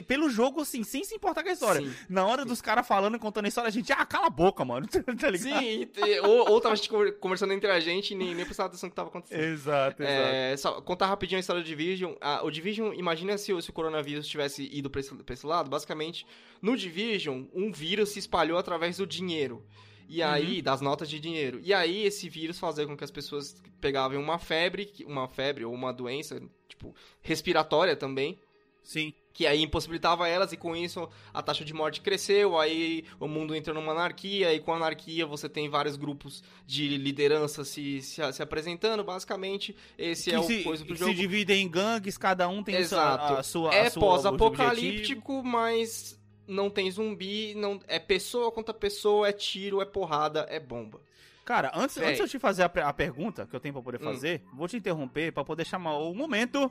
pelo 0.08 0.30
jogo, 0.30 0.62
assim, 0.62 0.84
sem 0.84 1.04
se 1.04 1.14
importar 1.16 1.44
com 1.44 1.50
a 1.50 1.54
história. 1.54 1.82
Sim. 1.82 1.94
Na 2.10 2.26
hora 2.26 2.44
dos 2.44 2.62
caras 2.62 2.88
falando 2.88 3.16
e 3.16 3.20
contando 3.20 3.46
a 3.46 3.48
história, 3.48 3.68
a 3.68 3.72
gente, 3.72 3.92
ah, 3.94 4.06
cala 4.06 4.28
a 4.28 4.30
boca, 4.30 4.66
mano. 4.66 4.88
tá 5.20 5.30
ligado? 5.30 5.60
Sim, 5.60 5.88
ou, 6.24 6.50
ou 6.52 6.60
tava 6.62 6.74
a 6.74 6.76
gente 6.76 6.90
conver- 6.90 7.20
conversando 7.20 7.54
entre 7.54 7.70
a 7.70 7.80
gente 7.80 8.12
e 8.14 8.16
nem, 8.16 8.34
nem 8.34 8.44
prestava 8.46 8.68
atenção 8.68 8.88
no 8.88 8.92
que 8.92 8.96
tava 8.96 9.10
acontecendo. 9.10 9.40
Exato, 9.42 10.02
exato. 10.04 10.28
É, 10.28 10.58
só 10.58 10.82
contar 10.82 11.06
rapidinho 11.08 11.38
a 11.38 11.40
história 11.40 11.62
do 11.62 11.66
Division. 11.68 12.14
Ah, 12.20 12.42
o 12.44 12.50
Division, 12.50 12.94
imagina 12.94 13.38
se, 13.38 13.54
o- 13.54 13.62
se 13.62 13.70
o 13.70 13.74
coronavírus 13.74 14.28
tivesse 14.28 14.64
ido 14.72 14.90
pra 14.90 15.00
esse, 15.02 15.14
pra 15.16 15.34
esse 15.34 15.46
lado. 15.46 15.70
Basicamente, 15.70 16.26
no 16.62 16.76
Division, 16.76 17.44
um 17.54 17.72
vírus 17.72 18.10
se 18.10 18.20
espalhou 18.20 18.58
através 18.58 18.98
do 18.98 19.06
dinheiro. 19.06 19.64
E 20.08 20.22
aí, 20.22 20.62
das 20.62 20.82
notas 20.82 21.10
de 21.10 21.20
dinheiro. 21.20 21.60
E 21.64 21.74
aí, 21.74 22.04
esse 22.06 22.30
vírus 22.30 22.60
fazia 22.60 22.86
com 22.86 22.96
que 22.96 23.04
as 23.04 23.10
pessoas 23.10 23.56
pegavam 23.82 24.20
uma 24.22 24.38
febre, 24.38 24.92
uma 25.08 25.28
febre 25.28 25.66
ou 25.66 25.74
uma 25.74 25.92
doença, 25.92 26.40
tipo, 26.68 26.94
respiratória 27.22 27.96
também, 27.96 28.40
Sim. 28.84 29.12
Que 29.36 29.46
aí 29.46 29.62
impossibilitava 29.62 30.30
elas 30.30 30.54
e 30.54 30.58
com 30.58 30.74
isso 30.76 31.10
a 31.34 31.42
taxa 31.44 31.66
de 31.66 31.74
morte 31.74 32.00
cresceu, 32.00 32.58
aí 32.58 33.04
o 33.20 33.28
mundo 33.28 33.54
entrou 33.54 33.76
numa 33.76 33.92
anarquia 33.92 34.54
e 34.54 34.62
com 34.62 34.72
a 34.72 34.78
anarquia 34.78 35.26
você 35.26 35.50
tem 35.50 35.68
vários 35.70 35.98
grupos 35.98 36.42
de 36.66 36.98
liderança 36.98 37.66
se, 37.66 38.02
se, 38.02 38.22
se 38.32 38.42
apresentando, 38.42 39.04
basicamente 39.04 39.76
esse 39.98 40.30
que 40.30 40.36
é 40.36 40.40
o 40.40 40.44
se, 40.44 40.64
coisa 40.64 40.86
do 40.86 40.96
jogo. 40.96 41.12
se 41.12 41.18
dividem 41.18 41.64
em 41.66 41.70
gangues, 41.70 42.18
cada 42.18 42.48
um 42.48 42.64
tem 42.64 42.76
Exato. 42.76 43.28
Sua, 43.28 43.40
a 43.40 43.44
sua 43.44 43.76
é 43.76 43.88
a 43.88 43.92
sua- 43.92 44.04
objetivo. 44.04 44.06
pós-apocalíptico, 44.06 45.44
mas 45.44 46.18
não 46.48 46.70
tem 46.70 46.90
zumbi, 46.90 47.54
não 47.56 47.80
é 47.90 48.00
pessoa 48.00 48.50
contra 48.54 48.74
pessoa, 48.74 49.28
é 49.28 49.34
tiro, 49.34 49.82
é 49.82 49.86
porrada, 49.86 50.46
é 50.50 50.62
bomba. 50.62 51.02
Cara, 51.44 51.72
antes, 51.76 51.98
antes 51.98 52.16
de 52.16 52.22
eu 52.24 52.28
te 52.30 52.40
fazer 52.40 52.64
a, 52.64 52.66
a 52.88 52.94
pergunta 52.94 53.46
que 53.46 53.56
eu 53.56 53.60
tenho 53.60 53.74
pra 53.74 53.84
poder 53.84 54.00
Hum. 54.02 54.06
fazer, 54.14 54.42
vou 54.54 54.68
te 54.68 54.78
interromper 54.78 55.32
pra 55.34 55.44
poder 55.44 55.66
chamar 55.66 55.98
o 55.98 56.14
momento. 56.16 56.70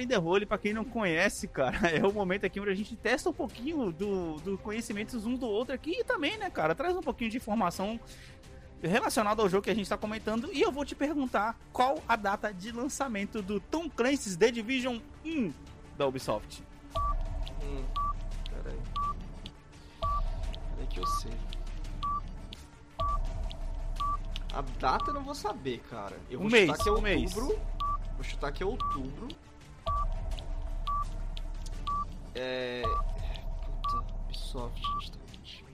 In 0.00 0.06
the 0.08 0.18
Hole, 0.18 0.46
pra 0.46 0.58
quem 0.58 0.72
não 0.72 0.84
conhece, 0.84 1.48
cara, 1.48 1.88
é 1.90 2.04
o 2.06 2.12
momento 2.12 2.44
aqui 2.46 2.60
onde 2.60 2.70
a 2.70 2.74
gente 2.74 2.94
testa 2.96 3.30
um 3.30 3.32
pouquinho 3.32 3.90
do, 3.92 4.36
do 4.36 4.58
conhecimentos 4.58 5.24
um 5.26 5.34
do 5.36 5.46
outro 5.46 5.74
aqui 5.74 5.92
e 6.00 6.04
também, 6.04 6.36
né, 6.38 6.50
cara, 6.50 6.74
traz 6.74 6.96
um 6.96 7.00
pouquinho 7.02 7.30
de 7.30 7.36
informação 7.36 7.98
relacionada 8.80 9.42
ao 9.42 9.48
jogo 9.48 9.64
que 9.64 9.70
a 9.70 9.74
gente 9.74 9.88
tá 9.88 9.96
comentando 9.96 10.50
e 10.52 10.62
eu 10.62 10.70
vou 10.70 10.84
te 10.84 10.94
perguntar 10.94 11.58
qual 11.72 12.00
a 12.08 12.14
data 12.14 12.52
de 12.54 12.70
lançamento 12.70 13.42
do 13.42 13.58
Tom 13.58 13.90
Clancy's 13.90 14.36
The 14.36 14.50
Division 14.52 14.98
1 15.24 15.52
da 15.96 16.06
Ubisoft. 16.06 16.62
Hum, 17.64 17.84
peraí. 18.62 18.78
Peraí 20.74 20.86
que 20.88 21.00
eu 21.00 21.06
sei. 21.06 21.32
A 24.54 24.62
data 24.78 25.10
eu 25.10 25.14
não 25.14 25.22
vou 25.24 25.34
saber, 25.34 25.80
cara. 25.90 26.16
Eu 26.30 26.38
Um 26.38 26.42
vou 26.42 26.50
mês, 26.52 26.66
chutar 26.70 26.82
que 26.82 26.88
é 26.88 26.92
um 26.92 27.00
mês. 27.00 27.36
outubro. 27.36 27.60
Vou 28.14 28.24
chutar 28.24 28.52
que 28.52 28.62
é 28.62 28.66
outubro. 28.66 29.28
É. 32.40 32.82
Puta, 33.64 34.04
Ubisoft, 34.24 35.10
tá 35.10 35.18
21. 35.32 35.66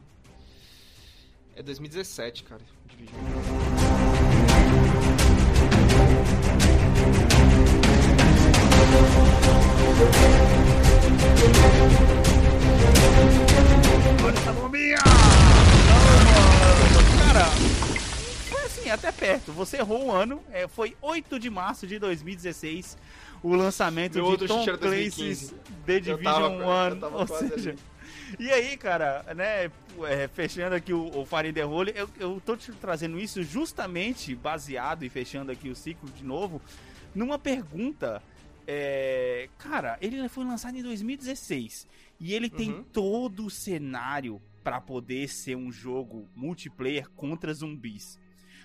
É 1.57 1.62
2017, 1.62 2.44
cara. 2.44 2.62
Division. 2.87 3.20
Olha 14.24 14.38
essa 14.38 14.53
bombinha! 14.55 14.96
Cara, 17.27 17.44
foi 18.48 18.62
assim, 18.64 18.90
até 18.90 19.12
perto. 19.12 19.53
Você 19.53 19.77
errou 19.77 20.07
o 20.07 20.11
ano. 20.12 20.42
É, 20.50 20.66
foi 20.66 20.96
8 21.03 21.38
de 21.38 21.50
março 21.50 21.87
de 21.87 21.98
2016 21.98 22.96
o 23.44 23.54
lançamento 23.54 24.14
Meu 24.16 24.37
de 24.37 24.46
Tom 24.48 24.62
era 24.62 24.78
Clancy's 24.78 25.16
2015. 25.16 25.54
The 25.87 26.00
Division 26.00 26.22
tava- 26.22 26.48
1. 26.48 26.88
eu 26.94 26.96
tava 27.00 27.16
Ou 27.18 27.26
seja, 27.26 27.70
ali. 27.70 27.78
e 28.38 28.50
aí, 28.50 28.76
cara, 28.76 29.22
né, 29.35 29.70
é, 30.09 30.28
fechando 30.28 30.74
aqui 30.74 30.92
o, 30.92 31.07
o 31.07 31.26
the 31.52 31.64
Hole, 31.64 31.92
eu, 31.94 32.09
eu 32.18 32.42
tô 32.44 32.57
te 32.57 32.72
trazendo 32.72 33.18
isso 33.20 33.42
justamente 33.42 34.35
baseado 34.35 35.04
e 35.04 35.09
fechando 35.09 35.52
aqui 35.52 35.68
o 35.68 35.76
ciclo 35.76 36.09
de 36.11 36.24
novo, 36.24 36.61
numa 37.14 37.38
pergunta. 37.38 38.22
é, 38.66 39.48
cara, 39.59 39.98
ele 40.00 40.26
foi 40.28 40.42
lançado 40.44 40.76
em 40.78 40.83
2016 40.83 41.87
e 42.18 42.33
ele 42.33 42.48
tem 42.48 42.72
Uhum. 42.72 42.83
todo 42.85 43.44
o 43.44 43.50
cenário 43.50 44.40
pra 44.62 44.80
poder 44.80 45.28
ser 45.28 45.54
um 45.54 45.70
jogo 45.70 46.26
multiplayer 46.35 47.11
contra 47.11 47.52
zumbis. 47.52 48.18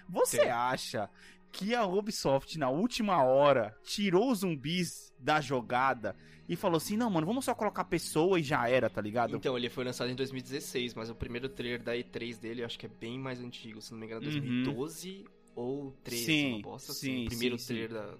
Você 0.07 0.37
Tem. 0.37 0.49
acha 0.49 1.09
que 1.51 1.73
a 1.75 1.85
Ubisoft 1.85 2.57
na 2.57 2.69
última 2.69 3.23
hora 3.23 3.75
tirou 3.83 4.31
os 4.31 4.39
zumbis 4.39 5.13
da 5.19 5.41
jogada 5.41 6.15
e 6.47 6.55
falou 6.55 6.77
assim: 6.77 6.95
"Não, 6.97 7.09
mano, 7.09 7.27
vamos 7.27 7.45
só 7.45 7.53
colocar 7.55 7.83
pessoa 7.85 8.39
e 8.39 8.43
já 8.43 8.67
era", 8.69 8.89
tá 8.89 9.01
ligado? 9.01 9.35
Então, 9.35 9.57
ele 9.57 9.69
foi 9.69 9.83
lançado 9.83 10.09
em 10.09 10.15
2016, 10.15 10.93
mas 10.93 11.09
o 11.09 11.15
primeiro 11.15 11.49
trailer 11.49 11.81
da 11.83 11.95
E3 11.95 12.39
dele 12.39 12.61
eu 12.61 12.65
acho 12.65 12.77
que 12.79 12.85
é 12.85 12.89
bem 12.89 13.17
mais 13.19 13.39
antigo, 13.41 13.81
se 13.81 13.91
não 13.91 13.99
me 13.99 14.05
engano, 14.05 14.21
é 14.23 14.29
Uhum. 14.29 14.39
2012 14.39 15.25
ou 15.55 15.91
13, 16.03 16.25
Sim, 16.25 16.53
uma 16.53 16.61
bosta 16.61 16.93
sim, 16.93 17.11
assim. 17.13 17.23
O 17.25 17.29
primeiro 17.29 17.57
sim, 17.57 17.65
sim. 17.65 17.73
trailer 17.73 17.89
da. 17.93 18.15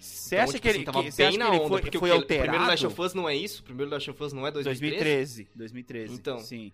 Você 0.00 0.34
Então, 0.36 0.44
acha 0.44 0.52
tipo 0.52 0.62
que 0.62 0.68
ele, 0.68 0.76
assim, 0.76 0.84
tava 0.84 1.02
que, 1.04 1.16
bem 1.16 1.38
na 1.38 1.48
ele 1.48 1.56
onda, 1.56 1.68
foi, 1.68 1.80
porque 1.80 1.98
foi 1.98 2.10
o, 2.10 2.14
alterado? 2.14 2.42
o 2.48 2.50
primeiro 2.50 2.66
Last 2.70 2.86
of 2.86 3.00
Us 3.00 3.14
não 3.14 3.28
é 3.28 3.36
isso? 3.36 3.62
O 3.62 3.64
primeiro 3.64 3.90
Last 3.90 4.10
of 4.10 4.22
Us 4.22 4.32
não 4.32 4.46
é 4.46 4.50
2013? 4.50 5.44
2013, 5.44 5.48
2013. 5.54 6.14
Então. 6.14 6.38
sim. 6.38 6.72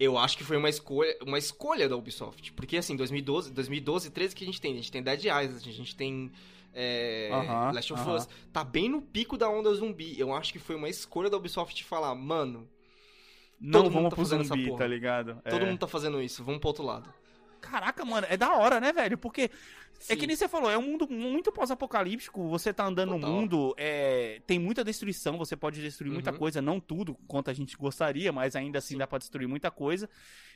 Eu 0.00 0.16
acho 0.16 0.36
que 0.38 0.42
foi 0.42 0.56
uma 0.56 0.70
escolha, 0.70 1.14
uma 1.24 1.36
escolha 1.38 1.86
da 1.86 1.94
Ubisoft. 1.94 2.52
Porque 2.54 2.78
assim, 2.78 2.96
2012, 2.96 3.52
2012 3.52 4.08
e 4.08 4.10
13 4.10 4.34
que 4.34 4.42
a 4.44 4.46
gente 4.46 4.58
tem. 4.60 4.72
A 4.72 4.76
gente 4.76 4.90
tem 4.90 5.02
Dead 5.02 5.24
Island, 5.24 5.68
a 5.68 5.72
gente 5.72 5.94
tem. 5.94 6.32
É, 6.72 7.28
Aham, 7.32 7.72
Last 7.72 7.92
of 7.92 8.02
aham. 8.02 8.14
Us. 8.16 8.28
Tá 8.52 8.64
bem 8.64 8.88
no 8.88 9.02
pico 9.02 9.36
da 9.36 9.48
onda 9.50 9.74
zumbi. 9.74 10.18
Eu 10.18 10.32
acho 10.34 10.52
que 10.52 10.58
foi 10.58 10.74
uma 10.74 10.88
escolha 10.88 11.28
da 11.28 11.36
Ubisoft 11.36 11.84
falar, 11.84 12.14
mano, 12.14 12.66
Não 13.60 13.82
mundo 13.82 13.92
vamos 13.92 14.10
tá 14.10 14.16
pro 14.16 14.24
fazendo 14.24 14.40
essa 14.40 14.54
zumbi, 14.54 14.66
porra. 14.68 14.78
tá 14.78 14.86
ligado? 14.86 15.42
todo 15.50 15.62
É. 15.62 15.66
mundo 15.66 15.78
tá 15.78 15.86
fazendo 15.86 16.22
isso, 16.22 16.42
vamos 16.42 16.60
pro 16.60 16.68
outro 16.68 16.84
lado. 16.84 17.12
Caraca, 17.60 18.04
mano, 18.06 18.26
é 18.30 18.36
da 18.38 18.54
hora, 18.54 18.80
né, 18.80 18.90
velho? 18.92 19.18
Porque 19.18 19.50
é 20.08 20.14
Sim. 20.14 20.16
que 20.16 20.26
nem 20.26 20.34
você 20.36 20.48
falou, 20.48 20.70
é 20.70 20.78
um 20.78 20.82
mundo 20.82 21.06
muito 21.08 21.52
pós-apocalíptico. 21.52 22.48
Você 22.48 22.72
tá 22.72 22.86
andando 22.86 23.10
no 23.10 23.20
Total. 23.20 23.30
mundo, 23.34 23.74
é, 23.76 24.40
tem 24.46 24.58
muita 24.58 24.82
destruição, 24.82 25.36
você 25.36 25.56
pode 25.56 25.80
destruir 25.80 26.10
muita 26.12 26.32
Uhum. 26.32 26.38
coisa, 26.38 26.62
não 26.62 26.80
tudo 26.80 27.14
quanto 27.26 27.50
a 27.50 27.52
gente 27.52 27.76
gostaria, 27.76 28.32
mas 28.32 28.56
ainda 28.56 28.78
assim 28.78 28.94
Sim. 28.94 28.98
dá 28.98 29.06
pra 29.06 29.18
destruir 29.18 29.46
muita 29.46 29.70
coisa. 29.70 30.08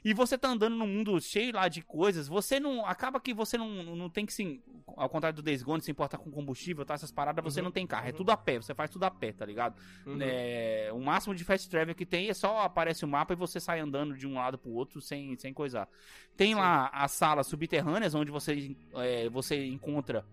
E 0.05 0.13
você 0.13 0.37
tá 0.37 0.49
andando 0.49 0.77
num 0.77 0.87
mundo 0.87 1.19
cheio 1.21 1.55
lá 1.55 1.67
de 1.67 1.81
coisas, 1.83 2.29
você 2.29 2.61
não. 2.61 2.85
Acaba 2.85 3.19
que 3.19 3.33
você 3.33 3.57
não, 3.57 3.69
não 3.97 4.11
tem 4.11 4.27
que 4.27 4.33
se. 4.35 4.63
Ao 4.97 5.09
contrário 5.09 5.37
do 5.37 5.43
Days 5.43 5.63
Gone, 5.63 5.81
se 5.81 5.91
importar 5.91 6.19
com 6.19 6.31
combustível, 6.31 6.85
tá? 6.85 6.93
Essas 6.95 7.11
paradas, 7.11 7.43
você 7.43 7.61
Uhum, 7.61 7.65
não 7.65 7.73
tem 7.73 7.87
carro. 7.87 8.07
É 8.07 8.11
uhum. 8.11 8.17
tudo 8.19 8.31
a 8.31 8.37
pé, 8.37 8.57
você 8.59 8.75
faz 8.75 8.91
tudo 8.91 9.05
a 9.05 9.11
pé, 9.11 9.33
tá 9.33 9.47
ligado? 9.47 9.75
Uhum. 10.07 10.19
É, 10.21 10.91
o 10.93 11.01
máximo 11.01 11.35
de 11.35 11.43
fast 11.43 11.69
travel 11.71 11.95
que 11.95 12.05
tem 12.05 12.29
é 12.29 12.35
só 12.35 12.61
aparece 12.61 13.03
o 13.05 13.09
mapa 13.09 13.33
e 13.33 13.37
você 13.37 13.59
sai 13.59 13.81
andando 13.81 14.15
de 14.15 14.27
um 14.27 14.35
lado 14.35 14.59
pro 14.59 14.71
outro 14.73 15.01
sem, 15.01 15.35
sem 15.39 15.55
coisar. 15.55 15.89
Tem 16.37 16.49
Sim. 16.55 16.61
lá 16.61 16.91
as 16.93 17.13
salas 17.13 17.47
subterrâneas 17.47 18.15
onde 18.15 18.31
você, 18.31 18.77
é, 18.97 19.29
você 19.35 19.66
encontra 19.66 20.25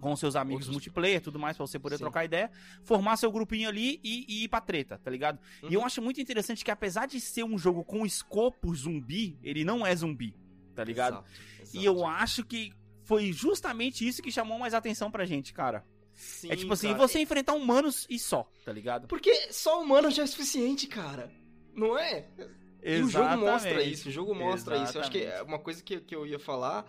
com 0.00 0.14
seus 0.14 0.36
amigos 0.36 0.62
Outros- 0.66 0.72
multiplayer, 0.74 1.20
tudo 1.20 1.38
mais, 1.38 1.56
pra 1.56 1.66
você 1.66 1.78
poder 1.78 1.96
Sim. 1.96 2.04
trocar 2.04 2.24
ideia, 2.24 2.50
formar 2.84 3.16
seu 3.16 3.32
grupinho 3.32 3.68
ali 3.68 3.98
e, 4.04 4.24
e 4.28 4.44
ir 4.44 4.48
pra 4.48 4.60
treta, 4.60 4.98
tá 5.02 5.10
ligado? 5.10 5.38
E 5.68 5.72
eu 5.74 5.80
Uhum. 5.80 5.86
acho 5.86 6.00
muito 6.02 6.20
interessante 6.20 6.64
que 6.64 6.70
apesar 6.70 7.06
de 7.06 7.18
ser 7.20 7.44
um 7.44 7.58
jogo 7.58 7.82
com 7.82 8.04
escopo 8.06 8.74
zumbi, 8.74 9.38
ele 9.42 9.64
não 9.64 9.86
é 9.86 9.94
zumbi, 9.96 10.34
tá 10.74 10.84
ligado? 10.84 11.14
Exato, 11.14 11.30
exato. 11.62 11.76
E 11.78 11.84
eu 11.84 12.06
acho 12.06 12.44
que 12.44 12.72
foi 13.04 13.32
justamente 13.32 14.06
isso 14.06 14.22
que 14.22 14.30
chamou 14.30 14.58
mais 14.58 14.74
atenção 14.74 15.10
pra 15.10 15.24
gente, 15.24 15.52
cara. 15.54 15.84
Sim, 16.14 16.50
é 16.50 16.56
tipo 16.56 16.72
assim, 16.72 16.88
cara. 16.88 16.98
você 16.98 17.20
enfrentar 17.20 17.54
humanos 17.54 18.06
e 18.08 18.18
só, 18.18 18.48
tá 18.64 18.72
ligado? 18.72 19.06
Porque 19.06 19.50
só 19.52 19.82
humano 19.82 20.10
já 20.10 20.22
é 20.22 20.26
suficiente, 20.26 20.86
cara. 20.86 21.30
Não 21.74 21.98
é? 21.98 22.26
E 22.82 23.00
o 23.02 23.08
jogo 23.08 23.36
mostra 23.36 23.70
Exatamente. 23.70 23.92
isso, 23.92 24.08
o 24.08 24.12
jogo 24.12 24.34
mostra 24.34 24.76
isso. 24.82 24.96
Eu 24.96 25.00
acho 25.02 25.10
que 25.10 25.22
é 25.24 25.42
uma 25.42 25.58
coisa 25.58 25.82
que, 25.82 26.00
que 26.00 26.14
eu 26.14 26.26
ia 26.26 26.38
falar 26.38 26.86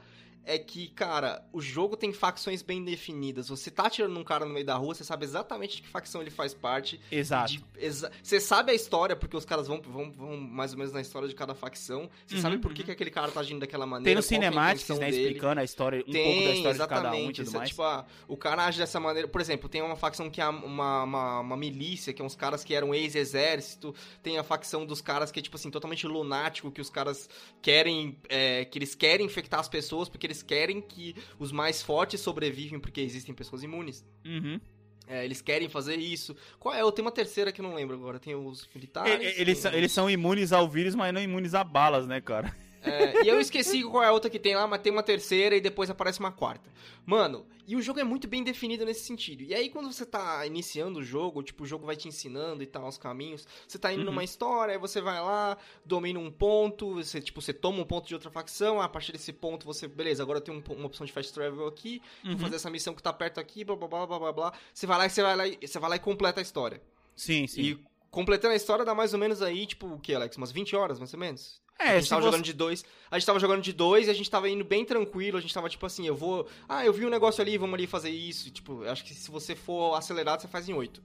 é 0.49 0.57
que, 0.57 0.87
cara, 0.87 1.43
o 1.51 1.59
jogo 1.61 1.97
tem 1.97 2.13
facções 2.13 2.61
bem 2.61 2.83
definidas. 2.83 3.49
Você 3.49 3.69
tá 3.69 3.87
atirando 3.87 4.13
num 4.13 4.23
cara 4.23 4.45
no 4.45 4.53
meio 4.53 4.65
da 4.65 4.75
rua, 4.75 4.95
você 4.95 5.03
sabe 5.03 5.25
exatamente 5.25 5.75
de 5.75 5.81
que 5.81 5.87
facção 5.89 6.21
ele 6.21 6.31
faz 6.31 6.53
parte. 6.53 6.99
Exato. 7.11 7.51
De- 7.51 7.63
exa- 7.77 8.09
Você 8.23 8.39
sabe 8.39 8.71
a 8.71 8.73
história, 8.73 9.15
porque 9.15 9.35
os 9.35 9.43
caras 9.43 9.67
vão, 9.67 9.81
vão, 9.81 10.09
vão 10.11 10.37
mais 10.37 10.71
ou 10.71 10.77
menos 10.77 10.93
na 10.93 11.01
história 11.01 11.27
de 11.27 11.35
cada 11.35 11.53
facção. 11.53 12.09
Você 12.25 12.35
Uhum, 12.35 12.41
sabe 12.41 12.57
por 12.59 12.73
que, 12.73 12.81
uhum. 12.81 12.85
que 12.85 12.91
aquele 12.91 13.11
cara 13.11 13.29
tá 13.29 13.41
agindo 13.41 13.59
daquela 13.59 13.83
Tem 13.85 13.91
maneira. 13.91 14.13
no 14.15 14.19
a 14.19 14.23
Cinematics, 14.23 14.83
intenção 14.85 14.97
né, 14.97 15.11
dele. 15.11 15.23
explicando 15.23 15.59
a 15.59 15.63
história, 15.65 16.03
um 16.07 16.11
Tem, 16.11 16.23
pouco 16.23 16.43
da 16.47 16.53
história 16.55 16.75
exatamente. 16.75 17.01
de 17.01 17.11
cada 17.11 17.17
um 17.25 17.29
e 17.29 17.33
tudo 17.33 17.51
mais. 17.51 17.69
tipo, 17.69 17.83
ah, 17.83 18.05
o 18.27 18.37
cara 18.37 18.65
age 18.65 18.77
dessa 18.79 18.99
maneira. 18.99 19.27
Por 19.27 19.41
exemplo, 19.41 19.67
tem 19.67 19.81
uma 19.81 19.95
facção 19.97 20.29
que 20.29 20.39
é 20.39 20.47
uma, 20.47 21.03
uma, 21.03 21.39
uma 21.41 21.57
milícia, 21.57 22.13
que 22.13 22.21
é 22.21 22.25
uns 22.25 22.35
caras 22.35 22.63
que 22.63 22.73
eram 22.73 22.95
ex-exército. 22.95 23.93
Tem 24.23 24.37
a 24.37 24.43
facção 24.43 24.85
dos 24.85 25.01
caras 25.01 25.31
que 25.31 25.39
é, 25.39 25.41
tipo 25.43 25.55
assim, 25.57 25.69
totalmente 25.69 26.07
lunático, 26.07 26.71
que 26.71 26.79
os 26.81 26.89
caras 26.89 27.29
querem. 27.61 28.17
é, 28.29 28.65
que 28.65 28.77
eles 28.77 28.95
querem 28.95 29.25
infectar 29.25 29.59
as 29.59 29.67
pessoas 29.69 30.07
porque 30.09 30.25
eles 30.27 30.36
querem 30.41 30.81
que 30.81 31.15
os 31.39 31.51
mais 31.51 31.81
fortes 31.81 32.21
sobrevivem 32.21 32.79
porque 32.79 33.01
existem 33.01 33.33
pessoas 33.33 33.63
imunes. 33.63 34.05
Uhum. 34.25 34.59
É, 35.07 35.23
eles 35.23 35.41
querem 35.41 35.69
fazer 35.69 35.95
isso. 35.95 36.35
Qual 36.59 36.75
é? 36.75 36.81
Eu 36.81 36.91
tenho 36.91 37.05
uma 37.05 37.11
terceira 37.13 37.51
que 37.51 37.61
eu 37.61 37.63
não 37.63 37.73
lembro 37.73 37.95
agora. 37.95 38.19
Tem 38.19 38.35
os 38.35 38.67
militares. 38.75 39.37
Eles, 39.37 39.61
tem 39.61 39.73
eles 39.73 39.91
são 39.91 40.09
imunes 40.09 40.51
ao 40.51 40.67
vírus, 40.67 40.95
mas 40.95 41.13
não 41.13 41.21
imunes 41.21 41.53
a 41.53 41.63
balas, 41.63 42.05
né, 42.05 42.19
cara? 42.19 42.53
É, 42.81 43.23
e 43.23 43.27
eu 43.27 43.39
esqueci 43.39 43.83
qual 43.83 44.03
é 44.03 44.07
a 44.07 44.11
outra 44.11 44.29
que 44.29 44.39
tem 44.39 44.55
lá, 44.55 44.65
mas 44.67 44.81
tem 44.81 44.91
uma 44.91 45.03
terceira 45.03 45.55
e 45.55 45.61
depois 45.61 45.89
aparece 45.89 46.19
uma 46.19 46.31
quarta. 46.31 46.69
Mano, 47.05 47.45
e 47.65 47.75
o 47.75 47.81
jogo 47.81 47.99
é 47.99 48.03
muito 48.03 48.27
bem 48.27 48.43
definido 48.43 48.85
nesse 48.85 49.01
sentido. 49.05 49.41
E 49.43 49.53
aí, 49.53 49.69
quando 49.69 49.91
você 49.91 50.05
tá 50.05 50.45
iniciando 50.45 50.99
o 50.99 51.03
jogo, 51.03 51.41
tipo, 51.43 51.63
o 51.63 51.67
jogo 51.67 51.85
vai 51.85 51.95
te 51.95 52.07
ensinando 52.07 52.61
e 52.63 52.65
tal, 52.65 52.87
os 52.87 52.97
caminhos. 52.97 53.47
Você 53.67 53.77
tá 53.79 53.91
indo 53.91 53.99
Uhum. 54.01 54.05
numa 54.07 54.23
história, 54.23 54.73
aí 54.73 54.77
você 54.79 55.01
vai 55.01 55.19
lá, 55.21 55.57
domina 55.85 56.19
um 56.19 56.31
ponto, 56.31 56.95
você, 56.95 57.19
tipo, 57.21 57.41
você 57.41 57.53
toma 57.53 57.79
um 57.81 57.85
ponto 57.85 58.07
de 58.07 58.13
outra 58.13 58.29
facção, 58.29 58.81
a 58.81 58.87
partir 58.87 59.11
desse 59.11 59.33
ponto 59.33 59.65
você, 59.65 59.87
beleza, 59.87 60.21
agora 60.23 60.39
eu 60.39 60.43
tenho 60.43 60.57
um- 60.57 60.73
uma 60.73 60.85
opção 60.87 61.05
de 61.05 61.11
fast 61.11 61.33
travel 61.33 61.65
aqui, 61.67 62.01
Uhum. 62.23 62.31
vou 62.31 62.39
fazer 62.39 62.55
essa 62.57 62.69
missão 62.69 62.93
que 62.93 63.01
tá 63.03 63.11
perto 63.13 63.39
aqui, 63.39 63.63
blá 63.63 63.75
blá 63.75 63.87
blá 63.87 64.05
blá 64.07 64.19
blá 64.19 64.31
blá. 64.33 64.53
Você 64.73 64.85
vai 64.85 64.97
lá 64.97 65.05
e 65.05 65.09
você 65.09 65.21
vai 65.21 65.35
lá 65.35 65.47
e 65.47 65.57
você 65.67 65.79
vai 65.79 65.89
lá 65.89 65.95
e 65.95 65.99
completa 65.99 66.39
a 66.39 66.43
história. 66.43 66.81
Sim, 67.15 67.47
sim. 67.47 67.61
E 67.61 67.79
completando 68.11 68.53
a 68.53 68.55
história 68.57 68.85
dá 68.85 68.93
mais 68.95 69.13
ou 69.13 69.19
menos 69.19 69.41
aí, 69.41 69.65
tipo, 69.65 69.87
o 69.87 69.99
que, 69.99 70.13
Alex? 70.13 70.37
Umas 70.37 70.51
20 70.51 70.75
horas, 70.75 70.99
mais 70.99 71.13
ou 71.13 71.19
menos? 71.19 71.61
É, 71.79 71.89
a 71.89 71.99
gente 71.99 72.09
tava 72.09 72.21
você- 72.21 72.27
jogando 72.27 72.43
de 72.43 72.53
dois. 72.53 72.85
A 73.11 73.17
gente 73.19 73.25
tava 73.25 73.39
jogando 73.39 73.61
de 73.61 73.71
dois 73.73 74.07
e 74.07 74.09
a 74.09 74.13
gente 74.13 74.29
tava 74.29 74.49
indo 74.49 74.63
bem 74.63 74.83
tranquilo. 74.83 75.37
A 75.37 75.41
gente 75.41 75.53
tava 75.53 75.69
tipo 75.69 75.85
assim, 75.85 76.07
eu 76.07 76.15
vou. 76.15 76.47
Ah, 76.67 76.85
eu 76.85 76.91
vi 76.91 77.05
um 77.05 77.09
negócio 77.09 77.41
ali, 77.41 77.57
vamos 77.57 77.75
ali 77.75 77.85
fazer 77.87 78.09
isso. 78.09 78.49
Tipo, 78.49 78.83
acho 78.83 79.03
que 79.03 79.13
se 79.13 79.29
você 79.29 79.55
for 79.55 79.95
acelerado, 79.95 80.41
você 80.41 80.47
faz 80.47 80.67
em 80.67 80.73
oito. 80.73 81.01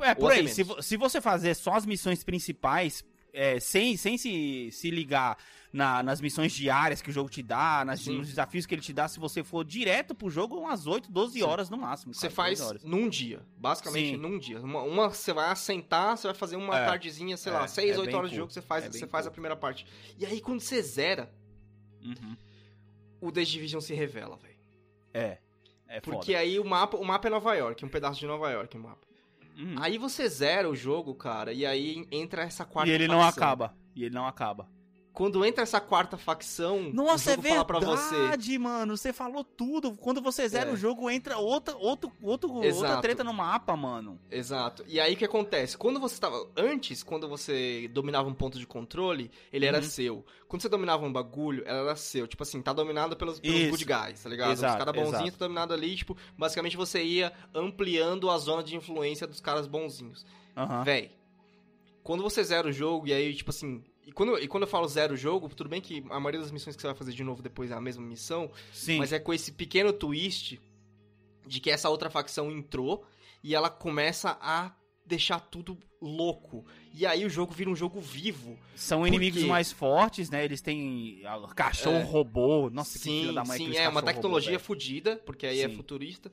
É, 0.00 0.14
por 0.14 0.24
Ou 0.24 0.30
aí. 0.30 0.48
Se, 0.48 0.64
se 0.80 0.96
você 0.96 1.20
fazer 1.20 1.54
só 1.54 1.74
as 1.74 1.86
missões 1.86 2.24
principais, 2.24 3.04
é, 3.32 3.60
sem, 3.60 3.96
sem 3.96 4.18
se, 4.18 4.70
se 4.72 4.90
ligar 4.90 5.36
na- 5.72 6.02
nas 6.02 6.20
missões 6.20 6.52
diárias 6.52 7.00
que 7.00 7.10
o 7.10 7.12
jogo 7.12 7.28
te 7.30 7.42
dá, 7.42 7.84
nas- 7.84 8.04
nos 8.06 8.28
desafios 8.28 8.66
que 8.66 8.74
ele 8.74 8.82
te 8.82 8.92
dá, 8.92 9.06
se 9.08 9.20
você 9.20 9.44
for 9.44 9.64
direto 9.64 10.14
pro 10.14 10.28
jogo, 10.28 10.58
umas 10.58 10.86
8, 10.86 11.10
12 11.10 11.34
Sim. 11.38 11.42
horas 11.44 11.70
no 11.70 11.76
máximo. 11.76 12.12
Você 12.12 12.28
faz 12.28 12.58
12 12.58 12.68
horas. 12.70 12.84
num 12.84 13.08
dia. 13.08 13.40
Basicamente 13.56 14.10
Sim. 14.10 14.16
num 14.16 14.38
dia. 14.38 14.60
Uma, 14.60 14.82
uma 14.82 15.08
você 15.10 15.32
vai 15.32 15.48
assentar, 15.50 16.16
você 16.16 16.26
vai 16.26 16.34
fazer 16.34 16.56
uma 16.56 16.76
É. 16.78 16.84
tardezinha, 16.86 17.36
sei 17.36 17.52
É, 17.52 17.54
lá, 17.56 17.68
seis, 17.68 17.94
é 17.96 17.98
oito 17.98 18.06
bem 18.06 18.14
horas 18.16 18.30
de 18.30 18.36
jogo, 18.36 18.50
você 18.52 18.60
faz, 18.62 18.84
É 18.84 18.90
você 18.90 19.06
faz 19.06 19.26
a 19.26 19.28
curto. 19.28 19.34
primeira 19.34 19.56
parte. 19.56 19.86
E 20.18 20.26
aí, 20.26 20.40
quando 20.40 20.60
você 20.60 20.82
zera, 20.82 21.32
Uhum. 22.02 22.36
o 23.20 23.30
The 23.30 23.44
Division 23.44 23.80
se 23.80 23.94
revela, 23.94 24.36
velho. 24.36 24.58
É. 25.14 25.38
É 25.86 26.00
foda. 26.00 26.16
Porque 26.16 26.34
aí 26.34 26.58
o 26.58 26.64
mapa, 26.64 26.96
o 26.96 27.04
mapa 27.04 27.26
é 27.28 27.30
Nova 27.30 27.54
York, 27.54 27.84
um 27.84 27.88
pedaço 27.88 28.18
de 28.20 28.26
Nova 28.26 28.48
York 28.50 28.76
o 28.76 28.80
mapa. 28.80 29.06
Uhum. 29.58 29.74
Aí 29.80 29.98
você 29.98 30.28
zera 30.28 30.70
o 30.70 30.74
jogo, 30.76 31.14
cara, 31.14 31.52
e 31.52 31.66
aí 31.66 32.06
entra 32.10 32.42
essa 32.42 32.64
quarta 32.64 32.88
E 32.90 32.94
ele 32.94 33.06
não 33.08 33.20
facção. 33.20 33.42
acaba. 33.44 33.74
E 33.94 34.04
ele 34.04 34.14
não 34.14 34.24
acaba. 34.26 34.68
Quando 35.12 35.44
entra 35.44 35.64
essa 35.64 35.80
quarta 35.80 36.16
facção, 36.16 36.90
Nossa, 36.94 37.30
o 37.30 37.32
é 37.32 37.36
jogo 37.36 37.48
fala 37.48 37.64
pra 37.64 37.80
você. 37.80 38.14
verdade, 38.16 38.58
mano. 38.58 38.96
Você 38.96 39.12
falou 39.12 39.42
tudo. 39.42 39.92
Quando 39.96 40.22
você 40.22 40.48
zera 40.48 40.70
É. 40.70 40.72
o 40.72 40.76
jogo, 40.76 41.10
entra 41.10 41.36
outra, 41.36 41.76
outro, 41.76 42.12
outro, 42.22 42.50
outra 42.52 43.00
treta 43.02 43.24
no 43.24 43.34
mapa, 43.34 43.76
mano. 43.76 44.20
Exato. 44.30 44.84
E 44.86 45.00
aí 45.00 45.14
o 45.14 45.16
que 45.16 45.24
acontece? 45.24 45.76
Quando 45.76 45.98
você 45.98 46.18
tava. 46.18 46.48
Antes, 46.56 47.02
quando 47.02 47.28
você 47.28 47.90
dominava 47.92 48.28
um 48.28 48.32
ponto 48.34 48.56
de 48.58 48.66
controle, 48.66 49.30
ele 49.52 49.66
era 49.66 49.78
Uhum. 49.78 49.82
seu. 49.82 50.24
Quando 50.46 50.62
você 50.62 50.68
dominava 50.68 51.04
um 51.04 51.12
bagulho, 51.12 51.64
ela 51.66 51.80
era 51.80 51.96
seu. 51.96 52.28
Tipo 52.28 52.44
assim, 52.44 52.62
tá 52.62 52.72
dominado 52.72 53.16
pelos, 53.16 53.40
pelos 53.40 53.56
Isso. 53.56 53.70
good 53.70 53.84
guys, 53.84 54.22
tá 54.22 54.28
ligado? 54.28 54.52
Exato, 54.52 54.78
Os 54.78 54.84
caras 54.84 54.94
bonzinhos 55.02 55.22
exato. 55.24 55.38
tá 55.38 55.44
dominado 55.44 55.74
ali, 55.74 55.96
tipo, 55.96 56.16
basicamente 56.38 56.76
você 56.76 57.02
ia 57.02 57.32
ampliando 57.52 58.30
a 58.30 58.38
zona 58.38 58.62
de 58.62 58.76
influência 58.76 59.26
dos 59.26 59.40
caras 59.40 59.66
bonzinhos. 59.66 60.24
Aham. 60.56 60.84
Véi, 60.84 61.10
quando 62.02 62.22
você 62.22 62.42
zera 62.42 62.68
o 62.68 62.72
jogo, 62.72 63.08
e 63.08 63.12
aí, 63.12 63.34
tipo 63.34 63.50
assim. 63.50 63.82
E 64.10 64.12
quando, 64.12 64.36
e 64.40 64.48
quando 64.48 64.64
eu 64.64 64.68
falo 64.68 64.88
zero 64.88 65.16
jogo, 65.16 65.48
tudo 65.54 65.70
bem 65.70 65.80
que 65.80 66.04
a 66.10 66.18
maioria 66.18 66.40
das 66.40 66.50
missões 66.50 66.74
que 66.74 66.82
você 66.82 66.88
vai 66.88 66.96
fazer 66.96 67.12
de 67.12 67.22
novo 67.22 67.40
depois 67.42 67.70
é 67.70 67.74
a 67.74 67.80
mesma 67.80 68.04
missão, 68.04 68.50
Sim. 68.72 68.98
mas 68.98 69.12
é 69.12 69.20
com 69.20 69.32
esse 69.32 69.52
pequeno 69.52 69.92
twist 69.92 70.60
de 71.46 71.60
que 71.60 71.70
essa 71.70 71.88
outra 71.88 72.10
facção 72.10 72.50
entrou 72.50 73.06
e 73.40 73.54
ela 73.54 73.70
começa 73.70 74.36
a 74.40 74.74
deixar 75.06 75.38
tudo 75.38 75.78
louco. 76.02 76.66
E 76.92 77.06
aí 77.06 77.24
o 77.24 77.30
jogo 77.30 77.52
vira 77.52 77.70
um 77.70 77.76
jogo 77.76 78.00
vivo. 78.00 78.58
São 78.74 79.00
Por 79.00 79.06
inimigos 79.06 79.44
mais 79.44 79.70
fortes, 79.70 80.28
né? 80.28 80.44
Eles 80.44 80.60
têm 80.60 81.22
cachorro 81.54 81.98
É. 81.98 82.02
robô. 82.02 82.68
Nossa, 82.68 82.98
que 82.98 83.04
sim, 83.04 83.20
filho 83.20 83.32
da 83.32 83.44
mãe 83.44 83.58
sim, 83.58 83.76
é 83.76 83.88
uma 83.88 84.02
tecnologia 84.02 84.54
robô, 84.54 84.64
fodida, 84.64 85.22
porque 85.24 85.46
aí 85.46 85.60
é 85.60 85.68
Sim. 85.68 85.76
futurista. 85.76 86.32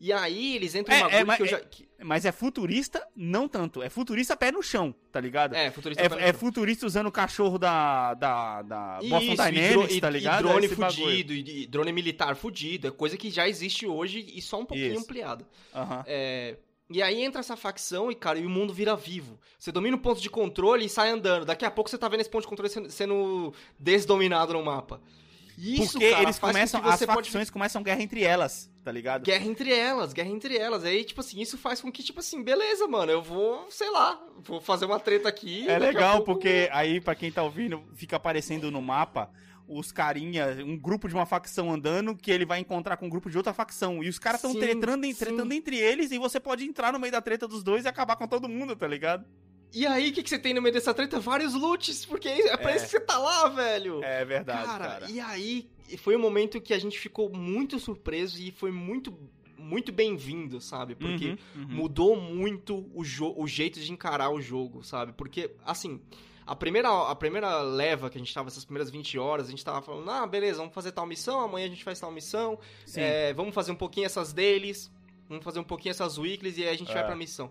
E 0.00 0.12
aí 0.12 0.56
eles 0.56 0.74
entram 0.74 0.94
É, 0.94 0.98
em 0.98 1.02
um 1.02 1.04
bagulho 1.06 1.20
é, 1.20 1.24
mas- 1.24 1.36
que 1.36 1.42
eu 1.42 1.46
já... 1.46 1.60
que-. 1.60 1.88
Mas 2.02 2.24
é 2.26 2.32
futurista, 2.32 3.06
não 3.16 3.48
tanto. 3.48 3.82
É 3.82 3.88
futurista 3.88 4.36
pé 4.36 4.52
no 4.52 4.62
chão, 4.62 4.94
tá 5.10 5.18
ligado? 5.20 5.54
É, 5.54 5.70
futurista 5.70 6.02
É, 6.02 6.08
pra- 6.08 6.20
é 6.20 6.32
futurista 6.32 6.84
usando 6.84 7.06
o 7.06 7.12
cachorro 7.12 7.56
da, 7.58 8.12
da, 8.14 8.60
da 8.62 8.98
Boston 9.08 9.18
Isso, 9.18 9.32
e, 9.32 9.36
dro- 9.36 9.44
Dynamics, 9.52 9.94
e- 9.94 10.00
tá 10.00 10.08
e 10.08 10.12
ligado? 10.12 10.42
drone 10.42 10.66
Esse 10.66 10.74
bagulho. 10.74 11.02
fudido, 11.06 11.32
e, 11.32 11.62
e 11.62 11.66
drone 11.66 11.92
militar 11.92 12.36
fudido, 12.36 12.88
é 12.88 12.90
coisa 12.90 13.16
que 13.16 13.30
já 13.30 13.48
existe 13.48 13.86
hoje 13.86 14.26
e 14.34 14.42
só 14.42 14.60
um 14.60 14.66
pouquinho 14.66 14.92
Isso. 14.92 15.00
ampliada. 15.02 15.46
Aham. 15.74 16.04
É, 16.06 16.58
e 16.90 17.00
aí 17.02 17.22
entra 17.22 17.40
essa 17.40 17.56
facção 17.56 18.10
e, 18.10 18.14
cara, 18.14 18.38
e 18.38 18.44
o 18.44 18.50
mundo 18.50 18.74
vira 18.74 18.94
vivo. 18.94 19.40
Você 19.58 19.72
domina 19.72 19.96
o 19.96 20.00
ponto 20.00 20.20
de 20.20 20.28
controle 20.28 20.84
e 20.84 20.88
sai 20.90 21.08
andando. 21.08 21.46
Daqui 21.46 21.64
a 21.64 21.70
pouco 21.70 21.88
você 21.88 21.96
tá 21.96 22.06
vendo 22.08 22.20
esse 22.20 22.28
ponto 22.28 22.42
de 22.42 22.48
controle 22.48 22.70
sendo, 22.90 23.54
desdominado 23.78 24.52
no 24.52 24.62
mapa. 24.62 25.00
Isso, 25.56 25.92
Porque 25.92 26.10
cara, 26.10 26.22
eles 26.24 26.38
com 26.38 26.48
começam, 26.48 26.80
que 26.82 26.88
as 26.88 26.98
você 26.98 27.06
pode- 27.06 27.28
facções 27.30 27.48
começam 27.48 27.82
guerra 27.82 28.02
entre 28.02 28.22
elas, 28.24 28.70
tá 28.84 28.92
ligado? 28.92 29.24
Guerra 29.24 29.46
entre 29.46 29.72
elas, 29.72 30.12
guerra 30.12 30.28
entre 30.28 30.56
elas. 30.58 30.84
Aí, 30.84 31.02
tipo 31.04 31.20
assim, 31.20 31.40
isso 31.40 31.56
faz 31.56 31.80
com 31.80 31.90
que, 31.90 32.02
tipo 32.02 32.20
assim, 32.20 32.42
beleza, 32.42 32.86
mano, 32.86 33.10
eu 33.10 33.22
vou, 33.22 33.66
sei 33.70 33.90
lá, 33.90 34.20
vou 34.40 34.60
fazer 34.60 34.84
uma 34.84 35.00
treta 35.00 35.28
aqui. 35.28 35.66
É 35.68 35.78
legal, 35.78 36.16
pouco- 36.18 36.34
porque 36.34 36.68
aí, 36.72 37.00
pra 37.00 37.14
quem 37.14 37.32
tá 37.32 37.42
ouvindo, 37.42 37.82
fica 37.94 38.16
aparecendo 38.16 38.70
no 38.70 38.82
mapa 38.82 39.30
os 39.66 39.90
carinha, 39.90 40.58
um 40.62 40.76
grupo 40.76 41.08
de 41.08 41.14
uma 41.14 41.24
facção 41.24 41.72
andando, 41.72 42.14
que 42.14 42.30
ele 42.30 42.44
vai 42.44 42.60
encontrar 42.60 42.98
com 42.98 43.06
um 43.06 43.08
grupo 43.08 43.30
de 43.30 43.36
outra 43.38 43.54
facção. 43.54 44.04
E 44.04 44.08
os 44.10 44.18
caras 44.18 44.42
tão 44.42 44.52
Sim, 44.52 44.60
tretando, 44.60 45.06
sim. 45.06 45.14
tretando 45.14 45.54
entre 45.54 45.78
eles, 45.78 46.10
e 46.12 46.18
você 46.18 46.38
pode 46.38 46.64
entrar 46.66 46.92
no 46.92 46.98
meio 46.98 47.10
da 47.12 47.22
treta 47.22 47.48
dos 47.48 47.62
dois 47.62 47.86
e 47.86 47.88
acabar 47.88 48.16
com 48.16 48.28
todo 48.28 48.46
mundo, 48.46 48.76
tá 48.76 48.86
ligado? 48.86 49.24
E 49.72 49.86
aí, 49.86 50.10
o 50.10 50.12
que, 50.12 50.22
que 50.22 50.28
você 50.28 50.38
tem 50.38 50.52
no 50.52 50.60
meio 50.60 50.72
dessa 50.74 50.92
treta? 50.92 51.18
Vários 51.18 51.54
loots, 51.54 52.04
porque 52.04 52.28
é 52.28 52.56
pra 52.58 52.72
É. 52.72 52.76
isso 52.76 52.84
que 52.84 52.90
você 52.92 53.00
tá 53.00 53.16
lá, 53.18 53.48
velho. 53.48 54.04
É 54.04 54.22
verdade, 54.24 54.66
cara, 54.66 54.86
cara. 54.86 55.10
e 55.10 55.18
aí 55.18 55.68
foi 55.98 56.16
um 56.16 56.20
momento 56.20 56.60
que 56.60 56.72
a 56.74 56.78
gente 56.78 56.98
ficou 56.98 57.28
muito 57.30 57.78
surpreso 57.78 58.40
e 58.40 58.50
foi 58.50 58.70
muito, 58.70 59.16
muito 59.58 59.92
bem-vindo, 59.92 60.60
sabe? 60.60 60.94
Porque 60.94 61.36
Uhum, 61.56 61.62
uhum. 61.62 61.68
mudou 61.68 62.16
muito 62.16 62.76
o, 62.94 63.02
o 63.42 63.46
jeito 63.46 63.80
de 63.80 63.92
encarar 63.92 64.30
o 64.30 64.40
jogo, 64.40 64.82
sabe? 64.82 65.12
Porque, 65.12 65.50
assim, 65.64 66.00
a 66.46 66.54
primeira, 66.54 66.88
a 67.08 67.14
primeira 67.14 67.62
leva 67.62 68.10
que 68.10 68.18
a 68.18 68.20
gente 68.20 68.32
tava, 68.34 68.48
essas 68.48 68.64
primeiras 68.64 68.90
20 68.90 69.18
horas, 69.18 69.46
a 69.46 69.50
gente 69.50 69.64
tava 69.64 69.80
falando, 69.82 70.10
ah, 70.10 70.26
beleza, 70.26 70.58
vamos 70.58 70.74
fazer 70.74 70.92
tal 70.92 71.06
missão, 71.06 71.40
amanhã 71.40 71.66
a 71.66 71.70
gente 71.70 71.84
faz 71.84 71.98
tal 72.00 72.10
missão, 72.12 72.58
é, 72.94 73.32
vamos 73.32 73.54
fazer 73.54 73.72
um 73.72 73.76
pouquinho 73.76 74.04
essas 74.06 74.32
dailies, 74.32 74.90
vamos 75.28 75.42
fazer 75.44 75.58
um 75.60 75.64
pouquinho 75.64 75.90
essas 75.92 76.18
weeklies 76.18 76.58
e 76.58 76.62
aí 76.64 76.68
a 76.68 76.76
gente 76.76 76.90
É. 76.90 76.94
vai 76.94 77.04
pra 77.06 77.16
missão. 77.16 77.50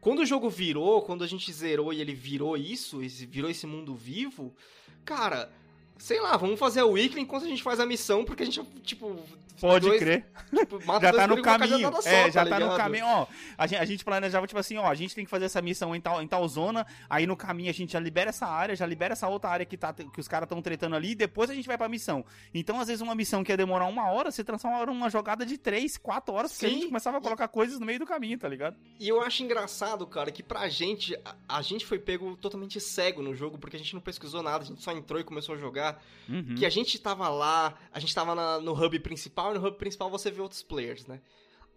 Quando 0.00 0.18
o 0.18 0.26
jogo 0.26 0.50
virou, 0.50 1.00
quando 1.00 1.24
a 1.24 1.26
gente 1.26 1.50
zerou 1.50 1.90
e 1.90 1.98
ele 2.02 2.12
virou 2.12 2.58
isso, 2.58 2.98
virou 3.26 3.50
esse 3.50 3.66
mundo 3.66 3.94
vivo, 3.94 4.54
cara, 5.02 5.50
sei 5.98 6.20
lá, 6.20 6.36
vamos 6.36 6.58
fazer 6.58 6.80
a 6.80 6.86
weekly 6.86 7.20
enquanto 7.20 7.44
a 7.44 7.48
gente 7.48 7.62
faz 7.62 7.80
a 7.80 7.86
missão, 7.86 8.24
porque 8.24 8.42
a 8.42 8.46
gente, 8.46 8.62
tipo... 8.82 9.16
Pode 9.60 9.86
dois- 9.88 10.00
crer. 10.00 10.26
tipo, 10.54 10.80
Já 11.00 11.12
tá 11.12 11.26
no 11.26 11.40
caminho. 11.42 11.92
só, 12.02 12.08
É, 12.08 12.30
já 12.30 12.44
tá 12.44 12.58
no 12.58 12.64
ligado? 12.66 12.76
caminho. 12.76 13.06
Ó, 13.06 13.26
a 13.56 13.66
gente, 13.66 13.80
a 13.80 13.84
gente 13.84 14.04
planejava, 14.04 14.46
tipo 14.46 14.58
assim, 14.58 14.76
ó, 14.76 14.86
a 14.86 14.94
gente 14.94 15.14
tem 15.14 15.24
que 15.24 15.30
fazer 15.30 15.44
essa 15.46 15.60
missão 15.62 15.94
em 15.94 16.00
tal, 16.00 16.22
em 16.22 16.26
tal 16.28 16.46
zona. 16.48 16.86
Aí 17.08 17.26
no 17.26 17.36
caminho 17.36 17.70
a 17.70 17.72
gente 17.74 17.92
já 17.92 18.00
libera 18.00 18.30
essa 18.30 18.46
área, 18.46 18.74
já 18.76 18.86
libera 18.86 19.12
essa 19.12 19.28
outra 19.28 19.50
área 19.50 19.64
que, 19.66 19.76
tá, 19.76 19.92
que 19.92 20.20
os 20.20 20.28
caras 20.28 20.46
estão 20.46 20.60
tretando 20.60 20.96
ali. 20.96 21.10
E 21.10 21.14
depois 21.14 21.50
a 21.50 21.54
gente 21.54 21.66
vai 21.66 21.76
pra 21.78 21.88
missão. 21.88 22.24
Então, 22.52 22.78
às 22.80 22.88
vezes, 22.88 23.00
uma 23.00 23.14
missão 23.14 23.42
que 23.44 23.52
ia 23.52 23.56
demorar 23.56 23.86
uma 23.86 24.10
hora, 24.10 24.30
você 24.30 24.42
transforma 24.44 24.84
numa 24.86 25.08
jogada 25.10 25.44
de 25.46 25.56
três, 25.58 25.96
quatro 25.96 26.34
horas, 26.34 26.52
porque 26.52 26.66
a 26.66 26.68
Sim. 26.68 26.74
gente 26.76 26.86
começava 26.86 27.18
a 27.18 27.20
colocar 27.20 27.48
coisas 27.48 27.78
no 27.78 27.86
meio 27.86 27.98
do 27.98 28.06
caminho, 28.06 28.38
tá 28.38 28.48
ligado? 28.48 28.76
E 28.98 29.08
eu 29.08 29.20
acho 29.20 29.42
engraçado, 29.42 30.06
cara, 30.06 30.30
que 30.30 30.42
pra 30.42 30.68
gente, 30.68 31.14
a, 31.24 31.34
a 31.58 31.62
gente 31.62 31.84
foi 31.86 31.98
pego 31.98 32.36
totalmente 32.36 32.80
cego 32.80 33.22
no 33.22 33.34
jogo, 33.34 33.58
porque 33.58 33.76
a 33.76 33.78
gente 33.78 33.94
não 33.94 34.00
pesquisou 34.00 34.42
nada, 34.42 34.64
a 34.64 34.66
gente 34.66 34.82
só 34.82 34.92
entrou 34.92 35.20
e 35.20 35.24
começou 35.24 35.54
a 35.54 35.58
jogar. 35.58 36.02
Uhum. 36.28 36.54
Que 36.54 36.64
a 36.64 36.70
gente 36.70 36.98
tava 36.98 37.28
lá, 37.28 37.74
a 37.92 37.98
gente 38.00 38.14
tava 38.14 38.34
na- 38.34 38.58
no 38.60 38.72
hub 38.72 38.98
principal, 39.00 39.43
e 39.50 39.58
no 39.58 39.66
hub 39.66 39.76
principal 39.76 40.10
você 40.10 40.30
vê 40.30 40.40
outros 40.40 40.62
players, 40.62 41.06
né? 41.06 41.20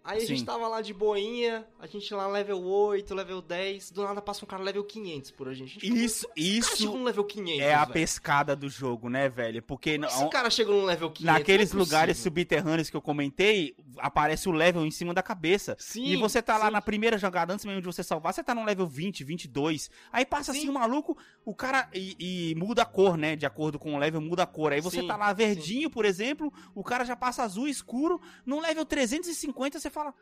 Aí 0.04 0.18
a 0.18 0.20
Sim. 0.20 0.26
gente 0.28 0.44
tava 0.44 0.66
lá 0.68 0.80
de 0.80 0.94
boinha, 0.94 1.66
a 1.78 1.86
gente 1.86 2.12
lá 2.14 2.26
level 2.26 2.62
8, 2.62 3.14
level 3.14 3.42
10, 3.42 3.90
do 3.90 4.02
nada 4.04 4.22
passa 4.22 4.44
um 4.44 4.48
cara 4.48 4.62
level 4.62 4.82
500 4.84 5.30
por 5.32 5.48
a 5.48 5.54
gente. 5.54 5.76
A 5.76 5.80
gente 5.80 6.04
Isso, 6.04 6.26
chegou 6.34 6.44
isso 6.44 6.96
no 6.96 7.04
level 7.04 7.24
500, 7.24 7.60
é 7.60 7.74
a 7.74 7.86
pescada 7.86 8.56
do 8.56 8.68
jogo, 8.70 9.10
né, 9.10 9.28
velho? 9.28 9.62
Porque 9.62 9.98
Como 9.98 10.10
não- 10.10 10.22
Esse 10.22 10.30
cara 10.30 10.48
chegou 10.48 10.80
no 10.80 10.86
level 10.86 11.10
500, 11.10 11.24
naqueles 11.38 11.72
não 11.72 11.80
é 11.80 11.84
lugares 11.84 12.16
subterrâneos 12.18 12.88
que 12.88 12.96
eu 12.96 13.02
comentei, 13.02 13.76
aparece 13.98 14.48
o 14.48 14.52
level 14.52 14.86
em 14.86 14.90
cima 14.90 15.12
da 15.12 15.22
cabeça. 15.22 15.76
Sim, 15.78 16.06
E 16.06 16.16
você 16.16 16.40
tá 16.40 16.56
lá 16.56 16.66
sim. 16.66 16.72
na 16.72 16.80
primeira 16.80 17.18
jogada, 17.18 17.52
antes 17.52 17.66
mesmo 17.66 17.80
de 17.82 17.86
você 17.86 18.02
salvar, 18.02 18.32
você 18.32 18.42
tá 18.42 18.54
no 18.54 18.64
level 18.64 18.86
20, 18.86 19.22
22. 19.24 19.90
Aí 20.10 20.24
passa 20.24 20.52
assim 20.52 20.62
Sim. 20.62 20.68
o 20.70 20.72
maluco, 20.74 21.18
o 21.44 21.54
cara. 21.54 21.88
E, 21.92 22.16
e 22.18 22.54
muda 22.54 22.82
a 22.82 22.86
cor, 22.86 23.16
né? 23.18 23.36
De 23.36 23.44
acordo 23.44 23.78
com 23.78 23.94
o 23.94 23.98
level, 23.98 24.20
muda 24.20 24.44
a 24.44 24.46
cor. 24.46 24.72
Aí 24.72 24.80
você 24.80 25.00
Sim, 25.00 25.06
tá 25.06 25.16
lá 25.16 25.32
verdinho, 25.32 25.90
por 25.90 26.04
exemplo, 26.04 26.52
o 26.74 26.82
cara 26.82 27.04
já 27.04 27.14
passa 27.16 27.42
azul 27.42 27.68
escuro. 27.68 28.20
No 28.46 28.60
level 28.60 28.84
350 28.86 29.78
você 29.78 29.87
fala. 29.90 30.14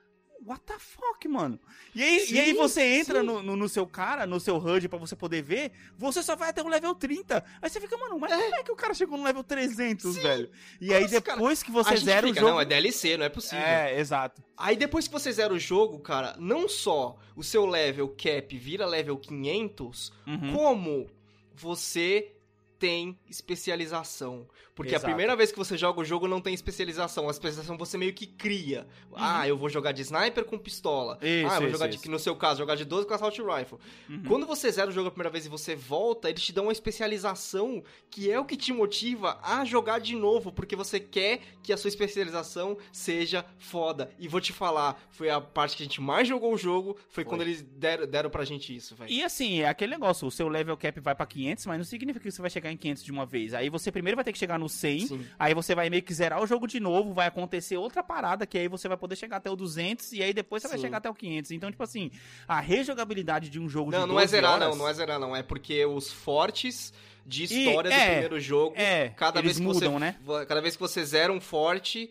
what 0.44 0.60
the 0.66 0.78
fuck, 0.78 1.26
mano? 1.28 1.58
E 1.94 2.02
aí, 2.02 2.20
Sim, 2.26 2.34
e 2.34 2.40
aí 2.40 2.52
você 2.52 2.82
entra 2.82 3.22
no, 3.22 3.42
no, 3.42 3.56
no 3.56 3.68
seu 3.70 3.86
cara, 3.86 4.26
no 4.26 4.38
seu 4.38 4.56
HUD 4.58 4.86
pra 4.88 4.98
você 4.98 5.16
poder 5.16 5.42
ver, 5.42 5.72
você 5.96 6.22
só 6.22 6.36
vai 6.36 6.50
até 6.50 6.62
o 6.62 6.68
level 6.68 6.94
30. 6.94 7.42
Aí 7.62 7.70
você 7.70 7.80
fica, 7.80 7.96
mano, 7.96 8.18
mas 8.18 8.30
como 8.32 8.54
é 8.54 8.62
que 8.62 8.70
o 8.70 8.76
cara 8.76 8.92
chegou 8.92 9.16
no 9.16 9.24
level 9.24 9.42
300, 9.42 10.14
Sim. 10.14 10.20
velho? 10.20 10.50
E 10.80 10.86
Como 10.88 10.98
aí 10.98 11.04
assim, 11.06 11.20
cara? 11.22 11.36
depois 11.38 11.62
que 11.62 11.70
A 11.70 11.74
você 11.74 11.96
zera 11.96 12.26
o 12.26 12.28
fica, 12.28 12.40
jogo... 12.40 12.52
Não, 12.52 12.60
é 12.60 12.64
DLC, 12.66 13.16
não 13.16 13.24
é 13.24 13.28
possível. 13.30 13.64
É, 13.64 13.98
exato. 13.98 14.42
Aí 14.56 14.76
depois 14.76 15.06
que 15.08 15.12
você 15.12 15.32
zera 15.32 15.54
o 15.54 15.58
jogo, 15.58 15.98
cara, 16.00 16.36
não 16.38 16.68
só 16.68 17.16
o 17.34 17.42
seu 17.42 17.64
level 17.64 18.08
cap 18.10 18.56
vira 18.58 18.84
level 18.86 19.16
500, 19.16 20.12
Uhum. 20.26 20.52
como 20.54 21.06
você 21.54 22.35
tem 22.78 23.18
especialização. 23.28 24.46
Porque 24.74 24.92
Exato. 24.92 25.06
a 25.06 25.08
primeira 25.08 25.34
vez 25.34 25.50
que 25.50 25.56
você 25.56 25.76
joga 25.78 26.00
o 26.00 26.04
jogo 26.04 26.28
não 26.28 26.40
tem 26.40 26.52
especialização. 26.52 27.28
A 27.28 27.30
especialização 27.30 27.78
você 27.78 27.96
meio 27.96 28.12
que 28.12 28.26
cria. 28.26 28.86
Ah, 29.14 29.48
eu 29.48 29.56
vou 29.56 29.70
jogar 29.70 29.92
de 29.92 30.02
sniper 30.02 30.44
com 30.44 30.58
pistola. 30.58 31.18
Uhum. 31.22 31.28
Isso, 31.28 31.46
ah, 31.46 31.54
eu 31.54 31.60
vou 31.60 31.68
isso, 31.68 31.70
jogar 31.70 31.86
de, 31.86 31.96
isso. 31.96 32.10
no 32.10 32.18
seu 32.18 32.36
caso, 32.36 32.58
jogar 32.58 32.74
de 32.74 32.84
12 32.84 33.06
com 33.06 33.14
assault 33.14 33.40
rifle. 33.40 33.78
Uhum. 34.08 34.22
Quando 34.28 34.46
você 34.46 34.70
zera 34.70 34.90
o 34.90 34.92
jogo 34.92 35.08
a 35.08 35.10
primeira 35.10 35.30
vez 35.30 35.46
e 35.46 35.48
você 35.48 35.74
volta, 35.74 36.28
eles 36.28 36.42
te 36.42 36.52
dão 36.52 36.64
uma 36.64 36.72
especialização 36.72 37.82
que 38.10 38.30
é 38.30 38.38
o 38.38 38.44
que 38.44 38.56
te 38.56 38.72
motiva 38.72 39.38
a 39.42 39.64
jogar 39.64 39.98
de 39.98 40.14
novo, 40.14 40.52
porque 40.52 40.76
você 40.76 41.00
quer 41.00 41.40
que 41.62 41.72
a 41.72 41.76
sua 41.76 41.88
especialização 41.88 42.76
seja 42.92 43.46
foda. 43.58 44.10
E 44.18 44.28
vou 44.28 44.40
te 44.42 44.52
falar, 44.52 45.00
foi 45.10 45.30
a 45.30 45.40
parte 45.40 45.76
que 45.76 45.82
a 45.82 45.86
gente 45.86 46.02
mais 46.02 46.28
jogou 46.28 46.52
o 46.52 46.58
jogo, 46.58 46.98
foi, 47.08 47.24
quando 47.24 47.40
eles 47.40 47.62
deram, 47.62 48.06
deram 48.06 48.30
pra 48.30 48.44
gente 48.44 48.76
isso, 48.76 48.94
velho. 48.94 49.10
E 49.10 49.24
assim, 49.24 49.60
é 49.60 49.68
aquele 49.68 49.92
negócio, 49.92 50.28
o 50.28 50.30
seu 50.30 50.48
level 50.48 50.76
cap 50.76 51.00
vai 51.00 51.14
pra 51.14 51.24
500, 51.24 51.64
mas 51.66 51.78
não 51.78 51.84
significa 51.84 52.22
que 52.22 52.30
você 52.30 52.42
vai 52.42 52.50
chegar 52.50 52.65
em 52.72 52.76
500 52.76 53.04
de 53.04 53.12
uma 53.12 53.26
vez. 53.26 53.54
Aí 53.54 53.68
você 53.68 53.90
primeiro 53.92 54.16
vai 54.16 54.24
ter 54.24 54.32
que 54.32 54.38
chegar 54.38 54.58
no 54.58 54.68
100, 54.68 55.06
Sim. 55.06 55.26
aí 55.38 55.54
você 55.54 55.74
vai 55.74 55.90
meio 55.90 56.02
que 56.02 56.12
zerar 56.12 56.42
o 56.42 56.46
jogo 56.46 56.66
de 56.66 56.80
novo, 56.80 57.12
vai 57.12 57.26
acontecer 57.26 57.76
outra 57.76 58.02
parada, 58.02 58.46
que 58.46 58.58
aí 58.58 58.68
você 58.68 58.88
vai 58.88 58.96
poder 58.96 59.16
chegar 59.16 59.38
até 59.38 59.50
o 59.50 59.56
200, 59.56 60.12
e 60.12 60.22
aí 60.22 60.32
depois 60.32 60.62
você 60.62 60.68
vai 60.68 60.78
Sim. 60.78 60.84
chegar 60.84 60.98
até 60.98 61.10
o 61.10 61.14
500. 61.14 61.50
Então, 61.50 61.70
tipo 61.70 61.82
assim, 61.82 62.10
a 62.46 62.60
rejogabilidade 62.60 63.48
de 63.48 63.58
um 63.58 63.68
jogo 63.68 63.90
de 63.90 63.98
Não, 63.98 64.06
não 64.06 64.18
é 64.18 64.22
12 64.22 64.30
zerar, 64.30 64.52
horas, 64.54 64.68
não, 64.68 64.76
não 64.76 64.88
é 64.88 64.94
zerar, 64.94 65.18
não. 65.18 65.36
É 65.36 65.42
porque 65.42 65.84
os 65.84 66.12
fortes 66.12 66.92
de 67.24 67.44
história 67.44 67.90
do 67.90 67.96
é, 67.96 68.10
primeiro 68.10 68.40
jogo, 68.40 68.74
É, 68.76 69.08
cada 69.10 69.42
vez 69.42 69.56
que 69.56 69.62
mudam, 69.62 69.92
você, 69.94 69.98
né? 69.98 70.16
Cada 70.46 70.60
vez 70.60 70.76
que 70.76 70.80
você 70.80 71.04
zera 71.04 71.32
um 71.32 71.40
forte, 71.40 72.10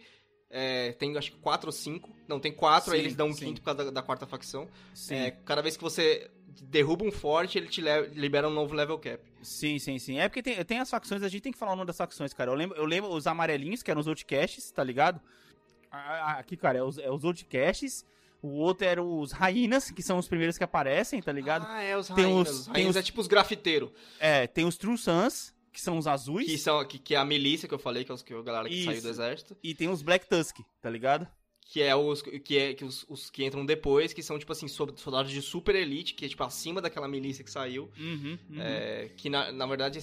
é, 0.50 0.92
tem 0.94 1.18
acho 1.18 1.32
que 1.32 1.38
4 1.38 1.68
ou 1.68 1.72
5. 1.72 2.10
Não, 2.28 2.40
tem 2.40 2.52
4, 2.52 2.94
aí 2.94 3.00
Sim, 3.00 3.06
eles 3.06 3.16
dão 3.16 3.28
um 3.28 3.34
sim. 3.34 3.46
quinto 3.46 3.62
por 3.62 3.66
causa 3.66 3.86
da, 3.86 3.92
da 3.92 4.02
quarta 4.02 4.26
facção. 4.26 4.68
É, 5.10 5.32
cada 5.32 5.62
vez 5.62 5.78
que 5.78 5.84
você 5.84 6.30
derruba 6.64 7.04
um 7.06 7.12
forte, 7.12 7.58
ele 7.58 7.68
te 7.68 7.82
libera 8.14 8.48
um 8.48 8.54
novo 8.54 8.74
level 8.74 8.98
cap. 8.98 9.22
Sim, 9.42 9.78
sim, 9.80 10.00
sim. 10.00 10.20
É 10.20 10.28
porque 10.30 10.42
tem, 10.42 10.64
tem 10.66 10.80
as 10.80 10.90
facções, 10.90 11.22
a 11.24 11.28
gente 11.28 11.42
tem 11.42 11.52
que 11.52 11.58
falar 11.58 11.74
o 11.74 11.76
nome 11.76 11.88
das 11.88 11.98
facções, 11.98 12.34
cara. 12.34 12.52
Eu 12.52 12.56
lembro, 12.56 12.78
eu 12.78 12.86
lembro 12.86 13.12
os 13.12 13.28
amarelinhos, 13.28 13.84
que 13.84 13.92
eram 13.92 14.02
os 14.02 14.08
outcasts, 14.08 14.72
tá 14.72 14.84
ligado? 14.84 15.20
Aqui, 15.92 16.58
cara, 16.58 16.78
é 16.80 16.84
os, 16.84 16.98
é 16.98 17.10
os 17.12 17.24
outcasts. 17.24 18.06
O 18.42 18.50
outro 18.60 18.86
era 18.86 19.02
os 19.02 19.32
rainas, 19.32 19.90
que 19.90 20.04
são 20.04 20.18
os 20.20 20.28
primeiros 20.28 20.58
que 20.58 20.64
aparecem, 20.64 21.22
tá 21.22 21.32
ligado? 21.32 21.66
Ah, 21.68 21.82
é, 21.82 21.98
os 21.98 22.08
Tem 22.10 22.26
os- 22.26 22.50
Os 22.50 22.66
tem 22.66 22.74
rainhas 22.74 22.90
os- 22.92 22.96
é 22.98 23.02
tipo 23.02 23.22
os 23.22 23.28
grafiteiros. 23.28 23.90
É, 24.20 24.46
tem 24.46 24.66
os 24.66 24.78
True 24.78 24.98
Suns, 24.98 25.54
que 25.72 25.82
são 25.82 25.98
os 25.98 26.06
azuis. 26.06 26.46
Que, 26.46 26.58
são, 26.58 26.86
que, 26.86 27.00
que 27.00 27.16
é 27.16 27.18
a 27.18 27.26
milícia 27.26 27.68
que 27.68 27.74
eu 27.74 27.80
falei, 27.80 28.04
que 28.04 28.12
é 28.12 28.14
os, 28.14 28.22
que 28.22 28.34
a 28.34 28.42
galera 28.44 28.70
que 28.70 28.84
saiu 28.84 28.94
Isso. 28.98 29.02
do 29.04 29.10
exército. 29.10 29.58
E 29.64 29.74
tem 29.74 29.90
os 29.90 30.02
Black 30.04 30.28
Tusk, 30.30 30.58
tá 30.82 30.90
ligado? 30.90 31.28
Que 31.68 31.82
é 31.82 31.96
os 31.96 32.22
que, 32.22 32.58
é, 32.58 32.74
que, 32.74 32.86
os, 32.86 33.06
os 33.10 33.30
que 33.30 33.44
entram 33.44 33.66
depois, 33.66 34.14
que 34.14 34.22
são, 34.22 34.38
tipo 34.38 34.52
assim, 34.52 34.68
so- 34.68 34.94
soldados 34.98 35.32
de 35.32 35.42
super 35.42 35.76
elite, 35.76 36.14
que 36.14 36.26
é, 36.26 36.30
tipo, 36.30 36.44
acima 36.44 36.80
daquela 36.80 37.08
milícia 37.08 37.44
que 37.44 37.50
saiu. 37.52 37.92
Uhum, 37.98 38.38
uhum. 38.50 38.62
É, 38.62 39.10
que, 39.18 39.30
na, 39.30 39.52
na 39.52 39.66
verdade, 39.66 40.00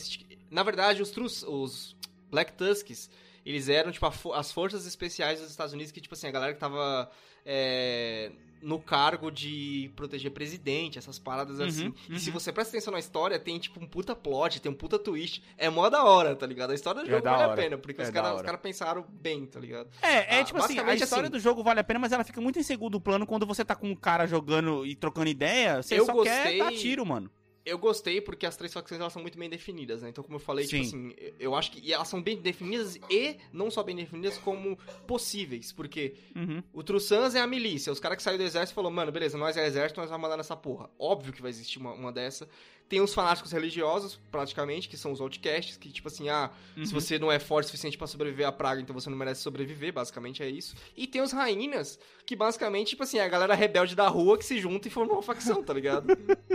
na 0.51 0.63
verdade, 0.63 1.01
os, 1.01 1.11
trus, 1.11 1.43
os 1.45 1.97
Black 2.31 2.53
Tusks, 2.55 3.09
eles 3.47 3.69
eram, 3.69 3.93
tipo, 3.93 4.07
as 4.35 4.53
forças 4.53 4.87
especiais 4.87 5.41
dos 5.41 5.51
Estados 5.51 5.73
Unidos, 5.73 5.93
que, 5.93 6.01
tipo 6.01 6.15
assim, 6.15 6.27
a 6.27 6.33
galera 6.33 6.53
que 6.53 6.61
tava 6.61 7.11
é, 7.47 8.33
no 8.63 8.79
cargo 8.79 9.31
de 9.31 9.91
proteger 9.97 10.31
presidente, 10.31 10.97
essas 10.99 11.19
paradas 11.19 11.59
Uhum, 11.59 11.67
assim. 11.67 11.95
E 12.09 12.19
se 12.21 12.29
uhum. 12.31 12.35
você 12.35 12.53
presta 12.53 12.71
atenção 12.77 12.93
na 12.93 12.99
história, 13.01 13.39
tem, 13.39 13.59
tipo, 13.59 13.81
um 13.83 13.87
puta 13.87 14.15
plot, 14.15 14.61
tem 14.61 14.71
um 14.71 14.75
puta 14.75 14.99
twist. 14.99 15.43
É 15.59 15.69
mó 15.69 15.91
da 15.91 16.05
hora, 16.05 16.37
tá 16.37 16.47
ligado? 16.47 16.71
A 16.71 16.75
história 16.75 17.03
do 17.03 17.09
É 17.09 17.11
jogo 17.11 17.23
da 17.25 17.31
vale 17.33 17.43
a 17.43 17.49
hora. 17.49 17.57
pena, 17.63 17.77
porque 17.79 18.01
É 18.01 18.05
os 18.05 18.11
caras 18.11 18.41
cara 18.43 18.57
pensaram 18.59 19.05
bem, 19.11 19.45
tá 19.47 19.59
ligado? 19.59 19.89
É, 20.01 20.37
é 20.37 20.41
Ah, 20.41 20.45
tipo 20.45 20.59
assim, 20.63 20.79
a 20.79 20.95
história 20.95 21.25
assim. 21.25 21.33
do 21.33 21.41
jogo 21.41 21.63
vale 21.63 21.81
a 21.81 21.85
pena, 21.85 21.99
mas 21.99 22.13
ela 22.13 22.25
fica 22.25 22.41
muito 22.41 22.59
em 22.59 22.63
segundo 22.63 23.01
plano 23.01 23.27
quando 23.27 23.45
você 23.45 23.65
tá 23.65 23.75
com 23.75 23.91
um 23.91 23.97
cara 23.97 24.27
jogando 24.27 24.87
e 24.87 24.95
trocando 24.95 25.29
ideia, 25.29 25.83
você 25.83 25.99
Eu 25.99 26.07
só 26.07 26.13
quer 26.23 26.43
gostei- 26.45 26.59
dar 26.59 26.73
tiro, 26.73 27.05
mano. 27.05 27.31
Eu 27.65 27.79
gostei 27.79 28.21
porque 28.21 28.45
as 28.45 28.57
três 28.57 28.73
facções 28.73 29.01
elas 29.01 29.13
são 29.13 29.23
muito 29.23 29.39
bem 29.39 29.49
definidas, 29.49 30.03
né? 30.03 30.09
Então, 30.09 30.25
como 30.25 30.37
eu 30.37 30.41
falei, 30.41 30.67
tipo 30.67 30.83
Sim. 30.85 31.11
assim, 31.13 31.33
eu 31.39 31.55
acho 31.55 31.71
que 31.71 31.93
elas 31.93 32.09
são 32.09 32.21
bem 32.21 32.37
definidas 32.37 32.99
e 33.09 33.37
não 33.53 33.71
só 33.71 33.83
bem 33.83 33.95
definidas 33.95 34.37
como 34.39 34.77
possíveis, 35.07 35.73
porque 35.73 36.15
Uhum. 36.35 36.63
o 36.73 36.83
Trussans 36.83 37.35
é 37.35 37.41
a 37.41 37.47
milícia, 37.47 37.93
os 37.93 38.01
caras 38.01 38.17
que 38.17 38.23
saíram 38.23 38.39
do 38.45 38.47
exército 38.47 38.75
falaram, 38.75 38.95
mano, 38.95 39.13
beleza, 39.13 39.39
nós 39.39 39.57
é 39.57 39.67
exército, 39.67 40.01
nós 40.01 40.09
vamos 40.11 40.23
mandar 40.23 40.37
nessa 40.37 40.57
porra. 40.57 40.91
Óbvio 40.99 41.33
que 41.33 41.41
vai 41.43 41.51
existir 41.51 41.79
uma, 41.79 41.93
uma 41.93 42.13
dessa. 42.13 42.49
Tem 42.93 43.01
os 43.01 43.15
fanáticos 43.15 43.51
religiosos, 43.53 44.21
praticamente, 44.31 44.87
que 44.87 44.99
são 44.99 45.13
os 45.13 45.21
outcasts, 45.23 45.79
que 45.79 45.91
tipo 45.91 46.09
assim, 46.09 46.29
ah, 46.29 46.51
Uhum. 46.77 46.85
se 46.85 46.93
você 46.93 47.19
não 47.19 47.33
é 47.33 47.39
forte 47.39 47.65
o 47.65 47.69
suficiente 47.71 47.97
pra 47.97 48.07
sobreviver 48.07 48.47
à 48.47 48.53
praga, 48.53 48.83
então 48.83 48.93
você 48.93 49.09
não 49.09 49.17
merece 49.17 49.41
sobreviver, 49.41 49.95
basicamente 49.95 50.43
é 50.43 50.49
isso. 50.51 50.75
E 50.95 51.07
tem 51.07 51.23
os 51.23 51.33
rainhas, 51.33 51.99
que 52.27 52.37
basicamente, 52.37 52.89
tipo 52.89 53.03
assim, 53.03 53.17
é 53.17 53.25
a 53.25 53.29
galera 53.29 53.55
rebelde 53.55 53.97
da 53.97 54.07
rua 54.09 54.37
que 54.37 54.45
se 54.45 54.61
junta 54.61 54.89
e 54.89 54.91
forma 54.91 55.15
uma 55.15 55.23
facção, 55.23 55.63
tá 55.65 55.73
ligado? 55.73 56.07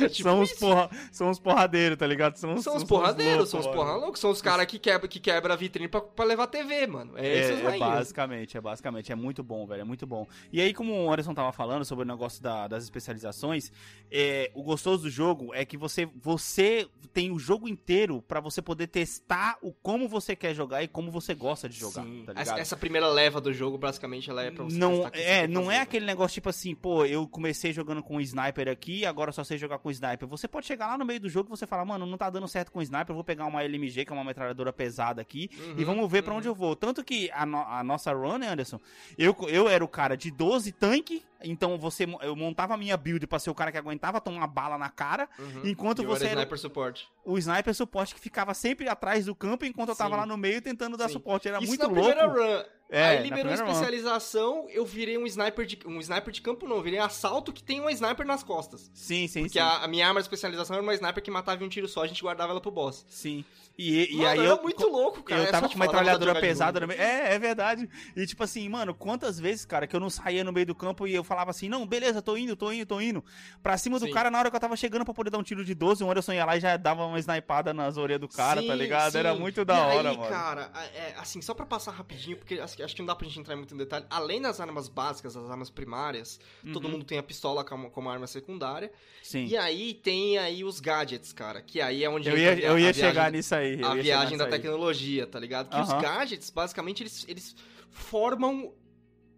É 0.00 0.08
tipo 0.08 0.28
são, 0.28 0.40
os 0.40 0.52
porra, 0.52 0.90
são 1.12 1.30
os 1.30 1.38
porradeiros, 1.38 1.96
tá 1.96 2.06
ligado? 2.06 2.36
São 2.36 2.54
os, 2.54 2.64
São 2.64 2.76
os 2.76 2.82
porradeiros, 2.84 3.48
são 3.48 3.60
os 3.60 3.66
porra 3.68 3.94
loucos, 3.94 4.20
são 4.20 4.30
os 4.30 4.42
caras 4.42 4.66
que 4.66 4.78
quebra, 4.80 5.06
que 5.06 5.20
quebra 5.20 5.54
a 5.54 5.56
vitrine 5.56 5.86
pra, 5.88 6.00
pra 6.00 6.24
levar 6.24 6.48
TV, 6.48 6.86
mano. 6.88 7.12
É, 7.16 7.26
É, 7.26 7.38
esses 7.38 7.64
é 7.64 7.78
basicamente, 7.78 8.56
é 8.56 8.60
basicamente, 8.60 9.12
é 9.12 9.14
muito 9.14 9.44
bom, 9.44 9.64
velho, 9.66 9.82
é 9.82 9.84
muito 9.84 10.04
bom. 10.06 10.26
E 10.52 10.60
aí, 10.60 10.74
como 10.74 10.92
o 10.92 11.10
Anderson 11.12 11.32
tava 11.34 11.52
falando 11.52 11.84
sobre 11.84 12.04
o 12.04 12.06
negócio 12.06 12.42
da- 12.42 12.66
das 12.66 12.82
especializações, 12.82 13.70
é, 14.10 14.50
o 14.54 14.62
gostoso 14.62 15.04
do 15.04 15.10
jogo 15.10 15.54
é 15.56 15.64
que 15.64 15.76
você, 15.76 16.06
você 16.22 16.88
tem 17.12 17.30
o 17.30 17.38
jogo 17.38 17.68
inteiro 17.68 18.22
pra 18.22 18.40
você 18.40 18.60
poder 18.60 18.86
testar 18.88 19.56
o 19.62 19.72
como 19.72 20.08
você 20.08 20.36
quer 20.36 20.54
jogar 20.54 20.82
e 20.82 20.88
como 20.88 21.10
você 21.10 21.34
gosta 21.34 21.68
de 21.68 21.76
jogar, 21.78 22.02
Sim. 22.04 22.24
tá 22.26 22.32
essa, 22.36 22.58
essa 22.58 22.76
primeira 22.76 23.08
leva 23.08 23.40
do 23.40 23.52
jogo, 23.52 23.78
basicamente, 23.78 24.28
ela 24.30 24.42
é 24.42 24.50
pra 24.50 24.64
você 24.64 24.76
não 24.78 25.06
é 25.12 25.46
não 25.46 25.64
fazer, 25.64 25.74
é 25.76 25.80
aquele 25.80 26.04
negócio 26.06 26.34
tipo 26.34 26.48
assim 26.48 26.74
pô 26.74 27.04
eu 27.04 27.26
comecei 27.26 27.72
jogando 27.72 28.02
com 28.02 28.20
sniper 28.20 28.68
aqui 28.68 29.04
agora 29.06 29.32
só 29.32 29.42
sei 29.44 29.56
jogar 29.58 29.78
com 29.78 29.90
sniper 29.90 30.28
você 30.28 30.46
pode 30.46 30.66
chegar 30.66 30.88
lá 30.88 30.98
no 30.98 31.04
meio 31.04 31.20
do 31.20 31.28
jogo 31.28 31.48
e 31.48 31.56
você 31.56 31.66
fala 31.66 31.84
mano 31.84 32.04
não 32.06 32.18
tá 32.18 32.28
dando 32.28 32.46
certo 32.48 32.70
com 32.70 32.82
sniper 32.82 33.10
eu 33.10 33.14
vou 33.14 33.24
pegar 33.24 33.46
uma 33.46 33.62
LMG 33.62 34.04
que 34.04 34.12
é 34.12 34.14
uma 34.14 34.24
metralhadora 34.24 34.72
pesada 34.72 35.20
aqui 35.22 35.50
e 35.76 35.80
Uhum, 35.80 35.84
vamos 35.86 36.10
ver 36.10 36.22
pra 36.22 36.32
uhum. 36.32 36.38
onde 36.38 36.48
eu 36.48 36.54
vou 36.54 36.76
tanto 36.76 37.02
que 37.02 37.30
a, 37.32 37.46
no- 37.46 37.56
a 37.66 37.82
nossa 37.82 38.12
run 38.12 38.42
Anderson 38.42 38.78
eu 39.16 39.34
eu 39.48 39.68
era 39.68 39.84
o 39.84 39.88
cara 39.88 40.16
de 40.16 40.30
12 40.30 40.72
tanque 40.72 41.22
então 41.42 41.78
você 41.78 42.06
eu 42.22 42.34
montava 42.36 42.74
a 42.74 42.76
minha 42.76 42.96
build 42.96 43.26
pra 43.26 43.38
ser 43.38 43.50
o 43.50 43.54
cara 43.54 43.70
que 43.72 43.78
aguentava 43.78 44.20
tomar 44.20 44.38
uma 44.38 44.46
bala 44.46 44.76
na 44.78 44.88
cara 44.90 45.28
Uhum. 45.38 45.62
enquanto 45.64 46.02
E 46.02 46.06
você 46.06 46.24
era 46.24 46.32
era 46.32 46.40
sniper 46.42 46.58
suporte. 46.58 47.08
o 47.24 47.36
sniper 47.38 47.74
suporte 47.74 48.14
que 48.14 48.20
ficava 48.20 48.54
sempre 48.54 48.88
atrás 48.88 49.26
do 49.26 49.34
campo 49.34 49.64
enquanto 49.64 49.90
eu 49.90 49.96
tava 49.96 50.14
Sim. 50.14 50.20
lá 50.20 50.26
no 50.26 50.36
meio 50.36 50.60
tentando 50.62 50.96
dar 50.96 51.08
Sim. 51.08 51.14
suporte 51.14 51.48
era 51.48 51.58
Isso 51.58 51.68
muito 51.68 51.80
na 51.82 51.88
louco 51.88 52.02
primeira 52.16 52.26
run. 52.58 52.64
É, 52.88 53.04
Aí 53.08 53.16
liberou 53.24 53.38
primeira 53.52 53.64
run. 53.64 53.70
especialização, 53.72 54.66
eu 54.70 54.86
virei 54.86 55.18
um 55.18 55.26
sniper 55.26 55.66
de 55.66 55.78
um 55.86 55.98
sniper 56.00 56.32
de 56.32 56.40
campo 56.40 56.68
não, 56.68 56.80
virei 56.80 57.00
assalto 57.00 57.52
que 57.52 57.62
tem 57.62 57.80
uma 57.80 57.90
sniper 57.90 58.24
nas 58.24 58.42
costas. 58.44 58.90
sim 58.94 59.26
sim 59.26 59.40
Porque 59.42 59.58
sim 59.58 59.64
a, 59.64 59.78
a 59.78 59.88
minha 59.88 60.06
arma 60.06 60.20
de 60.20 60.24
especialização 60.26 60.74
era 60.74 60.82
uma 60.82 60.94
sniper 60.94 61.22
que 61.22 61.30
matava 61.30 61.62
em 61.62 61.66
um 61.66 61.68
tiro 61.68 61.88
só, 61.88 62.02
a 62.02 62.06
gente 62.06 62.22
guardava 62.22 62.52
ela 62.52 62.60
pro 62.60 62.70
boss. 62.70 63.04
sim 63.08 63.44
e, 63.78 64.12
e 64.14 64.16
Mano, 64.16 64.28
aí 64.30 64.38
era 64.38 64.48
eu 64.48 64.62
muito 64.62 64.86
louco, 64.88 65.22
cara. 65.22 65.42
eu 65.42 65.46
é 65.46 65.50
tava 65.50 65.68
com 65.68 65.74
uma 65.74 65.84
metralhadora 65.84 66.40
pesada 66.40 66.80
novo. 66.80 66.92
no 66.92 66.98
meio. 66.98 67.08
É, 67.08 67.34
é 67.34 67.38
verdade. 67.38 67.88
E 68.16 68.26
tipo 68.26 68.42
assim, 68.42 68.68
mano, 68.68 68.94
quantas 68.94 69.38
vezes, 69.38 69.64
cara, 69.66 69.86
que 69.86 69.94
eu 69.94 70.00
não 70.00 70.08
saía 70.08 70.42
no 70.42 70.52
meio 70.52 70.66
do 70.66 70.74
campo 70.74 71.06
e 71.06 71.14
eu 71.14 71.22
falava 71.22 71.50
assim, 71.50 71.68
não, 71.68 71.86
beleza, 71.86 72.22
tô 72.22 72.36
indo, 72.36 72.56
tô 72.56 72.72
indo, 72.72 72.86
tô 72.86 73.00
indo. 73.00 73.22
Pra 73.62 73.76
cima 73.76 73.98
do 73.98 74.06
Sim. 74.06 74.12
cara, 74.12 74.30
na 74.30 74.38
hora 74.38 74.50
que 74.50 74.56
eu 74.56 74.60
tava 74.60 74.76
chegando 74.76 75.04
pra 75.04 75.12
poder 75.12 75.30
dar 75.30 75.38
um 75.38 75.42
tiro 75.42 75.64
de 75.64 75.74
12, 75.74 76.02
o 76.02 76.10
Anderson 76.10 76.32
ia 76.32 76.44
lá 76.44 76.56
e 76.56 76.60
já 76.60 76.76
dava 76.76 77.04
uma 77.04 77.18
snipada 77.18 77.74
nas 77.74 77.96
orelhas 77.98 78.20
do 78.20 78.28
cara, 78.28 78.62
tá 78.62 78.72
Sim, 78.72 78.78
ligado? 78.78 79.14
Era 79.16 79.34
sim. 79.34 79.40
muito 79.40 79.64
da 79.64 79.76
e 79.76 79.96
hora, 79.96 80.10
aí, 80.10 80.16
mano. 80.16 80.28
cara, 80.30 80.70
é, 80.94 81.14
assim, 81.18 81.42
só 81.42 81.52
pra 81.52 81.66
passar 81.66 81.90
rapidinho, 81.92 82.36
porque 82.38 82.58
acho 82.58 82.76
que 82.94 83.00
não 83.02 83.06
dá 83.06 83.14
pra 83.14 83.26
gente 83.26 83.38
entrar 83.40 83.56
muito 83.56 83.74
em 83.74 83.78
detalhe. 83.78 84.06
Além 84.08 84.40
das 84.40 84.58
armas 84.58 84.88
básicas, 84.88 85.36
as 85.36 85.50
armas 85.50 85.68
primárias, 85.70 86.40
todo 86.72 86.84
Uhum. 86.86 86.92
mundo 86.92 87.04
tem 87.04 87.18
a 87.18 87.22
pistola 87.22 87.62
como, 87.62 87.90
como 87.90 88.08
arma 88.08 88.26
secundária. 88.26 88.90
Sim. 89.22 89.44
E 89.46 89.56
aí 89.56 89.92
tem 89.92 90.38
aí 90.38 90.64
os 90.64 90.80
gadgets, 90.80 91.32
cara, 91.32 91.60
que 91.60 91.80
aí 91.80 92.02
é 92.04 92.08
onde 92.08 92.28
Eu 92.28 92.38
ia, 92.38 92.58
eu 92.58 92.78
ia 92.78 92.92
chegar 92.94 93.30
nisso 93.30 93.54
aí. 93.54 93.65
Eu 93.74 93.88
a 93.90 93.96
ia 93.96 94.02
viagem 94.02 94.38
da 94.38 94.44
aí. 94.44 94.50
tecnologia, 94.50 95.26
tá 95.26 95.38
ligado? 95.38 95.68
Que 95.68 95.80
os 95.80 95.90
Aham. 95.90 96.00
gadgets, 96.00 96.50
basicamente, 96.50 97.02
eles, 97.02 97.24
eles 97.28 97.56
formam 97.90 98.72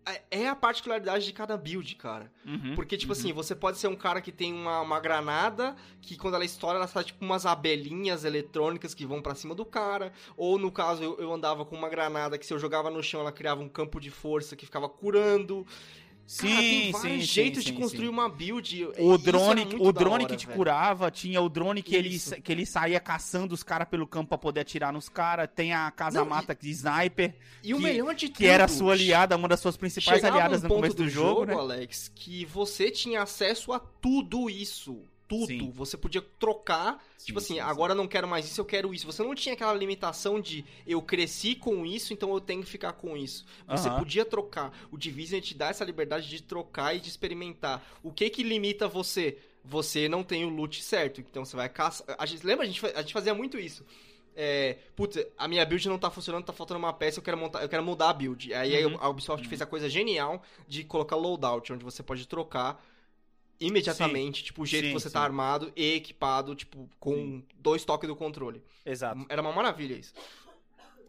é- 0.07 0.23
é 0.31 0.49
a 0.49 0.57
particularidade 0.57 1.25
de 1.27 1.33
cada 1.35 1.55
build, 1.57 1.95
cara. 1.97 2.33
Uhum, 2.47 2.75
Porque, 2.75 2.97
tipo 2.97 3.13
uhum. 3.13 3.19
assim, 3.19 3.33
você 3.33 3.55
pode 3.55 3.77
ser 3.77 3.89
um 3.89 3.95
cara 3.97 4.23
que 4.23 4.33
tem 4.33 4.55
uma, 4.55 4.81
uma 4.81 4.99
granada, 4.99 5.77
que 6.01 6.17
quando 6.17 6.35
ela 6.35 6.45
estoura, 6.47 6.79
ela 6.79 6.87
faz 6.87 7.05
tipo 7.07 7.23
umas 7.23 7.45
abelhinhas 7.45 8.25
eletrônicas 8.25 8.95
que 8.95 9.05
vão 9.05 9.21
pra 9.21 9.35
cima 9.35 9.55
do 9.55 9.67
cara. 9.67 10.11
Ou, 10.35 10.59
no 10.59 10.73
caso, 10.73 11.03
eu, 11.03 11.19
eu 11.19 11.31
andava 11.33 11.65
com 11.67 11.77
uma 11.77 11.91
granada 11.91 12.39
que 12.39 12.47
se 12.47 12.55
eu 12.55 12.59
jogava 12.59 12.89
no 12.91 13.03
chão, 13.03 13.21
ela 13.21 13.33
criava 13.33 13.61
um 13.61 13.69
campo 13.69 14.01
de 14.01 14.11
força 14.11 14.57
que 14.57 14.65
ficava 14.65 14.89
curando. 14.89 15.67
Sim, 16.31 16.49
Cara, 16.49 16.61
tem 16.61 16.93
vários 16.93 17.11
sim, 17.13 17.21
sim, 17.21 17.27
jeitos 17.27 17.65
sim, 17.65 17.73
de 17.73 17.79
construir 17.81 18.05
sim. 18.05 18.13
uma 18.13 18.29
build. 18.29 18.85
O 18.99 19.15
Isso 19.15 19.19
drone, 19.25 19.63
é 19.63 19.65
muito 19.65 19.83
o 19.83 19.91
drone 19.95 20.25
hora, 20.25 20.27
que 20.27 20.37
te 20.37 20.45
velho. 20.47 20.59
curava, 20.59 21.11
tinha 21.11 21.41
o 21.41 21.49
drone 21.49 21.83
que 21.83 21.97
ele, 21.97 22.19
que 22.45 22.53
ele 22.53 22.67
saía 22.67 23.01
caçando 23.01 23.55
os 23.55 23.63
caras 23.63 23.89
pelo 23.89 24.07
campo 24.07 24.29
pra 24.29 24.37
poder 24.37 24.61
atirar 24.61 24.93
nos 24.93 25.09
caras. 25.09 25.49
Tem 25.57 25.73
a 25.73 25.91
casa-mata 25.91 26.55
de 26.55 26.69
sniper, 26.69 27.35
E 27.65 27.73
o 27.73 27.79
que- 27.79 27.83
melhor 27.83 28.15
de 28.15 28.29
que 28.29 28.45
era 28.45 28.65
a 28.65 28.67
tudo, 28.69 28.77
sua 28.77 28.93
aliada, 28.93 29.37
uma 29.37 29.49
das 29.49 29.59
suas 29.59 29.79
principais 29.79 30.23
aliadas 30.23 30.61
um 30.61 30.65
no 30.65 30.69
ponto 30.69 30.77
começo 30.81 30.97
do, 30.97 31.09
jogo, 31.09 31.47
né? 31.47 31.55
Alex, 31.55 32.13
que 32.15 32.45
você 32.45 32.91
tinha 32.91 33.23
acesso 33.23 33.73
a 33.73 33.81
tudo 33.81 34.51
isso. 34.51 34.99
Tudo. 35.29 35.47
Sim. 35.47 35.71
Você 35.73 35.97
podia 35.97 36.23
trocar. 36.23 37.05
Sim, 37.19 37.27
tipo 37.27 37.39
assim, 37.39 37.55
sim, 37.55 37.61
agora 37.61 37.93
eu 37.93 37.97
não 37.97 38.09
quero 38.09 38.27
mais 38.27 38.47
isso, 38.47 38.61
eu 38.61 38.65
quero 38.65 38.95
isso. 38.95 39.05
Você 39.05 39.23
não 39.23 39.35
tinha 39.35 39.53
aquela 39.55 39.75
limitação 39.75 40.41
de 40.41 40.65
eu 40.87 41.03
cresci 41.03 41.55
com 41.55 41.85
isso, 41.85 42.15
então 42.15 42.33
eu 42.33 42.41
tenho 42.41 42.63
que 42.63 42.69
ficar 42.69 42.95
com 42.95 43.15
isso. 43.17 43.45
Você 43.69 43.89
Aham. 43.89 43.99
podia 43.99 44.25
trocar. 44.25 44.73
O 44.91 44.97
Division 44.97 45.41
te 45.41 45.55
dá 45.55 45.69
essa 45.69 45.85
liberdade 45.85 46.29
de 46.29 46.43
trocar 46.43 46.97
e 46.97 47.01
de 47.01 47.09
experimentar. 47.11 47.87
O 48.03 48.11
que 48.11 48.31
que 48.31 48.43
limita 48.43 48.89
você? 48.89 49.37
Você 49.63 50.09
não 50.09 50.25
tem 50.25 50.47
o 50.47 50.49
loot 50.49 50.83
certo. 50.83 51.21
Então 51.21 51.45
você 51.45 51.55
vai 51.55 51.69
caçar. 51.69 52.07
A 52.19 52.25
gente, 52.25 52.47
lembra? 52.47 52.65
A 52.65 52.67
gente, 52.67 52.87
a 52.87 53.03
gente 53.03 53.13
fazia 53.13 53.35
muito 53.35 53.59
isso. 53.59 53.85
É, 54.35 54.79
putz, 54.95 55.19
a 55.37 55.49
minha 55.49 55.67
build 55.67 55.89
não 55.89 55.99
tá 55.99 56.11
funcionando, 56.11 56.45
tá 56.45 56.53
faltando 56.53 56.79
uma 56.79 56.93
peça, 56.93 57.19
eu 57.19 57.23
quero, 57.25 57.37
montar, 57.37 57.61
eu 57.61 57.69
quero 57.69 57.83
mudar 57.83 58.09
a 58.11 58.13
build. 58.13 58.55
Aí 58.55 58.87
Uhum. 58.87 58.97
a 59.01 59.09
Ubisoft 59.09 59.47
fez 59.49 59.61
a 59.61 59.67
coisa 59.67 59.89
genial 59.91 60.43
de 60.67 60.85
colocar 60.85 61.17
loadout, 61.17 61.73
onde 61.73 61.85
você 61.85 62.03
pode 62.05 62.27
trocar 62.27 62.81
imediatamente, 63.61 64.45
tipo, 64.45 64.63
o 64.63 64.67
jeito 64.67 64.85
Sim, 64.85 64.93
que 64.93 65.01
você 65.01 65.09
sim. 65.09 65.15
tá 65.15 65.21
armado 65.21 65.73
e 65.75 65.95
equipado, 65.95 66.55
tipo, 66.55 66.89
com 67.01 67.15
Sim. 67.15 67.45
dois 67.57 67.85
toques 67.85 68.09
do 68.09 68.15
controle. 68.15 68.63
Exato. 68.85 69.27
Era 69.29 69.43
uma 69.43 69.53
maravilha 69.53 69.95
isso. 69.95 70.13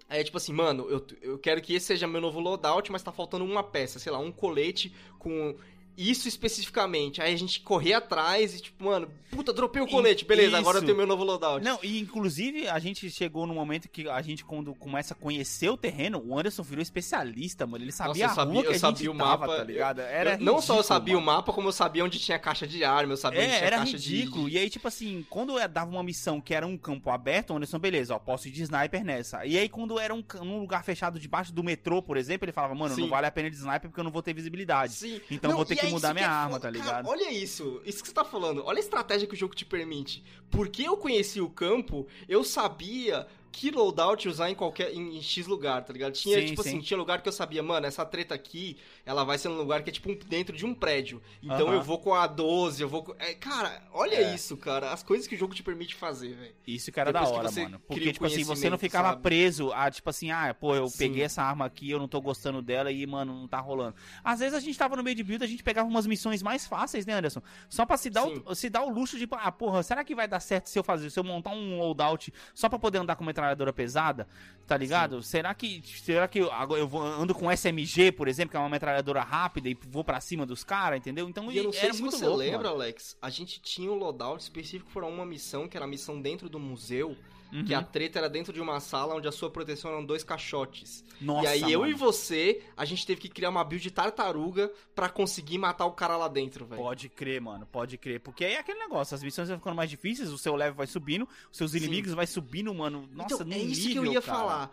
Aí 0.09 0.21
é 0.21 0.23
tipo 0.23 0.37
assim, 0.37 0.51
mano, 0.51 0.87
eu, 0.89 1.05
eu 1.21 1.37
quero 1.37 1.61
que 1.61 1.75
esse 1.75 1.85
seja 1.85 2.07
meu 2.07 2.19
novo 2.19 2.39
loadout, 2.39 2.91
mas 2.91 3.03
tá 3.03 3.11
faltando 3.11 3.45
uma 3.45 3.63
peça, 3.63 3.99
sei 3.99 4.11
lá, 4.11 4.17
um 4.17 4.31
colete 4.31 4.91
com 5.19 5.55
isso 5.99 6.27
especificamente. 6.27 7.21
Aí 7.21 7.33
a 7.33 7.37
gente 7.37 7.59
corria 7.61 7.97
atrás 7.97 8.55
e 8.55 8.61
tipo, 8.61 8.83
mano, 8.85 9.09
puta, 9.31 9.51
dropei 9.53 9.81
o 9.81 9.87
colete, 9.87 10.25
beleza, 10.25 10.57
agora 10.57 10.77
eu 10.77 10.79
isso. 10.79 10.85
tenho 10.85 10.97
meu 10.97 11.05
novo 11.07 11.23
loadout. 11.23 11.63
Não, 11.63 11.79
e 11.83 11.99
inclusive 11.99 12.67
a 12.67 12.79
gente 12.79 13.09
chegou 13.09 13.45
no 13.45 13.53
momento 13.53 13.87
que 13.89 14.07
a 14.09 14.21
gente, 14.21 14.43
quando 14.45 14.73
começa 14.75 15.13
a 15.13 15.17
conhecer 15.17 15.69
o 15.69 15.77
terreno, 15.77 16.21
o 16.25 16.37
Anderson 16.37 16.63
virou 16.63 16.81
especialista, 16.81 17.65
mano. 17.67 17.83
Ele 17.83 17.91
sabia 17.91 18.23
eu 18.25 18.29
a 18.29 18.33
sabia- 18.33 18.53
rua 18.53 18.61
que 18.61 18.67
eu 18.67 18.71
a 18.71 18.73
gente 18.73 18.81
sabia 18.81 19.11
o 19.11 19.15
tava, 19.17 19.29
mapa, 19.47 19.57
tá 19.57 19.63
ligado? 19.63 19.99
Era 20.01 20.33
Eu- 20.33 20.39
não 20.39 20.61
só 20.61 20.73
eu 20.73 20.77
ridículo, 20.77 20.83
sabia 20.83 21.13
mano. 21.15 21.23
o 21.23 21.25
mapa, 21.25 21.53
como 21.53 21.67
eu 21.67 21.71
sabia 21.71 22.03
onde 22.03 22.19
tinha 22.19 22.39
caixa 22.39 22.67
de 22.67 22.83
arma, 22.83 23.13
eu 23.13 23.17
sabia 23.17 23.39
onde 23.41 23.49
É, 23.51 23.55
tinha 23.57 23.67
era 23.67 23.77
caixa 23.77 23.97
de- 23.97 24.15
ridículo. 24.15 24.49
de... 24.49 24.55
E 24.55 24.59
aí, 24.59 24.69
tipo 24.69 24.87
assim, 24.87 25.25
quando 25.29 25.59
eu 25.59 25.67
dava 25.67 25.91
uma 25.91 26.03
missão 26.03 26.39
que 26.41 26.53
era 26.53 26.65
um 26.65 26.77
campo 26.77 27.09
aberto, 27.09 27.51
o 27.51 27.55
Anderson, 27.57 27.79
beleza, 27.79 28.15
ó, 28.15 28.19
posso 28.19 28.47
ir 28.47 28.51
de 28.51 28.63
sniper 28.63 29.03
nessa. 29.03 29.45
E 29.45 29.57
aí, 29.57 29.67
quando 29.69 29.99
era 29.99 30.13
um, 30.13 30.23
um 30.41 30.59
lugar 30.59 30.83
fechado 30.83 31.19
debaixo 31.19 31.51
do 31.53 31.63
metrô, 31.63 32.01
por 32.01 32.17
exemplo, 32.17 32.45
ele 32.45 32.51
falava, 32.51 32.73
mano, 32.75 32.95
Sim. 32.95 33.01
não 33.01 33.09
vale 33.09 33.27
a 33.27 33.31
pena 33.31 33.49
de 33.49 33.55
sniper 33.57 33.89
porque 33.89 33.99
eu 33.99 34.03
não 34.03 34.11
vou 34.11 34.21
ter 34.21 34.33
visibilidade. 34.33 34.93
Sim. 34.93 35.21
Então 35.29 35.51
vou 35.51 35.65
ter 35.65 35.75
que 35.75 35.88
é 35.89 35.93
mudar 35.93 36.13
minha 36.13 36.25
é 36.25 36.29
arma, 36.29 36.59
tá 36.59 36.71
Cara, 36.71 36.71
ligado? 36.71 37.07
olha 37.07 37.31
isso, 37.31 37.81
isso 37.85 38.01
que 38.01 38.07
você 38.07 38.13
tá 38.13 38.25
falando. 38.25 38.63
Olha 38.65 38.77
a 38.77 38.79
estratégia 38.79 39.27
que 39.27 39.33
o 39.33 39.37
jogo 39.37 39.55
te 39.55 39.65
permite. 39.65 40.23
Porque 40.49 40.83
eu 40.83 40.97
conheci 40.97 41.41
o 41.41 41.49
campo, 41.49 42.07
eu 42.27 42.43
sabia 42.43 43.27
que 43.51 43.71
loadout 43.71 44.27
usar 44.27 44.49
em 44.49 44.55
qualquer 44.55 44.93
em, 44.93 45.17
em 45.17 45.21
X 45.21 45.47
lugar, 45.47 45.83
tá 45.83 45.91
ligado? 45.93 46.13
Tinha, 46.13 46.39
Sim, 46.39 46.45
tipo 46.47 46.63
sim. 46.63 46.69
assim, 46.69 46.81
tinha 46.81 46.97
lugar 46.97 47.21
que 47.21 47.27
eu 47.29 47.33
sabia, 47.33 47.61
mano, 47.63 47.85
essa 47.85 48.05
treta 48.05 48.33
aqui, 48.35 48.77
ela 49.05 49.23
vai 49.23 49.37
ser 49.37 49.49
num 49.49 49.57
lugar 49.57 49.83
que 49.83 49.89
é 49.89 49.93
tipo 49.93 50.11
um- 50.11 50.15
dentro 50.27 50.55
de 50.55 50.65
um 50.65 50.73
prédio. 50.73 51.21
Então 51.41 51.67
Aham. 51.67 51.75
eu 51.75 51.81
vou 51.81 51.99
com 51.99 52.13
a 52.13 52.27
12, 52.27 52.81
eu 52.81 52.89
vou 52.89 53.03
com... 53.03 53.15
é, 53.19 53.33
cara, 53.33 53.81
olha 53.93 54.15
É. 54.15 54.35
isso, 54.35 54.55
cara. 54.57 54.91
As 54.91 55.03
coisas 55.03 55.27
que 55.27 55.35
o 55.35 55.37
jogo 55.37 55.53
te 55.55 55.63
permite 55.63 55.95
fazer, 55.95 56.33
velho. 56.35 56.55
Isso 56.67 56.91
era 56.95 57.11
Depois 57.11 57.29
da 57.29 57.35
que 57.35 57.39
hora, 57.47 57.51
mano. 57.69 57.79
Porque, 57.87 58.13
tipo 58.13 58.25
assim, 58.25 58.43
você 58.43 58.69
não 58.69 58.77
ficava 58.77 59.09
sabe? 59.09 59.21
preso 59.23 59.71
a, 59.73 59.89
tipo 59.89 60.09
assim, 60.09 60.31
ah, 60.31 60.53
pô, 60.53 60.75
eu 60.75 60.87
Sim. 60.87 60.97
peguei 60.97 61.23
essa 61.23 61.41
arma 61.41 61.65
aqui, 61.65 61.89
eu 61.89 61.99
não 61.99 62.07
tô 62.07 62.19
gostando 62.21 62.61
dela 62.61 62.91
e, 62.91 63.05
mano, 63.07 63.33
não 63.33 63.47
tá 63.47 63.59
rolando. 63.59 63.95
Às 64.23 64.39
vezes 64.39 64.53
a 64.53 64.59
gente 64.59 64.77
tava 64.77 64.95
no 64.95 65.03
meio 65.03 65.15
de 65.15 65.23
build, 65.23 65.43
a 65.43 65.47
gente 65.47 65.63
pegava 65.63 65.87
umas 65.87 66.05
missões 66.05 66.41
mais 66.43 66.65
fáceis, 66.67 67.05
né, 67.05 67.13
Anderson? 67.13 67.41
Só 67.69 67.85
pra 67.85 67.97
se 67.97 68.09
dar, 68.09 68.25
o, 68.25 68.53
se 68.55 68.69
dar 68.69 68.83
o 68.83 68.89
luxo 68.89 69.17
de, 69.17 69.27
ah, 69.31 69.51
porra, 69.51 69.81
será 69.83 70.03
que 70.03 70.13
vai 70.13 70.27
dar 70.27 70.39
certo 70.39 70.67
se 70.69 70.77
eu 70.77 70.83
fazer, 70.83 71.09
se 71.09 71.19
eu 71.19 71.23
montar 71.23 71.51
um 71.51 71.79
loadout 71.79 72.33
só 72.53 72.67
pra 72.69 72.77
poder 72.79 72.97
andar 72.99 73.15
com 73.15 73.23
metralhadora 73.39 73.73
pesada? 73.73 74.27
Tá 74.67 74.77
ligado? 74.77 75.23
Será 75.23 75.53
que, 75.55 75.81
será 75.83 76.27
que 76.27 76.39
eu, 76.39 76.51
eu 76.77 76.87
vou, 76.87 77.01
ando 77.01 77.33
com 77.33 77.51
SMG, 77.51 78.11
por 78.11 78.27
exemplo, 78.27 78.51
que 78.51 78.57
é 78.57 78.59
uma 78.59 78.69
metralhadora 78.69 79.21
rápida 79.21 79.67
e 79.67 79.75
vou 79.89 80.03
pra 80.03 80.21
cima 80.21 80.45
dos 80.45 80.63
caras, 80.63 80.99
entendeu? 80.99 81.27
Então 81.27 81.51
E 81.51 81.57
eu 81.57 81.63
não 81.63 81.71
sei 81.71 81.91
se 81.91 82.01
você 82.03 82.23
louco, 82.23 82.37
lembra, 82.37 82.57
mano. 82.69 82.75
Alex, 82.75 83.17
a 83.19 83.31
gente 83.31 83.59
tinha 83.61 83.91
um 83.91 83.95
loadout 83.95 84.43
específico 84.43 84.91
para 84.93 85.07
uma 85.07 85.25
missão, 85.25 85.67
que 85.67 85.75
era 85.75 85.85
a 85.85 85.89
missão 85.89 86.21
dentro 86.21 86.47
do 86.47 86.59
museu, 86.59 87.17
Uhum. 87.51 87.65
que 87.65 87.73
a 87.73 87.81
treta 87.81 88.19
era 88.19 88.29
dentro 88.29 88.53
de 88.53 88.61
uma 88.61 88.79
sala 88.79 89.15
onde 89.15 89.27
a 89.27 89.31
sua 89.31 89.49
proteção 89.49 89.91
eram 89.91 90.05
dois 90.05 90.23
caixotes. 90.23 91.03
Nossa, 91.19 91.45
e 91.45 91.47
aí 91.65 91.73
eu 91.73 91.81
mano. 91.81 91.91
e 91.91 91.95
você, 91.95 92.61
a 92.77 92.85
gente 92.85 93.05
teve 93.05 93.19
que 93.21 93.29
criar 93.29 93.49
uma 93.49 93.63
build 93.63 93.89
tartaruga 93.91 94.71
pra 94.93 95.09
conseguir 95.09 95.57
matar 95.57 95.85
o 95.85 95.91
cara 95.91 96.15
lá 96.15 96.27
dentro, 96.27 96.65
velho. 96.65 96.81
Pode 96.81 97.09
crer, 97.09 97.41
mano, 97.41 97.65
pode 97.65 97.97
crer. 97.97 98.19
Porque 98.19 98.45
aí 98.45 98.53
é 98.53 98.59
aquele 98.59 98.79
negócio, 98.79 99.15
as 99.15 99.23
missões 99.23 99.49
vão 99.49 99.57
ficando 99.57 99.75
mais 99.75 99.89
difíceis, 99.89 100.29
o 100.29 100.37
seu 100.37 100.55
level 100.55 100.75
vai 100.75 100.87
subindo, 100.87 101.27
os 101.51 101.57
seus 101.57 101.71
Sim. 101.71 101.77
inimigos 101.77 102.13
vai 102.13 102.27
subindo, 102.27 102.73
mano. 102.73 103.09
Nossa, 103.11 103.43
então, 103.43 103.51
é 103.51 103.57
isso 103.57 103.89
que 103.89 103.95
eu 103.95 104.03
nível, 104.03 104.13
ia 104.13 104.21
cara. 104.21 104.37
falar. 104.37 104.71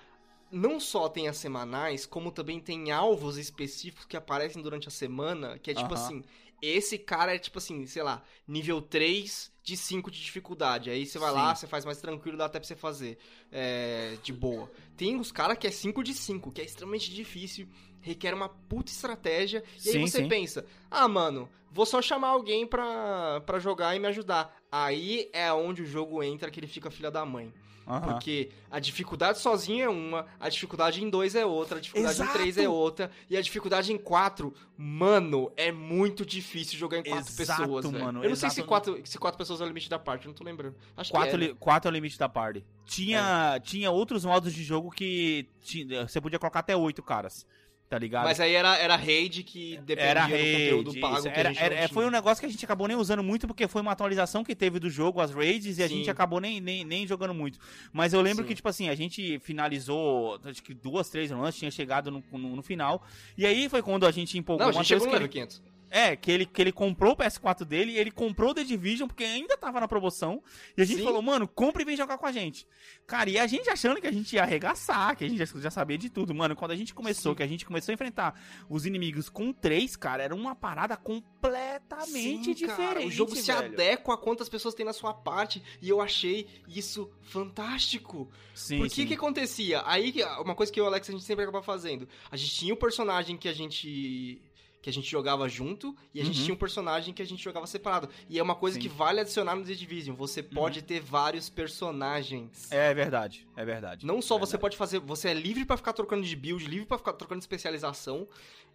Não 0.53 0.79
só 0.79 1.09
tem 1.09 1.29
as 1.29 1.37
semanais, 1.39 2.07
como 2.07 2.31
também 2.31 2.61
tem 2.61 2.93
alvos 2.93 3.37
específicos 3.37 4.05
que 4.07 4.17
aparecem 4.17 4.63
durante 4.63 4.87
a 4.87 4.91
semana, 4.91 5.59
que 5.59 5.71
é 5.71 5.75
tipo 5.75 5.93
assim, 5.93 6.23
esse 6.63 6.99
cara 6.99 7.35
é 7.35 7.39
tipo 7.39 7.59
assim, 7.59 7.85
sei 7.87 8.03
lá, 8.03 8.23
nível 8.47 8.81
3 8.81 9.51
de 9.67 9.77
5 9.77 10.13
de 10.13 10.21
dificuldade. 10.23 10.91
Aí 10.91 11.05
você 11.05 11.19
vai 11.19 11.33
lá, 11.33 11.53
Sim. 11.53 11.63
você 11.63 11.67
faz 11.67 11.85
mais 11.85 11.99
tranquilo, 11.99 12.39
dá 12.39 12.45
até 12.45 12.61
pra 12.61 12.69
você 12.69 12.77
fazer 12.77 13.19
é, 13.51 14.17
de 14.23 14.33
boa. 14.33 14.71
Tem 14.97 15.19
os 15.19 15.33
caras 15.33 15.59
que 15.59 15.67
é 15.67 15.73
5 15.73 16.05
de 16.05 16.15
5, 16.15 16.53
que 16.53 16.61
é 16.61 16.65
extremamente 16.65 17.13
difícil, 17.13 17.67
requer 18.01 18.33
uma 18.33 18.49
puta 18.49 18.93
estratégia. 18.93 19.65
E 19.85 19.89
aí 19.89 19.95
Sim, 19.95 20.01
você 20.07 20.19
sim. 20.19 20.29
pensa, 20.29 20.65
ah, 20.89 21.09
mano, 21.09 21.49
vou 21.69 21.85
só 21.85 22.01
chamar 22.01 22.29
alguém 22.29 22.65
pra, 22.65 23.41
pra 23.41 23.59
jogar 23.59 23.97
e 23.97 23.99
me 23.99 24.07
ajudar. 24.07 24.57
Aí 24.71 25.29
é 25.33 25.53
onde 25.53 25.83
o 25.83 25.87
jogo 25.87 26.23
entra 26.23 26.49
que 26.49 26.61
ele 26.61 26.69
fica 26.69 26.89
filha 26.89 27.11
da 27.11 27.27
mãe. 27.27 27.53
Aham. 27.87 28.01
Porque 28.15 28.51
a 28.71 28.81
dificuldade 28.81 29.39
sozinho 29.39 29.85
é 29.85 29.89
uma, 29.89 30.27
a 30.41 30.49
dificuldade 30.49 31.03
em 31.05 31.09
dois 31.09 31.35
é 31.37 31.47
outra, 31.47 31.79
a 31.79 31.81
dificuldade 31.81 32.17
Exato. 32.17 32.31
em 32.31 32.35
três 32.35 32.59
é 32.59 32.69
outra, 32.69 33.11
e 33.31 33.37
a 33.37 33.41
dificuldade 33.41 33.93
em 33.93 33.97
quatro, 33.99 34.53
mano, 34.77 35.53
é 35.57 35.71
muito 35.71 36.27
difícil 36.27 36.77
jogar 36.79 36.99
em 36.99 37.05
quatro 37.05 37.33
Exato, 37.41 37.63
pessoas, 37.63 37.85
mano, 37.91 38.25
Eu 38.25 38.29
não 38.29 38.37
sei 38.37 38.51
se 38.51 38.63
quatro, 38.65 39.01
se 39.05 39.19
quatro 39.19 39.39
pessoas 39.39 39.61
é 39.61 39.65
o 39.65 39.67
limite 39.69 39.89
da 39.89 39.99
parte, 39.99 40.25
eu 40.27 40.31
não 40.31 40.35
tô 40.35 40.43
lembrando. 40.43 40.75
Acho 40.97 41.13
Quatro, 41.13 41.39
que 41.39 41.45
é, 41.45 41.49
né? 41.49 41.55
quatro 41.61 41.89
é 41.89 41.91
o 41.91 41.95
limite 41.95 42.19
da 42.19 42.29
party. 42.29 42.65
Tinha, 42.85 43.61
tinha 43.63 43.91
outros 43.91 44.25
modos 44.25 44.53
de 44.53 44.65
jogo 44.65 44.91
que 44.91 45.49
tinha- 45.61 46.09
você 46.09 46.21
podia 46.21 46.39
colocar 46.39 46.61
até 46.61 46.77
oito 46.77 47.03
caras, 47.03 47.47
tá 47.89 47.99
ligado? 47.99 48.25
Mas 48.25 48.41
aí 48.41 48.53
era, 48.55 48.77
era 48.79 48.97
raid 48.97 49.43
que 49.43 49.77
dependia 49.79 50.05
era 50.05 50.23
do 50.27 50.31
conteúdo 50.33 50.91
raid, 50.91 51.01
pago 51.01 51.19
isso. 51.19 51.29
era, 51.29 51.53
era- 51.55 51.89
foi 51.89 52.05
um 52.07 52.11
negócio 52.11 52.41
que 52.41 52.47
a 52.47 52.49
gente 52.49 52.65
acabou 52.65 52.89
nem 52.89 52.97
usando 52.97 53.23
muito 53.23 53.47
porque 53.47 53.69
foi 53.69 53.81
uma 53.83 53.93
atualização 53.93 54.43
que 54.43 54.55
teve 54.55 54.79
do 54.79 54.91
jogo, 54.91 55.21
as 55.21 55.31
raids, 55.33 55.79
e 55.79 55.83
a 55.83 55.89
Sim. 55.89 55.99
gente 55.99 56.11
acabou 56.11 56.41
nem, 56.41 56.61
nem, 56.61 56.85
nem 56.85 57.07
jogando 57.07 57.33
muito. 57.35 57.59
Mas 57.93 58.13
eu 58.13 58.21
lembro 58.21 58.43
Sim. 58.45 58.49
que, 58.49 58.55
tipo 58.57 58.69
assim, 58.69 58.89
a 58.89 58.95
gente 58.95 59.39
finalizou, 59.41 60.39
acho 60.45 60.63
que 60.63 60.75
duas, 60.75 61.09
três 61.09 61.31
runs, 61.31 61.57
tinha 61.57 61.71
chegado 61.71 62.11
no, 62.11 62.23
no, 62.33 62.57
no 62.57 62.63
final. 62.63 63.03
E 63.37 63.47
aí 63.47 63.69
foi 63.69 63.83
quando 63.83 64.07
a 64.07 64.11
gente 64.11 64.37
empolgou 64.39 64.65
Não, 64.67 64.71
a 64.71 64.73
gente 64.73 64.87
chegou 64.87 65.07
no 65.07 65.13
level 65.13 65.27
ele- 65.27 65.33
500. 65.33 65.63
É, 65.91 66.17
que 66.17 66.31
ele, 66.31 66.45
que 66.45 66.61
ele 66.61 66.73
comprou 66.73 67.13
o 67.13 67.17
PS4 67.17 67.65
dele, 67.65 67.97
ele 67.97 68.11
comprou 68.11 68.51
o 68.51 68.55
The 68.55 68.65
Division, 68.65 69.07
porque 69.07 69.25
ainda 69.25 69.57
tava 69.57 69.79
na 69.81 69.87
promoção. 69.87 70.43
E 70.77 70.83
a 70.83 70.85
gente 70.85 70.99
Sim. 70.99 71.05
falou, 71.05 71.23
mano, 71.23 71.47
compra 71.47 71.83
e 71.83 71.85
vem 71.85 71.97
jogar 71.97 72.19
com 72.19 72.27
a 72.27 72.33
gente. 72.33 72.67
Cara, 73.07 73.31
e 73.31 73.39
a 73.39 73.47
gente 73.47 73.71
achando 73.71 74.01
que 74.01 74.07
a 74.07 74.13
gente 74.13 74.35
ia 74.35 74.43
arregaçar, 74.43 75.17
que 75.17 75.25
a 75.25 75.29
gente 75.29 75.39
já, 75.39 75.61
já 75.61 75.71
sabia 75.71 75.97
de 75.97 76.11
tudo. 76.11 76.35
Mano, 76.35 76.57
quando 76.57 76.73
a 76.73 76.77
gente 76.77 76.93
começou, 76.93 77.33
Sim. 77.33 77.37
que 77.37 77.43
a 77.43 77.47
gente 77.47 77.65
começou 77.65 77.93
a 77.93 77.95
enfrentar 77.95 78.41
os 78.69 78.85
inimigos 78.85 79.29
com 79.29 79.53
três, 79.53 79.95
cara, 79.97 80.23
era 80.23 80.35
uma 80.35 80.55
parada 80.57 80.97
completamente 80.97 82.55
Sim, 82.57 82.67
cara, 82.67 82.85
diferente. 82.85 83.07
o 83.07 83.11
jogo 83.11 83.37
se 83.37 83.53
velho. 83.53 83.67
adequa 83.67 84.15
a 84.15 84.19
quantas 84.19 84.49
pessoas 84.49 84.75
tem 84.75 84.85
na 84.85 84.93
sua 84.93 85.15
parte, 85.15 85.63
e 85.81 85.89
eu 85.89 86.01
achei 86.01 86.49
isso 86.69 87.11
fantástico. 87.23 88.29
Sim, 88.55 88.79
Por 88.79 88.89
que 88.89 88.95
sim. 88.97 89.07
que 89.07 89.15
acontecia? 89.15 89.83
Aí, 89.87 90.15
uma 90.41 90.55
coisa 90.55 90.73
que 90.73 90.81
eu 90.81 90.85
e 90.85 90.87
o 90.87 90.91
Alex 90.91 91.09
a 91.09 91.13
gente 91.13 91.25
sempre 91.25 91.45
acaba 91.45 91.63
fazendo. 91.63 92.09
A 92.31 92.37
gente 92.37 92.55
tinha 92.55 92.75
o 92.75 92.77
personagem 92.77 93.37
que 93.37 93.49
a 93.49 93.53
gente 93.53 94.41
que 94.87 94.91
a 94.91 94.93
gente 94.93 95.11
jogava 95.11 95.49
junto 95.49 95.97
e 96.15 96.21
a 96.21 96.25
gente 96.25 96.39
Uhum. 96.39 96.45
tinha 96.45 96.55
um 96.55 96.57
personagem 96.59 97.13
que 97.13 97.21
a 97.21 97.27
gente 97.27 97.43
jogava 97.43 97.67
separado. 97.67 98.09
E 98.29 98.39
é 98.39 98.43
uma 98.43 98.55
coisa 98.55 98.77
Sim. 98.77 98.83
que 98.83 98.89
vale 98.89 99.19
adicionar 99.19 99.57
no 99.57 99.65
The 99.65 99.75
Division. 99.75 100.15
Você 100.15 100.45
pode 100.45 100.81
ter 100.81 101.01
vários 101.01 101.51
personagens. 101.51 102.71
É 102.71 102.95
verdade, 102.95 103.47
é 103.57 103.65
verdade. 103.65 104.07
Não 104.07 104.23
só 104.23 104.37
é 104.37 104.39
você 104.39 104.53
verdade. 104.53 104.61
pode 104.61 104.77
fazer, 104.77 105.01
você 105.01 105.31
é 105.31 105.35
livre 105.35 105.65
pra 105.65 105.77
ficar 105.77 105.93
trocando 105.93 106.23
de 106.25 106.37
build, 106.37 106.65
livre 106.67 106.87
pra 106.87 106.99
ficar 106.99 107.15
trocando 107.15 107.41
de 107.41 107.43
especialização. 107.45 108.29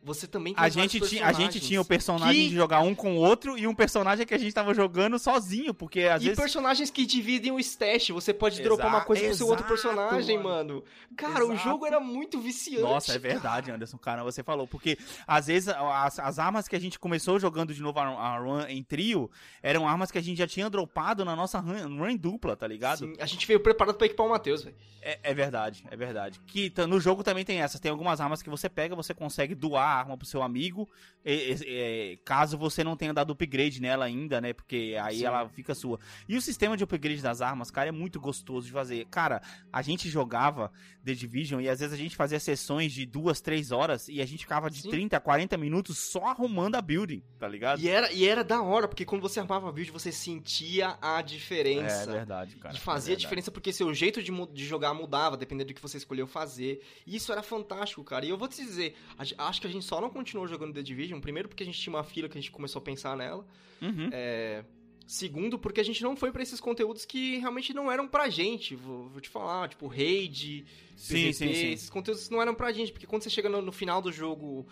Você 0.04 0.26
também 0.26 0.56
tem 0.56 0.64
A 0.64 0.68
gente, 0.68 1.00
tinha, 1.00 1.28
a 1.28 1.32
gente 1.32 1.60
tinha 1.60 1.80
o 1.80 1.86
personagem 1.86 2.46
Que- 2.46 2.50
de 2.50 2.56
jogar 2.56 2.80
um 2.80 2.96
com 2.96 3.14
o 3.14 3.18
outro 3.18 3.56
e 3.56 3.68
um 3.68 3.76
personagem 3.76 4.26
que 4.26 4.34
a 4.34 4.38
gente 4.38 4.52
tava 4.52 4.74
jogando 4.74 5.20
sozinho, 5.20 5.76
porque 5.76 6.02
às 6.02 6.24
e 6.24 6.26
vezes. 6.26 6.40
personagens 6.40 6.90
que 6.90 7.06
dividem 7.06 7.52
o 7.52 7.60
stash. 7.60 8.10
Você 8.10 8.34
pode 8.34 8.64
dropar 8.64 8.88
uma 8.88 8.98
Exa- 8.98 9.06
coisa 9.06 9.26
pro 9.28 9.36
seu 9.36 9.48
outro 9.48 9.64
exato, 9.68 9.82
personagem, 9.82 10.38
mano. 10.40 10.74
mano. 10.74 10.84
Cara, 11.16 11.46
o 11.46 11.54
Exato. 11.54 11.70
jogo 11.70 11.86
era 11.86 12.00
muito 12.00 12.40
viciante. 12.40 12.82
Nossa, 12.82 13.14
é 13.14 13.20
verdade, 13.20 13.70
Anderson. 13.70 14.00
Cara, 14.00 14.24
você 14.24 14.42
falou. 14.42 14.66
Porque 14.68 14.98
às 15.28 15.46
vezes 15.46 15.70
a, 15.70 16.01
as, 16.06 16.20
as 16.20 16.40
armas 16.40 16.68
que 16.68 16.76
a 16.76 16.80
gente 16.80 16.98
começou 17.00 17.40
jogando 17.40 17.74
de 17.74 17.82
novo 17.82 18.00
a, 18.00 18.04
a 18.04 18.38
run 18.40 18.62
em 18.68 18.84
trio 18.84 19.30
eram 19.62 19.88
armas 19.88 20.12
que 20.12 20.18
a 20.18 20.22
gente 20.22 20.38
já 20.38 20.48
tinha 20.48 20.70
dropado 20.70 21.24
na 21.26 21.36
nossa 21.36 21.60
run, 21.60 21.98
run 21.98 22.16
dupla, 22.18 22.56
tá 22.56 22.68
ligado? 22.68 23.00
Sim, 23.00 23.14
a 23.20 23.26
gente 23.26 23.46
veio 23.48 23.60
preparado 23.60 23.96
pra 23.96 24.06
equipar 24.08 24.26
o 24.26 24.30
Matheus, 24.30 24.64
velho. 24.64 24.76
É, 25.04 25.20
é 25.24 25.34
verdade, 25.34 25.84
é 25.90 25.96
verdade. 25.96 26.40
Que 26.46 26.72
no 26.88 27.00
jogo 27.00 27.24
também 27.24 27.44
tem 27.44 27.60
essas. 27.62 27.80
Tem 27.80 27.90
algumas 27.92 28.22
armas 28.22 28.42
que 28.44 28.50
você 28.50 28.70
pega, 28.70 28.96
você 28.96 29.14
consegue 29.16 29.56
doar 29.56 29.84
a 29.88 29.94
arma 30.00 30.16
pro 30.16 30.28
seu 30.28 30.44
amigo, 30.44 30.88
e- 31.26 31.32
e- 31.32 32.14
e- 32.14 32.18
caso 32.24 32.56
você 32.58 32.84
não 32.84 32.96
tenha 32.96 33.12
dado 33.14 33.34
upgrade 33.34 33.82
nela 33.82 34.06
ainda, 34.06 34.40
né? 34.40 34.54
Porque 34.54 34.96
aí 35.02 35.20
Sim. 35.20 35.26
ela 35.26 35.50
fica 35.50 35.74
sua. 35.74 36.00
E 36.30 36.38
o 36.38 36.42
sistema 36.42 36.78
de 36.78 36.84
upgrade 36.84 37.22
das 37.22 37.42
armas, 37.42 37.72
cara, 37.72 37.90
é 37.90 37.92
muito 37.92 38.20
gostoso 38.20 38.68
de 38.68 38.72
fazer. 38.72 39.06
Cara, 39.10 39.42
a 39.74 39.82
gente 39.82 40.08
jogava 40.08 40.72
The 41.04 41.14
Division 41.16 41.62
e 41.62 41.68
às 41.68 41.80
vezes 41.80 41.94
a 41.94 41.98
gente 41.98 42.16
fazia 42.16 42.40
sessões 42.40 42.94
de 42.94 43.04
duas, 43.06 43.42
três 43.42 43.72
horas 43.72 44.08
e 44.08 44.22
a 44.22 44.26
gente 44.26 44.42
ficava 44.42 44.70
de 44.70 44.82
Sim. 44.84 44.90
30 44.92 45.18
a 45.18 45.20
40 45.20 45.58
minutos 45.58 45.91
só 45.94 46.26
arrumando 46.26 46.76
a 46.76 46.82
building, 46.82 47.24
tá 47.40 47.48
ligado? 47.48 47.80
E 47.82 47.88
era, 47.90 48.12
e 48.12 48.26
era 48.26 48.44
da 48.44 48.62
hora, 48.62 48.88
porque 48.88 49.06
quando 49.06 49.22
você 49.22 49.40
armava 49.40 49.70
a 49.70 49.72
build, 49.72 49.92
você 49.92 50.12
sentia 50.12 50.98
a 51.02 51.20
É 51.20 51.24
diferença. 51.24 52.12
verdade, 52.12 52.56
cara. 52.58 52.74
E 52.74 52.78
é 52.78 52.80
fazia 52.80 53.08
verdade. 53.10 53.22
diferença 53.22 53.52
porque 53.52 53.72
seu 53.74 53.94
jeito 53.94 54.22
de, 54.22 54.32
de 54.54 54.66
jogar 54.66 54.94
mudava, 54.94 55.36
dependendo 55.38 55.70
do 55.70 55.74
que 55.76 55.82
você 55.82 55.98
escolheu 55.98 56.28
fazer. 56.28 56.82
E 57.06 57.16
isso 57.16 57.32
era 57.32 57.44
fantástico, 57.44 58.04
cara. 58.04 58.26
E 58.26 58.30
eu 58.30 58.38
vou 58.38 58.48
te 58.48 58.58
dizer, 58.64 58.96
a 59.18 59.48
acho 59.48 59.62
que 59.62 59.68
a 59.68 59.70
gente 59.72 59.86
só 59.86 60.00
não 60.02 60.10
continuou 60.10 60.48
jogando 60.48 60.74
The 60.74 60.82
Division, 60.84 61.20
primeiro 61.20 61.50
porque 61.50 61.64
a 61.64 61.66
gente 61.66 61.80
tinha 61.80 61.94
uma 61.96 62.04
fila 62.04 62.28
que 62.30 62.38
a 62.38 62.42
gente 62.42 62.52
começou 62.52 62.80
a 62.80 62.84
pensar 62.84 63.16
nela. 63.18 63.46
Uhum. 63.82 64.10
É, 64.12 64.64
Segundo, 65.08 65.60
porque 65.60 65.82
a 65.82 65.84
gente 65.84 66.02
não 66.04 66.16
foi 66.16 66.32
pra 66.32 66.42
esses 66.42 66.62
conteúdos 66.62 67.04
que 67.04 67.38
realmente 67.40 67.74
não 67.74 67.92
eram 67.92 68.08
pra 68.08 68.30
gente. 68.30 68.76
Vou, 68.76 69.10
vou 69.10 69.20
te 69.20 69.28
falar, 69.28 69.68
tipo, 69.68 69.86
raid, 69.88 70.64
Sim, 70.96 71.14
PVP, 71.16 71.34
sim, 71.34 71.54
sim. 71.54 71.72
esses 71.74 71.90
conteúdos 71.90 72.30
não 72.30 72.42
eram 72.42 72.56
pra 72.56 72.72
gente. 72.72 72.94
Porque 72.94 73.06
quando 73.06 73.22
você 73.24 73.30
chega 73.30 73.50
no, 73.50 73.62
no 73.62 73.74
final 73.74 74.02
do 74.02 74.10
jogo, 74.10 74.66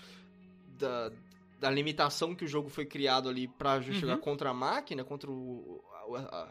da, 0.79 1.11
da 1.59 1.69
limitação 1.69 2.33
que 2.33 2.45
o 2.45 2.47
jogo 2.47 2.69
foi 2.69 2.85
criado 2.85 3.29
ali 3.29 3.47
pra 3.47 3.75
Uhum. 3.75 3.81
jogar 3.93 4.17
contra 4.17 4.49
a 4.49 4.53
máquina, 4.53 5.03
contra 5.03 5.29
o, 5.29 5.83
a, 6.15 6.47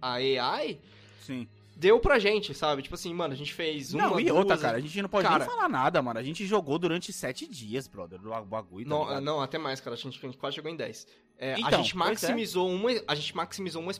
a- 0.00 0.12
AI, 0.14 0.80
Sim. 1.20 1.48
deu 1.76 1.98
pra 2.00 2.18
gente, 2.18 2.52
sabe? 2.54 2.82
Tipo 2.82 2.94
assim, 2.96 3.14
mano, 3.14 3.32
a 3.32 3.36
gente 3.36 3.52
fez 3.54 3.94
uma, 3.94 4.08
não, 4.08 4.20
e 4.20 4.24
duas... 4.24 4.36
outra, 4.38 4.58
cara, 4.58 4.76
a 4.76 4.80
gente 4.80 5.00
não 5.00 5.08
pode 5.08 5.26
Cara- 5.28 5.44
nem 5.44 5.48
falar 5.54 5.68
nada, 5.68 6.02
mano. 6.02 6.18
A 6.18 6.22
gente 6.22 6.44
jogou 6.44 6.78
durante 6.78 7.12
sete 7.12 7.46
dias, 7.48 7.86
brother, 7.88 8.20
do 8.20 8.30
bagulho, 8.44 8.84
tá 8.84 8.90
Não, 8.90 9.04
ligado? 9.04 9.22
não, 9.22 9.40
até 9.40 9.58
mais, 9.58 9.80
cara. 9.80 9.94
A 9.94 9.98
gente, 9.98 10.18
a 10.18 10.26
gente 10.28 10.38
quase 10.38 10.56
chegou 10.56 10.70
em 10.70 10.76
10. 10.76 11.06
É, 11.38 11.54
a 11.54 11.58
Então, 11.58 11.82
gente 11.82 11.94
pois 11.94 12.06
é. 12.06 12.10
maximizou 12.28 12.70
uma, 12.70 12.90
a 13.08 13.14
gente 13.14 13.34
maximizou 13.34 13.82
uma, 13.82 13.92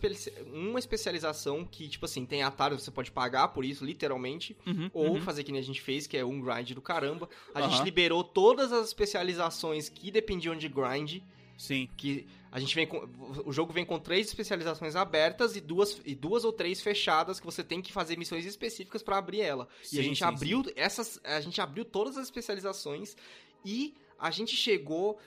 uma 0.52 0.78
especialização 0.78 1.64
que, 1.64 1.88
tipo 1.88 2.04
assim, 2.04 2.24
tem 2.24 2.42
atalho, 2.42 2.78
você 2.78 2.90
pode 2.90 3.10
pagar 3.10 3.48
por 3.48 3.64
isso, 3.64 3.84
literalmente, 3.84 4.56
Uhum, 4.66 4.90
ou 4.94 5.08
uhum. 5.14 5.20
fazer 5.20 5.42
que 5.42 5.50
nem 5.50 5.60
a 5.60 5.64
gente 5.64 5.80
fez, 5.80 6.06
que 6.06 6.16
é 6.16 6.24
um 6.24 6.40
grind 6.40 6.70
do 6.72 6.80
caramba. 6.82 7.28
A 7.54 7.60
Aham. 7.60 7.70
gente 7.70 7.82
liberou 7.84 8.22
todas 8.22 8.72
as 8.72 8.86
especializações 8.88 9.88
que 9.88 10.10
dependiam 10.10 10.56
de 10.56 10.68
grind, 10.68 11.20
Sim. 11.56 11.88
que 11.96 12.26
a 12.50 12.60
gente 12.60 12.74
vem 12.74 12.86
com, 12.86 13.08
o 13.46 13.52
jogo 13.52 13.72
vem 13.72 13.84
com 13.84 13.98
três 13.98 14.28
especializações 14.28 14.94
abertas 14.94 15.56
e 15.56 15.60
duas, 15.60 16.00
e 16.04 16.14
duas 16.14 16.44
ou 16.44 16.52
três 16.52 16.80
fechadas 16.82 17.40
que 17.40 17.46
você 17.46 17.64
tem 17.64 17.80
que 17.80 17.92
fazer 17.92 18.16
missões 18.18 18.44
específicas 18.44 19.02
pra 19.02 19.16
abrir 19.18 19.40
ela. 19.40 19.68
e 19.82 19.86
Sim, 19.86 19.98
a 20.00 20.02
gente 20.02 20.18
sim, 20.18 20.24
abriu 20.24 20.62
essas, 20.76 21.18
a 21.24 21.40
gente 21.40 21.60
abriu 21.60 21.84
todas 21.84 22.16
as 22.18 22.24
especializações 22.26 23.16
e 23.64 23.94
a 24.18 24.30
gente 24.30 24.54
chegou 24.54 25.18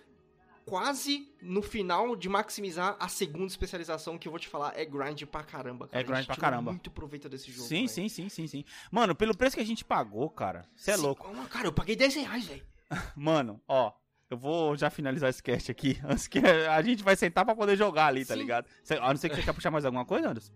quase 0.66 1.32
no 1.42 1.62
final 1.62 2.16
de 2.16 2.28
maximizar 2.28 2.98
a 3.00 3.08
segunda 3.08 3.48
especialização 3.48 4.18
que 4.18 4.28
eu 4.28 4.32
vou 4.32 4.40
te 4.40 4.48
falar 4.48 4.74
é 4.76 4.84
grind 4.84 5.24
pra 5.26 5.44
caramba. 5.44 5.88
cara. 5.88 6.00
É 6.00 6.04
grind 6.04 6.16
A 6.18 6.22
gente 6.22 6.28
pra 6.28 6.36
caramba. 6.38 6.72
Muito 6.72 6.90
proveito 6.92 7.30
desse 7.30 7.52
jogo. 7.52 7.68
Sim, 7.68 7.76
velho. 7.86 7.90
sim, 7.90 8.10
sim, 8.10 8.30
sim, 8.30 8.48
sim. 8.48 8.66
Mano, 8.92 9.16
pelo 9.16 9.36
preço 9.38 9.56
que 9.56 9.62
a 9.62 9.66
gente 9.66 9.86
pagou, 9.86 10.30
cara, 10.30 10.66
você 10.76 10.92
é 10.92 10.96
Sim, 10.98 11.04
louco. 11.04 11.32
Cara, 11.50 11.68
eu 11.68 11.74
paguei 11.74 11.96
10 11.96 12.16
reais, 12.16 12.46
velho. 12.46 12.64
Mano, 13.16 13.62
ó, 13.68 13.92
eu 14.30 14.38
vou 14.38 14.76
já 14.76 14.90
finalizar 14.90 15.30
esse 15.30 15.42
cast 15.44 15.72
aqui, 15.72 16.00
antes 16.04 16.28
que 16.28 16.40
a 16.40 16.82
gente 16.82 17.04
vai 17.04 17.16
sentar 17.16 17.46
pra 17.46 17.56
poder 17.56 17.78
jogar 17.78 18.08
ali, 18.08 18.26
tá 18.26 18.34
Sim. 18.34 18.40
ligado? 18.42 18.66
Cê- 18.84 18.96
A 18.98 19.10
não 19.10 19.18
ser 19.18 19.30
que 19.30 19.36
você 19.36 19.44
quer 19.44 19.54
puxar 19.54 19.70
mais 19.72 19.86
alguma 19.86 20.06
coisa, 20.06 20.30
Anderson? 20.30 20.52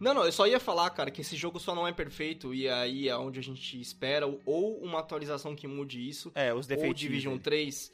Não, 0.00 0.12
não, 0.14 0.24
eu 0.24 0.32
só 0.32 0.46
ia 0.48 0.58
falar, 0.58 0.90
cara, 0.90 1.10
que 1.12 1.20
esse 1.20 1.36
jogo 1.36 1.60
só 1.60 1.74
não 1.76 1.86
é 1.86 1.92
perfeito 1.92 2.52
e 2.52 2.68
aí 2.68 3.08
é 3.08 3.16
onde 3.16 3.38
a 3.38 3.42
gente 3.42 3.80
espera 3.80 4.26
ou 4.44 4.78
uma 4.82 4.98
atualização 4.98 5.54
que 5.54 5.68
mude 5.68 6.08
isso, 6.08 6.32
É, 6.34 6.52
os 6.52 6.64
ou 6.64 6.68
defeitos. 6.68 7.00
Division 7.00 7.38
3 7.38 7.92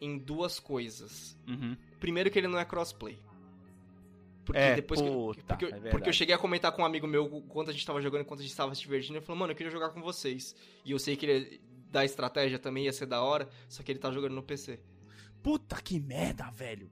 em 0.00 0.18
duas 0.18 0.58
coisas. 0.58 1.36
Uhum. 1.46 1.76
Primeiro 1.98 2.30
que 2.30 2.38
ele 2.38 2.48
não 2.48 2.58
é 2.58 2.64
crossplay. 2.64 3.18
Porque 4.44 4.58
É, 4.60 4.74
depois 4.76 5.00
que, 5.00 5.08
puta, 5.08 5.42
porque, 5.44 5.64
é 5.64 5.68
eu- 5.68 5.72
verdade. 5.72 5.90
porque 5.90 6.08
eu 6.08 6.12
cheguei 6.12 6.34
a 6.34 6.38
comentar 6.38 6.72
com 6.72 6.82
um 6.82 6.84
amigo 6.84 7.06
meu 7.06 7.26
enquanto 7.26 7.68
a 7.68 7.72
gente 7.72 7.86
tava 7.86 8.00
jogando, 8.00 8.22
enquanto 8.22 8.40
a 8.40 8.42
gente 8.42 8.56
tava 8.56 8.74
se 8.74 8.80
divertindo, 8.80 9.18
ele 9.18 9.24
falou, 9.24 9.38
mano, 9.38 9.52
eu 9.52 9.56
queria 9.56 9.70
jogar 9.70 9.90
com 9.90 10.00
vocês. 10.00 10.56
E 10.84 10.90
eu 10.90 10.98
sei 10.98 11.14
que 11.16 11.26
ele 11.26 11.60
da 11.90 12.04
estratégia 12.04 12.58
também 12.58 12.84
ia 12.84 12.92
ser 12.92 13.06
da 13.06 13.20
hora, 13.22 13.48
só 13.68 13.82
que 13.82 13.92
ele 13.92 13.98
tá 13.98 14.10
jogando 14.10 14.34
no 14.34 14.42
PC. 14.42 14.80
Puta 15.42 15.80
que 15.82 15.98
merda, 16.00 16.50
velho. 16.50 16.90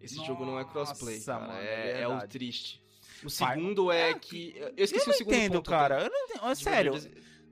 Esse 0.00 0.16
jogo 0.24 0.44
não 0.46 0.58
é 0.58 0.64
crossplay, 0.64 1.16
Nossa, 1.16 1.32
cara. 1.32 1.46
mano, 1.46 1.58
é, 1.60 1.90
é 1.92 2.00
é 2.02 2.08
o 2.08 2.26
triste. 2.28 2.80
O 3.24 3.28
segundo 3.30 3.90
é 3.90 4.14
que. 4.14 4.54
Eu 4.76 4.84
esqueci 4.84 5.02
eu 5.04 5.06
não 5.08 5.14
o 5.14 5.18
segundo 5.18 5.34
entendo, 5.34 5.52
ponto. 5.54 5.70
cara. 5.70 6.04
Eu 6.04 6.10
não 6.10 6.24
entendo. 6.24 6.46
É 6.46 6.52
De 6.54 6.62
sério. 6.62 6.92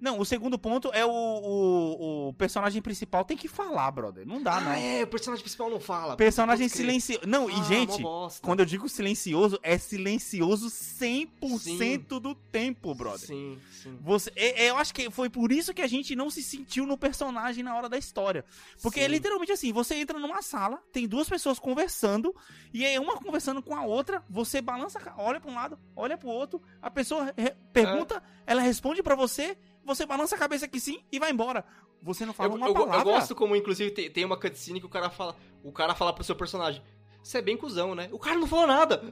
Não, 0.01 0.19
o 0.21 0.25
segundo 0.25 0.59
ponto 0.59 0.91
é 0.93 1.05
o, 1.05 1.11
o, 1.11 2.29
o 2.29 2.33
personagem 2.35 2.83
principal 2.83 3.25
tem 3.25 3.37
que 3.37 3.49
falar, 3.49 3.91
brother. 3.91 4.27
Não 4.27 4.43
dá, 4.43 4.57
Ah, 4.57 4.61
não. 4.61 4.73
é, 4.73 5.03
o 5.03 5.07
personagem 5.07 5.43
principal 5.43 5.71
não 5.71 5.81
fala. 5.81 6.17
Personagem 6.17 6.69
silencioso. 6.69 7.27
Não, 7.27 7.49
Ah, 7.49 7.53
e 7.53 7.65
gente, 7.65 8.03
quando 8.43 8.61
eu 8.61 8.67
digo 8.67 8.89
silencioso, 8.89 9.59
é 9.63 9.79
silencioso 9.79 10.69
100% 10.71 12.21
do 12.21 12.35
tempo, 12.35 12.95
brother. 12.95 13.27
Sim, 13.27 13.59
sim. 13.83 13.99
Você, 14.03 14.31
é- 14.37 14.65
é, 14.67 14.71
eu 14.71 14.77
acho 14.77 14.93
que 14.95 15.11
foi 15.11 15.29
por 15.31 15.51
isso 15.53 15.73
que 15.75 15.83
a 15.83 15.87
gente 15.87 16.15
não 16.15 16.31
se 16.31 16.43
sentiu 16.43 16.87
no 16.87 16.97
personagem 16.97 17.63
na 17.65 17.75
hora 17.77 17.89
da 17.89 17.97
história. 17.99 18.45
Porque 18.83 19.01
é 19.01 19.05
Sim. 19.05 19.11
literalmente 19.11 19.53
assim, 19.53 19.73
você 19.73 19.95
entra 19.97 20.19
numa 20.19 20.43
sala, 20.43 20.83
tem 20.93 21.07
duas 21.07 21.29
pessoas 21.29 21.59
conversando, 21.59 22.35
e 22.73 22.85
aí 22.85 22.99
uma 22.99 23.17
conversando 23.17 23.63
com 23.63 23.75
a 23.75 23.83
outra, 23.85 24.23
você 24.29 24.61
balança, 24.61 25.01
olha 25.17 25.41
pra 25.41 25.51
um 25.51 25.55
lado, 25.55 25.79
olha 25.95 26.17
pro 26.19 26.29
outro, 26.29 26.61
a 26.81 26.91
pessoa 26.91 27.33
pergunta, 27.73 28.17
É. 28.47 28.53
ela 28.53 28.61
responde 28.63 29.03
pra 29.03 29.15
você, 29.15 29.57
você 29.87 30.05
balança 30.05 30.35
a 30.35 30.39
cabeça 30.39 30.69
que 30.69 30.81
sim 30.81 31.03
e 31.11 31.19
vai 31.19 31.31
embora. 31.31 31.65
Você 32.03 32.27
não 32.27 32.33
fala 32.35 32.51
Eu, 32.51 32.57
uma 32.57 32.67
eu 32.69 32.75
palavra. 32.75 32.99
eu 32.99 33.05
gosto 33.05 33.35
como, 33.35 33.57
inclusive, 33.57 33.91
tem, 33.91 34.11
tem 34.11 34.25
uma 34.25 34.37
cutscene 34.39 34.81
que 34.81 34.87
o 34.87 34.91
cara 34.91 35.09
fala. 35.09 35.35
O 35.63 35.73
cara 35.73 35.95
fala 35.95 36.13
pro 36.13 36.23
seu 36.25 36.37
personagem. 36.37 36.83
Você 37.23 37.39
é 37.39 37.43
bem 37.43 37.57
cuzão, 37.57 37.95
né? 37.95 38.09
O 38.13 38.19
cara 38.19 38.37
não 38.39 38.47
falou 38.47 38.67
nada. 38.67 39.03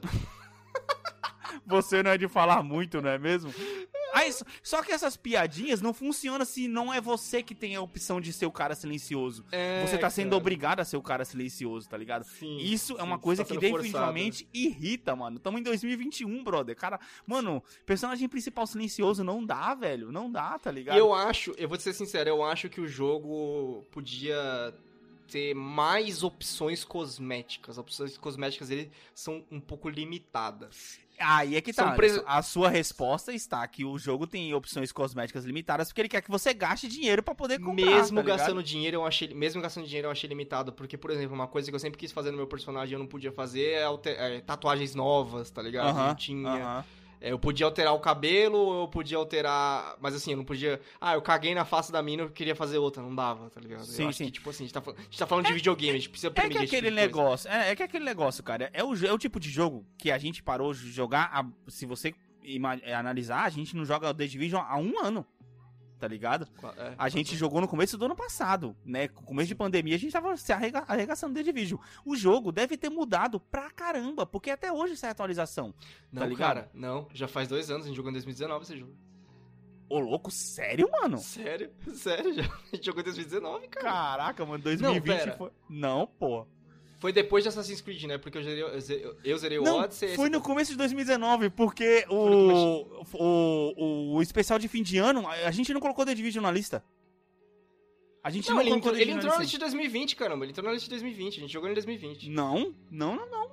Você 1.65 2.03
não 2.03 2.11
é 2.11 2.17
de 2.17 2.27
falar 2.27 2.61
muito, 2.63 3.01
não 3.01 3.09
é 3.09 3.17
mesmo? 3.17 3.51
Aí, 4.13 4.31
só- 4.31 4.45
só 4.63 4.81
que 4.83 4.91
essas 4.93 5.17
piadinhas 5.17 5.81
não 5.81 5.93
funcionam 5.93 6.45
se 6.45 6.67
não 6.67 6.93
é 6.93 7.01
você 7.01 7.43
que 7.43 7.53
tem 7.53 7.75
a 7.75 7.81
opção 7.81 8.21
de 8.21 8.31
ser 8.31 8.45
o 8.45 8.51
cara 8.51 8.73
silencioso. 8.75 9.43
É, 9.51 9.85
Você 9.85 9.97
tá 9.97 10.09
sendo 10.09 10.27
cara. 10.29 10.37
obrigado 10.37 10.79
a 10.79 10.85
ser 10.85 10.95
o 10.95 11.01
cara 11.01 11.25
silencioso, 11.25 11.89
tá 11.89 11.97
ligado? 11.97 12.23
Sim, 12.23 12.57
Isso 12.57 12.93
é 12.93 12.97
sim, 12.97 13.03
uma 13.03 13.19
coisa 13.19 13.43
tá 13.43 13.47
que 13.47 13.53
sendo 13.55 13.61
forçado. 13.61 13.83
definitivamente 13.83 14.47
irrita, 14.53 15.15
mano. 15.15 15.37
Tamo 15.39 15.57
em 15.57 15.63
2021, 15.63 16.43
brother. 16.43 16.75
Cara, 16.77 16.99
mano, 17.27 17.61
personagem 17.85 18.29
principal 18.29 18.65
silencioso 18.65 19.23
não 19.23 19.45
dá, 19.45 19.73
velho. 19.75 20.11
Não 20.11 20.31
dá, 20.31 20.57
tá 20.59 20.71
ligado? 20.71 20.97
Eu 20.97 21.13
acho, 21.13 21.53
eu 21.57 21.67
vou 21.67 21.77
te 21.77 21.83
ser 21.83 21.93
sincero, 21.93 22.29
eu 22.29 22.41
acho 22.43 22.69
que 22.69 22.79
o 22.79 22.87
jogo 22.87 23.85
podia 23.91 24.73
ter 25.27 25.53
mais 25.55 26.23
opções 26.23 26.83
cosméticas. 26.83 27.71
As 27.71 27.77
opções 27.77 28.17
cosméticas 28.17 28.69
dele 28.69 28.91
são 29.13 29.43
um 29.51 29.59
pouco 29.59 29.89
limitadas. 29.89 30.99
Aí 31.17 31.55
é 31.55 31.61
que 31.61 31.71
tá. 31.71 31.85
São 31.87 31.95
presa- 31.95 32.23
A 32.27 32.41
sua 32.41 32.69
resposta 32.69 33.31
está 33.31 33.65
que 33.67 33.85
o 33.85 33.97
jogo 33.97 34.27
tem 34.27 34.53
opções 34.53 34.91
cosméticas 34.91 35.45
limitadas 35.45 35.87
porque 35.87 36.01
ele 36.01 36.09
quer 36.09 36.21
que 36.21 36.29
você 36.29 36.53
gaste 36.53 36.89
dinheiro 36.89 37.23
pra 37.23 37.33
poder 37.33 37.57
comprar. 37.59 37.85
mesmo 37.85 38.17
tá 38.21 38.27
gastando 38.27 38.61
dinheiro, 38.61 38.97
eu 38.97 39.05
achei, 39.05 39.33
mesmo 39.33 39.61
gastando 39.61 39.85
dinheiro, 39.87 40.07
eu 40.07 40.11
achei 40.11 40.27
limitado, 40.27 40.73
porque 40.73 40.97
por 40.97 41.11
exemplo, 41.11 41.33
uma 41.33 41.47
coisa 41.47 41.71
que 41.71 41.75
eu 41.75 41.79
sempre 41.79 41.97
quis 41.97 42.11
fazer 42.11 42.31
no 42.31 42.37
meu 42.37 42.47
personagem 42.47 42.91
e 42.91 42.95
eu 42.95 42.99
não 42.99 43.07
podia 43.07 43.31
fazer 43.31 43.63
é, 43.71 43.83
alter- 43.85 44.19
é 44.19 44.41
tatuagens 44.41 44.93
novas, 44.93 45.49
tá 45.49 45.61
ligado? 45.61 45.87
Aham, 45.87 46.07
não 46.09 46.15
tinha. 46.15 46.49
aham. 46.49 46.85
É, 46.91 47.04
eu 47.31 47.39
podia 47.39 47.65
alterar 47.65 47.93
o 47.93 47.99
cabelo, 47.99 48.81
eu 48.81 48.87
podia 48.87 49.17
alterar. 49.17 49.95
Mas 49.99 50.13
assim, 50.15 50.31
eu 50.31 50.37
não 50.37 50.45
podia. 50.45 50.79
Ah, 51.01 51.13
eu 51.15 51.21
caguei 51.21 51.53
na 51.55 51.65
face 51.65 51.91
da 51.91 52.01
mina, 52.01 52.23
eu 52.23 52.29
queria 52.29 52.55
fazer 52.55 52.77
outra. 52.77 53.01
Não 53.01 53.13
dava, 53.15 53.49
tá 53.49 53.59
ligado? 53.59 53.83
Sim, 53.85 54.03
eu 54.03 54.09
acho 54.09 54.17
sim. 54.19 54.25
que, 54.25 54.31
tipo 54.31 54.49
assim, 54.49 54.63
a 54.63 54.67
gente 54.67 54.73
tá, 54.73 54.81
a 54.85 55.01
gente 55.01 55.17
tá 55.19 55.25
falando 55.27 55.45
de 55.47 55.53
videogame, 55.53 55.91
a 55.97 55.99
gente 55.99 56.09
precisa 56.09 56.27
É 56.27 56.31
que 56.31 56.35
permitir 56.41 56.63
esse 56.63 56.75
aquele 56.75 56.87
tipo 56.91 57.01
negócio, 57.01 57.49
é, 57.49 57.71
é 57.71 57.75
que 57.75 57.83
aquele 57.83 58.05
negócio, 58.05 58.43
cara, 58.43 58.69
é 58.73 58.83
o, 58.83 58.93
é 59.05 59.11
o 59.11 59.17
tipo 59.17 59.39
de 59.39 59.49
jogo 59.49 59.85
que 59.97 60.11
a 60.11 60.17
gente 60.17 60.43
parou 60.43 60.73
de 60.73 60.91
jogar, 60.91 61.29
há- 61.33 61.45
se 61.67 61.85
você 61.85 62.13
é, 62.83 62.93
analisar, 62.93 63.43
a 63.43 63.49
gente 63.49 63.75
não 63.75 63.83
joga 63.85 64.09
o 64.09 64.13
The 64.13 64.27
Division 64.27 64.61
há 64.67 64.77
um 64.77 65.03
ano, 65.03 65.25
tá 65.99 66.07
ligado? 66.07 66.47
É, 66.77 66.93
A 66.97 67.09
gente 67.09 67.35
jogou 67.35 67.61
no 67.61 67.67
começo 67.67 67.97
do 67.97 68.05
ano 68.05 68.15
passado, 68.15 68.75
né? 68.85 69.07
Com 69.07 69.23
começo 69.23 69.47
de 69.47 69.55
pandemia, 69.55 69.95
a 69.95 69.99
gente 69.99 70.11
tava 70.11 70.35
se 70.37 70.51
arrega 70.51 70.83
arregaçando 70.87 71.33
The 71.33 71.43
Division. 71.43 71.79
O 72.05 72.15
jogo 72.15 72.51
deve 72.51 72.77
ter 72.77 72.89
mudado 72.89 73.39
pra 73.39 73.69
caramba, 73.71 74.25
porque 74.25 74.49
até 74.49 74.71
hoje 74.71 74.95
sai 74.95 75.11
atualização. 75.11 75.73
Não, 76.11 76.21
tá 76.21 76.27
ligado? 76.27 76.55
cara, 76.55 76.69
não. 76.73 77.07
Já 77.13 77.27
faz 77.27 77.47
dois 77.47 77.69
anos, 77.69 77.85
a 77.85 77.87
gente 77.87 77.95
jogou 77.97 78.09
em 78.09 78.13
2019 78.13 78.63
esse 78.63 78.77
jogo. 78.77 78.93
Ô, 79.87 79.99
louco, 79.99 80.31
sério, 80.31 80.89
mano? 80.91 81.17
Sério? 81.19 81.71
Sério? 81.93 82.33
Já, 82.33 82.43
a 82.43 82.75
gente 82.75 82.85
jogou 82.85 83.01
em 83.01 83.05
2019, 83.05 83.67
cara. 83.67 83.85
Caraca, 83.91 84.45
mano, 84.45 84.63
2020 84.63 85.03
pera. 85.03 85.37
foi... 85.37 85.51
Não, 85.69 86.07
pô. 86.07 86.47
Foi 86.97 87.11
depois 87.11 87.43
de 87.43 87.49
Assassin's 87.49 87.81
Creed, 87.81 88.03
né? 88.05 88.17
Porque 88.17 88.37
eu, 88.37 88.43
zerei, 88.43 88.63
eu, 89.23 89.37
zerei- 89.37 89.59
o 89.59 89.63
Não, 89.63 89.79
Odyssey. 89.79 90.15
foi 90.15 90.29
no 90.29 90.39
começo 90.41 90.71
de 90.71 90.77
2019, 90.77 91.49
porque 91.49 92.05
o, 92.09 92.15
o, 93.13 93.75
o, 93.77 94.15
o 94.15 94.21
especial 94.21 94.57
de 94.57 94.67
fim 94.67 94.81
de 94.81 94.97
ano, 94.97 95.27
a 95.27 95.51
gente 95.51 95.73
não 95.73 95.81
colocou 95.81 96.05
The 96.05 96.15
Division 96.15 96.41
na 96.43 96.51
lista. 96.51 96.83
A 98.23 98.29
gente 98.31 98.47
Não, 98.49 98.55
não 98.55 98.61
ele 98.63 98.71
entrou, 98.71 98.95
ele 98.95 99.11
entrou 99.11 99.31
na 99.33 99.37
lista 99.39 99.51
de 99.51 99.59
2020, 99.59 100.15
caramba. 100.15 100.45
Ele 100.45 100.51
entrou 100.51 100.65
na 100.65 100.73
lista 100.73 100.85
de 100.85 100.89
2020. 100.91 101.37
A 101.37 101.41
gente 101.41 101.53
jogou 101.53 101.69
em 101.69 101.73
2020. 101.75 102.29
Não, 102.29 102.73
não, 102.89 103.15
não, 103.15 103.29
não. 103.29 103.51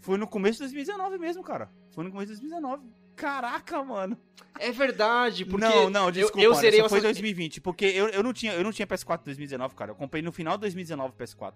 Foi 0.00 0.18
no 0.18 0.26
começo 0.26 0.54
de 0.54 0.60
2019 0.64 1.18
mesmo, 1.18 1.42
cara. 1.44 1.70
Foi 1.90 2.02
no 2.02 2.10
começo 2.10 2.32
de 2.32 2.40
2019. 2.40 2.82
Caraca, 3.14 3.82
mano. 3.84 4.18
É 4.58 4.72
verdade, 4.72 5.44
porque. 5.44 5.64
não, 5.64 5.90
não, 5.90 6.10
desculpa, 6.10 6.38
eu, 6.40 6.50
eu 6.50 6.54
só 6.54 6.60
foi 6.88 6.98
essa- 6.98 7.00
2020, 7.08 7.60
porque 7.60 7.84
eu, 7.84 8.08
eu, 8.08 8.22
não 8.22 8.32
tinha, 8.32 8.52
eu 8.54 8.64
não 8.64 8.72
tinha 8.72 8.86
PS4 8.86 9.20
em 9.22 9.24
2019, 9.26 9.74
cara. 9.76 9.92
Eu 9.92 9.96
comprei 9.96 10.22
no 10.22 10.32
final 10.32 10.56
de 10.56 10.62
2019 10.62 11.14
o 11.14 11.16
PS4. 11.16 11.54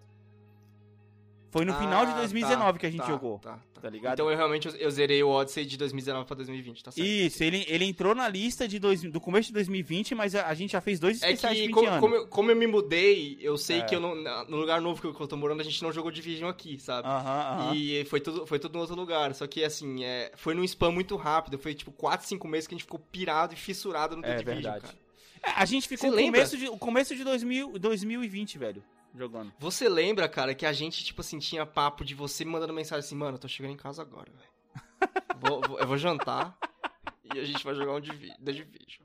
Foi 1.53 1.67
no 1.67 1.75
final 1.75 2.07
de 2.07 2.13
Ah, 2.13 2.17
2019 2.17 2.73
tá, 2.73 2.79
que 2.79 2.87
a 2.87 2.91
gente 2.91 3.01
tá, 3.03 3.07
jogou, 3.07 3.39
Tá, 3.39 3.59
tá. 3.75 3.81
tá 3.83 3.91
ligado? 3.91 4.15
Então 4.15 4.31
eu 4.31 4.35
realmente 4.35 4.69
eu, 4.81 4.91
zerei 4.91 5.23
o 5.23 5.29
Odyssey 5.29 5.67
de 5.67 5.77
2019 5.77 6.27
pra 6.27 6.35
2020, 6.35 6.83
tá 6.83 6.91
certo? 6.91 7.07
Isso, 7.07 7.45
ele, 7.45 7.67
ele 7.69 7.85
entrou 7.85 8.15
na 8.15 8.27
lista 8.27 8.67
de 8.67 8.79
dois, 8.79 9.03
do 9.03 9.21
começo 9.21 9.49
de 9.49 9.53
2020, 9.53 10.15
mas 10.15 10.35
a, 10.35 10.47
a 10.47 10.55
gente 10.55 10.71
já 10.73 10.81
fez 10.81 10.99
dois 10.99 11.23
É 11.23 11.27
especiais 11.27 11.57
de 11.59 11.63
que, 11.65 11.67
20 11.69 11.75
como, 11.75 11.89
anos. 11.89 12.01
como 12.01 12.15
eu, 12.15 12.27
como 12.27 12.51
eu 12.51 12.57
me 12.57 12.67
mudei, 12.67 13.37
eu 13.39 13.59
sei 13.59 13.81
É. 13.81 13.83
que 13.83 13.95
eu 13.95 14.01
não, 14.01 14.15
no 14.49 14.57
lugar 14.57 14.81
novo 14.81 14.99
que 14.99 15.07
eu, 15.07 15.13
que 15.15 15.21
eu 15.21 15.29
tô 15.29 15.37
morando, 15.37 15.61
a 15.61 15.65
gente 15.65 15.83
não 15.83 15.93
jogou 15.93 16.11
Division 16.11 16.49
aqui, 16.49 16.79
sabe? 16.81 17.07
Aham, 17.07 17.41
aham. 17.67 17.75
E 17.77 18.03
foi 18.07 18.21
tudo, 18.21 18.47
foi 18.47 18.59
tudo 18.59 18.73
no 18.73 18.81
outro 18.81 18.97
lugar. 18.97 19.35
Só 19.35 19.47
que, 19.47 19.63
assim, 19.63 20.03
é, 20.05 20.33
foi 20.37 20.55
num 20.55 20.65
spam 20.65 20.91
muito 20.91 21.15
rápido. 21.17 21.59
Foi, 21.59 21.75
tipo, 21.75 21.93
4, 21.93 22.27
5 22.27 22.49
meses 22.49 22.67
que 22.67 22.75
a 22.75 22.79
gente 22.79 22.85
ficou 22.85 22.99
pirado 22.99 23.53
e 23.53 23.59
fissurado 23.59 24.17
no 24.17 24.23
The 24.23 24.29
É 24.31 24.37
Division, 24.37 24.63
verdade. 24.63 24.81
cara. 24.87 24.95
É, 25.45 25.51
a 25.61 25.65
gente 25.67 25.87
ficou 25.87 26.07
Você 26.09 26.11
no 26.11 26.17
lembra? 26.17 26.41
começo 26.41 26.57
de, 26.57 26.69
o 26.69 26.79
começo 26.79 27.15
de 27.15 27.23
2000, 27.25 27.79
2020, 27.79 28.57
velho, 28.59 28.83
jogando. 29.15 29.53
Você 29.59 29.89
lembra, 29.89 30.29
cara, 30.29 30.55
que 30.55 30.67
a 30.67 30.73
gente, 30.73 31.05
tipo 31.05 31.21
assim, 31.21 31.39
tinha 31.39 31.65
papo 31.67 32.05
de 32.05 32.15
você 32.15 32.45
me 32.45 32.53
mandando 32.53 32.73
mensagem 32.73 33.05
assim, 33.05 33.15
mano, 33.15 33.37
eu 33.37 33.41
tô 33.41 33.49
chegando 33.49 33.73
em 33.73 33.77
casa 33.77 34.03
agora, 34.03 34.31
velho. 34.31 34.53
Eu 35.81 35.89
vou 35.89 35.99
jantar 35.99 36.57
e 37.35 37.41
a 37.41 37.45
gente 37.45 37.65
vai 37.65 37.75
jogar 37.75 37.95
um 37.95 38.01
Division. 38.01 38.37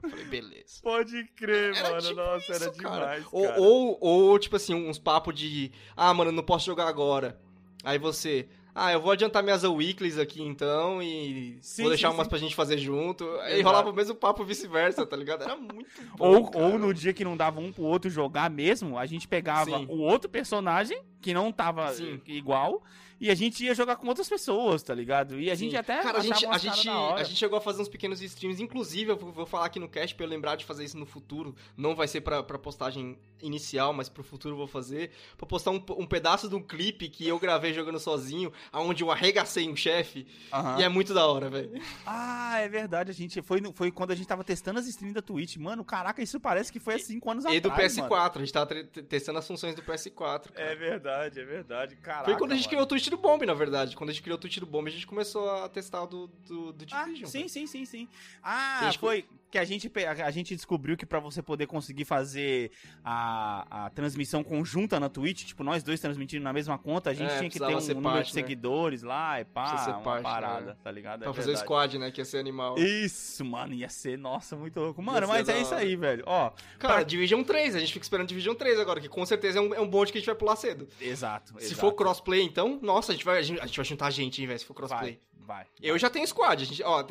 Eu 0.03 0.09
falei, 0.09 0.25
beleza. 0.25 0.81
Pode 0.81 1.23
crer, 1.35 1.75
Era 1.75 1.99
tipo 1.99 2.21
isso, 2.51 2.73
cara. 2.73 3.23
Ou, 3.31 3.47
ou, 3.59 3.97
ou, 3.99 4.39
tipo 4.39 4.55
assim, 4.55 4.73
uns 4.73 4.99
papos 4.99 5.33
de, 5.33 5.71
ah, 5.95 6.13
mano, 6.13 6.29
eu 6.29 6.35
não 6.35 6.43
posso 6.43 6.65
jogar 6.65 6.87
agora. 6.87 7.39
Aí 7.83 7.97
você, 7.97 8.47
ah, 8.79 8.93
eu 8.93 9.01
vou 9.01 9.11
adiantar 9.11 9.41
minhas 9.41 9.63
weeklies 9.63 10.19
aqui 10.19 10.43
então 10.43 11.01
e 11.01 11.57
Sim, 11.61 11.81
vou 11.81 11.91
deixar 11.91 12.09
sim, 12.09 12.13
umas 12.13 12.25
sim. 12.25 12.29
pra 12.29 12.37
gente 12.37 12.55
fazer 12.55 12.77
junto. 12.77 13.27
Aí 13.41 13.53
Exato. 13.53 13.63
rolava 13.63 13.89
o 13.89 13.93
mesmo 13.93 14.13
papo 14.13 14.43
vice-versa, 14.43 15.03
tá 15.03 15.15
ligado? 15.15 15.43
Era 15.43 15.55
muito 15.55 15.89
bom. 16.15 16.35
Ou, 16.35 16.51
cara. 16.51 16.63
ou 16.63 16.77
no 16.77 16.93
dia 16.93 17.11
que 17.11 17.23
não 17.23 17.35
dava 17.35 17.59
um 17.59 17.71
pro 17.71 17.83
outro 17.83 18.07
jogar 18.07 18.51
mesmo, 18.51 18.95
a 18.95 19.07
gente 19.07 19.27
pegava 19.27 19.79
Sim. 19.79 19.87
o 19.89 19.97
outro 19.97 20.29
personagem, 20.29 21.01
que 21.19 21.33
não 21.33 21.51
tava 21.51 21.91
Sim. 21.91 22.21
igual, 22.27 22.83
e 23.19 23.29
a 23.29 23.35
gente 23.35 23.63
ia 23.65 23.73
jogar 23.73 23.95
com 23.95 24.07
outras 24.07 24.29
pessoas, 24.29 24.83
tá 24.83 24.93
ligado? 24.93 25.39
E 25.39 25.49
a 25.49 25.55
gente 25.55 25.71
Sim. 25.71 25.77
até 25.77 26.01
Cara, 26.01 26.19
a 26.19 26.21
gente, 26.21 26.45
a, 26.45 26.57
gente, 26.57 26.89
a 26.89 27.23
gente 27.23 27.35
chegou 27.37 27.57
a 27.57 27.61
fazer 27.61 27.81
uns 27.81 27.89
pequenos 27.89 28.21
streams. 28.21 28.61
Inclusive, 28.61 29.11
eu 29.11 29.17
vou 29.17 29.45
falar 29.45 29.65
aqui 29.65 29.79
no 29.79 29.87
cast 29.89 30.13
pra 30.15 30.25
eu 30.25 30.29
lembrar 30.29 30.55
de 30.55 30.65
fazer 30.65 30.83
isso 30.83 30.97
no 30.97 31.05
futuro. 31.05 31.55
Não 31.75 31.95
vai 31.95 32.07
ser 32.07 32.21
pra, 32.21 32.43
pra 32.43 32.57
postagem 32.59 33.17
inicial, 33.41 33.93
mas 33.93 34.09
pro 34.09 34.23
futuro 34.23 34.53
eu 34.53 34.57
vou 34.57 34.67
fazer. 34.67 35.11
Pra 35.37 35.45
postar 35.47 35.71
um, 35.71 35.83
um 35.97 36.05
pedaço 36.05 36.47
de 36.49 36.55
um 36.55 36.61
clipe 36.61 37.07
que 37.09 37.27
eu 37.27 37.39
gravei 37.39 37.73
jogando 37.73 37.99
sozinho, 37.99 38.51
aonde 38.71 39.03
eu 39.03 39.11
arregacei 39.11 39.67
um 39.69 39.75
chefe. 39.75 40.25
Aham. 40.51 40.79
E 40.79 40.83
é 40.83 40.89
muito 40.89 41.13
da 41.13 41.25
hora, 41.25 41.49
velho. 41.49 41.71
Ah, 42.05 42.59
é 42.59 42.67
verdade, 42.69 43.11
a 43.11 43.13
gente 43.13 43.41
foi, 43.41 43.61
foi 43.73 43.91
quando 43.91 44.11
a 44.11 44.15
gente 44.15 44.27
tava 44.27 44.43
testando 44.43 44.79
as 44.79 44.87
streams 44.87 45.13
da 45.13 45.21
Twitch. 45.21 45.57
Mano, 45.57 45.83
caraca, 45.83 46.21
isso 46.21 46.39
parece 46.39 46.71
que 46.71 46.79
foi 46.79 46.95
há 46.95 46.99
5 46.99 47.31
anos 47.31 47.45
E 47.45 47.59
do 47.59 47.69
atrás, 47.71 47.95
mano. 47.97 48.09
PS4, 48.09 48.35
a 48.35 48.39
gente 48.39 48.53
tava 48.53 48.65
testando 48.83 49.39
as 49.39 49.47
funções 49.47 49.75
do 49.75 49.81
PS4. 49.81 50.51
cara. 50.51 50.71
É 50.71 50.75
verdade, 50.75 51.39
é 51.39 51.45
verdade. 51.45 51.95
Caraca, 51.97 52.25
Foi 52.25 52.35
quando 52.37 52.51
a 52.51 52.55
gente 52.55 52.63
mano. 52.65 52.69
criou 52.69 52.83
o 52.83 52.85
Twitch 52.87 53.06
do 53.09 53.17
Bomb, 53.17 53.43
na 53.45 53.53
verdade. 53.53 53.95
Quando 53.95 54.09
a 54.09 54.13
gente 54.13 54.21
criou 54.21 54.37
o 54.37 54.41
Twitch 54.41 54.57
do 54.59 54.65
Bomb, 54.65 54.87
a 54.87 54.91
gente 54.91 55.07
começou 55.07 55.49
a 55.49 55.69
testar 55.69 56.03
o 56.03 56.07
do, 56.07 56.27
do, 56.47 56.73
do 56.73 56.85
Ah, 56.91 57.03
Division. 57.05 57.27
sim, 57.29 57.37
velho. 57.39 57.49
sim, 57.49 57.67
sim, 57.67 57.85
sim. 57.85 58.07
Ah, 58.43 58.79
A 58.81 58.83
gente 58.85 58.99
foi 58.99 59.25
que 59.49 59.57
a 59.57 59.63
gente, 59.63 59.89
a 60.23 60.31
gente 60.31 60.55
descobriu 60.55 60.97
que 60.97 61.05
pra 61.05 61.19
você 61.19 61.41
poder 61.41 61.67
conseguir 61.67 62.03
fazer 62.05 62.71
a, 63.03 63.85
a 63.85 63.89
transmissão 63.91 64.43
conjunta 64.43 64.99
na 64.99 65.07
Twitch, 65.09 65.45
tipo, 65.45 65.63
nós 65.63 65.83
dois 65.83 65.99
transmitindo 65.99 66.43
na 66.43 66.51
mesma 66.51 66.77
conta, 66.77 67.09
a 67.09 67.13
gente 67.13 67.31
É, 67.31 67.37
tinha 67.37 67.49
que 67.49 67.57
ter 67.59 67.65
um 67.65 67.69
número 67.69 67.93
de 67.95 68.01
partner. 68.01 68.25
seguidores 68.27 69.03
lá 69.03 69.39
e 69.39 69.45
pá, 69.45 69.77
ser 69.77 69.91
uma 69.91 69.99
partner, 70.01 70.23
parada, 70.31 70.65
né? 70.67 70.75
tá 70.83 70.91
ligado? 70.91 71.21
É 71.21 71.23
Pra 71.23 71.33
fazer 71.33 71.45
o 71.51 71.53
verdade. 71.53 71.65
squad, 71.65 71.97
né? 71.97 72.11
Que 72.11 72.21
ia 72.21 72.25
ser 72.25 72.39
animal. 72.39 72.77
Isso, 72.77 73.43
mano, 73.45 73.73
ia 73.73 73.89
ser, 73.89 74.17
nossa, 74.17 74.55
muito 74.55 74.79
louco. 74.79 75.01
Mano, 75.01 75.27
mas 75.27 75.47
é 75.47 75.53
da 75.53 75.59
isso 75.59 75.73
aí, 75.73 75.95
velho. 75.95 76.23
Ó, 76.27 76.51
Cara, 76.77 76.93
pra- 76.95 77.03
Division 77.03 77.43
3, 77.43 77.75
a 77.75 77.79
gente 77.79 77.93
fica 77.93 78.03
esperando 78.03 78.27
Division 78.27 78.55
3 78.55 78.79
agora, 78.79 78.99
que 78.99 79.07
com 79.09 79.25
certeza 79.25 79.59
é 79.59 79.61
um, 79.61 79.73
é 79.73 79.79
um 79.79 79.87
bonde 79.87 80.11
que 80.11 80.17
a 80.17 80.21
gente 80.21 80.27
vai 80.27 80.35
pular 80.35 80.55
cedo. 80.55 80.87
exato. 80.99 81.53
Se 81.59 81.65
exato. 81.67 81.79
for 81.79 81.93
crossplay, 81.93 82.41
então, 82.43 82.79
nossa, 82.81 83.11
a 83.11 83.15
gente 83.15 83.23
vai, 83.25 83.39
a 83.39 83.41
gente, 83.41 83.59
a 83.61 83.65
gente 83.65 83.77
vai 83.77 83.85
juntar 83.85 84.09
gente, 84.11 84.41
hein, 84.41 84.47
velho, 84.47 84.59
se 84.59 84.65
for 84.65 84.73
crossplay. 84.73 85.11
vai, 85.11 85.19
vai. 85.47 85.65
Eu 85.81 85.97
já 85.97 86.09
tenho 86.09 86.27
squad, 86.27 86.61
a 86.61 86.65
gente, 86.65 86.83
ó, 86.83 87.03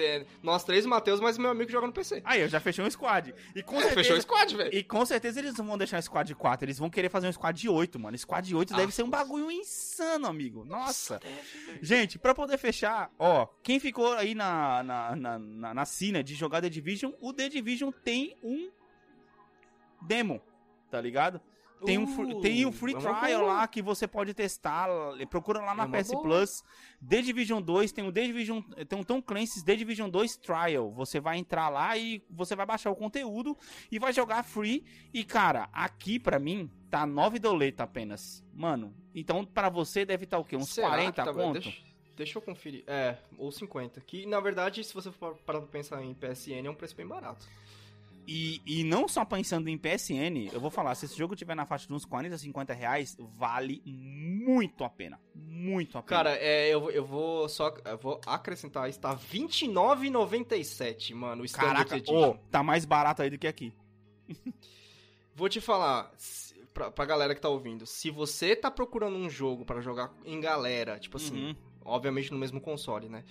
nós 0.42 0.62
três, 0.62 0.84
o 0.84 0.88
Matheus, 0.88 1.20
mas 1.20 1.38
meu 1.38 1.50
amigo 1.50 1.70
joga 1.72 1.86
no 1.86 1.92
PC. 1.92 2.20
Aí, 2.22 2.42
eu 2.42 2.48
já 2.48 2.60
fechei 2.60 2.84
um 2.84 2.90
squad. 2.90 3.34
E 3.54 3.62
com 3.62 3.76
certeza... 3.80 3.94
fechou 3.94 4.16
o 4.16 4.20
squad, 4.20 4.56
velho. 4.56 4.74
E 4.74 4.84
com 4.84 5.04
certeza 5.06 5.40
eles 5.40 5.56
não 5.56 5.64
vão 5.64 5.78
deixar 5.78 5.98
um 5.98 6.02
squad 6.02 6.28
de 6.28 6.34
4, 6.34 6.66
eles 6.66 6.78
vão 6.78 6.90
querer 6.90 7.08
fazer 7.08 7.26
um 7.26 7.32
squad 7.32 7.58
de 7.58 7.68
8, 7.68 7.98
mano. 7.98 8.18
Squad 8.18 8.46
de 8.46 8.54
8 8.54 8.74
Ah, 8.74 8.76
deve 8.76 8.92
ser 8.92 9.02
um 9.02 9.10
bagulho 9.10 9.50
insano, 9.50 10.26
amigo. 10.26 10.64
Nossa. 10.64 11.18
Gente, 11.80 12.18
pra 12.18 12.34
poder 12.34 12.58
fechar, 12.58 13.10
ó, 13.18 13.46
quem 13.62 13.80
ficou 13.80 14.12
aí 14.12 14.34
na, 14.34 14.82
na, 14.82 15.16
na, 15.16 15.38
na, 15.38 15.74
na 15.74 15.84
cena 15.86 16.22
de 16.22 16.34
jogar 16.34 16.60
The 16.60 16.68
Division, 16.68 17.12
o 17.20 17.32
The 17.32 17.48
Division 17.48 17.90
tem 17.90 18.36
um 18.42 18.70
demo, 20.02 20.42
tá 20.90 21.00
ligado? 21.00 21.40
Tem 21.84 21.98
um, 21.98 22.40
tem 22.40 22.64
um 22.66 22.72
free 22.72 22.94
é 22.94 22.98
trial 22.98 23.46
lá 23.46 23.66
que 23.68 23.82
você 23.82 24.06
pode 24.08 24.32
testar. 24.32 24.88
Procura 25.28 25.60
lá 25.60 25.74
na 25.74 25.84
É 25.84 26.02
PS 26.02 26.10
boa. 26.12 26.22
Plus. 26.22 26.64
The 27.06 27.20
Division 27.22 27.60
2, 27.60 27.92
tem 27.92 28.06
o 28.06 28.10
The 28.12 28.22
Division. 28.26 28.60
Tem 28.88 28.98
um 28.98 29.02
Tom 29.02 29.20
Clancy's 29.20 29.62
The 29.62 29.76
Division 29.76 30.08
2 30.08 30.36
Trial. 30.38 30.90
Você 30.92 31.20
vai 31.20 31.36
entrar 31.36 31.68
lá 31.68 31.96
e 31.96 32.22
você 32.30 32.56
vai 32.56 32.64
baixar 32.64 32.90
o 32.90 32.96
conteúdo 32.96 33.56
e 33.90 33.98
vai 33.98 34.12
jogar 34.12 34.42
free. 34.42 34.84
E, 35.12 35.22
cara, 35.22 35.68
aqui 35.72 36.18
pra 36.18 36.38
mim 36.38 36.70
tá 36.90 37.04
9 37.06 37.38
doleta 37.38 37.82
apenas. 37.82 38.42
Mano, 38.54 38.94
então 39.14 39.44
pra 39.44 39.68
você 39.68 40.04
deve 40.04 40.24
estar 40.24 40.38
o 40.38 40.44
quê? 40.44 40.56
Uns 40.56 40.70
Será 40.70 40.88
40 40.88 41.22
que 41.22 41.28
tá- 41.28 41.34
conto? 41.34 41.60
Deixa, 41.60 41.82
deixa 42.16 42.38
eu 42.38 42.42
conferir. 42.42 42.84
É, 42.86 43.16
ou 43.36 43.52
50. 43.52 44.00
Que, 44.00 44.24
na 44.24 44.40
verdade, 44.40 44.82
se 44.82 44.94
você 44.94 45.12
for 45.12 45.36
parar 45.44 45.60
pra 45.60 45.68
pensar 45.68 46.02
em 46.02 46.14
PSN, 46.14 46.66
é 46.66 46.70
um 46.70 46.74
preço 46.74 46.96
bem 46.96 47.06
barato. 47.06 47.46
E, 48.28 48.60
e 48.66 48.82
não 48.82 49.06
só 49.06 49.24
pensando 49.24 49.68
em 49.68 49.78
PSN, 49.78 50.50
eu 50.52 50.60
vou 50.60 50.68
falar, 50.70 50.96
se 50.96 51.04
esse 51.04 51.16
jogo 51.16 51.36
tiver 51.36 51.54
na 51.54 51.64
faixa 51.64 51.86
de 51.86 51.92
uns 51.94 52.04
40, 52.04 52.36
50 52.36 52.74
reais, 52.74 53.16
vale 53.18 53.80
muito 53.86 54.82
a 54.82 54.90
pena. 54.90 55.20
Muito 55.32 55.96
a 55.96 56.02
pena. 56.02 56.08
Cara, 56.24 56.36
é, 56.36 56.68
eu, 56.68 56.80
vou- 56.80 56.90
eu 56.90 57.04
vou 57.06 57.48
só 57.48 57.72
eu 57.84 57.96
vou 57.98 58.20
acrescentar, 58.26 58.88
está 58.88 59.14
R$29,97, 59.14 61.14
mano, 61.14 61.44
o 61.44 61.52
Caraca, 61.52 61.96
ô, 62.08 62.34
tá 62.50 62.62
mais 62.62 62.84
barato 62.84 63.22
aí 63.22 63.30
do 63.30 63.38
que 63.38 63.46
aqui. 63.46 63.72
Vou 65.34 65.48
te 65.50 65.60
falar, 65.60 66.10
pra, 66.72 66.90
pra 66.90 67.04
galera 67.04 67.34
que 67.34 67.40
tá 67.42 67.48
ouvindo, 67.50 67.84
se 67.86 68.10
você 68.10 68.56
tá 68.56 68.70
procurando 68.70 69.16
um 69.16 69.28
jogo 69.28 69.64
pra 69.66 69.80
jogar 69.82 70.10
em 70.24 70.40
galera, 70.40 70.98
tipo 70.98 71.18
assim, 71.18 71.48
Uhum. 71.48 71.56
obviamente 71.84 72.32
no 72.32 72.38
mesmo 72.38 72.58
console, 72.60 73.06
né? 73.08 73.22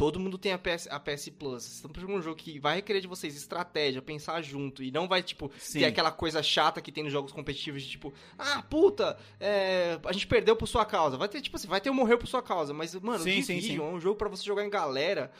Todo 0.00 0.18
mundo 0.18 0.38
tem 0.38 0.50
a 0.54 0.58
PS, 0.58 0.88
a 0.90 0.98
PS 0.98 1.28
Plus. 1.28 1.62
Vocês 1.62 1.74
estão 1.74 1.90
procurando 1.90 2.20
um 2.20 2.22
jogo 2.22 2.34
que 2.36 2.58
vai 2.58 2.76
requerer 2.76 3.02
de 3.02 3.06
vocês 3.06 3.36
estratégia, 3.36 4.00
pensar 4.00 4.40
junto. 4.40 4.82
E 4.82 4.90
não 4.90 5.06
vai, 5.06 5.22
tipo, 5.22 5.52
Sim. 5.58 5.80
ter 5.80 5.84
aquela 5.84 6.10
coisa 6.10 6.42
chata 6.42 6.80
que 6.80 6.90
tem 6.90 7.04
nos 7.04 7.12
jogos 7.12 7.32
competitivos 7.32 7.82
de 7.82 7.90
tipo, 7.90 8.10
ah, 8.38 8.62
puta, 8.62 9.18
é, 9.38 10.00
a 10.02 10.12
gente 10.14 10.26
perdeu 10.26 10.56
por 10.56 10.66
sua 10.66 10.86
causa. 10.86 11.18
Vai 11.18 11.28
ter, 11.28 11.42
tipo 11.42 11.54
assim, 11.56 11.68
vai 11.68 11.82
ter 11.82 11.90
um 11.90 11.94
morreu 11.94 12.16
por 12.16 12.26
sua 12.26 12.42
causa. 12.42 12.72
Mas, 12.72 12.94
mano, 12.94 13.22
Sim, 13.22 13.42
sim, 13.42 13.60
sim. 13.60 13.76
é 13.76 13.82
um 13.82 14.00
jogo 14.00 14.16
pra 14.16 14.28
você 14.30 14.42
jogar 14.42 14.64
em 14.64 14.70
galera. 14.70 15.30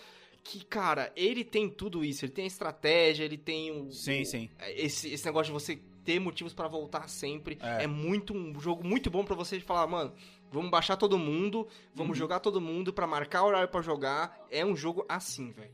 Que, 0.45 0.63
cara, 0.63 1.11
ele 1.17 1.43
tem 1.43 1.67
tudo 1.71 2.05
isso. 2.05 2.27
Ele 2.27 2.33
tem 2.33 2.45
a 2.45 2.47
estratégia, 2.49 3.25
ele 3.25 3.39
tem 3.39 3.71
o. 3.73 3.91
Sim, 3.91 4.21
o- 4.21 4.27
sim. 4.27 4.51
Esse, 4.77 5.11
esse 5.11 5.25
negócio 5.25 5.47
de 5.47 5.59
você 5.59 5.79
ter 6.05 6.19
motivos 6.19 6.53
pra 6.53 6.69
voltar 6.69 7.09
sempre. 7.09 7.59
É. 7.63 7.85
É, 7.85 7.87
muito 7.87 8.35
um 8.35 8.59
jogo 8.61 8.87
muito 8.87 9.11
bom 9.11 9.25
pra 9.25 9.35
você 9.35 9.59
falar, 9.61 9.87
mano, 9.87 10.13
vamos 10.51 10.71
baixar 10.71 10.97
todo 10.97 11.19
mundo, 11.19 11.67
vamos 11.95 12.11
Uhum. 12.11 12.15
jogar 12.21 12.41
todo 12.41 12.61
mundo 12.61 12.93
pra 12.93 13.07
marcar 13.07 13.45
horário 13.45 13.69
pra 13.69 13.81
jogar. 13.83 14.47
É 14.51 14.65
um 14.65 14.77
jogo 14.77 15.05
assim, 15.09 15.51
velho. 15.53 15.71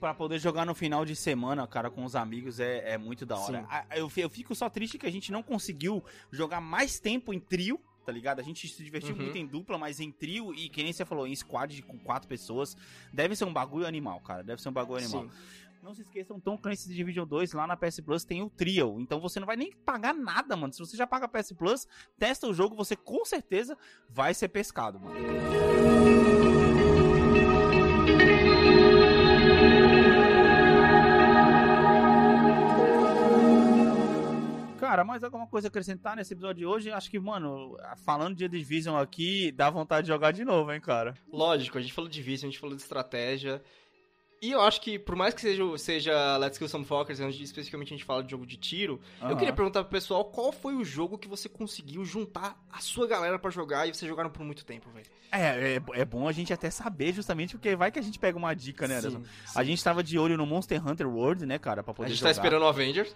Pra 0.00 0.12
poder 0.12 0.38
jogar 0.40 0.66
no 0.66 0.74
final 0.74 1.04
de 1.04 1.14
semana, 1.14 1.64
cara, 1.66 1.88
com 1.90 2.04
os 2.04 2.16
amigos 2.16 2.58
é, 2.58 2.92
é 2.94 2.98
muito 2.98 3.24
da 3.24 3.36
hora. 3.38 3.60
Sim. 3.62 3.96
Eu, 3.98 4.10
eu 4.16 4.28
fico 4.30 4.52
só 4.54 4.68
triste 4.68 4.98
que 4.98 5.06
a 5.06 5.12
gente 5.12 5.30
não 5.30 5.42
conseguiu 5.44 6.02
jogar 6.30 6.60
mais 6.60 6.98
tempo 6.98 7.32
em 7.32 7.38
trio, 7.38 7.80
tá 8.04 8.10
ligado? 8.10 8.40
A 8.40 8.42
gente 8.42 8.66
se 8.66 8.82
divertiu 8.82 9.14
Uhum. 9.14 9.22
muito 9.22 9.38
em 9.38 9.46
dupla, 9.46 9.78
mas 9.78 10.00
em 10.00 10.10
trio 10.10 10.52
e, 10.52 10.68
que 10.68 10.82
nem 10.82 10.92
você 10.92 11.04
falou, 11.04 11.24
em 11.24 11.36
squad 11.36 11.80
com 11.82 11.96
quatro 12.00 12.28
pessoas, 12.28 12.76
deve 13.12 13.36
ser 13.36 13.44
um 13.44 13.52
bagulho 13.52 13.86
animal, 13.86 14.18
cara. 14.20 14.42
Deve 14.42 14.60
ser 14.60 14.70
um 14.70 14.72
bagulho 14.72 14.98
animal. 15.04 15.22
Sim. 15.22 15.30
Não 15.82 15.92
se 15.92 16.02
esqueçam, 16.02 16.38
Tom 16.38 16.56
Clancy's 16.56 16.94
Division 16.94 17.26
2 17.26 17.54
lá 17.54 17.66
na 17.66 17.76
PS 17.76 17.98
Plus 17.98 18.24
tem 18.24 18.40
o 18.40 18.48
Trio. 18.48 19.00
Então 19.00 19.20
você 19.20 19.40
não 19.40 19.48
vai 19.48 19.56
nem 19.56 19.72
pagar 19.72 20.14
nada, 20.14 20.56
mano. 20.56 20.72
Se 20.72 20.78
você 20.78 20.96
já 20.96 21.08
paga 21.08 21.26
PS 21.26 21.52
Plus, 21.54 21.88
testa 22.16 22.46
o 22.46 22.54
jogo, 22.54 22.76
você 22.76 22.94
com 22.94 23.24
certeza 23.24 23.76
vai 24.08 24.32
ser 24.32 24.46
pescado, 24.46 25.00
mano. 25.00 25.16
Cara, 34.78 35.02
mais 35.04 35.24
alguma 35.24 35.48
coisa 35.48 35.66
a 35.66 35.70
acrescentar 35.70 36.14
nesse 36.14 36.32
episódio 36.32 36.58
de 36.58 36.66
hoje? 36.66 36.92
Acho 36.92 37.10
que, 37.10 37.18
mano, 37.18 37.76
falando 38.04 38.36
de 38.36 38.46
Division 38.46 38.96
aqui, 38.96 39.50
dá 39.50 39.68
vontade 39.68 40.04
de 40.04 40.12
jogar 40.12 40.30
de 40.30 40.44
novo, 40.44 40.70
hein, 40.70 40.80
cara. 40.80 41.14
Lógico, 41.32 41.76
a 41.76 41.80
gente 41.80 41.92
falou 41.92 42.08
de 42.08 42.22
vício, 42.22 42.46
a 42.46 42.50
gente 42.50 42.60
falou 42.60 42.76
de 42.76 42.82
estratégia. 42.82 43.60
E 44.42 44.50
eu 44.50 44.60
acho 44.60 44.80
que, 44.80 44.98
por 44.98 45.14
mais 45.14 45.32
que 45.32 45.40
seja, 45.40 45.62
seja 45.78 46.36
Let's 46.36 46.58
Kill 46.58 46.68
Some 46.68 46.84
Fuckers, 46.84 47.20
onde 47.20 47.40
especificamente 47.44 47.94
a 47.94 47.96
gente 47.96 48.04
fala 48.04 48.24
de 48.24 48.32
jogo 48.32 48.44
de 48.44 48.56
tiro, 48.56 49.00
eu 49.22 49.36
queria 49.36 49.52
perguntar 49.52 49.84
pro 49.84 49.92
pessoal 49.92 50.24
qual 50.24 50.50
foi 50.50 50.74
o 50.74 50.84
jogo 50.84 51.16
que 51.16 51.28
você 51.28 51.48
conseguiu 51.48 52.04
juntar 52.04 52.60
a 52.68 52.80
sua 52.80 53.06
galera 53.06 53.38
pra 53.38 53.52
jogar 53.52 53.86
e 53.86 53.94
vocês 53.94 54.08
jogaram 54.08 54.30
por 54.30 54.44
muito 54.44 54.64
tempo, 54.64 54.90
velho. 54.90 55.06
É, 55.30 55.76
é, 55.76 56.00
é 56.00 56.04
bom 56.04 56.26
a 56.26 56.32
gente 56.32 56.52
até 56.52 56.70
saber, 56.70 57.12
justamente, 57.14 57.52
porque 57.54 57.76
vai 57.76 57.92
que 57.92 58.00
a 58.00 58.02
gente 58.02 58.18
pega 58.18 58.36
uma 58.36 58.52
dica, 58.52 58.88
né, 58.88 58.96
Anderson? 58.96 59.22
A 59.54 59.62
gente 59.62 59.82
tava 59.82 60.02
de 60.02 60.18
olho 60.18 60.36
no 60.36 60.44
Monster 60.44 60.84
Hunter 60.84 61.08
World, 61.08 61.46
né, 61.46 61.56
cara, 61.56 61.84
pra 61.84 61.94
poder 61.94 62.06
A 62.06 62.10
gente 62.10 62.18
jogar. 62.18 62.30
tá 62.34 62.40
esperando 62.40 62.62
o 62.62 62.66
Avengers. 62.66 63.14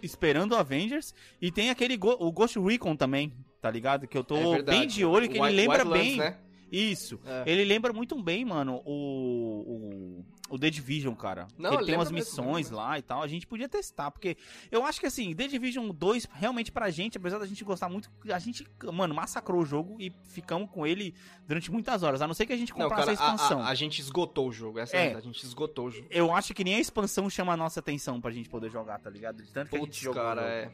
esperando 0.00 0.52
o 0.52 0.56
Avengers. 0.56 1.12
E 1.42 1.50
tem 1.50 1.70
aquele 1.70 1.96
Go- 1.96 2.16
o 2.20 2.30
Ghost 2.30 2.56
Recon 2.60 2.94
também, 2.94 3.32
tá 3.60 3.68
ligado? 3.72 4.06
Que 4.06 4.16
eu 4.16 4.22
tô 4.22 4.54
É 4.54 4.62
bem 4.62 4.86
de 4.86 5.04
olho, 5.04 5.28
que 5.28 5.34
ele 5.34 5.42
White- 5.42 5.56
lembra 5.56 5.78
Wildlands, 5.78 6.06
bem. 6.08 6.16
né? 6.18 6.38
Isso. 6.70 7.18
É. 7.26 7.42
Ele 7.44 7.64
lembra 7.64 7.92
muito 7.92 8.22
bem, 8.22 8.44
mano, 8.44 8.80
o, 8.86 10.24
o, 10.50 10.58
The 10.58 10.70
Division, 10.70 11.14
cara. 11.14 11.46
Não, 11.56 11.74
ele 11.74 11.86
tem 11.86 11.94
umas 11.94 12.10
mesmo, 12.10 12.26
missões 12.28 12.70
lembra 12.70 12.84
lá 12.84 12.98
e 12.98 13.02
tal. 13.02 13.22
A 13.22 13.26
gente 13.28 13.46
podia 13.46 13.68
testar, 13.68 14.10
porque 14.10 14.36
eu 14.70 14.84
acho 14.84 15.00
que 15.00 15.06
assim, 15.06 15.34
The 15.34 15.46
Division 15.48 15.88
2, 15.90 16.28
realmente 16.32 16.70
pra 16.72 16.90
gente, 16.90 17.16
apesar 17.16 17.38
da 17.38 17.46
gente 17.46 17.64
gostar 17.64 17.88
muito, 17.88 18.10
a 18.32 18.38
gente, 18.38 18.66
mano, 18.92 19.14
massacrou 19.14 19.62
o 19.62 19.64
jogo 19.64 19.96
e 20.00 20.12
ficamos 20.24 20.68
com 20.70 20.86
ele 20.86 21.14
durante 21.46 21.70
muitas 21.70 22.02
horas. 22.02 22.20
A 22.22 22.26
não 22.26 22.34
ser 22.34 22.46
que 22.46 22.52
a 22.52 22.56
gente 22.56 22.70
Não, 22.76 22.88
comprasse 22.88 23.14
cara, 23.16 23.30
a 23.30 23.34
expansão. 23.34 23.60
a, 23.60 23.66
a, 23.66 23.68
a 23.70 23.74
gente 23.74 24.00
esgotou 24.00 24.48
o 24.48 24.52
jogo, 24.52 24.78
essa 24.78 24.96
é, 24.96 24.98
É. 24.98 25.02
a 25.02 25.04
verdade, 25.06 25.28
a 25.28 25.32
gente 25.32 25.44
esgotou 25.44 25.86
o 25.86 25.90
jogo. 25.90 26.06
Eu 26.10 26.34
acho 26.34 26.52
que 26.54 26.64
nem 26.64 26.74
a 26.74 26.80
expansão 26.80 27.28
chama 27.30 27.52
a 27.52 27.56
nossa 27.56 27.80
atenção 27.80 28.20
pra 28.20 28.30
gente 28.30 28.48
poder 28.48 28.70
jogar, 28.70 28.98
tá 29.00 29.08
ligado? 29.10 29.42
De 29.42 29.50
tanto 29.52 29.70
que 29.70 29.76
a 29.76 29.80
gente 29.80 30.02
jogou. 30.02 30.22
cara, 30.22 30.42
é. 30.42 30.70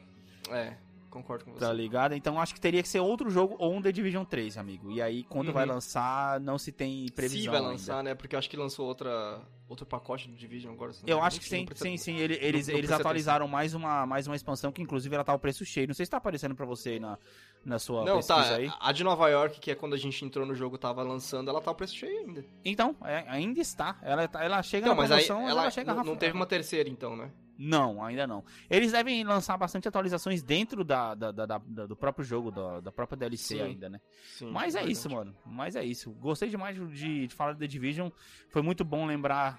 É, 0.51 0.77
concordo 1.11 1.45
com 1.45 1.53
você. 1.53 1.61
Tá 1.61 1.73
ligado? 1.73 2.15
Então 2.15 2.41
acho 2.41 2.55
que 2.55 2.61
teria 2.61 2.83
que 2.83 2.89
ser 2.89 3.01
outro 3.01 3.29
jogo 3.31 3.57
ou 3.59 3.75
um 3.75 3.83
The 3.83 3.91
Division 3.91 4.23
3, 4.25 4.57
amigo. 4.59 4.93
E 4.93 5.03
aí, 5.03 5.25
quando 5.25 5.49
Uhum. 5.49 5.55
vai 5.55 5.67
lançar, 5.67 6.39
não 6.41 6.57
se 6.59 6.71
tem 6.71 7.07
previsão. 7.11 7.41
Se 7.43 7.49
vai 7.49 7.57
ainda. 7.59 7.71
lançar, 7.71 8.03
né? 8.05 8.15
Porque 8.15 8.37
eu 8.37 8.39
acho 8.39 8.49
que 8.49 8.57
lançou 8.57 8.87
outra, 8.87 9.41
outro 9.69 9.85
pacote 9.85 10.29
do 10.29 10.35
Division 10.37 10.73
agora. 10.73 10.93
não 10.93 10.99
Eu 11.09 11.23
acho 11.23 11.41
que 11.41 11.49
sim, 11.49 11.59
não 11.59 11.67
precisa- 11.67 11.89
sim, 11.91 11.97
sim. 11.97 12.17
Ele- 12.19 12.39
Eles, 12.41 12.69
não 12.69 12.77
eles 12.77 12.91
atualizaram 12.91 13.49
mais 13.49 13.75
uma, 13.75 14.07
mais 14.07 14.27
uma 14.27 14.37
expansão 14.37 14.71
que, 14.71 14.81
inclusive, 14.83 15.15
ela 15.15 15.25
tá 15.25 15.35
o 15.35 15.39
preço 15.39 15.65
cheio. 15.65 15.87
Não 15.89 15.95
sei 15.95 16.07
se 16.07 16.11
tá 16.11 16.17
aparecendo 16.19 16.55
pra 16.55 16.65
você 16.67 16.91
aí 16.91 17.01
na, 17.01 17.19
na 17.65 17.79
sua 17.79 18.05
Não, 18.05 18.17
pesquisa 18.19 18.45
tá. 18.45 18.55
aí. 18.57 18.71
A 18.81 18.93
de 18.93 19.03
Nova 19.03 19.29
York, 19.29 19.59
que 19.61 19.71
é 19.71 19.75
quando 19.75 19.95
a 19.95 19.99
gente 19.99 20.25
entrou 20.25 20.47
no 20.47 20.55
jogo, 20.55 20.79
tava 20.79 21.03
lançando, 21.03 21.51
ela 21.51 21.61
tá 21.61 21.71
o 21.71 21.75
preço 21.75 21.97
cheio 21.97 22.19
ainda. 22.21 22.45
Então, 22.65 22.95
é, 23.05 23.25
ainda 23.29 23.61
está. 23.61 23.99
Ela, 24.03 24.29
tá- 24.29 24.45
ela 24.45 24.63
chega 24.63 24.87
Não, 24.87 24.95
na 24.95 25.05
promoção, 25.07 25.41
ela, 25.49 25.63
ela 25.63 25.71
chega 25.71 25.91
não, 25.93 26.03
não 26.03 26.13
rafa- 26.13 26.21
teve 26.21 26.33
uma 26.35 26.47
terceira, 26.47 26.89
então, 26.89 27.17
né? 27.17 27.31
Não, 27.59 28.05
ainda 28.05 28.27
não. 28.27 28.45
Eles 28.69 28.93
devem 28.93 29.25
lançar 29.25 29.57
bastante 29.57 29.89
atualizações 29.89 30.43
dentro 30.43 30.85
da, 30.85 31.15
da- 31.15 31.33
da- 31.33 31.47
da- 31.47 31.87
do 31.87 31.97
próprio 31.97 32.25
jogo, 32.25 32.51
da, 32.51 32.81
da 32.81 32.93
própria 32.93 33.17
DLC 33.17 33.57
Sim. 33.57 33.63
ainda, 33.63 33.89
né? 33.89 34.01
Sim, 34.37 34.51
Mas 34.51 34.75
é 34.75 34.79
verdade. 34.81 34.93
isso, 34.93 35.11
mano. 35.11 35.35
Mas 35.47 35.75
é 35.77 35.85
isso. 35.85 36.11
Gostei 36.13 36.49
demais 36.51 36.77
de, 36.77 37.27
de 37.29 37.35
falar 37.35 37.55
do 37.55 37.59
The 37.59 37.67
Division. 37.67 38.11
Foi 38.51 38.61
muito 38.61 38.85
bom 38.85 39.07
lembrar 39.07 39.59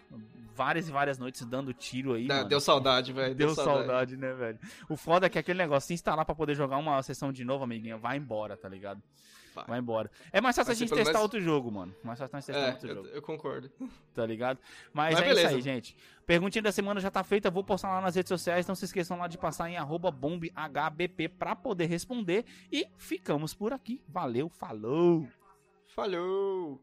várias 0.56 0.88
e 0.88 0.92
várias 0.92 1.18
noites 1.18 1.44
dando 1.46 1.74
tiro 1.74 2.14
aí. 2.14 2.28
Mano. 2.28 2.48
Deu 2.48 2.60
saudade, 2.60 3.12
velho. 3.12 3.34
Deu 3.34 3.50
saudade. 3.56 4.16
né, 4.16 4.32
velho? 4.34 4.60
O 4.90 4.96
foda 4.96 5.26
é 5.26 5.30
que 5.30 5.40
aquele 5.40 5.58
negócio, 5.58 5.88
se 5.88 5.94
instalar 5.94 6.24
pra 6.26 6.36
poder 6.36 6.56
jogar 6.56 6.78
uma 6.78 7.02
sessão 7.02 7.32
de 7.34 7.44
novo, 7.44 7.64
amiguinha, 7.64 7.98
vai 7.98 8.18
embora, 8.18 8.56
tá 8.56 8.70
ligado? 8.70 9.02
Vai. 9.58 9.66
Vai 9.68 9.80
embora. 9.80 10.12
É 10.32 10.40
mais 10.42 10.56
fácil 10.56 10.68
Vai 10.68 10.76
a 10.76 10.78
gente 10.80 10.90
testar 10.90 11.06
menos- 11.06 11.22
outro 11.22 11.42
jogo, 11.42 11.72
mano. 11.72 11.96
Mais 12.04 12.20
fácil 12.20 12.36
nós 12.36 12.46
testar 12.46 12.62
É, 12.62 12.72
outro 12.72 12.88
eu, 12.90 12.96
jogo, 12.96 13.08
eu 13.10 13.22
concordo. 13.22 13.72
tá 14.14 14.26
ligado? 14.26 14.60
Mas, 14.94 15.14
Mas 15.16 15.24
é 15.24 15.28
beleza. 15.28 15.48
isso 15.48 15.56
aí, 15.56 15.62
gente. 15.62 15.98
Perguntinha 16.26 16.62
da 16.62 16.72
semana 16.72 17.00
já 17.00 17.10
tá 17.10 17.24
feita, 17.24 17.50
vou 17.50 17.64
postar 17.64 17.90
lá 17.90 18.02
nas 18.02 18.16
redes 18.16 18.30
sociais, 18.30 18.68
não 18.68 18.76
se 18.76 18.86
esqueçam 18.86 19.18
lá 19.18 19.28
de 19.28 19.38
passar 19.38 19.70
em 19.70 19.78
bombhbp 20.12 21.30
pra 21.30 21.56
poder 21.56 21.86
responder. 21.86 22.46
E 22.72 22.88
ficamos 22.98 23.54
por 23.54 23.74
aqui. 23.74 24.02
Valeu, 24.08 24.50
falou! 24.50 25.28
Falhou! 25.88 26.82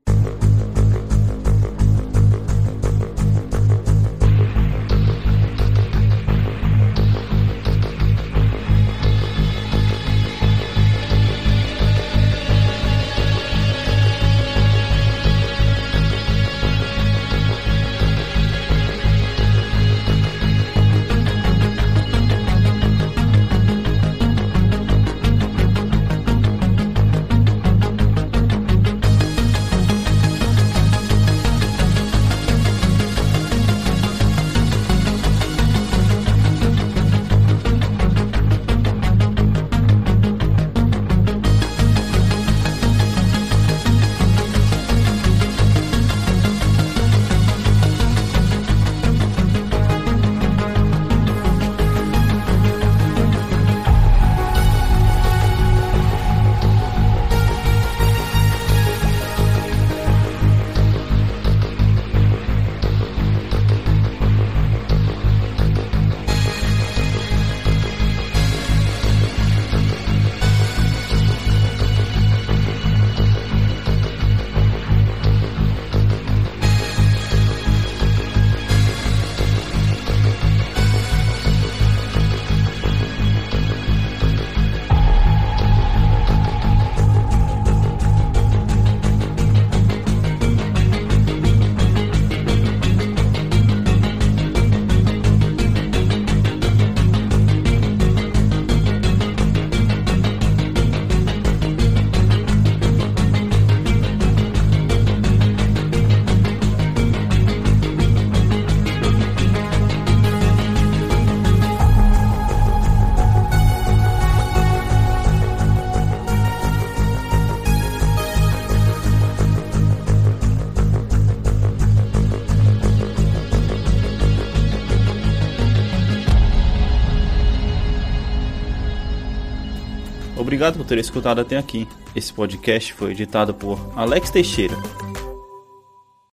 Obrigado 130.64 130.78
por 130.78 130.86
ter 130.86 130.96
escutado 130.96 131.42
até 131.42 131.58
aqui. 131.58 131.86
Esse 132.16 132.32
podcast 132.32 132.94
foi 132.94 133.10
editado 133.10 133.52
por 133.52 133.78
Alex 133.94 134.30
Teixeira. 134.30 134.74